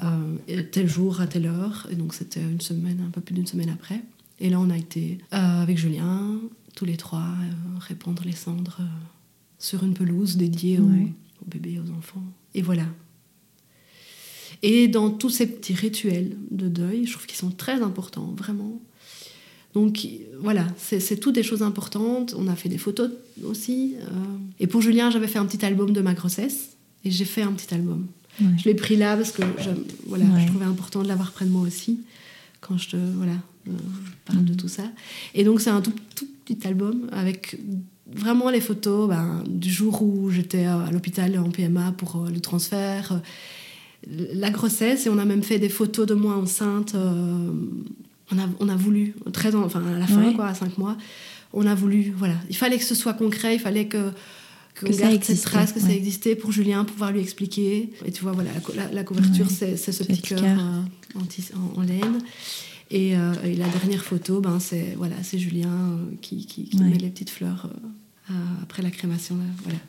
Euh, 0.03 0.61
tel 0.71 0.89
jour 0.89 1.21
à 1.21 1.27
telle 1.27 1.45
heure. 1.45 1.87
Et 1.91 1.95
donc 1.95 2.13
c'était 2.13 2.41
une 2.41 2.61
semaine, 2.61 3.03
un 3.05 3.11
peu 3.11 3.21
plus 3.21 3.33
d'une 3.33 3.47
semaine 3.47 3.69
après. 3.69 4.01
Et 4.39 4.49
là, 4.49 4.59
on 4.59 4.69
a 4.69 4.77
été 4.77 5.19
euh, 5.33 5.61
avec 5.61 5.77
Julien, 5.77 6.39
tous 6.75 6.85
les 6.85 6.97
trois, 6.97 7.21
euh, 7.21 7.79
répandre 7.79 8.23
les 8.25 8.33
cendres 8.33 8.79
sur 9.57 9.83
une 9.83 9.93
pelouse 9.93 10.35
dédiée 10.35 10.79
aux, 10.79 11.45
bébés 11.47 11.73
et 11.73 11.79
aux 11.79 11.97
enfants. 11.97 12.23
Et 12.53 12.61
voilà. 12.61 12.85
Et 14.61 14.87
dans 14.87 15.09
tous 15.09 15.29
ces 15.29 15.47
petits 15.47 15.73
rituels 15.73 16.35
de 16.51 16.67
deuil, 16.67 17.05
je 17.05 17.13
trouve 17.13 17.25
qu'ils 17.25 17.37
sont 17.37 17.51
très 17.51 17.81
importants, 17.81 18.33
vraiment. 18.37 18.81
Donc 19.73 20.07
voilà, 20.39 20.65
c'est 20.77 21.19
toutes 21.19 21.35
des 21.35 21.43
choses 21.43 21.61
importantes. 21.61 22.33
On 22.37 22.47
a 22.47 22.55
fait 22.55 22.69
des 22.69 22.77
photos 22.77 23.11
aussi. 23.43 23.95
et 24.59 24.67
pour 24.67 24.81
Julien, 24.81 25.09
j'avais 25.09 25.27
fait 25.27 25.39
un 25.39 25.45
petit 25.45 25.65
album 25.65 25.91
de 25.91 26.01
ma 26.01 26.13
grossesse. 26.13 26.75
Et 27.03 27.11
j'ai 27.11 27.25
fait 27.25 27.41
un 27.41 27.51
petit 27.51 27.73
album. 27.73 28.07
Je 28.39 28.65
l'ai 28.65 28.75
pris 28.75 28.95
là 28.95 29.15
parce 29.15 29.31
que 29.31 29.43
je, 29.59 29.69
voilà, 30.07 30.25
je 30.39 30.47
trouvais 30.47 30.65
important 30.65 31.01
de 31.03 31.07
l'avoir 31.07 31.31
près 31.31 31.45
de 31.45 31.51
moi 31.51 31.61
aussi 31.61 31.99
quand 32.61 32.77
je, 32.77 32.89
te, 32.89 32.97
voilà, 32.97 33.33
euh, 33.67 33.71
parle 34.25 34.43
de 34.43 34.53
mm. 34.53 34.57
tout 34.57 34.67
ça. 34.67 34.83
Et 35.33 35.43
donc 35.43 35.61
c'est 35.61 35.69
un 35.69 35.81
tout, 35.81 35.93
tout, 36.15 36.27
petit 36.43 36.67
album 36.67 37.07
avec 37.11 37.57
vraiment 38.07 38.49
les 38.49 38.61
photos 38.61 39.09
ben, 39.09 39.43
du 39.47 39.71
jour 39.71 40.01
où 40.01 40.29
j'étais 40.29 40.65
à 40.65 40.89
l'hôpital 40.91 41.37
en 41.39 41.49
PMA 41.49 41.93
pour 41.97 42.17
euh, 42.17 42.29
le 42.29 42.39
transfert, 42.39 43.13
euh, 43.13 44.25
la 44.33 44.51
grossesse, 44.51 45.07
et 45.07 45.09
on 45.09 45.17
a 45.17 45.25
même 45.25 45.43
fait 45.43 45.59
des 45.59 45.69
photos 45.69 46.05
de 46.05 46.13
moi 46.13 46.35
enceinte. 46.35 46.95
on, 46.95 48.37
a, 48.37 48.47
on 48.59 48.69
a 48.69 48.75
voulu, 48.75 49.15
très 49.33 49.55
enfin 49.55 49.83
à 49.83 49.97
la 49.97 50.05
fin, 50.05 50.31
quoi, 50.33 50.47
à 50.47 50.53
5 50.53 50.77
mois, 50.77 50.95
on 51.53 51.65
a 51.65 51.73
voulu, 51.73 52.13
voilà, 52.15 52.35
il 52.49 52.55
fallait 52.55 52.77
que 52.77 52.83
ce 52.83 52.93
soit 52.93 53.13
concret, 53.13 53.55
il 53.55 53.59
fallait 53.59 53.87
que 53.87 54.11
que, 54.75 54.91
ça 54.91 55.11
existe, 55.11 55.41
cette 55.41 55.51
trace, 55.51 55.71
que 55.71 55.79
ça 55.79 55.91
existait 55.91 56.35
pour 56.35 56.51
Julien, 56.51 56.83
pouvoir 56.83 57.11
lui 57.11 57.21
expliquer. 57.21 57.89
Et 58.05 58.11
tu 58.11 58.23
vois, 58.23 58.33
voilà, 58.33 58.51
la, 58.91 59.03
couverture, 59.03 59.47
c'est 59.49 59.77
ce 59.77 60.03
petit 60.03 60.21
cœur 60.21 60.43
euh, 60.43 61.19
en, 61.75 61.81
laine. 61.81 62.19
Euh, 62.93 63.33
et, 63.43 63.55
la 63.55 63.67
dernière 63.69 64.03
photo, 64.03 64.41
ben, 64.41 64.59
c'est 64.59 64.93
voilà, 64.97 65.15
Julien 65.33 65.69
euh, 65.69 66.15
qui, 66.21 66.45
qui, 66.45 66.69
met 66.77 66.97
les 66.97 67.09
petites 67.09 67.29
fleurs 67.29 67.69
après 68.61 68.81
la 68.81 68.91
crémation. 68.91 69.37
voilà. 69.63 69.79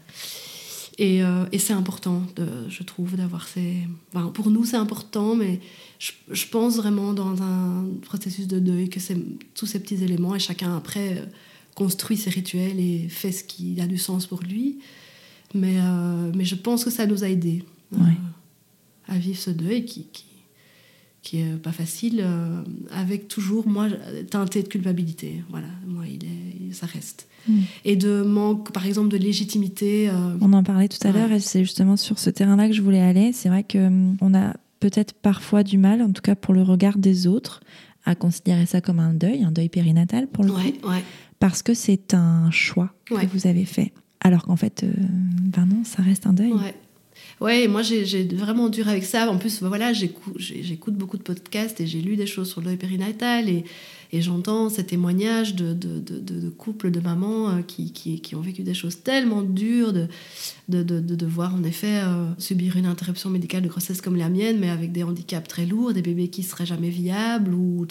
Et, 0.99 1.21
et 1.53 1.59
c'est 1.59 1.75
important, 1.75 2.23
de, 2.37 2.47
je 2.71 2.83
trouve, 2.83 3.17
d'avoir 3.17 3.49
ces... 3.49 3.87
pour 4.33 4.51
nous, 4.51 4.65
c'est 4.65 4.79
important, 4.79 5.35
mais 5.35 5.61
je, 5.99 6.13
je, 6.31 6.47
pense 6.47 6.77
vraiment 6.77 7.13
dans 7.13 7.43
un 7.43 7.85
processus 8.01 8.47
de 8.47 8.59
deuil 8.61 8.89
que 8.89 9.01
tous 9.55 9.67
ces 9.67 9.79
petits 9.79 10.03
éléments, 10.03 10.35
et 10.35 10.39
chacun 10.39 10.75
après 10.75 11.23
construit 11.77 12.17
ses 12.17 12.31
rituels 12.31 12.81
et 12.81 13.07
fait 13.09 13.31
ce 13.31 13.45
qui 13.45 13.81
a 13.81 13.87
du 13.87 13.99
sens 13.99 14.27
pour 14.27 14.43
lui. 14.43 14.79
Mais, 15.55 15.77
euh, 15.79 16.33
mais 16.35 16.45
je 16.45 16.57
pense 16.57 16.85
que 16.85 16.91
ça 16.91 17.07
nous 17.07 17.23
a 17.23 17.29
aidés 17.29 17.63
euh, 17.95 17.99
à 19.07 19.17
vivre 19.19 19.39
ce 19.39 19.51
deuil 19.51 19.85
qui, 19.85 20.07
qui, 20.13 20.25
qui 21.23 21.39
est 21.39 21.63
pas 21.63 21.73
facile, 21.73 22.21
euh, 22.25 22.63
avec 22.91 23.29
toujours, 23.29 23.69
moi, 23.69 23.89
teinté 24.31 24.63
de 24.63 24.69
culpabilité. 24.69 25.45
Voilà, 25.51 25.69
moi, 25.87 26.05
il 26.09 26.25
est, 26.25 26.73
ça 26.73 26.87
reste. 26.87 27.29
Mm. 27.47 27.61
Et 27.85 27.97
de 27.97 28.23
manque, 28.23 28.73
par 28.73 28.87
exemple, 28.87 29.09
de 29.09 29.19
légitimité. 29.19 30.11
On 30.41 30.53
en 30.55 30.65
parlait 30.65 30.89
tout 30.89 31.07
à 31.07 31.13
l'heure 31.13 31.31
et 31.31 31.41
c'est 31.41 31.61
justement 31.61 31.97
sur 31.97 32.19
ce 32.19 32.31
terrain-là 32.31 32.69
que 32.69 32.75
je 32.75 32.83
voulais 32.83 33.03
aller. 33.03 33.33
C'est 33.35 33.51
vrai 33.51 33.65
qu'on 33.71 34.17
on 34.21 34.35
a 34.35 34.55
peut-être 34.81 35.13
parfois 35.13 35.63
du 35.63 35.77
mal, 35.77 36.01
en 36.01 36.11
tout 36.11 36.23
cas 36.23 36.35
pour 36.35 36.55
le 36.55 36.63
regard 36.63 36.97
des 36.97 37.27
autres, 37.27 37.61
à 38.07 38.15
considérer 38.15 38.67
ça 38.67 38.81
comme 38.81 38.99
un 38.99 39.13
deuil, 39.13 39.45
un 39.45 39.53
deuil 39.53 39.69
périnatal 39.69 40.27
pour 40.27 40.43
le 40.43 40.53
ouais, 40.53 40.73
coup. 40.73 40.89
Ouais 40.89 41.03
parce 41.39 41.63
que 41.63 41.75
c'est 41.75 42.15
un 42.15 42.51
choix 42.51 42.91
que 43.07 43.27
vous 43.27 43.47
avez 43.47 43.65
fait. 43.65 43.93
Alors 44.21 44.45
qu'en 44.45 44.57
fait, 44.57 44.83
euh, 44.83 44.93
ben 44.99 45.67
non, 45.67 45.85
ça 45.85 46.03
reste 46.03 46.27
un 46.27 46.33
deuil. 46.33 46.53
Ouais. 46.53 46.75
Ouais, 47.39 47.69
moi 47.69 47.83
j'ai 47.83 48.25
vraiment 48.25 48.71
dur 48.71 48.89
avec 48.89 49.05
ça. 49.05 49.31
En 49.31 49.37
plus, 49.37 49.63
voilà, 49.63 49.93
j'écoute 49.93 50.95
beaucoup 50.95 51.19
de 51.19 51.23
podcasts 51.23 51.81
et 51.83 51.87
j'ai 51.87 52.01
lu 52.01 52.17
des 52.17 52.27
choses 52.27 52.51
sur 52.51 52.63
le 52.63 52.77
périnatal 52.77 53.49
et, 53.49 53.65
j'entends 54.15 54.71
ces 54.71 54.87
témoignages 54.87 55.55
de, 55.55 56.49
couples, 56.49 56.91
de 56.91 57.01
mamans 57.01 57.51
euh, 57.51 57.61
qui, 57.61 58.35
ont 58.35 58.41
vécu 58.41 58.63
des 58.63 58.73
choses 58.73 59.03
tellement 59.03 59.43
dures, 59.43 59.93
de, 59.93 60.09
de, 60.69 60.83
devoir 60.83 61.55
en 61.55 61.63
effet 61.65 62.01
euh, 62.03 62.27
subir 62.39 62.79
une 62.79 62.87
interruption 62.87 63.29
médicale 63.29 63.63
de 63.63 63.69
grossesse 63.69 64.01
comme 64.01 64.17
la 64.17 64.31
mienne, 64.31 64.59
mais 64.59 64.71
avec 64.71 64.91
des 64.91 65.03
handicaps 65.03 65.47
très 65.47 65.67
lourds, 65.67 65.93
des 65.93 66.01
bébés 66.01 66.29
qui 66.29 66.43
seraient 66.45 66.65
jamais 66.65 66.89
viables 66.89 67.53
ou, 67.53 67.87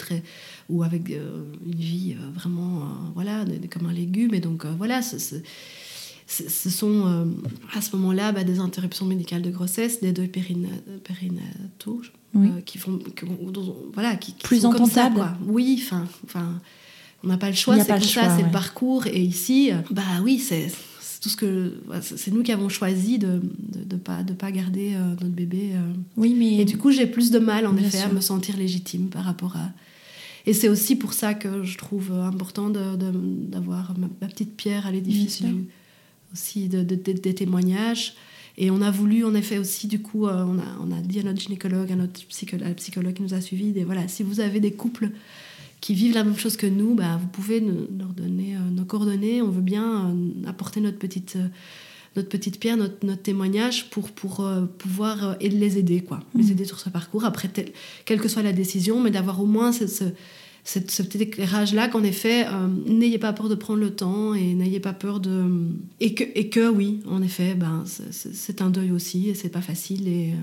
avec 0.82 1.10
euh, 1.10 1.44
une 1.64 1.78
vie 1.78 2.16
vraiment 2.34 2.88
voilà, 3.14 3.44
comme 3.70 3.86
un 3.86 3.92
légume. 3.92 4.34
Et 4.34 4.40
donc 4.40 4.66
voilà, 4.66 5.02
ce 6.26 6.70
sont 6.70 7.28
à 7.74 7.80
ce 7.80 7.94
moment-là 7.96 8.32
bah, 8.32 8.42
des 8.42 8.58
interruptions 8.58 9.06
médicales 9.06 9.42
de 9.42 9.50
grossesse, 9.50 10.00
des 10.00 10.12
deuils 10.12 10.28
périnataux, 10.28 12.02
euh, 12.36 12.60
qui 12.64 12.78
font, 12.78 12.98
voilà, 13.94 14.16
qui, 14.16 14.32
plus 14.32 14.60
sont 14.60 14.72
Oui, 15.46 15.80
enfin, 15.82 16.06
enfin, 16.24 16.60
on 17.24 17.28
n'a 17.28 17.38
pas 17.38 17.48
le 17.48 17.56
choix, 17.56 17.78
c'est 17.78 17.86
comme 17.86 18.00
ça, 18.00 18.36
c'est 18.36 18.42
le 18.42 18.50
parcours. 18.50 19.06
Et 19.06 19.22
ici, 19.22 19.70
euh, 19.72 19.76
bah 19.90 20.02
oui, 20.22 20.38
c'est 20.38 20.70
tout 21.20 21.28
ce 21.28 21.36
que 21.36 21.80
c'est 22.02 22.30
nous 22.30 22.42
qui 22.42 22.52
avons 22.52 22.68
choisi 22.68 23.18
de 23.18 23.40
de, 23.58 23.84
de 23.84 23.96
pas 23.96 24.22
de 24.22 24.32
pas 24.32 24.50
garder 24.50 24.94
euh, 24.94 25.10
notre 25.10 25.26
bébé. 25.26 25.72
oui, 26.16 26.34
mais 26.38 26.56
et 26.56 26.64
du 26.64 26.76
coup, 26.76 26.90
j'ai 26.90 27.06
plus 27.06 27.30
de 27.30 27.38
mal 27.38 27.66
en 27.66 27.76
effet 27.76 28.02
à 28.02 28.08
me 28.08 28.20
sentir 28.20 28.56
légitime 28.56 29.08
par 29.08 29.24
rapport 29.24 29.56
à. 29.56 29.70
Et 30.48 30.52
c'est 30.52 30.68
aussi 30.68 30.94
pour 30.94 31.12
ça 31.12 31.34
que 31.34 31.64
je 31.64 31.76
trouve 31.76 32.12
important 32.12 32.70
d'avoir 32.70 33.94
ma, 33.98 34.28
petite 34.28 34.56
pierre 34.56 34.86
à 34.86 34.92
l'édifice 34.92 35.42
aussi 36.36 36.68
de, 36.68 36.82
des 36.82 37.34
témoignages 37.34 38.14
et 38.58 38.70
on 38.70 38.80
a 38.80 38.90
voulu, 38.90 39.24
en 39.24 39.34
effet, 39.34 39.58
aussi, 39.58 39.86
du 39.86 40.00
coup, 40.00 40.26
euh, 40.26 40.44
on, 40.44 40.58
a, 40.58 40.64
on, 40.80 40.90
a, 40.90 41.00
dit 41.00 41.20
à 41.20 41.22
notre 41.22 41.40
gynécologue, 41.40 41.92
à 41.92 41.96
notre 41.96 42.24
psychologue, 42.26 42.74
psychologue 42.74 43.14
qui 43.14 43.22
nous 43.22 43.34
a 43.34 43.40
suivis, 43.40 43.72
des, 43.72 43.84
voilà, 43.84 44.08
si 44.08 44.22
vous 44.22 44.40
avez 44.40 44.60
des 44.60 44.72
couples 44.72 45.10
qui 45.82 45.92
vivent 45.92 46.14
la 46.14 46.24
même 46.24 46.38
chose 46.38 46.56
que 46.56 46.66
nous, 46.66 46.94
bah, 46.94 47.18
vous 47.20 47.28
pouvez 47.28 47.60
nous, 47.60 47.86
leur 47.98 48.08
donner 48.08 48.56
euh, 48.56 48.70
nos 48.70 48.84
coordonnées. 48.84 49.42
On 49.42 49.50
veut 49.50 49.60
bien 49.60 50.06
euh, 50.06 50.48
apporter 50.48 50.80
notre 50.80 50.98
petite, 50.98 51.36
notre 52.16 52.30
petite 52.30 52.58
pierre, 52.58 52.78
notre, 52.78 53.04
notre 53.04 53.20
témoignage 53.20 53.90
pour, 53.90 54.10
pour 54.10 54.48
pouvoir 54.78 55.36
les 55.38 55.76
aider, 55.76 56.00
quoi. 56.00 56.20
Les 56.34 56.44
mmh. 56.44 56.50
aider 56.52 56.64
sur 56.64 56.80
ce 56.80 56.88
parcours, 56.88 57.26
après, 57.26 57.50
quelle 58.06 58.20
que 58.20 58.28
soit 58.28 58.42
la 58.42 58.54
décision, 58.54 59.00
mais 59.00 59.10
d'avoir 59.10 59.42
au 59.42 59.46
moins 59.46 59.72
ce, 59.72 59.86
ce 59.86 60.04
ce 60.66 61.02
petit 61.02 61.18
éclairage-là 61.18 61.86
qu'en 61.86 62.02
effet, 62.02 62.44
euh, 62.46 62.66
n'ayez 62.86 63.18
pas 63.18 63.32
peur 63.32 63.48
de 63.48 63.54
prendre 63.54 63.78
le 63.78 63.90
temps 63.90 64.34
et 64.34 64.54
n'ayez 64.54 64.80
pas 64.80 64.92
peur 64.92 65.20
de... 65.20 65.44
Et 66.00 66.12
que, 66.14 66.24
et 66.34 66.48
que 66.48 66.68
oui, 66.68 67.02
en 67.08 67.22
effet, 67.22 67.54
ben, 67.54 67.84
c'est 68.10 68.60
un 68.60 68.70
deuil 68.70 68.90
aussi 68.90 69.28
et 69.28 69.34
c'est 69.34 69.48
pas 69.48 69.60
facile. 69.60 70.08
Et, 70.08 70.32
euh, 70.32 70.36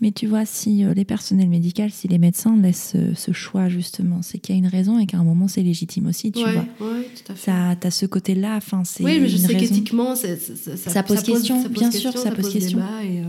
Mais 0.00 0.10
tu 0.10 0.26
vois, 0.26 0.46
si 0.46 0.84
euh, 0.84 0.94
les 0.94 1.04
personnels 1.04 1.50
médicaux, 1.50 1.82
si 1.90 2.08
les 2.08 2.16
médecins 2.16 2.56
laissent 2.56 2.96
ce 3.14 3.32
choix 3.32 3.68
justement, 3.68 4.22
c'est 4.22 4.38
qu'il 4.38 4.54
y 4.54 4.58
a 4.58 4.60
une 4.60 4.68
raison 4.68 4.98
et 4.98 5.04
qu'à 5.04 5.18
un 5.18 5.24
moment 5.24 5.48
c'est 5.48 5.62
légitime 5.62 6.06
aussi, 6.06 6.32
tu 6.32 6.40
vois. 6.40 6.64
Oui, 6.80 7.04
tout 7.14 7.32
à 7.32 7.34
fait. 7.34 7.50
Ça, 7.50 7.76
as 7.82 7.90
ce 7.90 8.06
côté-là, 8.06 8.56
enfin 8.56 8.84
c'est... 8.84 9.04
Oui, 9.04 9.20
mais 9.20 9.28
je 9.28 9.36
sais 9.36 9.54
qu'éthiquement, 9.54 10.16
ça, 10.16 10.28
ça, 10.76 11.02
pose 11.02 11.22
question, 11.22 11.62
bien 11.68 11.90
sûr, 11.90 12.16
ça, 12.16 12.30
pose, 12.30 12.50
question. 12.50 12.80
et, 13.04 13.22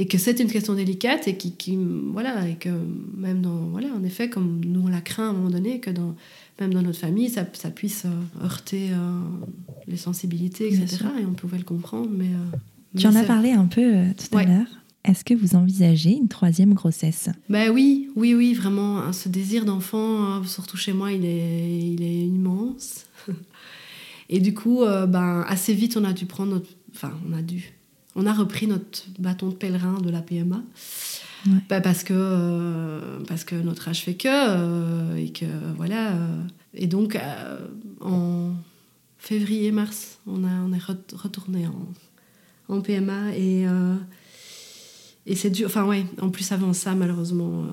et 0.00 0.06
que 0.06 0.16
c'est 0.16 0.40
une 0.40 0.50
question 0.50 0.72
délicate 0.74 1.28
et 1.28 1.36
qui, 1.36 1.52
qui, 1.52 1.78
voilà 2.12 2.48
et 2.48 2.54
que 2.54 2.70
même 3.14 3.42
dans 3.42 3.66
voilà 3.66 3.88
en 3.88 4.02
effet 4.02 4.30
comme 4.30 4.64
nous 4.64 4.80
on 4.80 4.88
la 4.88 5.02
craint 5.02 5.26
à 5.26 5.28
un 5.28 5.32
moment 5.34 5.50
donné 5.50 5.78
que 5.78 5.90
dans 5.90 6.16
même 6.58 6.72
dans 6.72 6.80
notre 6.80 6.98
famille 6.98 7.28
ça, 7.28 7.46
ça 7.52 7.70
puisse 7.70 8.06
euh, 8.06 8.44
heurter 8.44 8.92
euh, 8.92 9.20
les 9.86 9.98
sensibilités 9.98 10.68
etc 10.68 11.04
et 11.20 11.26
on 11.26 11.34
pouvait 11.34 11.58
le 11.58 11.64
comprendre 11.64 12.08
mais, 12.10 12.24
euh, 12.28 12.98
tu 12.98 13.06
en 13.06 13.14
as 13.14 13.24
parlé 13.24 13.52
un 13.52 13.66
peu 13.66 14.04
tout 14.16 14.36
à 14.38 14.44
l'heure 14.44 14.66
est-ce 15.04 15.22
que 15.22 15.34
vous 15.34 15.54
envisagez 15.54 16.10
une 16.10 16.28
troisième 16.28 16.74
grossesse? 16.74 17.30
Ben 17.48 17.70
oui, 17.70 18.10
oui, 18.16 18.34
oui, 18.34 18.52
vraiment. 18.52 18.98
Hein, 18.98 19.14
ce 19.14 19.30
désir 19.30 19.64
d'enfant, 19.64 20.24
hein, 20.24 20.42
surtout 20.44 20.76
chez 20.76 20.92
moi, 20.92 21.10
il 21.10 21.24
est, 21.24 21.80
il 21.94 22.02
est 22.02 22.26
immense. 22.26 23.06
Et 24.28 24.40
du 24.40 24.52
coup, 24.52 24.80
ben, 24.84 25.42
assez 25.48 25.72
vite, 25.72 25.96
on 25.96 26.04
a 26.04 26.12
dû 26.12 26.26
prendre 26.26 26.52
notre... 26.52 26.68
Enfin, 26.92 27.12
on 27.26 27.32
a 27.32 27.40
dû 27.40 27.72
on 28.16 28.26
a 28.26 28.32
repris 28.32 28.66
notre 28.66 29.04
bâton 29.18 29.48
de 29.48 29.54
pèlerin 29.54 30.00
de 30.00 30.10
la 30.10 30.20
PMA. 30.20 30.62
Bah, 31.70 31.80
parce 31.80 32.04
que 32.04 33.22
parce 33.26 33.44
que 33.44 33.54
notre 33.54 33.88
âge 33.88 34.02
fait 34.02 34.14
que 34.14 35.16
et 35.16 35.32
que 35.32 35.46
voilà 35.76 36.12
et 36.74 36.86
donc 36.86 37.18
en 38.02 38.52
février 39.16 39.72
mars 39.72 40.18
on 40.26 40.44
a 40.44 40.50
on 40.66 40.70
est 40.74 40.82
retourné 41.14 41.66
en, 41.66 41.88
en 42.68 42.82
PMA 42.82 43.34
et 43.38 43.64
et 45.24 45.34
c'est 45.34 45.48
dur 45.48 45.68
enfin 45.68 45.86
ouais 45.86 46.04
en 46.20 46.28
plus 46.28 46.52
avant 46.52 46.74
ça 46.74 46.94
malheureusement 46.94 47.64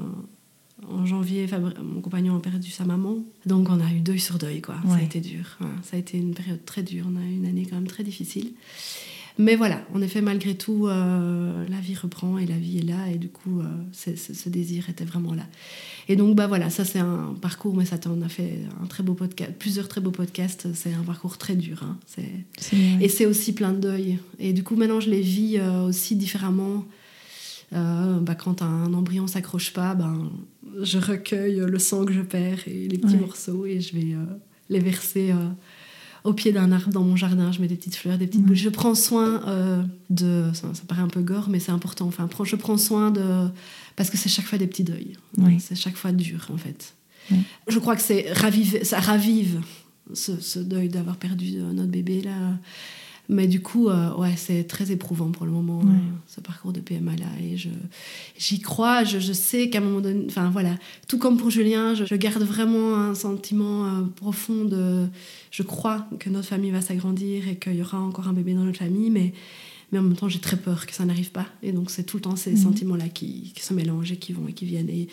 en 0.89 1.05
janvier, 1.05 1.47
mon 1.83 2.01
compagnon 2.01 2.37
a 2.37 2.39
perdu 2.39 2.69
sa 2.69 2.85
maman. 2.85 3.17
Donc 3.45 3.69
on 3.69 3.79
a 3.79 3.91
eu 3.91 3.99
deuil 3.99 4.19
sur 4.19 4.37
deuil, 4.37 4.61
quoi. 4.61 4.75
Ça 4.87 4.95
a 4.95 5.01
été 5.01 5.19
dur. 5.19 5.57
Ça 5.83 5.97
a 5.97 5.99
été 5.99 6.17
une 6.17 6.33
période 6.33 6.63
très 6.65 6.83
dure. 6.83 7.05
On 7.11 7.17
a 7.17 7.25
eu 7.25 7.33
une 7.33 7.45
année 7.45 7.65
quand 7.65 7.75
même 7.75 7.87
très 7.87 8.03
difficile. 8.03 8.53
Mais 9.37 9.55
voilà, 9.55 9.81
en 9.93 10.01
effet, 10.01 10.21
malgré 10.21 10.55
tout, 10.55 10.87
euh, 10.87 11.65
la 11.69 11.79
vie 11.79 11.95
reprend 11.95 12.37
et 12.37 12.45
la 12.45 12.57
vie 12.57 12.79
est 12.79 12.83
là. 12.83 13.09
Et 13.11 13.17
du 13.17 13.29
coup, 13.29 13.59
euh, 13.59 13.65
ce 13.93 14.49
désir 14.49 14.89
était 14.89 15.05
vraiment 15.05 15.33
là. 15.33 15.43
Et 16.09 16.15
donc, 16.15 16.35
bah 16.35 16.47
voilà, 16.47 16.69
ça 16.69 16.85
c'est 16.85 16.99
un 16.99 17.35
parcours, 17.41 17.75
mais 17.75 17.85
ça 17.85 17.97
on 18.07 18.21
a 18.21 18.29
fait 18.29 18.59
un 18.81 18.87
très 18.87 19.03
beau 19.03 19.13
podcast, 19.13 19.51
plusieurs 19.59 19.87
très 19.87 20.01
beaux 20.01 20.11
podcasts. 20.11 20.73
C'est 20.73 20.93
un 20.93 21.03
parcours 21.03 21.37
très 21.37 21.55
dur. 21.55 21.83
Hein. 21.83 21.97
Et 22.99 23.09
c'est 23.09 23.25
aussi 23.25 23.53
plein 23.53 23.73
de 23.73 23.79
deuil. 23.79 24.19
Et 24.39 24.53
du 24.53 24.63
coup, 24.63 24.75
maintenant, 24.75 24.99
je 24.99 25.09
les 25.09 25.21
vis 25.21 25.57
euh, 25.57 25.87
aussi 25.87 26.15
différemment. 26.15 26.85
bah, 27.71 28.35
quand 28.35 28.61
un 28.61 28.93
embryon 28.93 29.27
s'accroche 29.27 29.73
pas, 29.73 29.93
ben, 29.93 30.31
je 30.81 30.97
recueille 30.97 31.61
le 31.65 31.79
sang 31.79 32.05
que 32.05 32.13
je 32.13 32.21
perds 32.21 32.67
et 32.67 32.87
les 32.87 32.97
petits 32.97 33.17
morceaux 33.17 33.65
et 33.65 33.79
je 33.79 33.95
vais 33.95 34.13
euh, 34.13 34.25
les 34.69 34.79
verser 34.79 35.31
euh, 35.31 35.49
au 36.23 36.33
pied 36.33 36.51
d'un 36.51 36.71
arbre 36.71 36.91
dans 36.91 37.03
mon 37.03 37.15
jardin. 37.15 37.51
Je 37.51 37.61
mets 37.61 37.67
des 37.67 37.75
petites 37.75 37.95
fleurs, 37.95 38.17
des 38.17 38.27
petites 38.27 38.43
boules. 38.43 38.55
Je 38.55 38.69
prends 38.69 38.95
soin 38.95 39.41
euh, 39.47 39.83
de. 40.09 40.45
Ça, 40.53 40.67
paraît 40.87 41.01
un 41.01 41.07
peu 41.07 41.21
gore, 41.21 41.49
mais 41.49 41.59
c'est 41.59 41.71
important. 41.71 42.07
Enfin, 42.07 42.27
je 42.43 42.55
prends 42.55 42.77
soin 42.77 43.11
de. 43.11 43.47
Parce 43.95 44.09
que 44.09 44.17
c'est 44.17 44.29
chaque 44.29 44.45
fois 44.45 44.57
des 44.57 44.67
petits 44.67 44.83
deuils. 44.83 45.13
C'est 45.59 45.75
chaque 45.75 45.95
fois 45.95 46.11
dur, 46.11 46.47
en 46.53 46.57
fait. 46.57 46.93
Je 47.67 47.79
crois 47.79 47.95
que 47.95 48.01
c'est 48.01 48.33
ça 48.83 48.99
ravive 48.99 49.61
ce, 50.13 50.39
ce 50.39 50.59
deuil 50.59 50.87
d'avoir 50.87 51.17
perdu 51.17 51.57
notre 51.57 51.91
bébé 51.91 52.21
là 52.21 52.57
mais 53.29 53.47
du 53.47 53.61
coup, 53.61 53.89
euh, 53.89 54.15
ouais, 54.15 54.35
c'est 54.37 54.63
très 54.63 54.91
éprouvant 54.91 55.31
pour 55.31 55.45
le 55.45 55.51
moment, 55.51 55.81
euh, 55.81 55.91
ce 56.27 56.39
parcours 56.39 56.71
de 56.71 56.79
PMA 56.79 57.11
là. 57.17 57.25
Et 57.41 57.57
j'y 58.37 58.61
crois, 58.61 59.03
je, 59.03 59.19
je 59.19 59.33
sais 59.33 59.69
qu'à 59.69 59.79
un 59.79 59.81
moment 59.81 59.99
donné, 59.99 60.25
enfin 60.29 60.49
voilà, 60.49 60.75
tout 61.09 61.17
comme 61.17 61.37
pour 61.37 61.49
Julien, 61.49 61.93
je, 61.93 62.15
garde 62.15 62.43
vraiment 62.43 62.95
un 62.95 63.15
sentiment 63.15 63.85
euh, 63.85 64.01
profond 64.15 64.63
de. 64.63 65.07
Je 65.51 65.63
crois 65.63 66.07
que 66.19 66.29
notre 66.29 66.47
famille 66.47 66.71
va 66.71 66.81
s'agrandir 66.81 67.49
et 67.49 67.57
qu'il 67.57 67.75
y 67.75 67.81
aura 67.81 67.99
encore 67.99 68.29
un 68.29 68.33
bébé 68.33 68.53
dans 68.53 68.63
notre 68.63 68.79
famille, 68.79 69.09
mais, 69.09 69.33
mais 69.91 69.99
en 69.99 70.03
même 70.03 70.15
temps, 70.15 70.29
j'ai 70.29 70.39
très 70.39 70.57
peur 70.57 70.85
que 70.85 70.93
ça 70.93 71.03
n'arrive 71.03 71.31
pas. 71.31 71.47
Et 71.61 71.73
donc, 71.73 71.89
c'est 71.89 72.03
tout 72.03 72.17
le 72.17 72.21
temps 72.21 72.37
ces 72.37 72.51
mhm. 72.51 72.57
sentiments-là 72.57 73.09
qui, 73.09 73.51
qui, 73.53 73.61
se 73.61 73.73
mélangent 73.73 74.13
et 74.13 74.17
qui 74.17 74.31
vont 74.31 74.47
et 74.47 74.53
qui 74.53 74.65
viennent. 74.65 74.89
Et, 74.89 75.09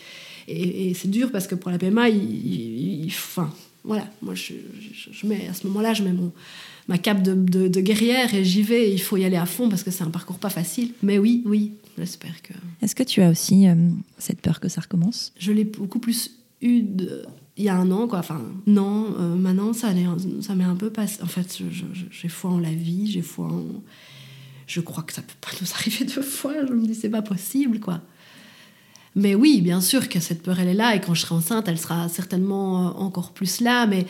et, 0.47 0.93
c'est 0.93 1.09
dur 1.09 1.33
parce 1.33 1.47
que 1.47 1.55
pour 1.55 1.69
la 1.69 1.77
PMA, 1.77 2.07
il, 2.09 3.07
enfin, 3.07 3.51
voilà, 3.85 4.07
moi, 4.21 4.35
je, 4.35 4.53
je 5.11 5.27
mets, 5.27 5.47
à 5.47 5.53
ce 5.53 5.67
moment-là, 5.67 5.93
je 5.93 6.03
mets 6.03 6.13
mon 6.13 6.31
ma 6.87 6.97
cape 6.97 7.23
de, 7.23 7.33
de, 7.67 7.81
guerrière 7.81 8.33
et 8.33 8.43
j'y 8.43 8.61
vais. 8.61 8.91
il 8.91 9.01
faut 9.01 9.17
y 9.17 9.25
aller 9.25 9.37
à 9.37 9.45
fond 9.45 9.69
parce 9.69 9.83
que 9.83 9.91
c'est 9.91 10.03
un 10.03 10.11
parcours 10.11 10.37
pas 10.37 10.49
facile. 10.49 10.91
Mais 11.01 11.17
oui, 11.17 11.41
oui, 11.45 11.73
j'espère 11.97 12.41
que. 12.41 12.53
Est-ce 12.81 12.95
que 12.95 13.03
tu 13.03 13.21
as 13.21 13.29
aussi 13.29 13.67
euh, 13.67 13.75
cette 14.17 14.41
peur 14.41 14.59
que 14.59 14.69
ça 14.69 14.81
recommence? 14.81 15.33
Je 15.37 15.51
l'ai 15.51 15.63
beaucoup 15.63 15.99
plus 15.99 16.31
eu 16.61 16.83
il 17.57 17.63
y 17.63 17.69
a 17.69 17.75
un 17.75 17.89
an, 17.91 18.07
quoi. 18.07 18.19
Enfin, 18.19 18.41
non, 18.67 19.15
euh, 19.17 19.35
maintenant, 19.35 19.73
ça, 19.73 19.89
ça 20.41 20.55
m'est 20.55 20.63
un 20.63 20.75
peu 20.75 20.89
passé. 20.89 21.21
En 21.23 21.27
fait, 21.27 21.59
j'ai 22.11 22.27
foi 22.27 22.51
en 22.51 22.59
la 22.59 22.73
vie, 22.73 23.09
j'ai 23.09 23.21
foi 23.21 23.47
en. 23.47 23.63
Je 24.67 24.81
crois 24.81 25.03
que 25.03 25.13
ça 25.13 25.21
peut 25.21 25.33
pas 25.41 25.51
nous 25.61 25.71
arriver 25.73 26.05
deux 26.05 26.21
fois. 26.21 26.53
Je 26.67 26.73
me 26.73 26.85
dis, 26.85 26.95
c'est 26.95 27.09
pas 27.09 27.21
possible, 27.21 27.79
quoi. 27.79 28.01
Mais 29.15 29.33
oui, 29.33 29.61
bien 29.61 29.79
sûr 29.79 30.09
que 30.09 30.19
cette 30.19 30.43
peur, 30.43 30.59
elle 30.59 30.67
est 30.67 30.73
là. 30.73 30.95
Et 30.95 31.01
quand 31.01 31.13
je 31.13 31.21
serai 31.21 31.35
enceinte, 31.35 31.67
elle 31.67 31.79
sera 31.79 32.09
certainement 32.09 32.87
euh, 32.87 32.91
encore 32.91 33.31
plus 33.31 33.61
là. 33.61 33.87
Mais 33.87 34.05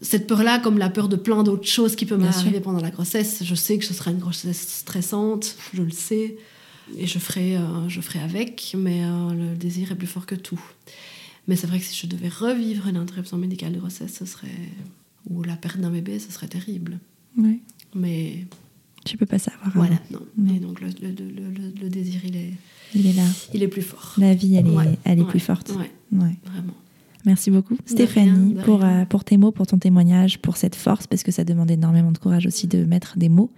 cette 0.00 0.26
peur-là, 0.26 0.58
comme 0.58 0.78
la 0.78 0.88
peur 0.88 1.08
de 1.08 1.16
plein 1.16 1.42
d'autres 1.42 1.68
choses 1.68 1.96
qui 1.96 2.06
peuvent 2.06 2.20
m'arriver 2.20 2.60
pendant 2.60 2.80
la 2.80 2.90
grossesse, 2.90 3.42
je 3.44 3.54
sais 3.54 3.78
que 3.78 3.84
ce 3.84 3.94
sera 3.94 4.10
une 4.10 4.18
grossesse 4.18 4.78
stressante, 4.78 5.56
je 5.74 5.82
le 5.82 5.90
sais, 5.90 6.36
et 6.96 7.06
je 7.06 7.18
ferai, 7.18 7.56
euh, 7.56 7.88
je 7.88 8.00
ferai 8.00 8.18
avec, 8.20 8.74
mais 8.76 9.04
euh, 9.04 9.32
le 9.32 9.56
désir 9.56 9.92
est 9.92 9.96
plus 9.96 10.08
fort 10.08 10.26
que 10.26 10.34
tout. 10.34 10.60
Mais 11.46 11.54
c'est 11.54 11.66
vrai 11.66 11.78
que 11.78 11.84
si 11.84 11.94
je 11.94 12.06
devais 12.06 12.28
revivre 12.28 12.88
une 12.88 12.96
interruption 12.96 13.36
médicale 13.36 13.72
de 13.72 13.78
grossesse, 13.78 14.16
ce 14.18 14.24
serait 14.24 14.48
ou 15.28 15.42
la 15.42 15.56
perte 15.56 15.78
d'un 15.78 15.90
bébé, 15.90 16.18
ce 16.18 16.32
serait 16.32 16.48
terrible. 16.48 16.98
Oui. 17.36 17.60
Mais 17.94 18.46
tu 19.04 19.16
peux 19.16 19.26
pas 19.26 19.38
savoir. 19.38 19.70
Voilà, 19.74 19.96
non. 20.10 20.20
Mais 20.36 20.58
donc 20.58 20.80
le, 20.80 20.88
le, 21.00 21.10
le, 21.10 21.72
le, 21.82 21.88
désir, 21.88 22.20
il 22.24 22.36
est, 22.36 22.52
il 22.94 23.06
est 23.06 23.12
là. 23.12 23.24
Il 23.54 23.62
est 23.62 23.68
plus 23.68 23.82
fort. 23.82 24.14
La 24.18 24.34
vie, 24.34 24.54
elle 24.56 24.68
est, 24.68 24.98
elle 25.04 25.20
est 25.20 25.24
plus 25.24 25.40
forte. 25.40 25.70
Ouais. 25.70 25.90
Vraiment. 26.10 26.74
Merci 27.24 27.50
beaucoup, 27.50 27.76
Stéphanie, 27.86 28.56
pour, 28.64 28.84
euh, 28.84 29.04
pour 29.04 29.24
tes 29.24 29.36
mots, 29.36 29.52
pour 29.52 29.66
ton 29.66 29.78
témoignage, 29.78 30.40
pour 30.40 30.56
cette 30.56 30.74
force, 30.74 31.06
parce 31.06 31.22
que 31.22 31.30
ça 31.30 31.44
demande 31.44 31.70
énormément 31.70 32.10
de 32.10 32.18
courage 32.18 32.46
aussi 32.46 32.66
de 32.66 32.84
mettre 32.84 33.16
des 33.16 33.28
mots 33.28 33.52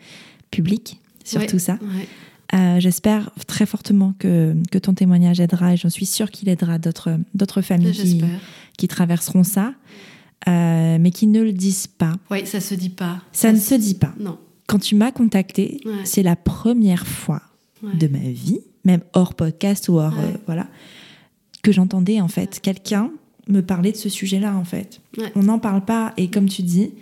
publics 0.50 1.00
sur 1.24 1.46
tout 1.46 1.58
ça. 1.58 1.78
Euh, 2.52 2.78
j'espère 2.78 3.30
très 3.46 3.64
fortement 3.64 4.14
que, 4.18 4.54
que, 4.70 4.76
ton 4.76 4.92
témoignage 4.92 5.40
aidera, 5.40 5.72
et 5.72 5.76
j'en 5.78 5.88
suis 5.88 6.04
sûre 6.04 6.30
qu'il 6.30 6.48
aidera 6.50 6.78
d'autres 6.78 7.62
familles 7.62 7.92
qui, 7.92 8.22
qui, 8.76 8.86
traverseront 8.86 9.44
ça, 9.44 9.72
euh, 10.46 10.98
mais 11.00 11.10
qui 11.10 11.26
ne 11.26 11.42
le 11.42 11.52
disent 11.52 11.86
pas. 11.86 12.12
Oui, 12.30 12.46
ça 12.46 12.60
se 12.60 12.74
dit 12.74 12.90
pas. 12.90 13.22
Ça, 13.32 13.50
ne 13.50 13.58
se 13.58 13.74
dit 13.74 13.94
pas. 13.94 14.14
Non. 14.20 14.38
Quand 14.66 14.78
tu 14.78 14.94
m'as 14.94 15.12
contacté, 15.12 15.80
c'est 16.04 16.22
la 16.22 16.36
première 16.36 17.06
fois 17.06 17.42
de 17.82 18.06
ma 18.06 18.18
vie, 18.18 18.60
même 18.84 19.02
hors 19.12 19.34
podcast 19.34 19.88
ou 19.88 19.98
hors 19.98 20.14
voilà, 20.46 20.66
que 21.62 21.72
j'entendais 21.72 22.20
en 22.20 22.28
fait 22.28 22.60
quelqu'un 22.60 23.10
me 23.48 23.60
parler 23.60 23.92
de 23.92 23.96
ce 23.96 24.08
sujet-là, 24.08 24.56
en 24.56 24.64
fait. 24.64 25.00
On 25.34 25.44
n'en 25.44 25.58
parle 25.58 25.84
pas. 25.84 26.12
Et 26.16 26.28
comme 26.28 26.48
tu 26.48 26.62
dis, 26.62 26.92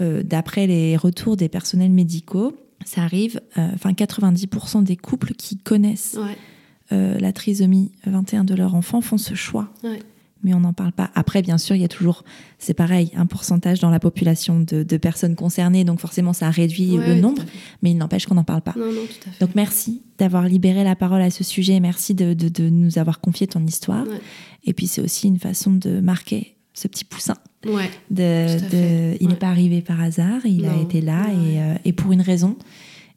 euh, 0.00 0.22
d'après 0.22 0.66
les 0.66 0.96
retours 0.96 1.36
des 1.36 1.48
personnels 1.48 1.90
médicaux, 1.90 2.56
ça 2.84 3.02
arrive, 3.02 3.40
euh, 3.58 3.68
enfin 3.74 3.92
90% 3.92 4.82
des 4.82 4.96
couples 4.96 5.34
qui 5.34 5.56
connaissent 5.56 6.16
euh, 6.92 7.18
la 7.18 7.32
trisomie 7.32 7.90
21 8.06 8.44
de 8.44 8.54
leur 8.54 8.74
enfant 8.74 9.00
font 9.00 9.18
ce 9.18 9.34
choix 9.34 9.68
mais 10.42 10.54
on 10.54 10.60
n'en 10.60 10.72
parle 10.72 10.92
pas. 10.92 11.10
Après, 11.14 11.42
bien 11.42 11.58
sûr, 11.58 11.74
il 11.74 11.82
y 11.82 11.84
a 11.84 11.88
toujours, 11.88 12.24
c'est 12.58 12.74
pareil, 12.74 13.10
un 13.16 13.26
pourcentage 13.26 13.80
dans 13.80 13.90
la 13.90 14.00
population 14.00 14.60
de, 14.60 14.96
personnes 14.96 15.34
concernées, 15.34 15.84
donc 15.84 16.00
forcément, 16.00 16.32
ça 16.32 16.50
réduit 16.50 16.96
le 16.96 17.14
nombre, 17.14 17.42
mais 17.82 17.90
il 17.90 17.96
n'empêche 17.96 18.26
qu'on 18.26 18.34
n'en 18.34 18.44
parle 18.44 18.62
pas. 18.62 18.74
Donc 19.40 19.50
merci 19.54 20.02
d'avoir 20.18 20.44
libéré 20.48 20.84
la 20.84 20.96
parole 20.96 21.22
à 21.22 21.30
ce 21.30 21.44
sujet, 21.44 21.80
merci 21.80 22.14
de, 22.14 22.68
nous 22.68 22.98
avoir 22.98 23.20
confié 23.20 23.46
ton 23.46 23.64
histoire. 23.66 24.04
Et 24.64 24.72
puis, 24.72 24.86
c'est 24.86 25.00
aussi 25.00 25.28
une 25.28 25.38
façon 25.38 25.72
de 25.72 26.00
marquer 26.00 26.56
ce 26.74 26.88
petit 26.88 27.04
poussin. 27.04 27.34
de, 28.10 29.16
il 29.20 29.28
n'est 29.28 29.34
pas 29.34 29.48
arrivé 29.48 29.82
par 29.82 30.00
hasard, 30.00 30.46
il 30.46 30.64
a 30.66 30.80
été 30.80 31.00
là 31.00 31.26
euh, 31.30 31.74
et, 31.84 31.92
pour 31.92 32.12
une 32.12 32.22
raison. 32.22 32.56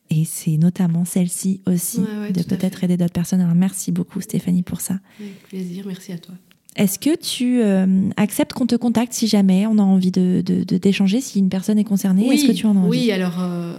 Et 0.09 0.25
c'est 0.25 0.57
notamment 0.57 1.05
celle-ci 1.05 1.61
aussi, 1.65 2.01
de 2.01 2.43
peut-être 2.43 2.83
aider 2.83 2.97
d'autres 2.97 3.13
personnes. 3.13 3.39
Alors 3.39 3.55
merci 3.55 3.91
beaucoup 3.91 4.19
Stéphanie 4.19 4.63
pour 4.63 4.81
ça. 4.81 4.99
Avec 5.19 5.43
plaisir, 5.43 5.85
merci 5.87 6.11
à 6.11 6.17
toi. 6.17 6.35
Est-ce 6.77 6.99
que 6.99 7.15
tu 7.17 7.61
euh, 7.61 7.85
acceptes 8.15 8.53
qu'on 8.53 8.65
te 8.65 8.75
contacte 8.75 9.11
si 9.13 9.27
jamais 9.27 9.65
on 9.67 9.77
a 9.77 9.81
envie 9.81 10.11
de, 10.11 10.41
d'échanger, 10.41 11.19
si 11.19 11.39
une 11.39 11.49
personne 11.49 11.77
est 11.77 11.83
concernée? 11.83 12.25
Oui, 12.27 12.35
Est-ce 12.35 12.47
que 12.47 12.53
tu 12.53 12.65
en 12.65 12.77
as 12.77 12.79
envie? 12.79 12.89
Oui, 12.89 13.11
alors 13.11 13.41
euh, 13.41 13.73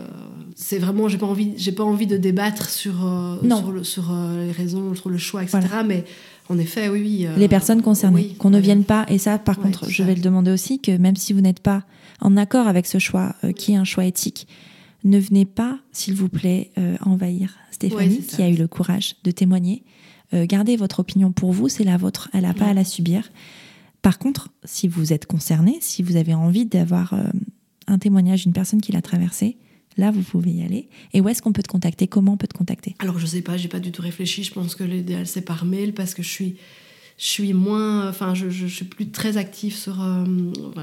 c'est 0.55 0.79
vraiment, 0.79 1.09
j'ai 1.09 1.17
pas 1.17 1.27
envie, 1.27 1.53
j'ai 1.57 1.73
pas 1.73 1.85
envie 1.85 2.07
de 2.07 2.19
débattre 2.19 2.69
sur, 2.69 3.07
euh, 3.07 3.37
sur, 3.43 3.87
sur 3.87 4.15
les 4.37 4.53
raisons, 4.53 4.95
sur 4.95 5.09
le 5.09 5.17
choix, 5.17 5.43
etc. 5.43 5.61
Mais 5.87 6.05
en 6.51 6.59
effet, 6.59 6.91
oui, 6.91 7.01
oui. 7.03 7.27
les 7.39 7.49
personnes 7.49 7.81
concernées, 7.81 8.35
qu'on 8.39 8.51
ne 8.51 8.61
vienne 8.61 8.85
pas. 8.85 9.07
Et 9.09 9.17
ça, 9.17 9.39
par 9.39 9.59
contre, 9.59 9.89
je 9.89 10.03
vais 10.03 10.15
le 10.15 10.21
demander 10.21 10.51
aussi 10.51 10.79
que 10.79 10.95
même 10.95 11.17
si 11.17 11.33
vous 11.33 11.41
n'êtes 11.41 11.61
pas 11.61 11.85
en 12.21 12.37
accord 12.37 12.69
avec 12.69 12.85
ce 12.85 12.99
choix, 12.99 13.35
qui 13.57 13.73
est 13.73 13.77
un 13.77 13.85
choix 13.85 14.05
éthique, 14.05 14.47
ne 15.05 15.19
venez 15.19 15.47
pas, 15.47 15.79
s'il 15.93 16.15
vous 16.15 16.29
plaît, 16.29 16.71
envahir 17.01 17.55
Stéphanie, 17.71 18.21
qui 18.21 18.43
a 18.43 18.51
eu 18.51 18.57
le 18.57 18.69
courage 18.69 19.17
de 19.25 19.31
témoigner 19.31 19.83
euh, 20.35 20.47
gardez 20.47 20.77
votre 20.77 21.01
opinion 21.01 21.33
pour 21.33 21.53
vous, 21.53 21.69
c'est 21.69 21.85
la 21.85 21.97
vôtre, 21.97 22.29
elle 22.33 22.43
n'a 22.43 22.55
pas 22.55 22.67
à 22.67 22.75
la 22.75 22.85
subir. 22.85 23.31
Par 24.01 24.19
contre, 24.19 24.49
si 24.65 24.89
vous 24.89 25.13
êtes 25.13 25.27
concerné, 25.27 25.79
si 25.81 26.03
vous 26.03 26.17
avez 26.17 26.35
envie 26.35 26.67
d'avoir 26.67 27.13
euh, 27.13 27.23
un 27.87 27.99
témoignage 27.99 28.43
d'une 28.43 28.53
personne 28.53 28.81
qui 28.81 28.93
l'a 28.93 29.03
traversé, 29.03 29.57
là 29.97 30.11
vous 30.11 30.23
pouvez 30.23 30.51
y 30.51 30.63
aller. 30.63 30.89
Et 31.13 31.21
où 31.21 31.29
est-ce 31.29 31.43
qu'on 31.43 31.53
peut 31.53 31.63
te 31.63 31.69
contacter? 31.69 32.09
Comment 32.09 32.33
on 32.33 32.37
peut 32.37 32.49
te 32.49 32.57
contacter? 32.57 32.97
Alors 32.99 33.19
je 33.19 33.27
sais 33.27 33.43
pas, 33.43 33.57
j'ai 33.57 33.69
pas 33.69 33.81
du 33.81 33.93
tout 33.93 34.03
réfléchi. 34.03 34.43
Je 34.43 34.53
pense 34.53 34.75
que 34.75 34.85
l'idéal 34.85 35.27
c'est 35.27 35.43
par 35.43 35.65
mail 35.65 35.95
parce 35.95 36.15
que 36.15 36.23
je 36.23 36.29
suis 36.29 36.57
je 37.19 37.27
suis 37.27 37.53
moins, 37.53 38.09
enfin, 38.09 38.35
je, 38.35 38.49
je, 38.49 38.67
suis 38.67 38.87
plus 38.87 39.11
très 39.11 39.37
active 39.37 39.77
sur, 39.77 40.03
euh, 40.03 40.25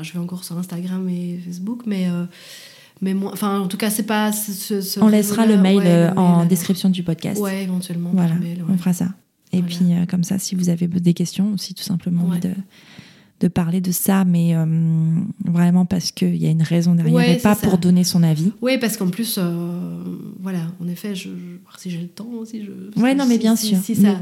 je 0.03 0.13
vais 0.13 0.19
encore 0.19 0.45
sur 0.45 0.57
Instagram 0.57 1.09
et 1.09 1.39
Facebook, 1.43 1.81
mais 1.85 2.07
mais 3.01 3.13
moi, 3.13 3.31
enfin, 3.33 3.59
en 3.59 3.67
tout 3.67 3.77
cas, 3.77 3.89
c'est 3.89 4.03
pas. 4.03 4.31
on 5.01 5.07
laissera 5.07 5.45
le 5.45 5.57
mail 5.57 6.13
en 6.15 6.45
description 6.45 6.89
du 6.89 7.03
podcast. 7.03 7.41
Ouais, 7.41 7.63
éventuellement. 7.63 8.11
Voilà, 8.13 8.35
on 8.69 8.77
fera 8.77 8.93
ça. 8.93 9.09
Et 9.51 9.61
puis, 9.61 9.93
euh, 9.93 10.05
comme 10.05 10.23
ça, 10.23 10.37
si 10.37 10.55
vous 10.55 10.69
avez 10.69 10.87
des 10.87 11.13
questions, 11.13 11.53
aussi 11.53 11.73
tout 11.73 11.83
simplement 11.83 12.29
de, 12.35 12.51
de, 13.39 13.47
parler 13.47 13.81
de 13.81 13.91
ça, 13.91 14.23
mais 14.23 14.55
euh, 14.55 14.65
vraiment 15.43 15.85
parce 15.85 16.11
qu'il 16.11 16.37
y 16.37 16.45
a 16.45 16.51
une 16.51 16.61
raison 16.61 16.93
derrière 16.93 17.29
et 17.29 17.37
pas 17.37 17.55
pour 17.55 17.79
donner 17.79 18.03
son 18.03 18.21
avis. 18.21 18.51
Oui, 18.61 18.77
parce 18.77 18.95
qu'en 18.97 19.09
plus, 19.09 19.37
euh, 19.37 20.03
voilà, 20.39 20.59
en 20.79 20.87
effet, 20.87 21.15
je, 21.15 21.29
si 21.77 21.89
j'ai 21.89 22.01
le 22.01 22.07
temps, 22.07 22.29
si 22.45 22.63
je. 22.63 23.01
Ouais, 23.01 23.15
non, 23.15 23.25
mais 23.25 23.39
bien 23.39 23.55
sûr. 23.55 23.77
Si, 23.81 23.95
ça, 23.95 24.19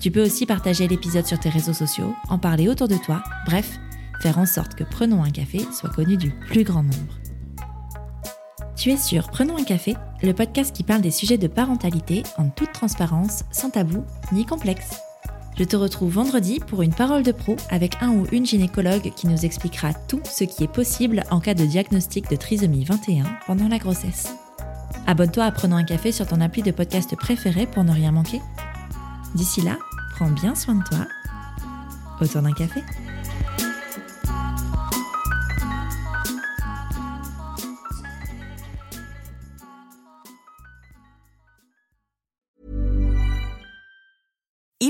Tu 0.00 0.10
peux 0.10 0.22
aussi 0.22 0.46
partager 0.46 0.86
l'épisode 0.86 1.26
sur 1.26 1.40
tes 1.40 1.48
réseaux 1.48 1.72
sociaux, 1.72 2.14
en 2.28 2.38
parler 2.38 2.68
autour 2.68 2.88
de 2.88 2.96
toi, 2.96 3.22
bref, 3.46 3.78
faire 4.24 4.38
en 4.38 4.46
sorte 4.46 4.74
que 4.74 4.84
Prenons 4.84 5.22
un 5.22 5.30
café 5.30 5.66
soit 5.70 5.90
connu 5.90 6.16
du 6.16 6.30
plus 6.30 6.64
grand 6.64 6.82
nombre. 6.82 7.18
Tu 8.74 8.90
es 8.90 8.96
sur 8.96 9.28
Prenons 9.28 9.58
un 9.58 9.64
café, 9.64 9.96
le 10.22 10.32
podcast 10.32 10.74
qui 10.74 10.82
parle 10.82 11.02
des 11.02 11.10
sujets 11.10 11.36
de 11.36 11.46
parentalité 11.46 12.22
en 12.38 12.48
toute 12.48 12.72
transparence, 12.72 13.44
sans 13.52 13.68
tabou 13.68 14.02
ni 14.32 14.46
complexe. 14.46 14.98
Je 15.58 15.64
te 15.64 15.76
retrouve 15.76 16.14
vendredi 16.14 16.58
pour 16.58 16.80
une 16.80 16.94
parole 16.94 17.22
de 17.22 17.32
pro 17.32 17.56
avec 17.68 17.98
un 18.00 18.12
ou 18.12 18.26
une 18.32 18.46
gynécologue 18.46 19.12
qui 19.14 19.26
nous 19.26 19.44
expliquera 19.44 19.92
tout 19.92 20.22
ce 20.24 20.44
qui 20.44 20.64
est 20.64 20.72
possible 20.72 21.24
en 21.30 21.38
cas 21.38 21.52
de 21.52 21.66
diagnostic 21.66 22.30
de 22.30 22.36
trisomie 22.36 22.86
21 22.86 23.24
pendant 23.46 23.68
la 23.68 23.76
grossesse. 23.76 24.34
Abonne-toi 25.06 25.44
à 25.44 25.52
Prenons 25.52 25.76
un 25.76 25.84
café 25.84 26.12
sur 26.12 26.26
ton 26.26 26.40
appli 26.40 26.62
de 26.62 26.70
podcast 26.70 27.14
préféré 27.14 27.66
pour 27.66 27.84
ne 27.84 27.92
rien 27.92 28.12
manquer. 28.12 28.40
D'ici 29.34 29.60
là, 29.60 29.76
prends 30.14 30.30
bien 30.30 30.54
soin 30.54 30.76
de 30.76 30.84
toi. 30.84 31.06
Autour 32.22 32.40
d'un 32.40 32.52
café. 32.52 32.80